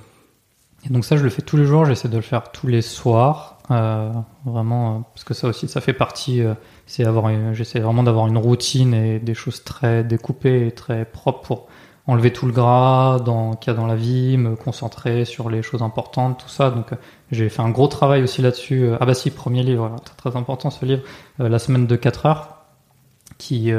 et 0.84 0.88
donc 0.92 1.04
ça, 1.04 1.16
je 1.16 1.24
le 1.24 1.30
fais 1.30 1.42
tous 1.42 1.56
les 1.56 1.66
jours. 1.66 1.84
J'essaie 1.84 2.08
de 2.08 2.16
le 2.16 2.22
faire 2.22 2.52
tous 2.52 2.68
les 2.68 2.82
soirs, 2.82 3.55
euh, 3.70 4.12
vraiment, 4.44 4.96
euh, 4.96 4.98
parce 5.12 5.24
que 5.24 5.34
ça 5.34 5.48
aussi, 5.48 5.68
ça 5.68 5.80
fait 5.80 5.92
partie. 5.92 6.40
euh, 6.42 6.54
c'est 6.86 7.04
avoir, 7.04 7.30
j'essaie 7.52 7.80
vraiment 7.80 8.02
d'avoir 8.04 8.28
une 8.28 8.38
routine 8.38 8.94
et 8.94 9.18
des 9.18 9.34
choses 9.34 9.64
très 9.64 10.04
découpées 10.04 10.68
et 10.68 10.72
très 10.72 11.04
propres 11.04 11.40
pour 11.40 11.66
enlever 12.06 12.32
tout 12.32 12.46
le 12.46 12.52
gras 12.52 13.18
qu'il 13.60 13.72
y 13.72 13.74
a 13.74 13.76
dans 13.76 13.88
la 13.88 13.96
vie, 13.96 14.36
me 14.36 14.54
concentrer 14.54 15.24
sur 15.24 15.50
les 15.50 15.62
choses 15.62 15.82
importantes, 15.82 16.38
tout 16.38 16.48
ça. 16.48 16.70
Donc, 16.70 16.92
euh, 16.92 16.96
j'ai 17.32 17.48
fait 17.48 17.62
un 17.62 17.70
gros 17.70 17.88
travail 17.88 18.22
aussi 18.22 18.40
là-dessus. 18.40 18.90
Ah 19.00 19.06
bah 19.06 19.14
si, 19.14 19.32
premier 19.32 19.64
livre, 19.64 19.96
très, 20.04 20.14
très 20.30 20.38
important 20.38 20.70
ce 20.70 20.84
livre, 20.84 21.02
La 21.38 21.58
semaine 21.58 21.88
de 21.88 21.96
4 21.96 22.26
heures, 22.26 22.58
qui, 23.38 23.72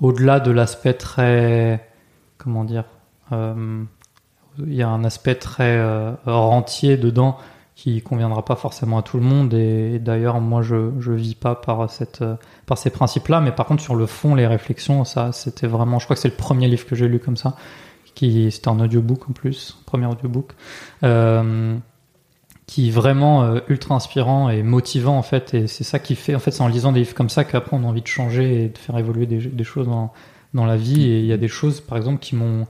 au-delà 0.00 0.40
de 0.40 0.50
l'aspect 0.50 0.92
très, 0.92 1.88
comment 2.36 2.64
dire, 2.64 2.84
il 3.32 4.74
y 4.74 4.82
a 4.82 4.88
un 4.88 5.04
aspect 5.04 5.36
très 5.36 5.80
rentier 6.26 6.98
dedans 6.98 7.38
qui 7.76 8.02
conviendra 8.02 8.44
pas 8.44 8.56
forcément 8.56 8.98
à 8.98 9.02
tout 9.02 9.18
le 9.18 9.22
monde 9.22 9.54
et, 9.54 10.00
d'ailleurs 10.00 10.40
moi 10.40 10.62
je 10.62 10.90
je 10.98 11.12
vis 11.12 11.36
pas 11.36 11.54
par 11.54 11.88
cette 11.90 12.24
par 12.66 12.78
ces 12.78 12.90
principes-là 12.90 13.40
mais 13.40 13.52
par 13.52 13.66
contre 13.66 13.82
sur 13.82 13.94
le 13.94 14.06
fond 14.06 14.34
les 14.34 14.46
réflexions 14.46 15.04
ça 15.04 15.30
c'était 15.32 15.68
vraiment 15.68 15.98
je 16.00 16.06
crois 16.06 16.16
que 16.16 16.22
c'est 16.22 16.28
le 16.28 16.34
premier 16.34 16.66
livre 16.66 16.86
que 16.86 16.96
j'ai 16.96 17.06
lu 17.06 17.20
comme 17.20 17.36
ça 17.36 17.54
qui 18.14 18.50
c'était 18.50 18.68
un 18.68 18.80
audiobook 18.80 19.28
en 19.28 19.32
plus 19.32 19.78
premier 19.86 20.06
audiobook 20.06 20.54
euh, 21.04 21.76
qui 22.66 22.88
est 22.88 22.90
vraiment 22.90 23.44
euh, 23.44 23.60
ultra 23.68 23.94
inspirant 23.94 24.50
et 24.50 24.62
motivant 24.62 25.16
en 25.16 25.22
fait. 25.22 25.54
Et 25.54 25.66
c'est 25.66 25.84
ça 25.84 25.98
qui 25.98 26.14
fait, 26.16 26.34
en 26.34 26.38
fait, 26.38 26.50
c'est 26.50 26.62
en 26.62 26.68
lisant 26.68 26.92
des 26.92 27.00
livres 27.00 27.14
comme 27.14 27.30
ça 27.30 27.44
qu'après 27.44 27.76
on 27.76 27.84
a 27.84 27.86
envie 27.86 28.02
de 28.02 28.06
changer 28.06 28.64
et 28.64 28.68
de 28.68 28.78
faire 28.78 28.98
évoluer 28.98 29.26
des, 29.26 29.38
des 29.38 29.64
choses 29.64 29.86
dans, 29.86 30.12
dans 30.52 30.66
la 30.66 30.76
vie. 30.76 31.04
Et 31.04 31.20
il 31.20 31.26
y 31.26 31.32
a 31.32 31.36
des 31.36 31.48
choses, 31.48 31.80
par 31.80 31.96
exemple, 31.96 32.18
qui 32.18 32.34
m'ont 32.34 32.66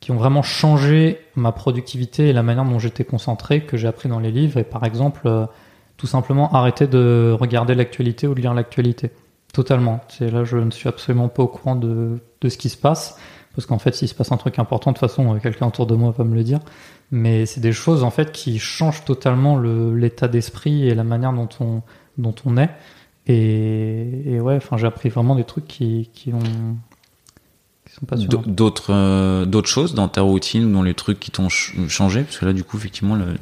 qui 0.00 0.10
ont 0.10 0.16
vraiment 0.16 0.42
changé 0.42 1.20
ma 1.34 1.52
productivité 1.52 2.28
et 2.28 2.32
la 2.32 2.42
manière 2.42 2.64
dont 2.64 2.78
j'étais 2.78 3.04
concentré 3.04 3.62
que 3.62 3.76
j'ai 3.76 3.88
appris 3.88 4.08
dans 4.08 4.20
les 4.20 4.30
livres. 4.30 4.58
Et 4.58 4.64
par 4.64 4.84
exemple, 4.84 5.22
euh, 5.26 5.46
tout 5.96 6.06
simplement 6.06 6.52
arrêter 6.52 6.86
de 6.86 7.34
regarder 7.38 7.74
l'actualité 7.74 8.26
ou 8.26 8.34
de 8.34 8.40
lire 8.40 8.54
l'actualité. 8.54 9.10
Totalement. 9.52 10.00
C'est 10.08 10.30
là, 10.30 10.44
je 10.44 10.58
ne 10.58 10.70
suis 10.70 10.88
absolument 10.88 11.28
pas 11.28 11.42
au 11.42 11.48
courant 11.48 11.76
de, 11.76 12.18
de 12.40 12.48
ce 12.48 12.58
qui 12.58 12.68
se 12.68 12.76
passe. 12.76 13.18
Parce 13.54 13.64
qu'en 13.64 13.78
fait, 13.78 13.94
s'il 13.94 14.06
se 14.06 14.14
passe 14.14 14.32
un 14.32 14.36
truc 14.36 14.58
important, 14.58 14.90
de 14.92 14.98
toute 14.98 15.08
façon, 15.08 15.34
euh, 15.34 15.38
quelqu'un 15.38 15.66
autour 15.68 15.86
de 15.86 15.94
moi 15.94 16.10
va 16.16 16.24
me 16.24 16.34
le 16.34 16.44
dire. 16.44 16.60
Mais 17.10 17.46
c'est 17.46 17.60
des 17.62 17.72
choses, 17.72 18.04
en 18.04 18.10
fait, 18.10 18.32
qui 18.32 18.58
changent 18.58 19.04
totalement 19.06 19.56
le- 19.56 19.94
l'état 19.94 20.28
d'esprit 20.28 20.86
et 20.86 20.94
la 20.94 21.04
manière 21.04 21.32
dont 21.32 21.48
on, 21.60 21.82
dont 22.18 22.34
on 22.44 22.58
est. 22.58 22.68
Et, 23.26 24.34
et 24.34 24.40
ouais, 24.40 24.56
enfin, 24.56 24.76
j'ai 24.76 24.86
appris 24.86 25.08
vraiment 25.08 25.34
des 25.34 25.44
trucs 25.44 25.66
qui, 25.66 26.10
qui 26.12 26.34
ont, 26.34 26.76
sont 28.00 28.42
D'autres 28.46 28.92
euh, 28.92 29.44
d'autres 29.44 29.68
choses 29.68 29.94
dans 29.94 30.08
ta 30.08 30.20
routine 30.22 30.64
ou 30.66 30.72
dans 30.72 30.82
les 30.82 30.94
trucs 30.94 31.18
qui 31.20 31.30
t'ont 31.30 31.48
ch- 31.48 31.74
changé? 31.88 32.22
Parce 32.22 32.38
que 32.38 32.46
là, 32.46 32.52
du 32.52 32.64
coup, 32.64 32.76
effectivement, 32.76 33.14
le... 33.14 33.36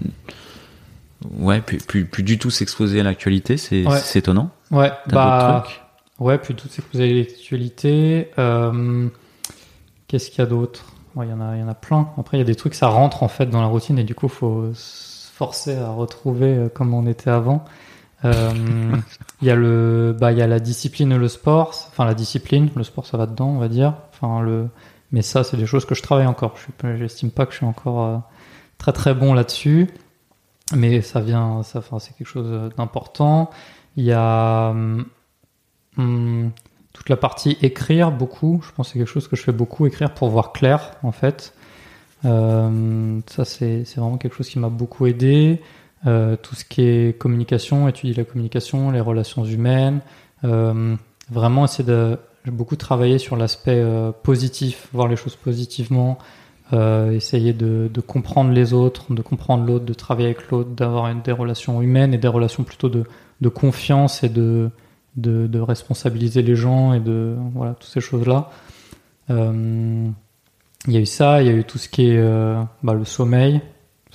ouais, 1.39 1.61
plus, 1.61 1.79
plus, 1.79 2.05
plus 2.05 2.23
du 2.23 2.39
tout 2.39 2.51
s'exposer 2.51 3.01
à 3.01 3.03
l'actualité, 3.03 3.57
c'est 3.57 3.87
Ouais. 3.87 4.01
étonnant. 4.15 4.51
Ouais, 4.71 4.93
bah, 5.09 5.63
trucs? 5.65 5.83
ouais, 6.19 6.39
puis 6.39 6.55
toutes 6.55 6.71
ces 6.71 6.83
causes 6.83 7.01
l'actualité. 7.01 8.31
Euh, 8.39 9.09
Qu'est-ce 10.09 10.31
qu'il 10.31 10.39
y 10.41 10.43
a 10.43 10.47
d'autre? 10.47 10.85
Ouais, 11.15 11.27
Il 11.27 11.31
y 11.31 11.33
en 11.33 11.41
a, 11.41 11.57
il 11.57 11.61
y 11.61 11.63
en 11.63 11.69
a 11.69 11.75
plein. 11.75 12.09
Après, 12.19 12.37
il 12.37 12.41
y 12.41 12.43
a 12.43 12.47
des 12.47 12.55
trucs, 12.55 12.75
ça 12.75 12.89
rentre 12.89 13.23
en 13.23 13.29
fait 13.29 13.47
dans 13.47 13.61
la 13.61 13.67
routine 13.67 13.99
et 13.99 14.05
du 14.05 14.15
coup, 14.15 14.29
faut 14.29 14.71
se 14.75 15.31
forcer 15.33 15.77
à 15.77 15.91
retrouver 15.91 16.47
euh, 16.57 16.69
comme 16.69 16.95
on 16.95 17.07
était 17.07 17.31
avant. 17.31 17.65
Euh, 18.25 18.97
Il 19.43 19.49
y 19.49 19.51
a 19.51 19.57
le, 19.57 20.17
bah, 20.19 20.33
il 20.33 20.39
y 20.39 20.43
a 20.43 20.47
la 20.47 20.61
discipline 20.61 21.13
et 21.13 21.19
le 21.19 21.29
sport. 21.29 21.71
Enfin, 21.89 22.05
la 22.05 22.15
discipline, 22.15 22.71
le 22.77 22.85
sport, 22.85 23.07
ça 23.07 23.17
va 23.19 23.27
dedans, 23.27 23.49
on 23.49 23.59
va 23.59 23.69
dire. 23.69 23.95
Enfin, 24.13 24.41
le, 24.41 24.69
mais 25.13 25.23
ça, 25.23 25.45
c'est 25.45 25.57
des 25.57 25.67
choses 25.67 25.85
que 25.85 25.95
je 25.95 26.03
travaille 26.03 26.27
encore. 26.27 26.55
Je 26.57 26.63
suis 26.63 26.73
pas- 26.73 27.47
que 27.47 27.53
je 27.53 27.57
suis 27.57 27.67
encore 27.67 28.03
euh, 28.05 28.17
très 28.79 28.93
très 28.93 29.15
bon 29.15 29.35
là-dessus, 29.35 29.91
mais 30.75 31.03
ça 31.03 31.21
vient, 31.21 31.63
ça, 31.63 31.81
enfin, 31.81 31.99
c'est 31.99 32.17
quelque 32.17 32.29
chose 32.29 32.71
d'important. 32.77 33.51
Il 33.97 34.05
y 34.05 34.13
a 34.13 34.71
hum, 34.71 35.05
hum, 35.99 36.51
toute 36.93 37.09
la 37.09 37.17
partie 37.17 37.59
écrire 37.63 38.11
beaucoup. 38.11 38.63
Je 38.67 38.73
pense 38.73 38.89
que 38.89 38.93
c'est 38.95 38.99
quelque 38.99 39.09
chose 39.13 39.29
que 39.29 39.37
je 39.37 39.43
fais 39.43 39.53
beaucoup, 39.53 39.87
écrire 39.87 40.13
pour 40.15 40.29
voir 40.31 40.53
clair, 40.53 40.93
en 41.03 41.13
fait. 41.13 41.55
Euh, 42.25 43.21
ça, 43.27 43.45
c'est 43.45 43.85
vraiment 43.97 44.17
quelque 44.17 44.35
chose 44.37 44.49
qui 44.49 44.59
m'a 44.59 44.71
beaucoup 44.71 45.07
aidé. 45.07 45.61
Euh, 46.07 46.37
tout 46.37 46.55
ce 46.55 46.67
qui 46.67 46.83
est 46.83 47.19
communication, 47.19 47.89
étudier 47.89 48.15
la 48.15 48.25
communication, 48.25 48.91
les 48.91 49.01
relations 49.01 49.45
humaines. 49.45 50.01
Euh, 50.45 50.97
vraiment 51.31 51.65
essayer 51.65 51.85
de. 51.85 52.19
Beaucoup 52.47 52.77
travaillé 52.77 53.19
sur 53.19 53.37
l'aspect 53.37 53.79
euh, 53.79 54.13
positif, 54.13 54.89
voir 54.93 55.09
les 55.09 55.17
choses 55.17 55.35
positivement, 55.35 56.19
essayer 56.73 57.55
de, 57.55 57.89
comprendre 58.07 58.51
les 58.51 58.75
autres, 58.75 59.15
de 59.15 59.23
comprendre 59.23 59.65
l'autre, 59.65 59.87
de 59.87 59.95
travailler 59.95 60.27
avec 60.27 60.51
l'autre, 60.51 60.69
d'avoir 60.71 61.15
des 61.15 61.33
relations 61.33 61.81
humaines 61.81 62.13
et 62.13 62.19
des 62.19 62.29
relations 62.29 62.65
plutôt 62.65 62.91
de, 62.91 63.49
confiance 63.49 64.25
et 64.25 64.29
de, 64.29 64.71
responsabiliser 65.59 66.43
les 66.43 66.55
gens 66.55 66.93
et 66.93 67.01
de 67.01 67.35
voilà 67.55 67.73
toutes 67.75 67.89
ces 67.89 68.03
choses 68.03 68.27
là. 68.27 68.51
Il 69.31 70.13
y 70.89 70.97
a 70.99 71.01
eu 71.01 71.07
ça, 71.07 71.41
il 71.41 71.47
y 71.47 71.51
a 71.51 71.55
eu 71.55 71.65
tout 71.65 71.79
ce 71.79 71.89
qui 71.89 72.11
est 72.11 72.23
bah, 72.83 72.93
le 72.93 73.07
sommeil. 73.07 73.63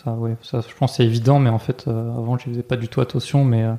Ça, 0.04 0.14
ouais, 0.14 0.38
ça, 0.42 0.62
je 0.62 0.74
pense 0.76 0.92
que 0.92 0.98
c'est 0.98 1.04
évident, 1.04 1.40
mais 1.40 1.50
en 1.50 1.60
fait, 1.60 1.86
euh, 1.88 2.16
avant, 2.16 2.38
je 2.38 2.46
faisais 2.46 2.64
pas 2.64 2.78
du 2.78 2.88
tout 2.88 3.02
attention, 3.02 3.44
mais 3.44 3.64
euh, 3.64 3.74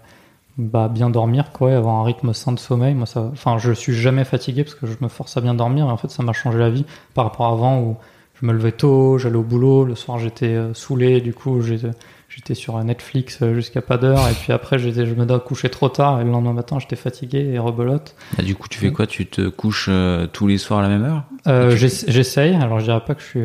bah, 0.58 0.88
bien 0.88 1.08
dormir, 1.08 1.50
quoi, 1.50 1.70
et 1.70 1.74
avoir 1.74 1.94
un 1.94 2.04
rythme 2.04 2.34
sain 2.34 2.52
de 2.52 2.58
sommeil. 2.58 2.94
Moi, 2.94 3.06
ça, 3.06 3.30
enfin, 3.32 3.56
je 3.56 3.72
suis 3.72 3.94
jamais 3.94 4.24
fatigué 4.24 4.64
parce 4.64 4.74
que 4.74 4.86
je 4.86 4.96
me 5.00 5.08
force 5.08 5.38
à 5.38 5.40
bien 5.40 5.54
dormir, 5.54 5.86
et 5.86 5.90
en 5.90 5.96
fait, 5.96 6.10
ça 6.10 6.22
m'a 6.22 6.34
changé 6.34 6.58
la 6.58 6.68
vie 6.68 6.84
par 7.14 7.24
rapport 7.24 7.46
à 7.46 7.52
avant 7.52 7.80
où 7.80 7.96
je 8.40 8.46
me 8.46 8.52
levais 8.52 8.72
tôt, 8.72 9.16
j'allais 9.16 9.36
au 9.36 9.42
boulot, 9.42 9.84
le 9.84 9.94
soir, 9.94 10.18
j'étais 10.18 10.48
euh, 10.48 10.74
saoulé, 10.74 11.22
du 11.22 11.32
coup, 11.32 11.62
j'étais 11.62 12.54
sur 12.54 12.82
Netflix 12.84 13.42
jusqu'à 13.54 13.80
pas 13.80 13.96
d'heure, 13.96 14.28
et 14.28 14.34
puis 14.34 14.52
après, 14.52 14.78
j'étais, 14.78 15.06
je 15.06 15.14
me 15.14 15.24
dois 15.24 15.40
coucher 15.40 15.70
trop 15.70 15.88
tard, 15.88 16.20
et 16.20 16.24
le 16.24 16.30
lendemain 16.30 16.52
matin, 16.52 16.78
j'étais 16.78 16.96
fatigué 16.96 17.50
et 17.54 17.58
rebelote. 17.58 18.14
Là, 18.36 18.44
du 18.44 18.56
coup, 18.56 18.68
tu 18.68 18.78
fais 18.78 18.92
quoi? 18.92 19.06
Tu 19.06 19.26
te 19.26 19.48
couches 19.48 19.88
tous 20.32 20.46
les 20.46 20.58
soirs 20.58 20.80
à 20.80 20.82
la 20.82 20.88
même 20.88 21.04
heure? 21.04 21.76
J'essaye, 21.76 22.54
alors 22.56 22.78
je 22.78 22.84
dirais 22.84 23.02
pas 23.06 23.14
que 23.14 23.22
je 23.22 23.26
suis 23.26 23.42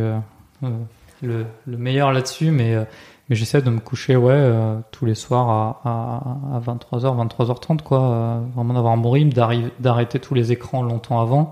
le, 1.22 1.46
le 1.66 1.78
meilleur 1.78 2.12
là-dessus, 2.12 2.52
mais, 2.52 2.76
euh, 2.76 2.84
mais 3.30 3.36
j'essaie 3.36 3.62
de 3.62 3.70
me 3.70 3.80
coucher 3.80 4.16
ouais, 4.16 4.34
euh, 4.34 4.78
tous 4.92 5.06
les 5.06 5.16
soirs 5.16 5.50
à, 5.50 5.82
à, 5.86 6.56
à 6.58 6.60
23h, 6.60 7.28
23h30, 7.28 7.82
quoi. 7.82 8.00
euh, 8.02 8.40
vraiment 8.56 8.74
d'avoir 8.74 8.94
un 8.94 8.98
bon 8.98 9.12
rythme, 9.12 9.32
d'arrêter 9.80 10.20
tous 10.20 10.34
les 10.34 10.52
écrans 10.52 10.84
longtemps 10.84 11.22
avant, 11.22 11.52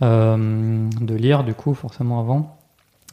de 0.00 1.14
lire 1.14 1.44
du 1.44 1.54
coup, 1.54 1.74
forcément 1.74 2.20
avant. 2.20 2.58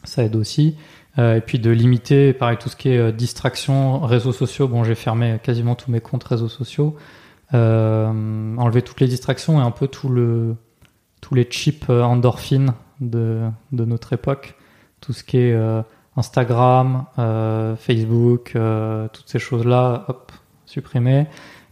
Ça 0.04 0.24
aide 0.24 0.36
aussi. 0.36 0.76
Euh, 1.18 1.36
et 1.36 1.40
puis 1.40 1.58
de 1.58 1.70
limiter, 1.70 2.32
pareil, 2.32 2.56
tout 2.58 2.68
ce 2.68 2.76
qui 2.76 2.88
est 2.88 2.98
euh, 2.98 3.12
distraction, 3.12 4.00
réseaux 4.00 4.32
sociaux. 4.32 4.66
Bon, 4.68 4.82
j'ai 4.84 4.94
fermé 4.94 5.38
quasiment 5.42 5.74
tous 5.74 5.90
mes 5.90 6.00
comptes 6.00 6.24
réseaux 6.24 6.48
sociaux. 6.48 6.96
Euh, 7.54 8.56
enlever 8.56 8.82
toutes 8.82 9.00
les 9.00 9.08
distractions 9.08 9.60
et 9.60 9.62
un 9.62 9.70
peu 9.70 9.88
tout 9.88 10.08
le, 10.08 10.56
tous 11.20 11.34
les 11.34 11.44
chips 11.44 11.88
endorphines 11.90 12.72
de, 13.00 13.42
de 13.72 13.84
notre 13.84 14.14
époque. 14.14 14.54
Tout 15.02 15.12
ce 15.12 15.22
qui 15.22 15.36
est 15.36 15.52
euh, 15.52 15.82
Instagram, 16.16 17.06
euh, 17.18 17.76
Facebook, 17.76 18.52
euh, 18.54 19.08
toutes 19.12 19.28
ces 19.28 19.38
choses-là, 19.38 20.04
hop, 20.08 20.32
supprimer. 20.66 21.26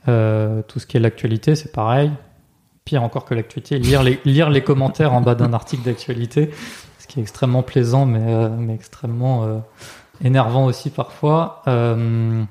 Euh, 0.08 0.62
tout 0.66 0.78
ce 0.78 0.86
qui 0.86 0.96
est 0.96 1.00
l'actualité, 1.00 1.54
c'est 1.54 1.72
pareil. 1.72 2.10
Pire 2.84 3.02
encore 3.02 3.26
que 3.26 3.34
l'actualité, 3.34 3.78
lire 3.78 4.02
les, 4.50 4.62
commentaires 4.62 5.12
en 5.12 5.20
bas 5.20 5.34
d'un 5.34 5.52
article 5.52 5.84
d'actualité, 5.84 6.50
ce 6.98 7.06
qui 7.06 7.20
est 7.20 7.22
extrêmement 7.22 7.62
plaisant, 7.62 8.06
mais, 8.06 8.74
extrêmement 8.74 9.62
énervant 10.24 10.64
aussi 10.64 10.88
parfois. 10.88 11.62
Il 11.66 12.46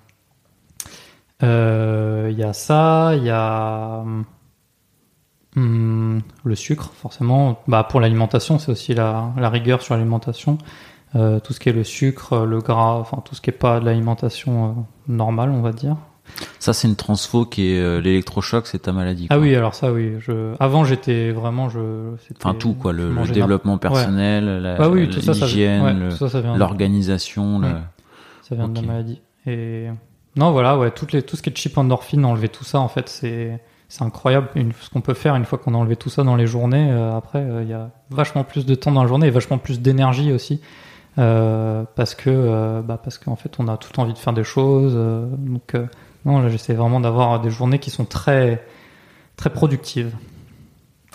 y 1.42 2.44
a 2.44 2.54
ça, 2.54 3.16
il 3.16 3.24
y 3.24 3.32
a 3.32 4.04
hum, 5.56 6.22
le 6.44 6.56
sucre, 6.56 6.92
forcément. 6.96 7.62
Bah, 7.68 7.84
pour 7.84 8.00
l'alimentation, 8.00 8.60
c'est 8.60 8.72
aussi 8.72 8.94
la, 8.94 9.32
la 9.38 9.50
rigueur 9.50 9.82
sur 9.82 9.94
l'alimentation. 9.96 10.58
Euh, 11.16 11.40
tout 11.40 11.54
ce 11.54 11.60
qui 11.60 11.70
est 11.70 11.74
le 11.74 11.84
sucre, 11.84 12.46
le 12.46 12.60
gras, 12.60 12.94
enfin 13.00 13.22
tout 13.26 13.34
ce 13.34 13.42
qui 13.42 13.50
est 13.50 13.54
pas 13.54 13.80
de 13.80 13.86
l'alimentation 13.86 14.66
euh, 14.68 14.72
normale, 15.12 15.50
on 15.50 15.62
va 15.62 15.72
dire. 15.72 15.96
Ça, 16.60 16.74
c'est 16.74 16.88
une 16.88 16.96
transfo 16.96 17.46
qui 17.46 17.72
est 17.74 17.80
euh, 17.80 18.00
l'électrochoc, 18.00 18.68
c'est 18.68 18.84
ta 18.84 18.92
maladie. 18.94 19.26
Ah 19.32 19.36
quoi. 19.36 19.42
oui, 19.42 19.56
alors 19.56 19.74
ça, 19.74 19.92
oui. 19.92 20.14
Je... 20.20 20.54
Avant, 20.60 20.84
j'étais 20.84 21.32
vraiment, 21.32 21.68
je. 21.70 21.80
Enfin, 22.38 22.54
tout, 22.54 22.74
quoi. 22.74 22.94
Le, 22.94 23.12
le 23.12 23.28
développement 23.28 23.80
personnel, 23.80 24.62
la- 24.62 24.76
Ah 24.80 24.90
oui, 24.90 25.10
tout 25.10 25.20
ça, 25.22 25.34
ça 25.34 25.46
l'hygiène, 25.48 26.04
ouais, 26.04 26.10
tout 26.16 26.28
ça, 26.28 26.42
l'organisation. 26.56 27.58
le- 27.58 27.68
ça 28.44 28.54
vient 28.56 28.68
de 28.68 28.76
la 28.80 28.82
maladie. 28.86 29.22
Et 29.48 29.88
non, 30.36 30.52
voilà, 30.52 30.78
ouais, 30.78 30.92
toutes 30.92 31.12
les, 31.14 31.24
tout 31.24 31.36
ce 31.36 31.42
qui 31.42 31.50
est 31.50 31.58
chip 31.58 31.76
endorphine, 31.80 32.24
enlever 32.24 32.50
tout 32.50 32.64
ça, 32.64 32.80
en 32.80 32.88
fait, 32.88 33.10
c'est 33.10 33.60
c'est 33.90 34.04
incroyable. 34.04 34.50
Une, 34.56 34.72
ce 34.80 34.90
qu'on 34.90 35.02
peut 35.02 35.16
faire 35.16 35.36
une 35.36 35.46
fois 35.46 35.58
qu'on 35.58 35.74
a 35.74 35.78
enlevé 35.78 35.96
tout 35.96 36.10
ça 36.10 36.24
dans 36.24 36.36
les 36.36 36.48
journées. 36.48 36.90
euh, 36.92 37.18
après, 37.18 37.40
euh, 37.40 37.64
il 37.64 37.70
y 37.70 37.74
a 37.74 37.90
vachement 38.12 38.44
plus 38.44 38.66
de 38.66 38.76
temps 38.76 38.92
dans 38.92 39.02
la 39.02 39.08
journée 39.08 39.28
et 39.28 39.32
vachement 39.32 39.58
plus 39.58 39.82
d'énergie 39.82 40.32
aussi. 40.32 40.62
Euh, 41.18 41.84
parce 41.96 42.14
que 42.16 42.82
bah, 42.82 43.00
parce 43.04 43.18
qu'en 43.18 43.36
fait 43.36 43.60
on 43.60 43.68
a 43.68 43.76
tout 43.78 44.00
envie 44.00 44.14
de 44.14 44.18
faire 44.18 44.32
des 44.32 44.44
choses 44.44 44.94
donc 44.94 45.76
non 46.24 46.40
là 46.40 46.50
j'essaie 46.50 46.76
vraiment 46.76 47.00
d'avoir 47.00 47.42
des 47.42 47.50
journées 47.50 47.80
qui 47.80 47.90
sont 47.90 48.06
très 48.06 48.64
très 49.36 49.50
productives 49.50 50.16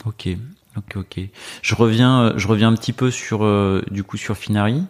Ok, 0.05 0.29
ok, 0.77 0.97
ok. 0.97 1.21
Je 1.63 1.75
reviens, 1.77 2.35
je 2.37 2.49
reviens 2.49 2.69
un 2.69 2.75
petit 2.75 2.93
peu 2.93 3.13
sur, 3.13 3.49
du 3.91 4.03
coup, 4.03 4.17
sur 4.17 4.37
Finari. 4.37 4.83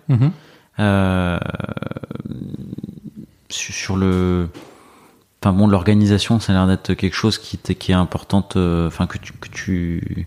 Sur, 3.51 3.75
sur 3.75 3.97
le, 3.97 4.49
enfin 5.45 5.53
bon, 5.53 5.67
l'organisation, 5.67 6.41
ça 6.41 6.53
a 6.53 6.57
l'air 6.57 6.67
d'être 6.67 6.95
quelque 6.95 7.15
chose 7.15 7.37
qui, 7.39 7.59
qui 7.59 7.93
est 7.93 7.95
importante, 7.95 8.57
euh, 8.57 8.87
enfin 8.87 9.07
que 9.07 9.19
tu, 9.19 9.33
que 9.35 9.49
tu, 9.49 10.27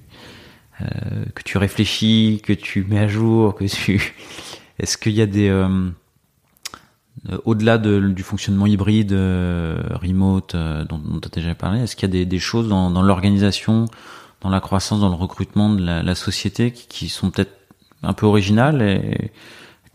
euh, 0.81 0.85
que 1.33 1.41
tu 1.41 1.57
réfléchis, 1.57 2.39
que 2.45 2.53
tu 2.53 2.83
mets 2.83 2.99
à 2.99 3.07
jour, 3.07 3.55
que 3.55 3.65
tu. 3.65 4.13
Est-ce 4.79 4.95
qu'il 4.99 5.13
y 5.13 5.21
a 5.21 5.25
des, 5.25 5.49
euh, 5.49 5.89
au-delà 7.45 7.79
de- 7.79 7.99
du 8.09 8.21
fonctionnement 8.21 8.67
hybride, 8.67 9.11
euh, 9.11 9.81
remote, 9.89 10.55
dont, 10.55 10.99
dont 10.99 11.19
tu 11.19 11.27
as 11.27 11.31
déjà 11.31 11.55
parlé, 11.55 11.79
est-ce 11.81 11.95
qu'il 11.95 12.07
y 12.07 12.11
a 12.11 12.13
des, 12.13 12.25
des 12.27 12.39
choses 12.39 12.67
dans, 12.69 12.91
dans 12.91 13.01
l'organisation, 13.01 13.85
dans 14.41 14.49
la 14.49 14.59
croissance, 14.59 14.99
dans 14.99 15.09
le 15.09 15.15
recrutement 15.15 15.69
de 15.73 15.83
la, 15.83 16.03
la 16.03 16.13
société 16.13 16.69
qui, 16.71 16.85
qui 16.87 17.09
sont 17.09 17.31
peut-être 17.31 17.57
un 18.03 18.13
peu 18.13 18.27
originales 18.27 18.81
et 18.83 19.31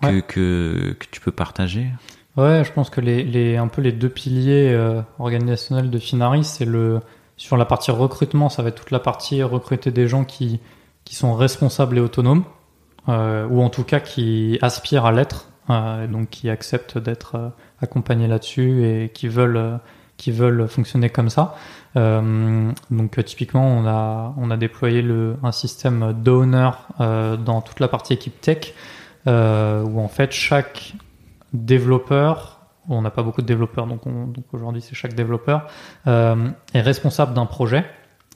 que, 0.03 0.07
Ouais. 0.09 0.23
que, 0.27 0.97
que 0.99 1.07
tu 1.13 1.21
peux 1.21 1.31
partager? 1.31 1.87
Ouais, 2.37 2.63
je 2.65 2.73
pense 2.73 2.89
que 2.91 3.01
les, 3.01 3.23
les 3.25 3.57
un 3.57 3.69
peu 3.69 3.83
les 3.83 3.93
deux 3.93 4.09
piliers 4.09 4.73
euh, 4.73 5.03
organisationnels 5.19 5.91
de 5.91 5.99
Finari, 5.99 6.45
c'est 6.45 6.65
le 6.65 7.01
sur 7.37 7.57
la 7.57 7.65
partie 7.65 7.91
recrutement, 7.91 8.49
ça 8.49 8.63
va 8.63 8.69
être 8.71 8.77
toute 8.77 8.91
la 8.91 9.01
partie 9.01 9.43
recruter 9.43 9.91
des 9.91 10.09
gens 10.09 10.25
qui 10.25 10.61
qui 11.05 11.15
sont 11.15 11.35
responsables 11.35 11.99
et 11.99 12.01
autonomes, 12.01 12.45
euh, 13.09 13.47
ou 13.49 13.61
en 13.63 13.69
tout 13.71 13.85
cas 13.85 14.01
qui 14.01 14.59
aspirent 14.63 15.05
à 15.07 15.13
l'être. 15.13 15.49
euh, 15.71 16.07
donc 16.07 16.31
qui 16.31 16.51
acceptent 16.51 16.99
d'être 16.99 17.37
euh, 17.37 17.49
accompagnés 17.81 18.29
là-dessus 18.29 18.85
et 18.85 19.11
qui 19.11 19.29
veulent, 19.29 19.57
euh, 19.57 19.77
qui 20.17 20.31
veulent 20.31 20.69
fonctionner 20.69 21.11
comme 21.11 21.31
ça. 21.31 21.57
Euh, 21.97 22.71
donc 22.91 23.23
typiquement, 23.25 23.67
on 23.67 23.87
a, 23.87 24.35
on 24.39 24.51
a 24.51 24.57
déployé 24.57 25.03
le, 25.03 25.37
un 25.43 25.53
système 25.53 26.13
d'owner 26.13 26.71
dans 26.99 27.61
toute 27.61 27.81
la 27.81 27.89
partie 27.89 28.13
équipe 28.15 28.41
tech, 28.41 28.75
euh, 29.27 29.83
où 29.83 30.01
en 30.01 30.09
fait 30.09 30.33
chaque 30.33 30.95
développeur, 31.53 32.61
on 32.89 33.03
n'a 33.03 33.11
pas 33.11 33.23
beaucoup 33.23 33.43
de 33.43 33.47
développeurs, 33.47 33.87
donc, 33.87 34.07
on- 34.07 34.27
donc 34.27 34.45
aujourd'hui 34.53 34.81
c'est 34.83 34.95
chaque 34.95 35.15
développeur, 35.15 35.67
euh, 36.07 36.49
est 36.75 36.81
responsable 36.81 37.35
d'un 37.35 37.47
projet, 37.47 37.85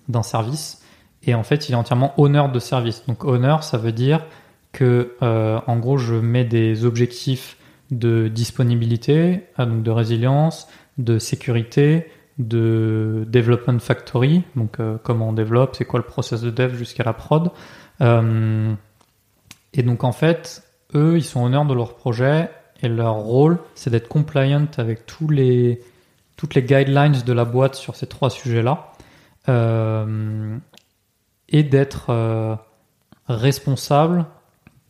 d'un 0.08 0.22
service, 0.22 0.82
et 1.24 1.34
en 1.34 1.42
fait 1.42 1.68
il 1.68 1.72
est 1.72 1.76
entièrement 1.76 2.12
owner 2.18 2.44
de 2.52 2.58
service. 2.58 3.04
Donc 3.06 3.24
owner, 3.24 3.56
ça 3.62 3.78
veut 3.78 3.92
dire 3.92 4.24
que 4.72 5.16
euh, 5.22 5.58
en 5.66 5.76
gros 5.78 5.98
je 5.98 6.14
mets 6.14 6.44
des 6.44 6.84
objectifs 6.84 7.56
de 7.90 8.28
disponibilité, 8.28 9.44
euh, 9.58 9.66
donc 9.66 9.82
de 9.82 9.90
résilience, 9.90 10.68
de 10.98 11.18
sécurité, 11.18 12.10
de 12.38 13.24
development 13.28 13.80
factory, 13.80 14.42
donc 14.56 14.76
comment 15.02 15.30
on 15.30 15.32
développe, 15.32 15.74
c'est 15.74 15.86
quoi 15.86 15.98
le 15.98 16.04
process 16.04 16.42
de 16.42 16.50
dev 16.50 16.74
jusqu'à 16.74 17.02
la 17.02 17.14
prod. 17.14 17.50
Et 19.72 19.82
donc 19.82 20.04
en 20.04 20.12
fait, 20.12 20.62
eux, 20.94 21.16
ils 21.16 21.24
sont 21.24 21.42
honneurs 21.44 21.64
de 21.64 21.72
leur 21.72 21.94
projet 21.96 22.50
et 22.82 22.88
leur 22.88 23.14
rôle, 23.14 23.58
c'est 23.74 23.90
d'être 23.90 24.08
compliant 24.08 24.66
avec 24.76 25.06
tous 25.06 25.28
les, 25.28 25.80
toutes 26.36 26.54
les 26.54 26.62
guidelines 26.62 27.22
de 27.24 27.32
la 27.32 27.44
boîte 27.44 27.74
sur 27.74 27.96
ces 27.96 28.06
trois 28.06 28.30
sujets-là 28.30 28.92
euh, 29.48 30.56
et 31.48 31.62
d'être 31.62 32.10
euh, 32.10 32.54
responsable 33.28 34.26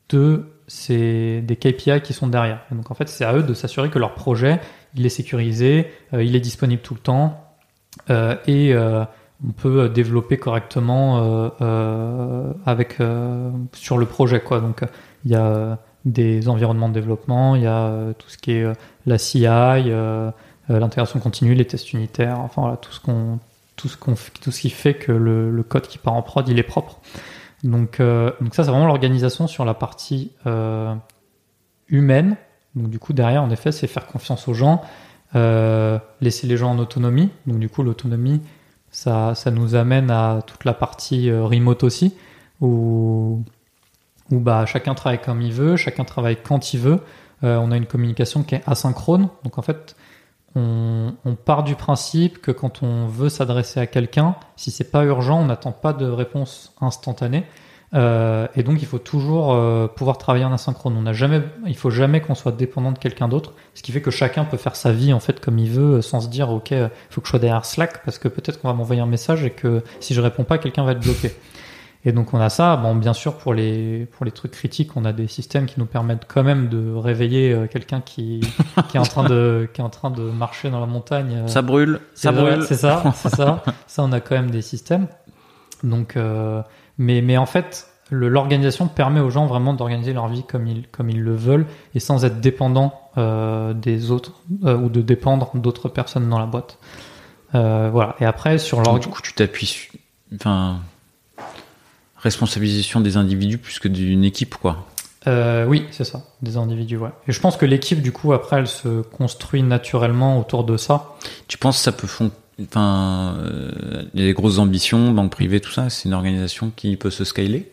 de 0.08 0.46
ces, 0.66 1.42
des 1.42 1.56
KPI 1.56 2.00
qui 2.02 2.12
sont 2.12 2.26
derrière. 2.26 2.60
Donc 2.72 2.90
en 2.90 2.94
fait, 2.94 3.08
c'est 3.08 3.24
à 3.24 3.34
eux 3.34 3.42
de 3.42 3.54
s'assurer 3.54 3.90
que 3.90 3.98
leur 3.98 4.14
projet, 4.14 4.60
il 4.94 5.06
est 5.06 5.10
sécurisé, 5.10 5.90
euh, 6.12 6.24
il 6.24 6.34
est 6.34 6.40
disponible 6.40 6.82
tout 6.82 6.94
le 6.94 7.00
temps 7.00 7.42
et 8.46 8.74
on 8.76 9.52
peut 9.56 9.88
développer 9.88 10.36
correctement 10.36 11.50
avec 12.66 12.98
sur 13.72 13.96
le 13.96 14.04
projet 14.04 14.40
quoi. 14.40 14.60
Donc 14.60 14.82
il 15.24 15.30
y 15.30 15.34
a 15.34 15.78
des 16.06 16.48
environnements 16.48 16.88
de 16.88 16.94
développement, 16.94 17.56
il 17.56 17.62
y 17.62 17.66
a 17.66 17.88
euh, 17.88 18.12
tout 18.16 18.30
ce 18.30 18.38
qui 18.38 18.52
est 18.52 18.62
euh, 18.62 18.74
la 19.06 19.18
CI, 19.18 19.44
euh, 19.46 20.30
l'intégration 20.68 21.18
continue, 21.18 21.54
les 21.54 21.66
tests 21.66 21.92
unitaires, 21.92 22.38
enfin 22.40 22.62
voilà 22.62 22.76
tout 22.76 22.92
ce 22.92 23.00
qu'on 23.00 23.40
tout 23.74 23.88
ce 23.88 23.96
qu'on 23.96 24.14
tout 24.40 24.52
ce 24.52 24.60
qui 24.60 24.70
fait 24.70 24.94
que 24.94 25.12
le, 25.12 25.62
code 25.64 25.86
qui 25.88 25.98
part 25.98 26.14
en 26.14 26.22
prod 26.22 26.48
il 26.48 26.58
est 26.58 26.62
propre. 26.62 27.00
Donc 27.64 28.00
donc 28.00 28.54
ça 28.54 28.64
c'est 28.64 28.70
vraiment 28.70 28.86
l'organisation 28.86 29.46
sur 29.46 29.64
la 29.64 29.74
partie 29.74 30.32
humaine. 31.88 32.36
Donc 32.74 32.88
du 32.88 32.98
coup 32.98 33.12
derrière 33.12 33.42
en 33.42 33.50
effet 33.50 33.70
c'est 33.70 33.86
faire 33.86 34.06
confiance 34.06 34.48
aux 34.48 34.54
gens, 34.54 34.82
laisser 35.34 36.46
les 36.46 36.56
gens 36.56 36.70
en 36.70 36.78
autonomie. 36.78 37.30
Donc 37.46 37.58
du 37.58 37.68
coup 37.68 37.82
l'autonomie 37.82 38.40
ça, 38.90 39.34
ça 39.34 39.50
nous 39.50 39.74
amène 39.74 40.10
à 40.10 40.40
toute 40.46 40.64
la 40.64 40.72
partie 40.72 41.30
remote 41.30 41.84
aussi, 41.84 42.14
où, 42.60 43.44
où 44.30 44.40
bah, 44.40 44.66
chacun 44.66 44.94
travaille 44.94 45.20
comme 45.20 45.42
il 45.42 45.52
veut, 45.52 45.76
chacun 45.76 46.04
travaille 46.04 46.36
quand 46.42 46.74
il 46.74 46.80
veut. 46.80 47.00
Euh, 47.44 47.58
on 47.58 47.70
a 47.70 47.76
une 47.76 47.86
communication 47.86 48.42
qui 48.42 48.54
est 48.54 48.62
asynchrone. 48.66 49.28
Donc 49.44 49.58
en 49.58 49.62
fait, 49.62 49.96
on, 50.54 51.14
on 51.24 51.34
part 51.34 51.64
du 51.64 51.74
principe 51.74 52.40
que 52.40 52.50
quand 52.50 52.82
on 52.82 53.06
veut 53.06 53.28
s'adresser 53.28 53.80
à 53.80 53.86
quelqu'un, 53.86 54.36
si 54.56 54.70
c'est 54.70 54.90
pas 54.90 55.04
urgent, 55.04 55.40
on 55.40 55.46
n'attend 55.46 55.72
pas 55.72 55.92
de 55.92 56.06
réponse 56.06 56.74
instantanée. 56.80 57.44
Euh, 57.94 58.48
et 58.56 58.62
donc 58.62 58.82
il 58.82 58.86
faut 58.86 58.98
toujours 58.98 59.54
euh, 59.54 59.86
pouvoir 59.86 60.18
travailler 60.18 60.44
en 60.44 60.52
asynchrone. 60.52 60.96
On 60.96 61.02
n'a 61.02 61.12
jamais, 61.12 61.40
il 61.66 61.76
faut 61.76 61.90
jamais 61.90 62.20
qu'on 62.20 62.34
soit 62.34 62.52
dépendant 62.52 62.92
de 62.92 62.98
quelqu'un 62.98 63.28
d'autre, 63.28 63.52
ce 63.74 63.82
qui 63.82 63.92
fait 63.92 64.02
que 64.02 64.10
chacun 64.10 64.44
peut 64.44 64.56
faire 64.56 64.76
sa 64.76 64.92
vie 64.92 65.12
en 65.12 65.20
fait 65.20 65.40
comme 65.40 65.58
il 65.58 65.70
veut, 65.70 66.02
sans 66.02 66.20
se 66.20 66.28
dire 66.28 66.50
ok, 66.50 66.74
faut 67.10 67.20
que 67.20 67.26
je 67.26 67.30
sois 67.30 67.38
derrière 67.38 67.64
Slack 67.64 68.04
parce 68.04 68.18
que 68.18 68.28
peut-être 68.28 68.60
qu'on 68.60 68.68
va 68.68 68.74
m'envoyer 68.74 69.00
un 69.00 69.06
message 69.06 69.44
et 69.44 69.50
que 69.50 69.82
si 70.00 70.14
je 70.14 70.20
réponds 70.20 70.44
pas, 70.44 70.58
quelqu'un 70.58 70.84
va 70.84 70.92
être 70.92 71.02
bloqué. 71.02 71.32
Et 72.06 72.12
donc 72.12 72.32
on 72.32 72.40
a 72.40 72.48
ça. 72.48 72.76
Bon, 72.76 72.94
bien 72.94 73.12
sûr 73.12 73.36
pour 73.36 73.52
les 73.52 74.06
pour 74.12 74.24
les 74.24 74.30
trucs 74.30 74.52
critiques, 74.52 74.96
on 74.96 75.04
a 75.04 75.12
des 75.12 75.26
systèmes 75.26 75.66
qui 75.66 75.78
nous 75.78 75.86
permettent 75.86 76.24
quand 76.26 76.44
même 76.44 76.68
de 76.68 76.94
réveiller 76.94 77.52
euh, 77.52 77.66
quelqu'un 77.66 78.00
qui 78.00 78.40
qui 78.88 78.96
est 78.96 79.00
en 79.00 79.02
train 79.02 79.28
de 79.28 79.68
qui 79.74 79.80
est 79.80 79.84
en 79.84 79.90
train 79.90 80.10
de 80.10 80.22
marcher 80.22 80.70
dans 80.70 80.80
la 80.80 80.86
montagne. 80.86 81.42
euh, 81.44 81.48
Ça 81.48 81.62
brûle, 81.62 82.00
ça 82.14 82.30
vrai, 82.30 82.52
brûle. 82.52 82.64
C'est 82.66 82.76
ça, 82.76 83.02
c'est 83.16 83.34
ça. 83.34 83.62
Ça, 83.88 84.02
on 84.04 84.12
a 84.12 84.20
quand 84.20 84.36
même 84.36 84.50
des 84.50 84.62
systèmes. 84.62 85.08
Donc, 85.82 86.16
euh, 86.16 86.62
mais, 86.96 87.20
mais 87.22 87.36
en 87.36 87.44
fait, 87.46 87.88
l'organisation 88.10 88.86
permet 88.88 89.20
aux 89.20 89.30
gens 89.30 89.46
vraiment 89.46 89.74
d'organiser 89.74 90.12
leur 90.12 90.28
vie 90.28 90.44
comme 90.44 90.66
ils, 90.68 90.86
comme 90.88 91.10
ils 91.10 91.20
le 91.20 91.34
veulent 91.34 91.66
et 91.94 92.00
sans 92.00 92.24
être 92.24 92.40
dépendant 92.40 92.94
euh, 93.18 93.74
des 93.74 94.10
autres 94.12 94.40
euh, 94.64 94.76
ou 94.76 94.88
de 94.88 95.02
dépendre 95.02 95.50
d'autres 95.54 95.88
personnes 95.88 96.28
dans 96.28 96.38
la 96.38 96.46
boîte. 96.46 96.78
Euh, 97.54 97.90
voilà. 97.92 98.14
Et 98.20 98.24
après, 98.24 98.58
sur 98.58 98.78
Donc, 98.78 98.86
l'org... 98.86 99.00
du 99.00 99.08
coup, 99.08 99.20
tu 99.22 99.32
t'appuies 99.34 99.66
sur, 99.66 99.92
enfin, 100.34 100.78
responsabilisation 102.26 103.00
des 103.00 103.16
individus 103.16 103.58
plus 103.58 103.78
que 103.78 103.88
d'une 103.88 104.24
équipe, 104.24 104.54
quoi. 104.56 104.86
Euh, 105.26 105.64
oui, 105.66 105.86
c'est 105.90 106.04
ça, 106.04 106.22
des 106.42 106.56
individus, 106.56 106.98
ouais. 106.98 107.10
Et 107.26 107.32
je 107.32 107.40
pense 107.40 107.56
que 107.56 107.66
l'équipe, 107.66 108.00
du 108.00 108.12
coup, 108.12 108.32
après, 108.32 108.58
elle 108.58 108.68
se 108.68 109.02
construit 109.02 109.62
naturellement 109.62 110.38
autour 110.38 110.62
de 110.64 110.76
ça. 110.76 111.16
Tu 111.48 111.58
penses 111.58 111.78
que 111.78 111.82
ça 111.84 111.92
peut 111.92 112.06
fon... 112.06 112.30
enfin, 112.62 113.34
euh, 113.38 114.02
des 114.14 114.32
grosses 114.34 114.58
ambitions, 114.58 115.10
banque 115.12 115.32
privée, 115.32 115.60
tout 115.60 115.72
ça, 115.72 115.90
c'est 115.90 116.04
une 116.08 116.14
organisation 116.14 116.70
qui 116.76 116.96
peut 116.96 117.10
se 117.10 117.24
scaler? 117.24 117.70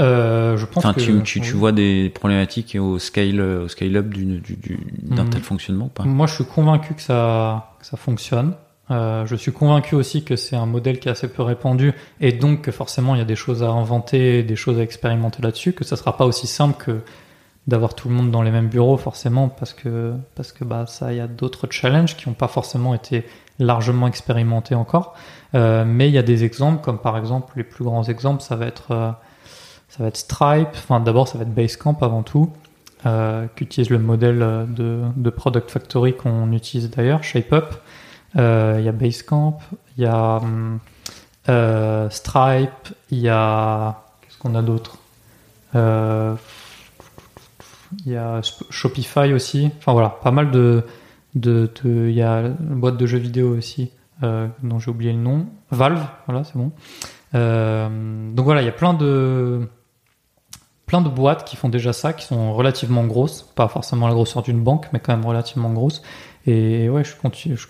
Euh, 0.00 0.56
je 0.56 0.64
pense 0.66 0.84
Enfin, 0.84 0.94
que 0.94 1.00
tu, 1.00 1.22
tu, 1.24 1.40
tu 1.40 1.52
oui. 1.54 1.58
vois 1.58 1.72
des 1.72 2.10
problématiques 2.14 2.76
au 2.80 2.98
scale, 3.00 3.40
au 3.40 3.68
scale 3.68 3.96
up 3.96 4.08
d'une- 4.10 4.38
du, 4.38 4.54
du, 4.56 4.78
d'un 5.02 5.24
Mhm. 5.24 5.30
tel 5.30 5.42
fonctionnement 5.42 5.86
ou 5.86 5.88
pas? 5.88 6.04
Moi, 6.04 6.26
je 6.28 6.34
suis 6.34 6.44
convaincu 6.44 6.94
que 6.94 7.02
ça, 7.02 7.72
que 7.80 7.86
ça 7.86 7.96
fonctionne. 7.96 8.52
Euh, 8.90 9.26
je 9.26 9.36
suis 9.36 9.52
convaincu 9.52 9.94
aussi 9.94 10.24
que 10.24 10.36
c'est 10.36 10.56
un 10.56 10.66
modèle 10.66 10.98
qui 10.98 11.08
est 11.08 11.10
assez 11.10 11.28
peu 11.28 11.42
répandu 11.42 11.92
et 12.20 12.32
donc 12.32 12.62
que 12.62 12.72
forcément 12.72 13.14
il 13.14 13.18
y 13.18 13.22
a 13.22 13.26
des 13.26 13.36
choses 13.36 13.62
à 13.62 13.68
inventer, 13.68 14.42
des 14.42 14.56
choses 14.56 14.78
à 14.78 14.82
expérimenter 14.82 15.42
là-dessus, 15.42 15.72
que 15.72 15.84
ça 15.84 15.96
sera 15.96 16.16
pas 16.16 16.24
aussi 16.24 16.46
simple 16.46 16.82
que 16.82 17.00
d'avoir 17.66 17.94
tout 17.94 18.08
le 18.08 18.14
monde 18.14 18.30
dans 18.30 18.40
les 18.40 18.50
mêmes 18.50 18.68
bureaux 18.68 18.96
forcément 18.96 19.50
parce 19.50 19.74
que 19.74 20.14
parce 20.34 20.52
que 20.52 20.64
bah 20.64 20.86
ça 20.86 21.12
il 21.12 21.18
y 21.18 21.20
a 21.20 21.26
d'autres 21.26 21.68
challenges 21.70 22.16
qui 22.16 22.26
n'ont 22.26 22.34
pas 22.34 22.48
forcément 22.48 22.94
été 22.94 23.26
largement 23.58 24.06
expérimentés 24.06 24.74
encore. 24.74 25.14
Euh, 25.54 25.84
mais 25.86 26.08
il 26.08 26.14
y 26.14 26.18
a 26.18 26.22
des 26.22 26.44
exemples 26.44 26.82
comme 26.82 26.98
par 26.98 27.18
exemple 27.18 27.52
les 27.56 27.64
plus 27.64 27.84
grands 27.84 28.04
exemples 28.04 28.42
ça 28.42 28.56
va 28.56 28.66
être 28.66 28.92
euh, 28.92 29.10
ça 29.90 30.02
va 30.02 30.08
être 30.08 30.16
Stripe. 30.16 30.70
Enfin 30.72 31.00
d'abord 31.00 31.28
ça 31.28 31.36
va 31.36 31.44
être 31.44 31.54
Basecamp 31.54 31.98
avant 32.00 32.22
tout 32.22 32.50
qui 33.56 33.64
utilise 33.64 33.90
le 33.90 33.98
modèle 33.98 34.66
de, 34.68 35.02
de 35.16 35.30
Product 35.30 35.70
Factory 35.70 36.14
qu'on 36.14 36.52
utilise 36.52 36.90
d'ailleurs, 36.90 37.22
ShapeUp. 37.22 37.76
Euh, 38.38 38.76
Il 38.78 38.84
y 38.84 38.88
a 38.88 38.92
Basecamp, 38.92 39.58
il 39.96 40.04
y 40.04 40.06
a 40.06 40.36
hum, 40.36 40.78
euh, 41.48 42.08
Stripe, 42.10 42.88
il 43.10 43.18
y 43.18 43.28
a. 43.28 44.02
Qu'est-ce 44.22 44.38
qu'on 44.38 44.54
a 44.54 44.62
d'autre? 44.62 44.98
Euh, 45.74 46.34
Il 48.06 48.12
y 48.12 48.16
a 48.16 48.40
Shopify 48.70 49.32
aussi. 49.32 49.70
Enfin 49.78 49.92
voilà, 49.92 50.10
pas 50.10 50.30
mal 50.30 50.50
de. 50.50 50.84
de, 51.34 51.70
de- 51.84 52.08
il 52.08 52.14
y 52.14 52.22
a 52.22 52.40
une 52.40 52.80
boîte 52.80 52.96
de 52.96 53.06
jeux 53.06 53.18
vidéo 53.18 53.56
aussi, 53.56 53.90
dont 54.22 54.78
j'ai 54.78 54.90
oublié 54.90 55.12
le 55.12 55.18
nom. 55.18 55.46
Valve, 55.70 56.04
voilà, 56.26 56.44
c'est 56.44 56.56
bon. 56.56 56.70
Donc 57.32 58.44
voilà, 58.44 58.62
il 58.62 58.66
y 58.66 58.68
a 58.68 58.72
plein 58.72 58.94
de 58.94 59.68
plein 60.86 61.02
de 61.02 61.10
boîtes 61.10 61.44
qui 61.44 61.56
font 61.56 61.68
déjà 61.68 61.92
ça, 61.92 62.14
qui 62.14 62.24
sont 62.24 62.54
relativement 62.54 63.04
grosses, 63.04 63.42
pas 63.54 63.68
forcément 63.68 64.08
la 64.08 64.14
grosseur 64.14 64.42
d'une 64.42 64.62
banque, 64.64 64.86
mais 64.94 65.00
quand 65.00 65.14
même 65.14 65.26
relativement 65.26 65.70
grosses. 65.70 66.00
Et 66.46 66.88
ouais, 66.88 67.02
je 67.04 67.10
suis, 67.34 67.56
je 67.56 67.66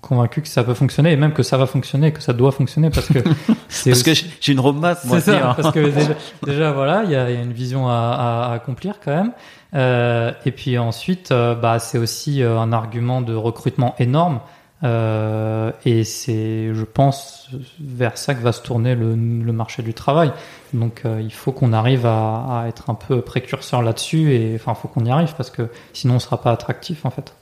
convaincu 0.00 0.42
que 0.42 0.48
ça 0.48 0.64
peut 0.64 0.74
fonctionner, 0.74 1.12
et 1.12 1.16
même 1.16 1.32
que 1.32 1.42
ça 1.44 1.56
va 1.56 1.66
fonctionner, 1.66 2.12
que 2.12 2.20
ça 2.22 2.32
doit 2.32 2.50
fonctionner, 2.50 2.90
parce 2.90 3.06
que 3.08 3.18
c'est 3.68 3.90
Parce 3.90 4.02
que 4.02 4.10
aussi- 4.10 4.24
j'ai 4.26 4.36
j'ai 4.40 4.52
une 4.52 4.60
roadmap, 4.60 5.04
moi. 5.04 5.20
c'est 5.20 5.30
ça, 5.32 5.36
dire. 5.38 5.54
parce 5.56 5.72
que 5.72 5.80
déjà, 5.80 6.12
déjà, 6.44 6.72
voilà, 6.72 7.02
il 7.04 7.10
y 7.10 7.16
a, 7.16 7.30
il 7.30 7.36
y 7.36 7.38
a 7.38 7.42
une 7.42 7.52
vision 7.52 7.88
à, 7.88 8.50
accomplir 8.54 8.94
quand 9.04 9.14
même. 9.14 9.32
Euh, 9.74 10.32
et 10.46 10.50
puis 10.50 10.78
ensuite, 10.78 11.30
euh, 11.30 11.54
bah, 11.54 11.78
c'est 11.78 11.98
aussi 11.98 12.42
euh, 12.42 12.58
un 12.58 12.72
argument 12.72 13.20
de 13.20 13.34
recrutement 13.34 13.94
énorme. 13.98 14.40
Euh, 14.84 15.72
et 15.84 16.04
c'est, 16.04 16.72
je 16.72 16.84
pense, 16.84 17.50
vers 17.80 18.16
ça 18.16 18.34
que 18.34 18.42
va 18.42 18.52
se 18.52 18.62
tourner 18.62 18.94
le, 18.94 19.10
le 19.16 19.52
marché 19.52 19.82
du 19.82 19.92
travail. 19.92 20.32
Donc, 20.72 21.02
euh, 21.04 21.20
il 21.20 21.32
faut 21.32 21.52
qu'on 21.52 21.72
arrive 21.72 22.06
à, 22.06 22.62
à 22.62 22.64
être 22.68 22.88
un 22.88 22.94
peu 22.94 23.20
précurseur 23.20 23.82
là-dessus. 23.82 24.32
Et 24.34 24.54
enfin, 24.54 24.72
il 24.76 24.80
faut 24.80 24.88
qu'on 24.88 25.04
y 25.04 25.10
arrive 25.10 25.34
parce 25.36 25.50
que 25.50 25.68
sinon, 25.92 26.14
on 26.14 26.18
sera 26.20 26.40
pas 26.40 26.52
attractif 26.52 27.04
en 27.04 27.10
fait. 27.10 27.34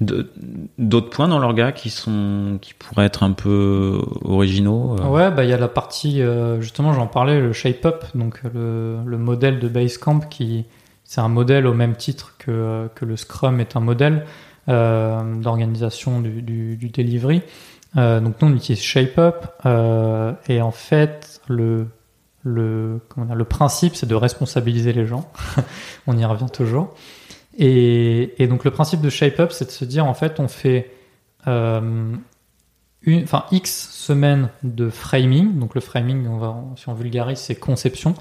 D'autres 0.00 1.10
points 1.10 1.26
dans 1.26 1.40
l'orga 1.40 1.72
qui 1.72 1.90
sont, 1.90 2.58
qui 2.62 2.72
pourraient 2.72 3.06
être 3.06 3.24
un 3.24 3.32
peu 3.32 4.00
originaux. 4.22 4.96
euh, 5.00 5.08
Ouais, 5.08 5.30
bah 5.30 5.42
il 5.42 5.50
y 5.50 5.52
a 5.52 5.58
la 5.58 5.66
partie 5.68 6.22
euh, 6.22 6.60
justement, 6.60 6.92
j'en 6.92 7.08
parlais, 7.08 7.40
le 7.40 7.52
shape 7.52 7.84
up, 7.84 8.04
donc 8.14 8.40
le, 8.54 8.98
le 9.04 9.18
modèle 9.18 9.58
de 9.58 9.66
Basecamp 9.68 10.20
qui 10.20 10.66
c'est 11.02 11.20
un 11.20 11.28
modèle 11.28 11.66
au 11.66 11.74
même 11.74 11.96
titre 11.96 12.34
que 12.38 12.88
que 12.94 13.04
le 13.04 13.16
Scrum 13.16 13.58
est 13.60 13.76
un 13.76 13.80
modèle 13.80 14.24
euh, 14.68 15.34
d'organisation 15.40 16.20
du, 16.20 16.42
du, 16.42 16.88
delivery. 16.90 17.42
Euh, 17.96 18.20
donc 18.20 18.40
nous 18.40 18.48
on 18.48 18.54
utilise 18.54 18.82
shape 18.82 19.18
up 19.18 19.46
euh, 19.64 20.32
et 20.46 20.60
en 20.60 20.70
fait 20.70 21.40
le 21.48 21.86
le, 22.44 23.00
comment 23.08 23.34
le 23.34 23.44
principe, 23.44 23.96
c'est 23.96 24.06
de 24.06 24.14
responsabiliser 24.14 24.92
les 24.92 25.06
gens. 25.06 25.30
on 26.06 26.16
y 26.16 26.24
revient 26.24 26.50
toujours. 26.52 26.94
Et, 27.58 28.46
donc 28.48 28.64
le 28.64 28.70
principe 28.70 29.00
de 29.00 29.10
Shape 29.10 29.40
Up, 29.40 29.50
c'est 29.52 29.66
de 29.66 29.70
se 29.70 29.84
dire 29.84 30.06
en 30.06 30.14
fait, 30.14 30.38
on 30.38 30.46
fait 30.46 30.92
euh, 31.48 32.14
une, 33.02 33.22
enfin 33.24 33.46
X 33.50 33.90
semaines 33.90 34.50
de 34.62 34.90
framing. 34.90 35.58
Donc 35.58 35.74
le 35.74 35.80
framing, 35.80 36.26
on 36.28 36.38
va, 36.38 36.56
si 36.76 36.88
on 36.88 36.94
vulgarise, 36.94 37.38
c'est 37.38 37.56
conception 37.56 38.14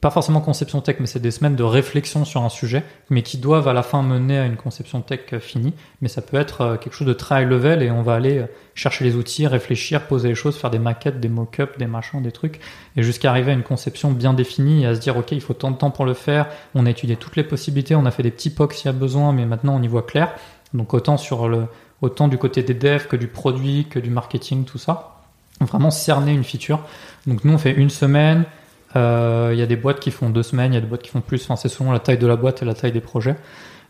pas 0.00 0.10
forcément 0.10 0.40
conception 0.40 0.80
tech, 0.80 0.96
mais 0.98 1.06
c'est 1.06 1.20
des 1.20 1.30
semaines 1.30 1.56
de 1.56 1.62
réflexion 1.62 2.24
sur 2.24 2.42
un 2.42 2.48
sujet, 2.48 2.84
mais 3.10 3.22
qui 3.22 3.36
doivent 3.36 3.68
à 3.68 3.74
la 3.74 3.82
fin 3.82 4.02
mener 4.02 4.38
à 4.38 4.46
une 4.46 4.56
conception 4.56 5.02
tech 5.02 5.20
euh, 5.34 5.40
finie. 5.40 5.74
Mais 6.00 6.08
ça 6.08 6.22
peut 6.22 6.38
être 6.38 6.60
euh, 6.62 6.76
quelque 6.78 6.94
chose 6.94 7.06
de 7.06 7.12
très 7.12 7.42
high 7.42 7.48
level 7.48 7.82
et 7.82 7.90
on 7.90 8.00
va 8.00 8.14
aller 8.14 8.38
euh, 8.38 8.46
chercher 8.74 9.04
les 9.04 9.14
outils, 9.14 9.46
réfléchir, 9.46 10.06
poser 10.06 10.28
les 10.28 10.34
choses, 10.34 10.56
faire 10.56 10.70
des 10.70 10.78
maquettes, 10.78 11.20
des 11.20 11.28
mock-ups, 11.28 11.76
des 11.76 11.86
machins, 11.86 12.22
des 12.22 12.32
trucs, 12.32 12.60
et 12.96 13.02
jusqu'à 13.02 13.28
arriver 13.28 13.50
à 13.50 13.54
une 13.54 13.62
conception 13.62 14.10
bien 14.10 14.32
définie 14.32 14.84
et 14.84 14.86
à 14.86 14.94
se 14.94 15.00
dire, 15.00 15.18
OK, 15.18 15.32
il 15.32 15.42
faut 15.42 15.52
tant 15.52 15.70
de 15.70 15.76
temps 15.76 15.90
pour 15.90 16.06
le 16.06 16.14
faire, 16.14 16.46
on 16.74 16.86
a 16.86 16.90
étudié 16.90 17.16
toutes 17.16 17.36
les 17.36 17.44
possibilités, 17.44 17.94
on 17.94 18.06
a 18.06 18.10
fait 18.10 18.22
des 18.22 18.30
petits 18.30 18.50
POC 18.50 18.72
s'il 18.72 18.86
y 18.86 18.88
a 18.88 18.92
besoin, 18.92 19.34
mais 19.34 19.44
maintenant 19.44 19.76
on 19.76 19.82
y 19.82 19.88
voit 19.88 20.02
clair. 20.02 20.32
Donc 20.72 20.94
autant 20.94 21.18
sur 21.18 21.46
le, 21.46 21.66
autant 22.00 22.28
du 22.28 22.38
côté 22.38 22.62
des 22.62 22.74
devs 22.74 23.06
que 23.06 23.16
du 23.16 23.26
produit, 23.26 23.86
que 23.90 23.98
du 23.98 24.08
marketing, 24.08 24.64
tout 24.64 24.78
ça. 24.78 25.20
Vraiment 25.60 25.90
cerner 25.90 26.32
une 26.32 26.44
feature. 26.44 26.80
Donc 27.26 27.44
nous 27.44 27.52
on 27.52 27.58
fait 27.58 27.72
une 27.72 27.90
semaine, 27.90 28.46
il 28.94 28.98
euh, 28.98 29.54
y 29.54 29.62
a 29.62 29.66
des 29.66 29.76
boîtes 29.76 30.00
qui 30.00 30.10
font 30.10 30.30
deux 30.30 30.42
semaines, 30.42 30.72
il 30.72 30.74
y 30.74 30.78
a 30.78 30.80
des 30.80 30.86
boîtes 30.86 31.02
qui 31.02 31.10
font 31.10 31.20
plus. 31.20 31.48
C'est 31.56 31.68
selon 31.68 31.92
la 31.92 32.00
taille 32.00 32.18
de 32.18 32.26
la 32.26 32.36
boîte 32.36 32.62
et 32.62 32.64
la 32.64 32.74
taille 32.74 32.92
des 32.92 33.00
projets. 33.00 33.36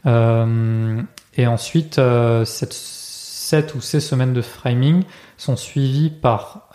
Euh, 0.07 1.03
et 1.37 1.47
ensuite, 1.47 1.99
euh, 1.99 2.45
cette 2.45 2.73
7 2.73 3.75
ou 3.75 3.81
ces 3.81 3.99
semaines 3.99 4.33
de 4.33 4.43
framing 4.43 5.03
sont 5.37 5.57
suivies 5.57 6.11
par 6.11 6.69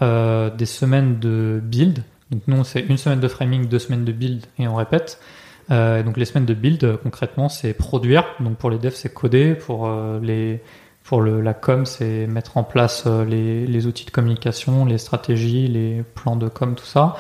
des 0.58 0.66
semaines 0.66 1.20
de 1.20 1.62
build. 1.64 2.04
Donc 2.32 2.42
nous, 2.48 2.64
c'est 2.66 2.82
une 2.82 2.98
semaine 2.98 3.22
de 3.22 3.28
framing, 3.30 3.68
deux 3.68 3.80
semaines 3.80 4.04
de 4.04 4.12
build 4.12 4.46
et 4.60 4.68
on 4.68 4.76
répète. 4.76 5.22
donc 5.70 6.18
les 6.18 6.26
semaines 6.26 6.46
de 6.46 6.54
build, 6.54 6.98
concrètement, 7.02 7.48
c'est 7.48 7.74
produire. 7.74 8.26
Donc 8.42 8.58
pour 8.58 8.70
les 8.70 8.78
devs, 8.78 8.94
c'est 8.94 9.14
coder. 9.14 9.54
Pour 9.54 9.90
les 10.22 10.62
pour 11.06 11.22
le, 11.22 11.40
la 11.40 11.54
com, 11.54 11.86
c'est 11.86 12.26
mettre 12.26 12.58
en 12.58 12.64
place 12.64 13.06
les, 13.06 13.68
les, 13.68 13.86
outils 13.86 14.06
de 14.06 14.12
communication, 14.12 14.86
les 14.86 14.98
stratégies, 14.98 15.68
les 15.68 16.04
plans 16.16 16.36
de 16.36 16.50
com, 16.50 16.74
tout 16.76 16.84
ça. 16.84 17.16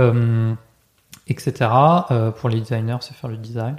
Euh, 0.00 0.54
etc. 1.30 1.70
Euh, 2.10 2.30
pour 2.30 2.48
les 2.48 2.60
designers, 2.60 2.98
c'est 3.00 3.14
faire 3.14 3.30
le 3.30 3.36
design. 3.36 3.76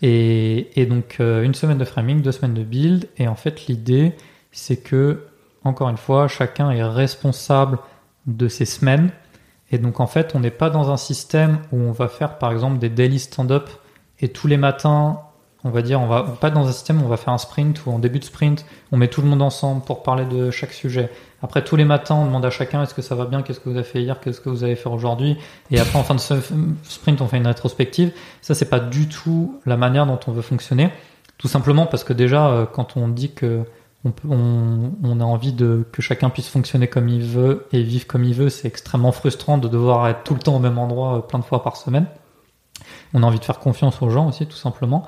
Et, 0.00 0.86
donc 0.88 1.16
euh, 1.20 1.42
une 1.42 1.54
semaine 1.54 1.78
de 1.78 1.84
framing, 1.84 2.22
deux 2.22 2.32
semaines 2.32 2.54
de 2.54 2.64
build. 2.64 3.08
Et 3.18 3.28
en 3.28 3.34
fait, 3.34 3.66
l'idée, 3.66 4.14
c'est 4.50 4.78
que, 4.78 5.26
encore 5.64 5.88
une 5.88 5.96
fois, 5.96 6.28
chacun 6.28 6.70
est 6.70 6.82
responsable 6.82 7.78
de 8.26 8.48
ses 8.48 8.64
semaines. 8.64 9.10
Et 9.70 9.78
donc 9.78 10.00
en 10.00 10.06
fait, 10.06 10.34
on 10.34 10.40
n'est 10.40 10.50
pas 10.50 10.70
dans 10.70 10.90
un 10.90 10.96
système 10.96 11.58
où 11.72 11.78
on 11.78 11.92
va 11.92 12.08
faire 12.08 12.38
par 12.38 12.52
exemple 12.52 12.78
des 12.78 12.90
daily 12.90 13.18
stand-up 13.18 13.70
et 14.20 14.28
tous 14.28 14.46
les 14.46 14.58
matins, 14.58 15.20
on 15.64 15.70
va 15.70 15.82
dire, 15.82 16.00
on 16.00 16.06
va 16.06 16.22
pas 16.22 16.50
dans 16.50 16.66
un 16.66 16.72
système 16.72 17.02
on 17.02 17.08
va 17.08 17.16
faire 17.16 17.32
un 17.32 17.38
sprint 17.38 17.86
ou 17.86 17.90
en 17.92 17.98
début 17.98 18.18
de 18.18 18.24
sprint, 18.24 18.66
on 18.90 18.96
met 18.96 19.08
tout 19.08 19.22
le 19.22 19.28
monde 19.28 19.42
ensemble 19.42 19.82
pour 19.82 20.02
parler 20.02 20.24
de 20.24 20.50
chaque 20.50 20.72
sujet. 20.72 21.10
Après, 21.42 21.62
tous 21.62 21.76
les 21.76 21.84
matins, 21.84 22.14
on 22.14 22.26
demande 22.26 22.44
à 22.44 22.50
chacun 22.50 22.82
est-ce 22.82 22.94
que 22.94 23.02
ça 23.02 23.14
va 23.14 23.24
bien, 23.24 23.42
qu'est-ce 23.42 23.60
que 23.60 23.68
vous 23.68 23.76
avez 23.76 23.84
fait 23.84 24.02
hier, 24.02 24.20
qu'est-ce 24.20 24.40
que 24.40 24.48
vous 24.48 24.64
allez 24.64 24.76
faire 24.76 24.92
aujourd'hui? 24.92 25.36
Et 25.70 25.80
après, 25.80 25.98
en 25.98 26.04
fin 26.04 26.14
de 26.14 26.20
sprint, 26.82 27.20
on 27.20 27.26
fait 27.26 27.38
une 27.38 27.46
rétrospective. 27.46 28.12
Ça, 28.40 28.54
c'est 28.54 28.68
pas 28.68 28.80
du 28.80 29.08
tout 29.08 29.60
la 29.66 29.76
manière 29.76 30.06
dont 30.06 30.20
on 30.26 30.32
veut 30.32 30.42
fonctionner. 30.42 30.90
Tout 31.38 31.48
simplement 31.48 31.86
parce 31.86 32.04
que 32.04 32.12
déjà, 32.12 32.48
euh, 32.48 32.66
quand 32.66 32.96
on 32.96 33.08
dit 33.08 33.32
que 33.32 33.64
on, 34.04 34.12
on, 34.28 34.92
on, 35.02 35.20
a 35.20 35.24
envie 35.24 35.52
de 35.52 35.86
que 35.92 36.02
chacun 36.02 36.28
puisse 36.30 36.48
fonctionner 36.48 36.88
comme 36.88 37.08
il 37.08 37.22
veut 37.22 37.66
et 37.72 37.82
vivre 37.82 38.06
comme 38.06 38.24
il 38.24 38.34
veut, 38.34 38.48
c'est 38.48 38.66
extrêmement 38.66 39.12
frustrant 39.12 39.58
de 39.58 39.68
devoir 39.68 40.08
être 40.08 40.24
tout 40.24 40.34
le 40.34 40.40
temps 40.40 40.56
au 40.56 40.60
même 40.60 40.78
endroit 40.78 41.16
euh, 41.16 41.20
plein 41.20 41.38
de 41.38 41.44
fois 41.44 41.62
par 41.62 41.76
semaine. 41.76 42.06
On 43.14 43.22
a 43.22 43.26
envie 43.26 43.38
de 43.38 43.44
faire 43.44 43.58
confiance 43.58 44.00
aux 44.02 44.10
gens 44.10 44.28
aussi, 44.28 44.46
tout 44.46 44.56
simplement. 44.56 45.06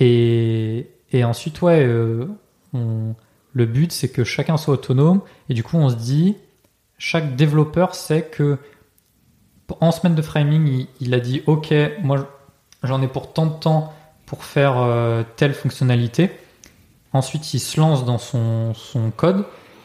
Et, 0.00 0.86
ensuite, 1.24 1.60
ouais, 1.62 1.84
euh, 1.84 2.26
le 2.72 3.66
but, 3.66 3.92
c'est 3.92 4.08
que 4.08 4.24
chacun 4.24 4.56
soit 4.56 4.74
autonome. 4.74 5.20
Et 5.48 5.54
du 5.54 5.62
coup, 5.62 5.76
on 5.76 5.88
se 5.88 5.96
dit, 5.96 6.36
chaque 6.98 7.36
développeur 7.36 7.94
sait 7.94 8.22
que 8.22 8.58
en 9.80 9.92
semaine 9.92 10.14
de 10.14 10.22
framing, 10.22 10.86
il, 11.00 11.14
a 11.14 11.20
dit, 11.20 11.42
OK, 11.46 11.74
moi, 12.02 12.28
j'en 12.82 13.02
ai 13.02 13.08
pour 13.08 13.32
tant 13.32 13.46
de 13.46 13.52
temps 13.52 13.92
pour 14.24 14.44
faire 14.44 14.78
euh, 14.78 15.22
telle 15.36 15.54
fonctionnalité. 15.54 16.30
Ensuite, 17.12 17.52
il 17.54 17.60
se 17.60 17.80
lance 17.80 18.04
dans 18.04 18.18
son, 18.18 18.74
son 18.74 19.10
code. 19.10 19.44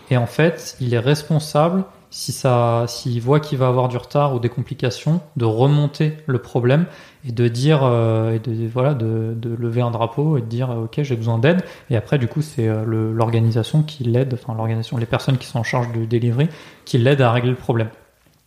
Et 0.09 0.17
en 0.17 0.27
fait, 0.27 0.77
il 0.79 0.93
est 0.93 0.99
responsable 0.99 1.85
si 2.13 2.31
s'il 2.31 3.21
voit 3.21 3.39
qu'il 3.39 3.57
va 3.57 3.67
avoir 3.67 3.87
du 3.87 3.97
retard 3.97 4.35
ou 4.35 4.39
des 4.39 4.49
complications, 4.49 5.19
de 5.35 5.45
remonter 5.45 6.17
le 6.27 6.39
problème 6.39 6.85
et 7.27 7.31
de 7.31 7.47
dire, 7.47 7.81
euh, 7.83 8.33
et 8.33 8.39
de, 8.39 8.67
voilà, 8.67 8.93
de, 8.93 9.33
de, 9.35 9.55
lever 9.55 9.81
un 9.81 9.91
drapeau 9.91 10.37
et 10.37 10.41
de 10.41 10.45
dire, 10.45 10.69
ok, 10.69 11.01
j'ai 11.03 11.15
besoin 11.15 11.37
d'aide. 11.37 11.63
Et 11.89 11.95
après, 11.95 12.17
du 12.17 12.27
coup, 12.27 12.41
c'est 12.41 12.67
euh, 12.67 12.83
l'organisation 12.85 13.83
qui 13.83 14.03
l'aide, 14.03 14.33
enfin 14.33 14.53
l'organisation, 14.53 14.97
les 14.97 15.05
personnes 15.05 15.37
qui 15.37 15.47
sont 15.47 15.59
en 15.59 15.63
charge 15.63 15.91
de 15.93 16.05
delivery, 16.05 16.49
qui 16.85 16.97
l'aident 16.97 17.21
à 17.21 17.31
régler 17.31 17.51
le 17.51 17.55
problème. 17.55 17.89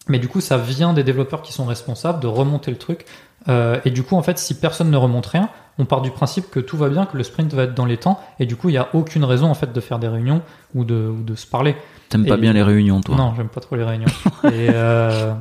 Mais 0.09 0.19
du 0.19 0.29
coup, 0.29 0.41
ça 0.41 0.57
vient 0.57 0.93
des 0.93 1.03
développeurs 1.03 1.43
qui 1.43 1.53
sont 1.53 1.65
responsables 1.65 2.21
de 2.21 2.27
remonter 2.27 2.71
le 2.71 2.77
truc. 2.77 3.07
Euh, 3.49 3.81
et 3.85 3.91
du 3.91 4.03
coup, 4.03 4.17
en 4.17 4.23
fait, 4.23 4.39
si 4.39 4.59
personne 4.59 4.91
ne 4.91 4.97
remonte 4.97 5.27
rien, 5.27 5.49
on 5.79 5.85
part 5.85 6.01
du 6.01 6.11
principe 6.11 6.51
que 6.51 6.61
tout 6.61 6.77
va 6.77 6.89
bien, 6.89 7.07
que 7.07 7.17
le 7.17 7.23
sprint 7.23 7.53
va 7.55 7.65
être 7.65 7.75
dans 7.75 7.85
les 7.85 7.97
temps, 7.97 8.21
et 8.39 8.47
du 8.47 8.57
coup, 8.57 8.69
il 8.69 8.73
n'y 8.73 8.79
a 8.79 8.89
aucune 8.95 9.25
raison 9.25 9.47
en 9.49 9.55
fait 9.55 9.73
de 9.73 9.81
faire 9.81 9.99
des 9.99 10.09
réunions 10.09 10.43
ou 10.75 10.85
de, 10.85 10.95
ou 10.95 11.23
de 11.23 11.35
se 11.35 11.47
parler. 11.47 11.77
T'aimes 12.09 12.27
pas 12.27 12.37
bien 12.37 12.53
les 12.53 12.63
réunions, 12.63 13.01
toi? 13.01 13.17
Non, 13.17 13.35
j'aime 13.37 13.49
pas 13.49 13.61
trop 13.61 13.77
les 13.77 13.85
réunions. 13.85 14.07
et 14.45 14.69
euh, 14.73 15.33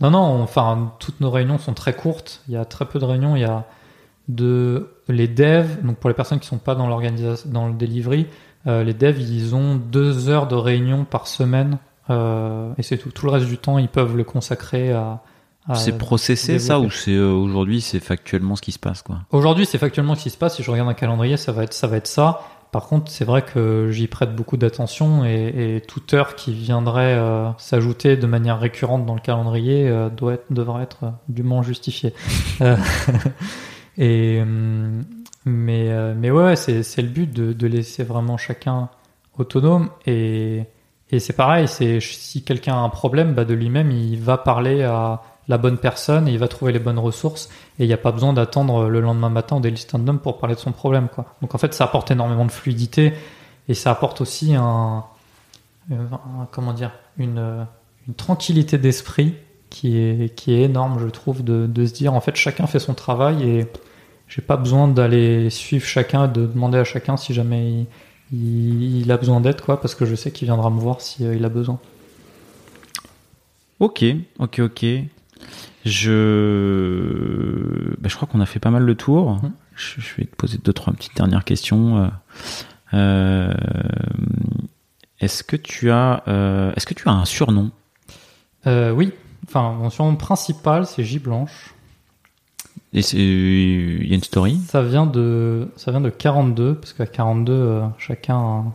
non, 0.00 0.10
non, 0.10 0.42
enfin, 0.42 0.92
toutes 0.98 1.20
nos 1.20 1.30
réunions 1.30 1.58
sont 1.58 1.74
très 1.74 1.94
courtes. 1.94 2.42
Il 2.48 2.54
y 2.54 2.56
a 2.56 2.64
très 2.64 2.86
peu 2.86 2.98
de 2.98 3.04
réunions. 3.04 3.36
Il 3.36 3.42
y 3.42 3.44
a 3.44 3.64
de 4.28 4.88
les 5.08 5.28
devs, 5.28 5.82
donc 5.82 5.96
pour 5.96 6.08
les 6.08 6.14
personnes 6.14 6.38
qui 6.38 6.46
sont 6.46 6.58
pas 6.58 6.74
dans 6.74 6.86
l'organisation, 6.86 7.50
dans 7.50 7.66
le 7.66 7.74
delivery, 7.74 8.26
euh, 8.66 8.84
les 8.84 8.94
devs, 8.94 9.20
ils 9.20 9.54
ont 9.54 9.76
deux 9.76 10.28
heures 10.28 10.46
de 10.46 10.54
réunion 10.54 11.04
par 11.04 11.26
semaine 11.26 11.78
euh, 12.10 12.72
et 12.78 12.82
c'est 12.82 12.98
tout. 12.98 13.10
Tout 13.10 13.26
le 13.26 13.32
reste 13.32 13.46
du 13.46 13.58
temps, 13.58 13.78
ils 13.78 13.88
peuvent 13.88 14.16
le 14.16 14.24
consacrer 14.24 14.92
à. 14.92 15.22
à 15.68 15.74
c'est 15.74 15.96
processé 15.96 16.58
ça 16.58 16.80
ou 16.80 16.90
c'est 16.90 17.12
euh, 17.12 17.30
aujourd'hui 17.30 17.80
c'est 17.80 18.00
factuellement 18.00 18.56
ce 18.56 18.62
qui 18.62 18.72
se 18.72 18.78
passe 18.78 19.02
quoi? 19.02 19.20
Aujourd'hui, 19.30 19.66
c'est 19.66 19.78
factuellement 19.78 20.14
ce 20.14 20.24
qui 20.24 20.30
se 20.30 20.36
passe. 20.36 20.56
Si 20.56 20.62
je 20.62 20.70
regarde 20.70 20.88
un 20.88 20.94
calendrier, 20.94 21.36
ça 21.36 21.52
va 21.52 21.64
être 21.64 21.74
ça 21.74 21.86
va 21.86 21.96
être 21.96 22.06
ça. 22.06 22.42
Par 22.72 22.86
contre, 22.86 23.10
c'est 23.10 23.24
vrai 23.24 23.42
que 23.42 23.90
j'y 23.90 24.06
prête 24.06 24.34
beaucoup 24.36 24.56
d'attention 24.56 25.24
et, 25.24 25.82
toute 25.88 26.14
heure 26.14 26.36
qui 26.36 26.52
viendrait 26.52 27.14
euh, 27.14 27.50
s'ajouter 27.58 28.16
de 28.16 28.26
manière 28.26 28.60
récurrente 28.60 29.04
dans 29.06 29.14
le 29.14 29.20
calendrier 29.20 29.88
euh, 29.88 30.08
doit 30.08 30.34
être, 30.34 30.44
devrait 30.50 30.84
être 30.84 31.04
euh, 31.04 31.10
dûment 31.28 31.62
justifiée. 31.62 32.14
et 33.98 34.42
mais 35.44 36.14
mais 36.14 36.30
ouais, 36.30 36.54
c'est 36.54 37.02
le 37.02 37.08
but 37.08 37.32
de, 37.32 37.66
laisser 37.66 38.04
vraiment 38.04 38.36
chacun 38.36 38.88
autonome 39.36 39.90
et 40.06 40.66
c'est 41.18 41.34
pareil, 41.34 41.66
si 41.66 42.44
quelqu'un 42.44 42.74
a 42.74 42.78
un 42.78 42.88
problème, 42.88 43.34
bah 43.34 43.44
de 43.44 43.54
lui-même, 43.54 43.90
il 43.90 44.20
va 44.20 44.38
parler 44.38 44.84
à 44.84 45.22
la 45.50 45.58
bonne 45.58 45.78
personne 45.78 46.28
et 46.28 46.32
il 46.32 46.38
va 46.38 46.46
trouver 46.46 46.72
les 46.72 46.78
bonnes 46.78 46.98
ressources 46.98 47.48
et 47.78 47.84
il 47.84 47.88
n'y 47.88 47.92
a 47.92 47.98
pas 47.98 48.12
besoin 48.12 48.32
d'attendre 48.32 48.88
le 48.88 49.00
lendemain 49.00 49.28
matin 49.28 49.56
au 49.56 49.60
daily 49.60 49.76
stand-up 49.76 50.22
pour 50.22 50.38
parler 50.38 50.54
de 50.54 50.60
son 50.60 50.70
problème 50.70 51.08
quoi. 51.08 51.34
Donc 51.42 51.54
en 51.54 51.58
fait 51.58 51.74
ça 51.74 51.84
apporte 51.84 52.10
énormément 52.12 52.46
de 52.46 52.52
fluidité 52.52 53.12
et 53.68 53.74
ça 53.74 53.90
apporte 53.90 54.20
aussi 54.20 54.54
un, 54.54 55.04
comment 56.52 56.72
dire 56.72 56.92
une, 57.18 57.66
une 58.06 58.14
tranquillité 58.14 58.78
d'esprit 58.78 59.34
qui 59.70 59.98
est 59.98 60.34
qui 60.36 60.54
est 60.54 60.62
énorme 60.62 60.98
je 61.00 61.08
trouve 61.08 61.42
de, 61.42 61.66
de, 61.66 61.84
se 61.84 61.92
dire 61.92 62.14
en 62.14 62.20
fait 62.20 62.36
chacun 62.36 62.68
fait 62.68 62.78
son 62.78 62.94
travail 62.94 63.42
et 63.42 63.66
j'ai 64.28 64.42
pas 64.42 64.56
besoin 64.56 64.86
d'aller 64.86 65.50
suivre 65.50 65.84
chacun 65.84 66.28
de 66.28 66.46
demander 66.46 66.78
à 66.78 66.84
chacun 66.84 67.16
si 67.16 67.34
jamais 67.34 67.86
il, 68.32 69.10
a 69.10 69.16
besoin 69.16 69.40
d'aide 69.40 69.60
quoi 69.60 69.80
parce 69.80 69.96
que 69.96 70.06
je 70.06 70.14
sais 70.14 70.30
qu'il 70.30 70.46
viendra 70.46 70.70
me 70.70 70.78
voir 70.78 71.00
si 71.00 71.26
euh, 71.26 71.34
il 71.34 71.44
a 71.44 71.48
besoin. 71.48 71.80
Ok, 73.80 74.04
ok, 74.38 74.60
ok. 74.60 74.86
Je, 75.84 77.50
bah, 78.00 78.08
je 78.08 78.16
crois 78.16 78.28
qu'on 78.28 78.40
a 78.40 78.46
fait 78.46 78.58
pas 78.58 78.70
mal 78.70 78.82
le 78.82 78.94
tour. 78.94 79.32
Mmh. 79.32 79.52
Je, 79.76 80.16
vais 80.16 80.24
te 80.26 80.36
poser 80.36 80.58
deux 80.58 80.72
trois 80.72 80.92
petites 80.92 81.16
dernières 81.16 81.44
questions. 81.44 82.04
Euh, 82.04 82.08
euh, 82.92 83.54
est-ce 85.20 85.42
que 85.42 85.56
tu 85.56 85.90
as, 85.90 86.22
euh, 86.28 86.72
est-ce 86.76 86.86
que 86.86 86.94
tu 86.94 87.08
as 87.08 87.12
un 87.12 87.24
surnom? 87.24 87.70
Oui. 88.66 89.12
Enfin, 89.46 89.72
mon 89.72 89.88
surnom 89.90 90.16
principal, 90.16 90.86
c'est 90.86 91.02
J 91.02 91.18
Blanche. 91.18 91.74
Et 92.92 93.00
il 93.00 94.06
y 94.06 94.12
a 94.12 94.14
une 94.14 94.22
story? 94.22 94.60
Ça 94.68 94.82
vient 94.82 95.06
de, 95.06 95.70
ça 95.76 95.92
vient 95.92 96.00
de 96.00 96.10
42, 96.10 96.74
parce 96.74 96.92
qu'à 96.92 97.06
42, 97.06 97.80
chacun 97.98 98.34
a 98.34 98.38
un, 98.38 98.74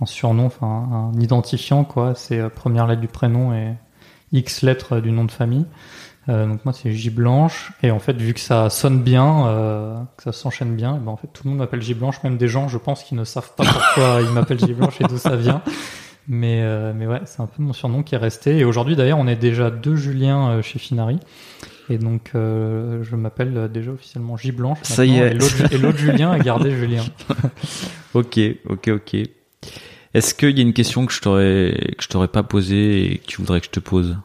un, 0.00 0.06
surnom, 0.06 0.46
enfin 0.46 0.66
un 0.66 1.20
identifiant, 1.20 1.84
quoi. 1.84 2.14
C'est 2.14 2.50
première 2.50 2.86
lettre 2.86 3.00
du 3.00 3.08
prénom 3.08 3.54
et 3.54 3.74
X 4.32 4.62
lettres 4.62 5.00
du 5.00 5.12
nom 5.12 5.24
de 5.24 5.30
famille. 5.30 5.66
Euh, 6.28 6.46
donc 6.46 6.64
moi 6.64 6.72
c'est 6.72 6.92
J 6.92 7.10
Blanche 7.10 7.72
et 7.82 7.90
en 7.90 7.98
fait 7.98 8.16
vu 8.16 8.32
que 8.32 8.38
ça 8.38 8.70
sonne 8.70 9.02
bien, 9.02 9.48
euh, 9.48 9.96
que 10.16 10.22
ça 10.22 10.32
s'enchaîne 10.32 10.76
bien, 10.76 10.96
ben 10.98 11.10
en 11.10 11.16
fait 11.16 11.26
tout 11.32 11.42
le 11.44 11.50
monde 11.50 11.58
m'appelle 11.58 11.82
J 11.82 11.94
Blanche, 11.94 12.22
même 12.22 12.36
des 12.36 12.46
gens 12.46 12.68
je 12.68 12.78
pense 12.78 13.02
qui 13.02 13.16
ne 13.16 13.24
savent 13.24 13.54
pas 13.56 13.64
pourquoi 13.64 14.20
ils 14.22 14.30
m'appellent 14.30 14.60
J 14.60 14.72
Blanche 14.72 15.00
et 15.00 15.04
d'où 15.04 15.18
ça 15.18 15.34
vient. 15.34 15.62
Mais, 16.28 16.60
euh, 16.62 16.92
mais 16.94 17.08
ouais, 17.08 17.20
c'est 17.24 17.40
un 17.40 17.46
peu 17.46 17.60
mon 17.60 17.72
surnom 17.72 18.04
qui 18.04 18.14
est 18.14 18.18
resté. 18.18 18.58
Et 18.58 18.64
aujourd'hui, 18.64 18.94
d'ailleurs, 18.94 19.18
on 19.18 19.26
est 19.26 19.34
déjà 19.34 19.72
deux 19.72 19.96
Julien 19.96 20.62
chez 20.62 20.78
Finari. 20.78 21.18
Et 21.90 21.98
donc, 21.98 22.30
je 22.34 23.16
m'appelle 23.16 23.68
déjà 23.72 23.90
officiellement 23.90 24.36
J 24.36 24.52
Blanche. 24.52 24.78
Ça 24.82 25.04
y 25.04 25.18
est. 25.18 25.36
Et 25.72 25.78
l'autre 25.78 25.98
Julien 25.98 26.30
a 26.30 26.38
gardé 26.38 26.70
Julien. 26.78 27.02
Ok, 28.14 28.38
ok, 28.68 28.88
ok. 28.88 29.16
Est-ce 30.14 30.34
qu'il 30.34 30.56
y 30.56 30.60
a 30.60 30.62
une 30.62 30.74
question 30.74 31.06
que 31.06 31.12
je 31.12 31.20
t'aurais 31.20 31.94
que 31.96 32.02
je 32.02 32.08
t'aurais 32.08 32.28
pas 32.28 32.42
posée 32.42 33.12
et 33.12 33.18
que 33.18 33.26
tu 33.26 33.38
voudrais 33.38 33.60
que 33.60 33.66
je 33.66 33.70
te 33.70 33.80
pose? 33.80 34.16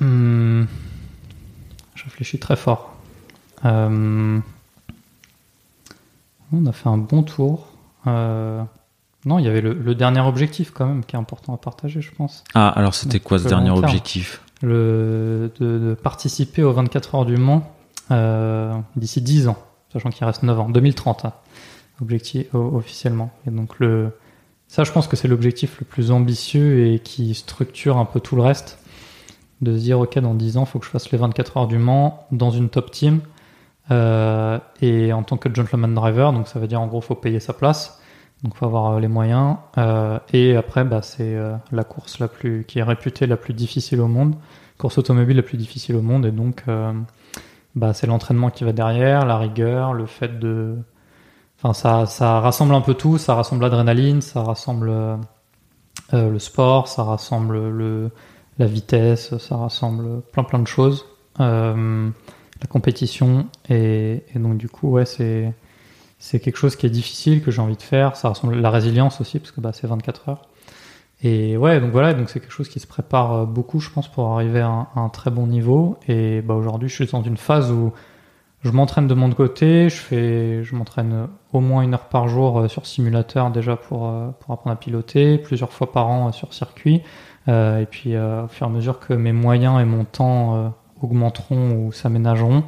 Hmm, 0.00 0.64
je 1.94 2.04
réfléchis 2.04 2.38
très 2.38 2.56
fort. 2.56 2.96
Euh, 3.64 4.38
on 6.52 6.66
a 6.66 6.72
fait 6.72 6.88
un 6.88 6.98
bon 6.98 7.22
tour. 7.22 7.66
Euh, 8.06 8.62
non, 9.24 9.40
il 9.40 9.44
y 9.44 9.48
avait 9.48 9.60
le, 9.60 9.72
le 9.72 9.94
dernier 9.96 10.20
objectif 10.20 10.70
quand 10.70 10.86
même 10.86 11.04
qui 11.04 11.16
est 11.16 11.18
important 11.18 11.54
à 11.54 11.56
partager, 11.56 12.00
je 12.00 12.12
pense. 12.14 12.44
Ah, 12.54 12.68
alors 12.68 12.94
c'était 12.94 13.18
quoi 13.18 13.38
ce 13.38 13.48
dernier 13.48 13.70
objectif? 13.70 14.40
Le, 14.62 15.50
de, 15.58 15.78
de 15.78 15.94
participer 15.94 16.62
aux 16.62 16.72
24 16.72 17.14
heures 17.16 17.26
du 17.26 17.36
Mans 17.36 17.74
euh, 18.12 18.72
d'ici 18.94 19.20
10 19.20 19.48
ans, 19.48 19.58
sachant 19.92 20.10
qu'il 20.10 20.24
reste 20.24 20.44
9 20.44 20.60
ans, 20.60 20.68
2030, 20.68 21.24
hein, 21.24 21.32
objectif 22.00 22.54
officiellement. 22.54 23.32
Et 23.46 23.50
donc 23.50 23.78
le, 23.80 24.12
ça, 24.68 24.84
je 24.84 24.92
pense 24.92 25.06
que 25.08 25.16
c'est 25.16 25.28
l'objectif 25.28 25.78
le 25.80 25.86
plus 25.86 26.10
ambitieux 26.10 26.86
et 26.86 26.98
qui 26.98 27.34
structure 27.34 27.98
un 27.98 28.04
peu 28.04 28.20
tout 28.20 28.36
le 28.36 28.42
reste. 28.42 28.78
De 29.62 29.74
se 29.76 29.80
dire, 29.82 29.98
ok, 30.00 30.18
dans 30.18 30.34
10 30.34 30.58
ans, 30.58 30.64
il 30.64 30.66
faut 30.66 30.78
que 30.78 30.84
je 30.84 30.90
fasse 30.90 31.10
les 31.10 31.18
24 31.18 31.56
heures 31.56 31.66
du 31.66 31.78
Mans 31.78 32.26
dans 32.30 32.50
une 32.50 32.68
top 32.68 32.90
team. 32.90 33.20
euh, 33.92 34.58
et 34.82 35.12
en 35.12 35.22
tant 35.22 35.36
que 35.36 35.52
gentleman 35.54 35.94
driver, 35.94 36.32
donc 36.32 36.48
ça 36.48 36.58
veut 36.58 36.66
dire 36.66 36.80
en 36.80 36.88
gros, 36.88 37.00
faut 37.00 37.14
payer 37.14 37.40
sa 37.40 37.52
place. 37.52 38.00
Donc 38.42 38.54
faut 38.56 38.66
avoir 38.66 38.92
euh, 38.92 39.00
les 39.00 39.08
moyens. 39.08 39.56
Euh, 39.78 40.18
et 40.32 40.56
après, 40.56 40.84
bah, 40.84 41.02
c'est 41.02 41.36
la 41.72 41.84
course 41.84 42.18
la 42.18 42.28
plus, 42.28 42.64
qui 42.64 42.80
est 42.80 42.82
réputée 42.82 43.26
la 43.26 43.36
plus 43.36 43.54
difficile 43.54 44.00
au 44.00 44.08
monde, 44.08 44.34
course 44.78 44.98
automobile 44.98 45.36
la 45.36 45.42
plus 45.42 45.56
difficile 45.56 45.96
au 45.96 46.02
monde. 46.02 46.26
Et 46.26 46.32
donc, 46.32 46.64
bah, 47.76 47.94
c'est 47.94 48.06
l'entraînement 48.06 48.50
qui 48.50 48.64
va 48.64 48.72
derrière, 48.72 49.24
la 49.26 49.38
rigueur, 49.38 49.94
le 49.94 50.06
fait 50.06 50.38
de, 50.38 50.76
enfin 51.58 51.72
ça, 51.72 52.06
ça 52.06 52.40
rassemble 52.40 52.74
un 52.74 52.80
peu 52.80 52.94
tout. 52.94 53.18
Ça 53.18 53.34
rassemble 53.34 53.62
l'adrénaline, 53.62 54.20
ça 54.20 54.42
rassemble 54.42 54.88
euh, 54.90 55.16
euh, 56.14 56.30
le 56.30 56.38
sport, 56.38 56.88
ça 56.88 57.02
rassemble 57.02 57.68
le, 57.70 58.10
la 58.58 58.66
vitesse, 58.66 59.36
ça 59.38 59.56
rassemble 59.56 60.22
plein 60.32 60.44
plein 60.44 60.58
de 60.58 60.66
choses. 60.66 61.06
Euh, 61.40 62.10
la 62.60 62.66
compétition 62.66 63.48
et, 63.68 64.22
donc 64.34 64.56
du 64.56 64.68
coup 64.70 64.92
ouais 64.92 65.04
c'est 65.04 65.52
c'est 66.18 66.40
quelque 66.40 66.56
chose 66.56 66.74
qui 66.74 66.86
est 66.86 66.90
difficile 66.90 67.42
que 67.42 67.50
j'ai 67.50 67.60
envie 67.60 67.76
de 67.76 67.82
faire 67.82 68.16
ça 68.16 68.28
rassemble 68.28 68.54
la 68.54 68.70
résilience 68.70 69.20
aussi 69.20 69.38
parce 69.38 69.50
que 69.50 69.60
bah, 69.60 69.72
c'est 69.74 69.86
24 69.86 70.30
heures 70.30 70.42
et 71.22 71.58
ouais 71.58 71.78
donc 71.80 71.92
voilà 71.92 72.14
donc 72.14 72.30
c'est 72.30 72.40
quelque 72.40 72.52
chose 72.54 72.70
qui 72.70 72.80
se 72.80 72.86
prépare 72.86 73.46
beaucoup 73.46 73.78
je 73.80 73.90
pense 73.90 74.08
pour 74.08 74.32
arriver 74.32 74.60
à 74.60 74.68
un, 74.68 74.88
à 74.94 75.00
un 75.00 75.10
très 75.10 75.30
bon 75.30 75.46
niveau 75.46 75.98
et 76.08 76.40
bah 76.40 76.54
aujourd'hui 76.54 76.88
je 76.88 76.94
suis 76.94 77.06
dans 77.06 77.22
une 77.22 77.36
phase 77.36 77.70
où 77.70 77.92
je 78.66 78.72
m'entraîne 78.72 79.06
de 79.06 79.14
mon 79.14 79.30
côté 79.30 79.88
je 79.88 79.96
fais 79.96 80.64
je 80.64 80.74
m'entraîne 80.74 81.28
au 81.52 81.60
moins 81.60 81.82
une 81.82 81.94
heure 81.94 82.08
par 82.08 82.28
jour 82.28 82.58
euh, 82.58 82.68
sur 82.68 82.84
simulateur 82.84 83.50
déjà 83.50 83.76
pour 83.76 84.08
euh, 84.08 84.28
pour 84.40 84.52
apprendre 84.52 84.74
à 84.74 84.78
piloter 84.78 85.38
plusieurs 85.38 85.72
fois 85.72 85.92
par 85.92 86.08
an 86.08 86.28
euh, 86.28 86.32
sur 86.32 86.52
circuit 86.52 87.02
et 87.48 87.86
puis 87.88 88.18
au 88.18 88.48
fur 88.48 88.66
et 88.66 88.70
à 88.70 88.72
mesure 88.72 88.98
que 88.98 89.14
mes 89.14 89.30
moyens 89.30 89.80
et 89.80 89.84
mon 89.84 90.04
temps 90.04 90.74
augmenteront 91.00 91.76
ou 91.76 91.92
s'aménageront 91.92 92.64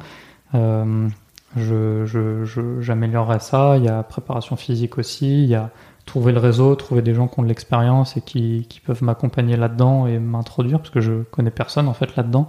j'améliorerai 1.57 3.39
ça. 3.41 3.75
Il 3.75 3.83
y 3.83 3.89
a 3.89 4.03
préparation 4.03 4.55
physique 4.55 4.97
aussi. 4.97 5.43
Il 5.43 5.49
y 5.49 5.55
a 5.55 5.69
trouver 6.05 6.31
le 6.31 6.39
réseau, 6.39 6.73
trouver 6.75 7.01
des 7.01 7.13
gens 7.13 7.27
qui 7.27 7.41
ont 7.41 7.43
de 7.43 7.49
l'expérience 7.49 8.15
et 8.15 8.21
qui, 8.21 8.67
qui 8.69 8.79
peuvent 8.79 9.03
m'accompagner 9.03 9.57
là-dedans 9.57 10.07
et 10.07 10.17
m'introduire 10.17 10.79
parce 10.79 10.91
que 10.91 11.01
je 11.01 11.23
connais 11.23 11.51
personne 11.51 11.89
en 11.89 11.93
fait 11.93 12.15
là-dedans. 12.15 12.47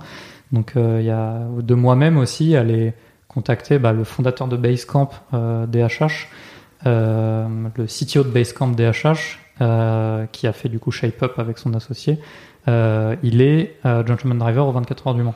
Donc 0.52 0.74
il 0.76 1.02
y 1.02 1.10
a 1.10 1.48
de 1.60 1.74
moi-même 1.74 2.16
aussi 2.16 2.54
aller 2.54 2.94
contacter 3.32 3.78
bah, 3.78 3.92
le 3.92 4.04
fondateur 4.04 4.48
de 4.48 4.56
Basecamp 4.56 5.10
euh, 5.34 5.66
DHH, 5.66 6.28
euh, 6.86 7.46
le 7.76 7.86
CTO 7.86 8.24
de 8.24 8.30
Basecamp 8.30 8.68
DHH 8.68 9.38
euh, 9.60 10.24
qui 10.32 10.46
a 10.46 10.54
fait 10.54 10.70
du 10.70 10.78
coup 10.78 10.90
Shape 10.90 11.22
Up 11.22 11.38
avec 11.38 11.58
son 11.58 11.74
associé. 11.74 12.18
Euh, 12.66 13.14
il 13.22 13.42
est 13.42 13.76
euh, 13.84 14.06
gentleman 14.06 14.38
driver 14.38 14.66
aux 14.66 14.72
24 14.72 15.08
heures 15.08 15.14
du 15.14 15.22
Mans. 15.22 15.34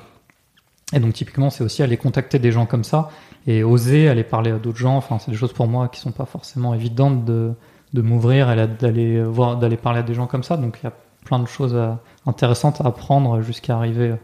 Et 0.95 0.99
donc 0.99 1.13
typiquement, 1.13 1.51
c'est 1.51 1.63
aussi 1.63 1.83
aller 1.83 1.99
contacter 1.99 2.39
des 2.39 2.51
gens 2.51 2.65
comme 2.65 2.85
ça 2.85 3.11
et 3.47 3.63
oser 3.63 4.09
aller 4.09 4.25
parler 4.25 4.51
à 4.51 4.59
d'autres 4.59 4.79
gens. 4.79 4.97
Enfin, 4.97 5.19
c'est 5.19 5.31
des 5.31 5.37
choses 5.37 5.53
pour 5.53 5.69
moi 5.69 5.89
qui 5.89 6.01
sont 6.01 6.11
pas 6.11 6.25
forcément 6.25 6.73
évidentes 6.75 7.27
de, 7.27 7.55
m'ouvrir 7.93 8.51
et 8.51 8.67
d'aller 8.67 9.23
voir, 9.23 9.59
d'aller 9.59 9.77
parler 9.77 10.01
à 10.01 10.03
des 10.03 10.15
gens 10.15 10.27
comme 10.27 10.43
ça. 10.43 10.57
Donc 10.57 10.79
il 10.83 10.85
y 10.85 10.89
a 10.89 10.93
plein 11.27 11.39
de 11.39 11.47
choses 11.47 11.79
intéressantes 12.27 12.81
à 12.81 12.87
apprendre 12.87 13.43
jusqu'à 13.43 13.77
arriver 13.77 14.15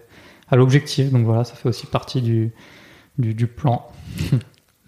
à 0.50 0.56
l'objectif. 0.56 1.12
Donc 1.12 1.26
voilà, 1.26 1.44
ça 1.44 1.54
fait 1.54 1.68
aussi 1.68 1.86
partie 1.86 2.22
du, 2.22 2.52
du, 3.20 3.34
du 3.34 3.46
plan. 3.46 3.86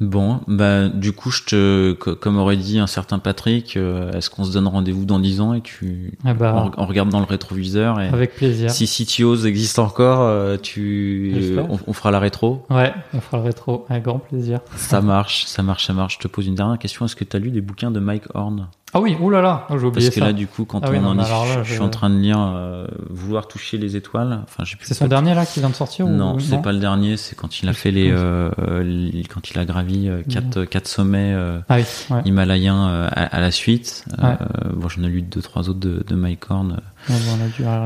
Bon, 0.01 0.41
bah 0.49 0.89
du 0.89 1.13
coup, 1.13 1.31
je 1.31 1.45
te, 1.45 1.93
co- 1.93 2.17
comme 2.17 2.37
aurait 2.37 2.57
dit 2.57 2.81
un 2.81 2.89
certain 2.89 3.21
Patrick, 3.21 3.77
euh, 3.77 4.11
est-ce 4.11 4.31
qu'on 4.31 4.43
se 4.43 4.53
donne 4.53 4.67
rendez-vous 4.67 5.05
dans 5.05 5.21
10 5.21 5.41
ans 5.41 5.55
et 5.55 5.61
tu, 5.61 6.19
Eh 6.29 6.33
ben, 6.35 6.73
on, 6.77 6.83
on 6.83 6.87
regarde 6.87 7.09
dans 7.11 7.21
le 7.21 7.25
rétroviseur 7.25 8.01
et 8.01 8.09
avec 8.09 8.35
plaisir. 8.35 8.71
si 8.73 8.87
CTOs 8.87 9.45
existe 9.47 9.79
encore, 9.79 10.23
euh, 10.23 10.57
tu, 10.61 11.57
on 11.87 11.93
fera 11.93 12.11
la 12.11 12.19
rétro. 12.19 12.67
Ouais, 12.69 12.93
on 13.15 13.21
fera 13.21 13.37
le 13.39 13.45
rétro 13.45 13.87
avec 13.89 14.03
grand 14.03 14.19
plaisir. 14.19 14.59
Ça 14.75 15.01
marche, 15.01 15.45
ça 15.47 15.63
marche, 15.63 15.87
ça 15.87 15.93
marche. 15.93 16.15
Je 16.15 16.19
te 16.19 16.27
pose 16.29 16.49
une 16.49 16.57
dernière 16.57 16.81
question. 16.81 17.05
Est-ce 17.05 17.15
que 17.15 17.23
tu 17.25 17.37
as 17.37 17.39
lu 17.39 17.53
des 17.53 17.61
bouquins 17.61 17.93
de 17.93 18.01
Mike 18.01 18.25
Horn? 18.35 18.67
Ah 18.95 19.01
oui, 19.01 19.17
oulala, 19.21 19.67
oh, 19.71 19.79
j'ai 19.79 19.87
oublié 19.87 20.07
Parce 20.07 20.15
que 20.15 20.21
ça. 20.21 20.27
là, 20.27 20.33
du 20.35 20.47
coup, 20.47 20.67
quand 20.67 20.81
Ah 20.83 20.89
on 20.89 20.93
oui, 20.93 20.99
non, 21.01 21.09
en 21.09 21.15
mais 21.15 21.23
est, 21.23 21.29
là, 21.31 21.45
je, 21.59 21.63
je 21.65 21.73
suis 21.73 21.81
en 21.83 21.89
train 21.89 22.11
de 22.11 22.19
lire 22.19 22.37
euh, 22.39 22.87
Vouloir 23.09 23.49
toucher 23.49 23.79
les 23.79 23.97
étoiles. 23.97 24.41
Enfin, 24.45 24.65
j'ai 24.65 24.77
plus 24.77 24.87
c'est 24.87 24.93
son 24.93 25.07
dernier 25.07 25.35
là 25.35 25.47
qui 25.47 25.61
vient 25.61 25.71
de 25.71 25.75
sortir 25.75 26.07
Non, 26.07 26.35
ou... 26.35 26.41
c'est 26.41 26.61
pas 26.61 26.73
le 26.73 26.79
dernier. 26.79 27.17
C'est 27.17 27.35
quand 27.35 27.61
il 27.63 27.69
a 27.71 27.73
fait 27.73 27.91
les, 27.91 28.11
euh, 28.11 28.51
euh, 28.59 28.83
les- 28.83 29.25
quand 29.25 29.51
il 29.51 29.59
a 29.59 29.65
gravi 29.65 30.09
euh, 30.09 30.23
quatre, 30.29 30.65
quatre 30.65 30.89
sommets 30.89 31.33
euh, 31.35 31.59
Ah 31.71 31.77
oui, 31.77 31.85
ouais. 32.11 32.21
himalayens 32.27 32.87
euh, 32.89 33.09
à, 33.11 33.23
à 33.37 33.41
la 33.41 33.51
suite. 33.51 34.05
Ouais. 34.23 34.29
Euh, 34.29 34.69
bon, 34.75 34.89
j'en 34.91 35.03
ai 35.05 35.09
lu 35.09 35.23
deux, 35.23 35.41
trois 35.41 35.71
autres 35.71 35.81
de, 35.81 36.05
de 36.07 36.15
Mike 36.15 36.51
Horn. 36.51 36.73
euh, 36.73 37.13
Ouais, 37.13 37.17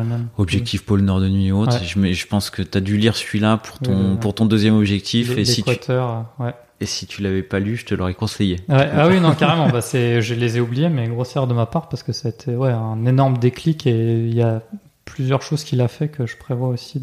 bon. 0.05 0.19
Objectif 0.39 0.85
pôle 0.85 1.03
Nord 1.03 1.21
de 1.21 1.29
nuit 1.29 1.47
et 1.47 1.53
autres. 1.53 1.79
Ouais. 1.81 1.87
Je, 1.87 1.99
mais 2.01 2.13
je 2.15 2.27
pense 2.27 2.51
que 2.51 2.63
tu 2.63 2.77
as 2.79 2.81
dû 2.81 2.97
lire 2.97 3.15
celui-là 3.17 3.59
pour 3.59 3.79
ton, 3.79 4.17
pour 4.17 4.35
ton 4.35 4.45
deuxième 4.45 4.75
objectif. 4.77 5.37
Et 5.39 5.45
si, 5.45 5.63
tu, 5.63 5.71
euh, 5.91 6.19
ouais. 6.41 6.55
Et 6.81 6.87
si 6.87 7.07
tu 7.07 7.23
l'avais 7.23 7.43
pas 7.43 7.59
lu, 7.59 7.77
je 7.77 7.87
te 7.87 7.95
l'aurais 7.95 8.15
conseillé. 8.15 8.61
Ouais, 8.69 8.91
ah 8.93 9.09
oui, 9.09 9.21
non, 9.21 9.35
carrément. 9.35 9.69
Bah, 9.69 9.81
je 9.81 10.35
les 10.35 10.59
ai 10.59 10.61
oubliés, 10.61 10.89
mais 10.89 11.09
grossière 11.09 11.47
de 11.47 11.55
ma 11.55 11.67
part 11.67 11.89
parce 11.89 12.03
que 12.03 12.13
c'était 12.13 12.55
ouais, 12.55 12.71
un 12.71 13.07
énorme 13.07 13.39
déclic 13.39 13.87
et 13.87 14.27
il 14.27 14.35
y 14.35 14.43
a 14.43 14.63
plusieurs 15.05 15.41
choses 15.41 15.65
qu'il 15.65 15.81
a 15.81 15.89
fait 15.89 16.09
que 16.09 16.27
je 16.27 16.37
prévois 16.37 16.69
aussi 16.69 17.03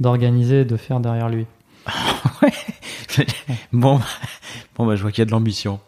d'organiser 0.00 0.62
et 0.62 0.64
de 0.64 0.76
faire 0.76 0.98
derrière 0.98 1.28
lui. 1.28 1.46
bon, 3.72 4.00
bon, 4.76 4.86
bah, 4.86 4.96
je 4.96 5.02
vois 5.02 5.12
qu'il 5.12 5.20
y 5.20 5.22
a 5.22 5.26
de 5.26 5.30
l'ambition. 5.30 5.78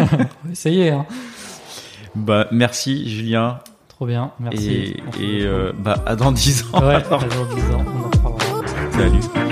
Essayer, 0.50 0.90
hein. 0.90 1.04
Bah, 2.14 2.46
merci, 2.52 3.08
Julien. 3.08 3.60
Trop 3.88 4.06
bien, 4.06 4.32
merci. 4.40 4.96
Et, 5.20 5.42
euh, 5.42 5.72
bah, 5.78 6.02
à 6.06 6.16
dans 6.16 6.32
10 6.32 6.64
ans. 6.72 6.86
ouais, 6.86 6.94
à 6.94 7.00
dans 7.00 7.18
10 7.18 7.74
ans, 7.74 7.84
on 8.24 8.28
en. 8.28 8.38
Salut. 8.92 9.51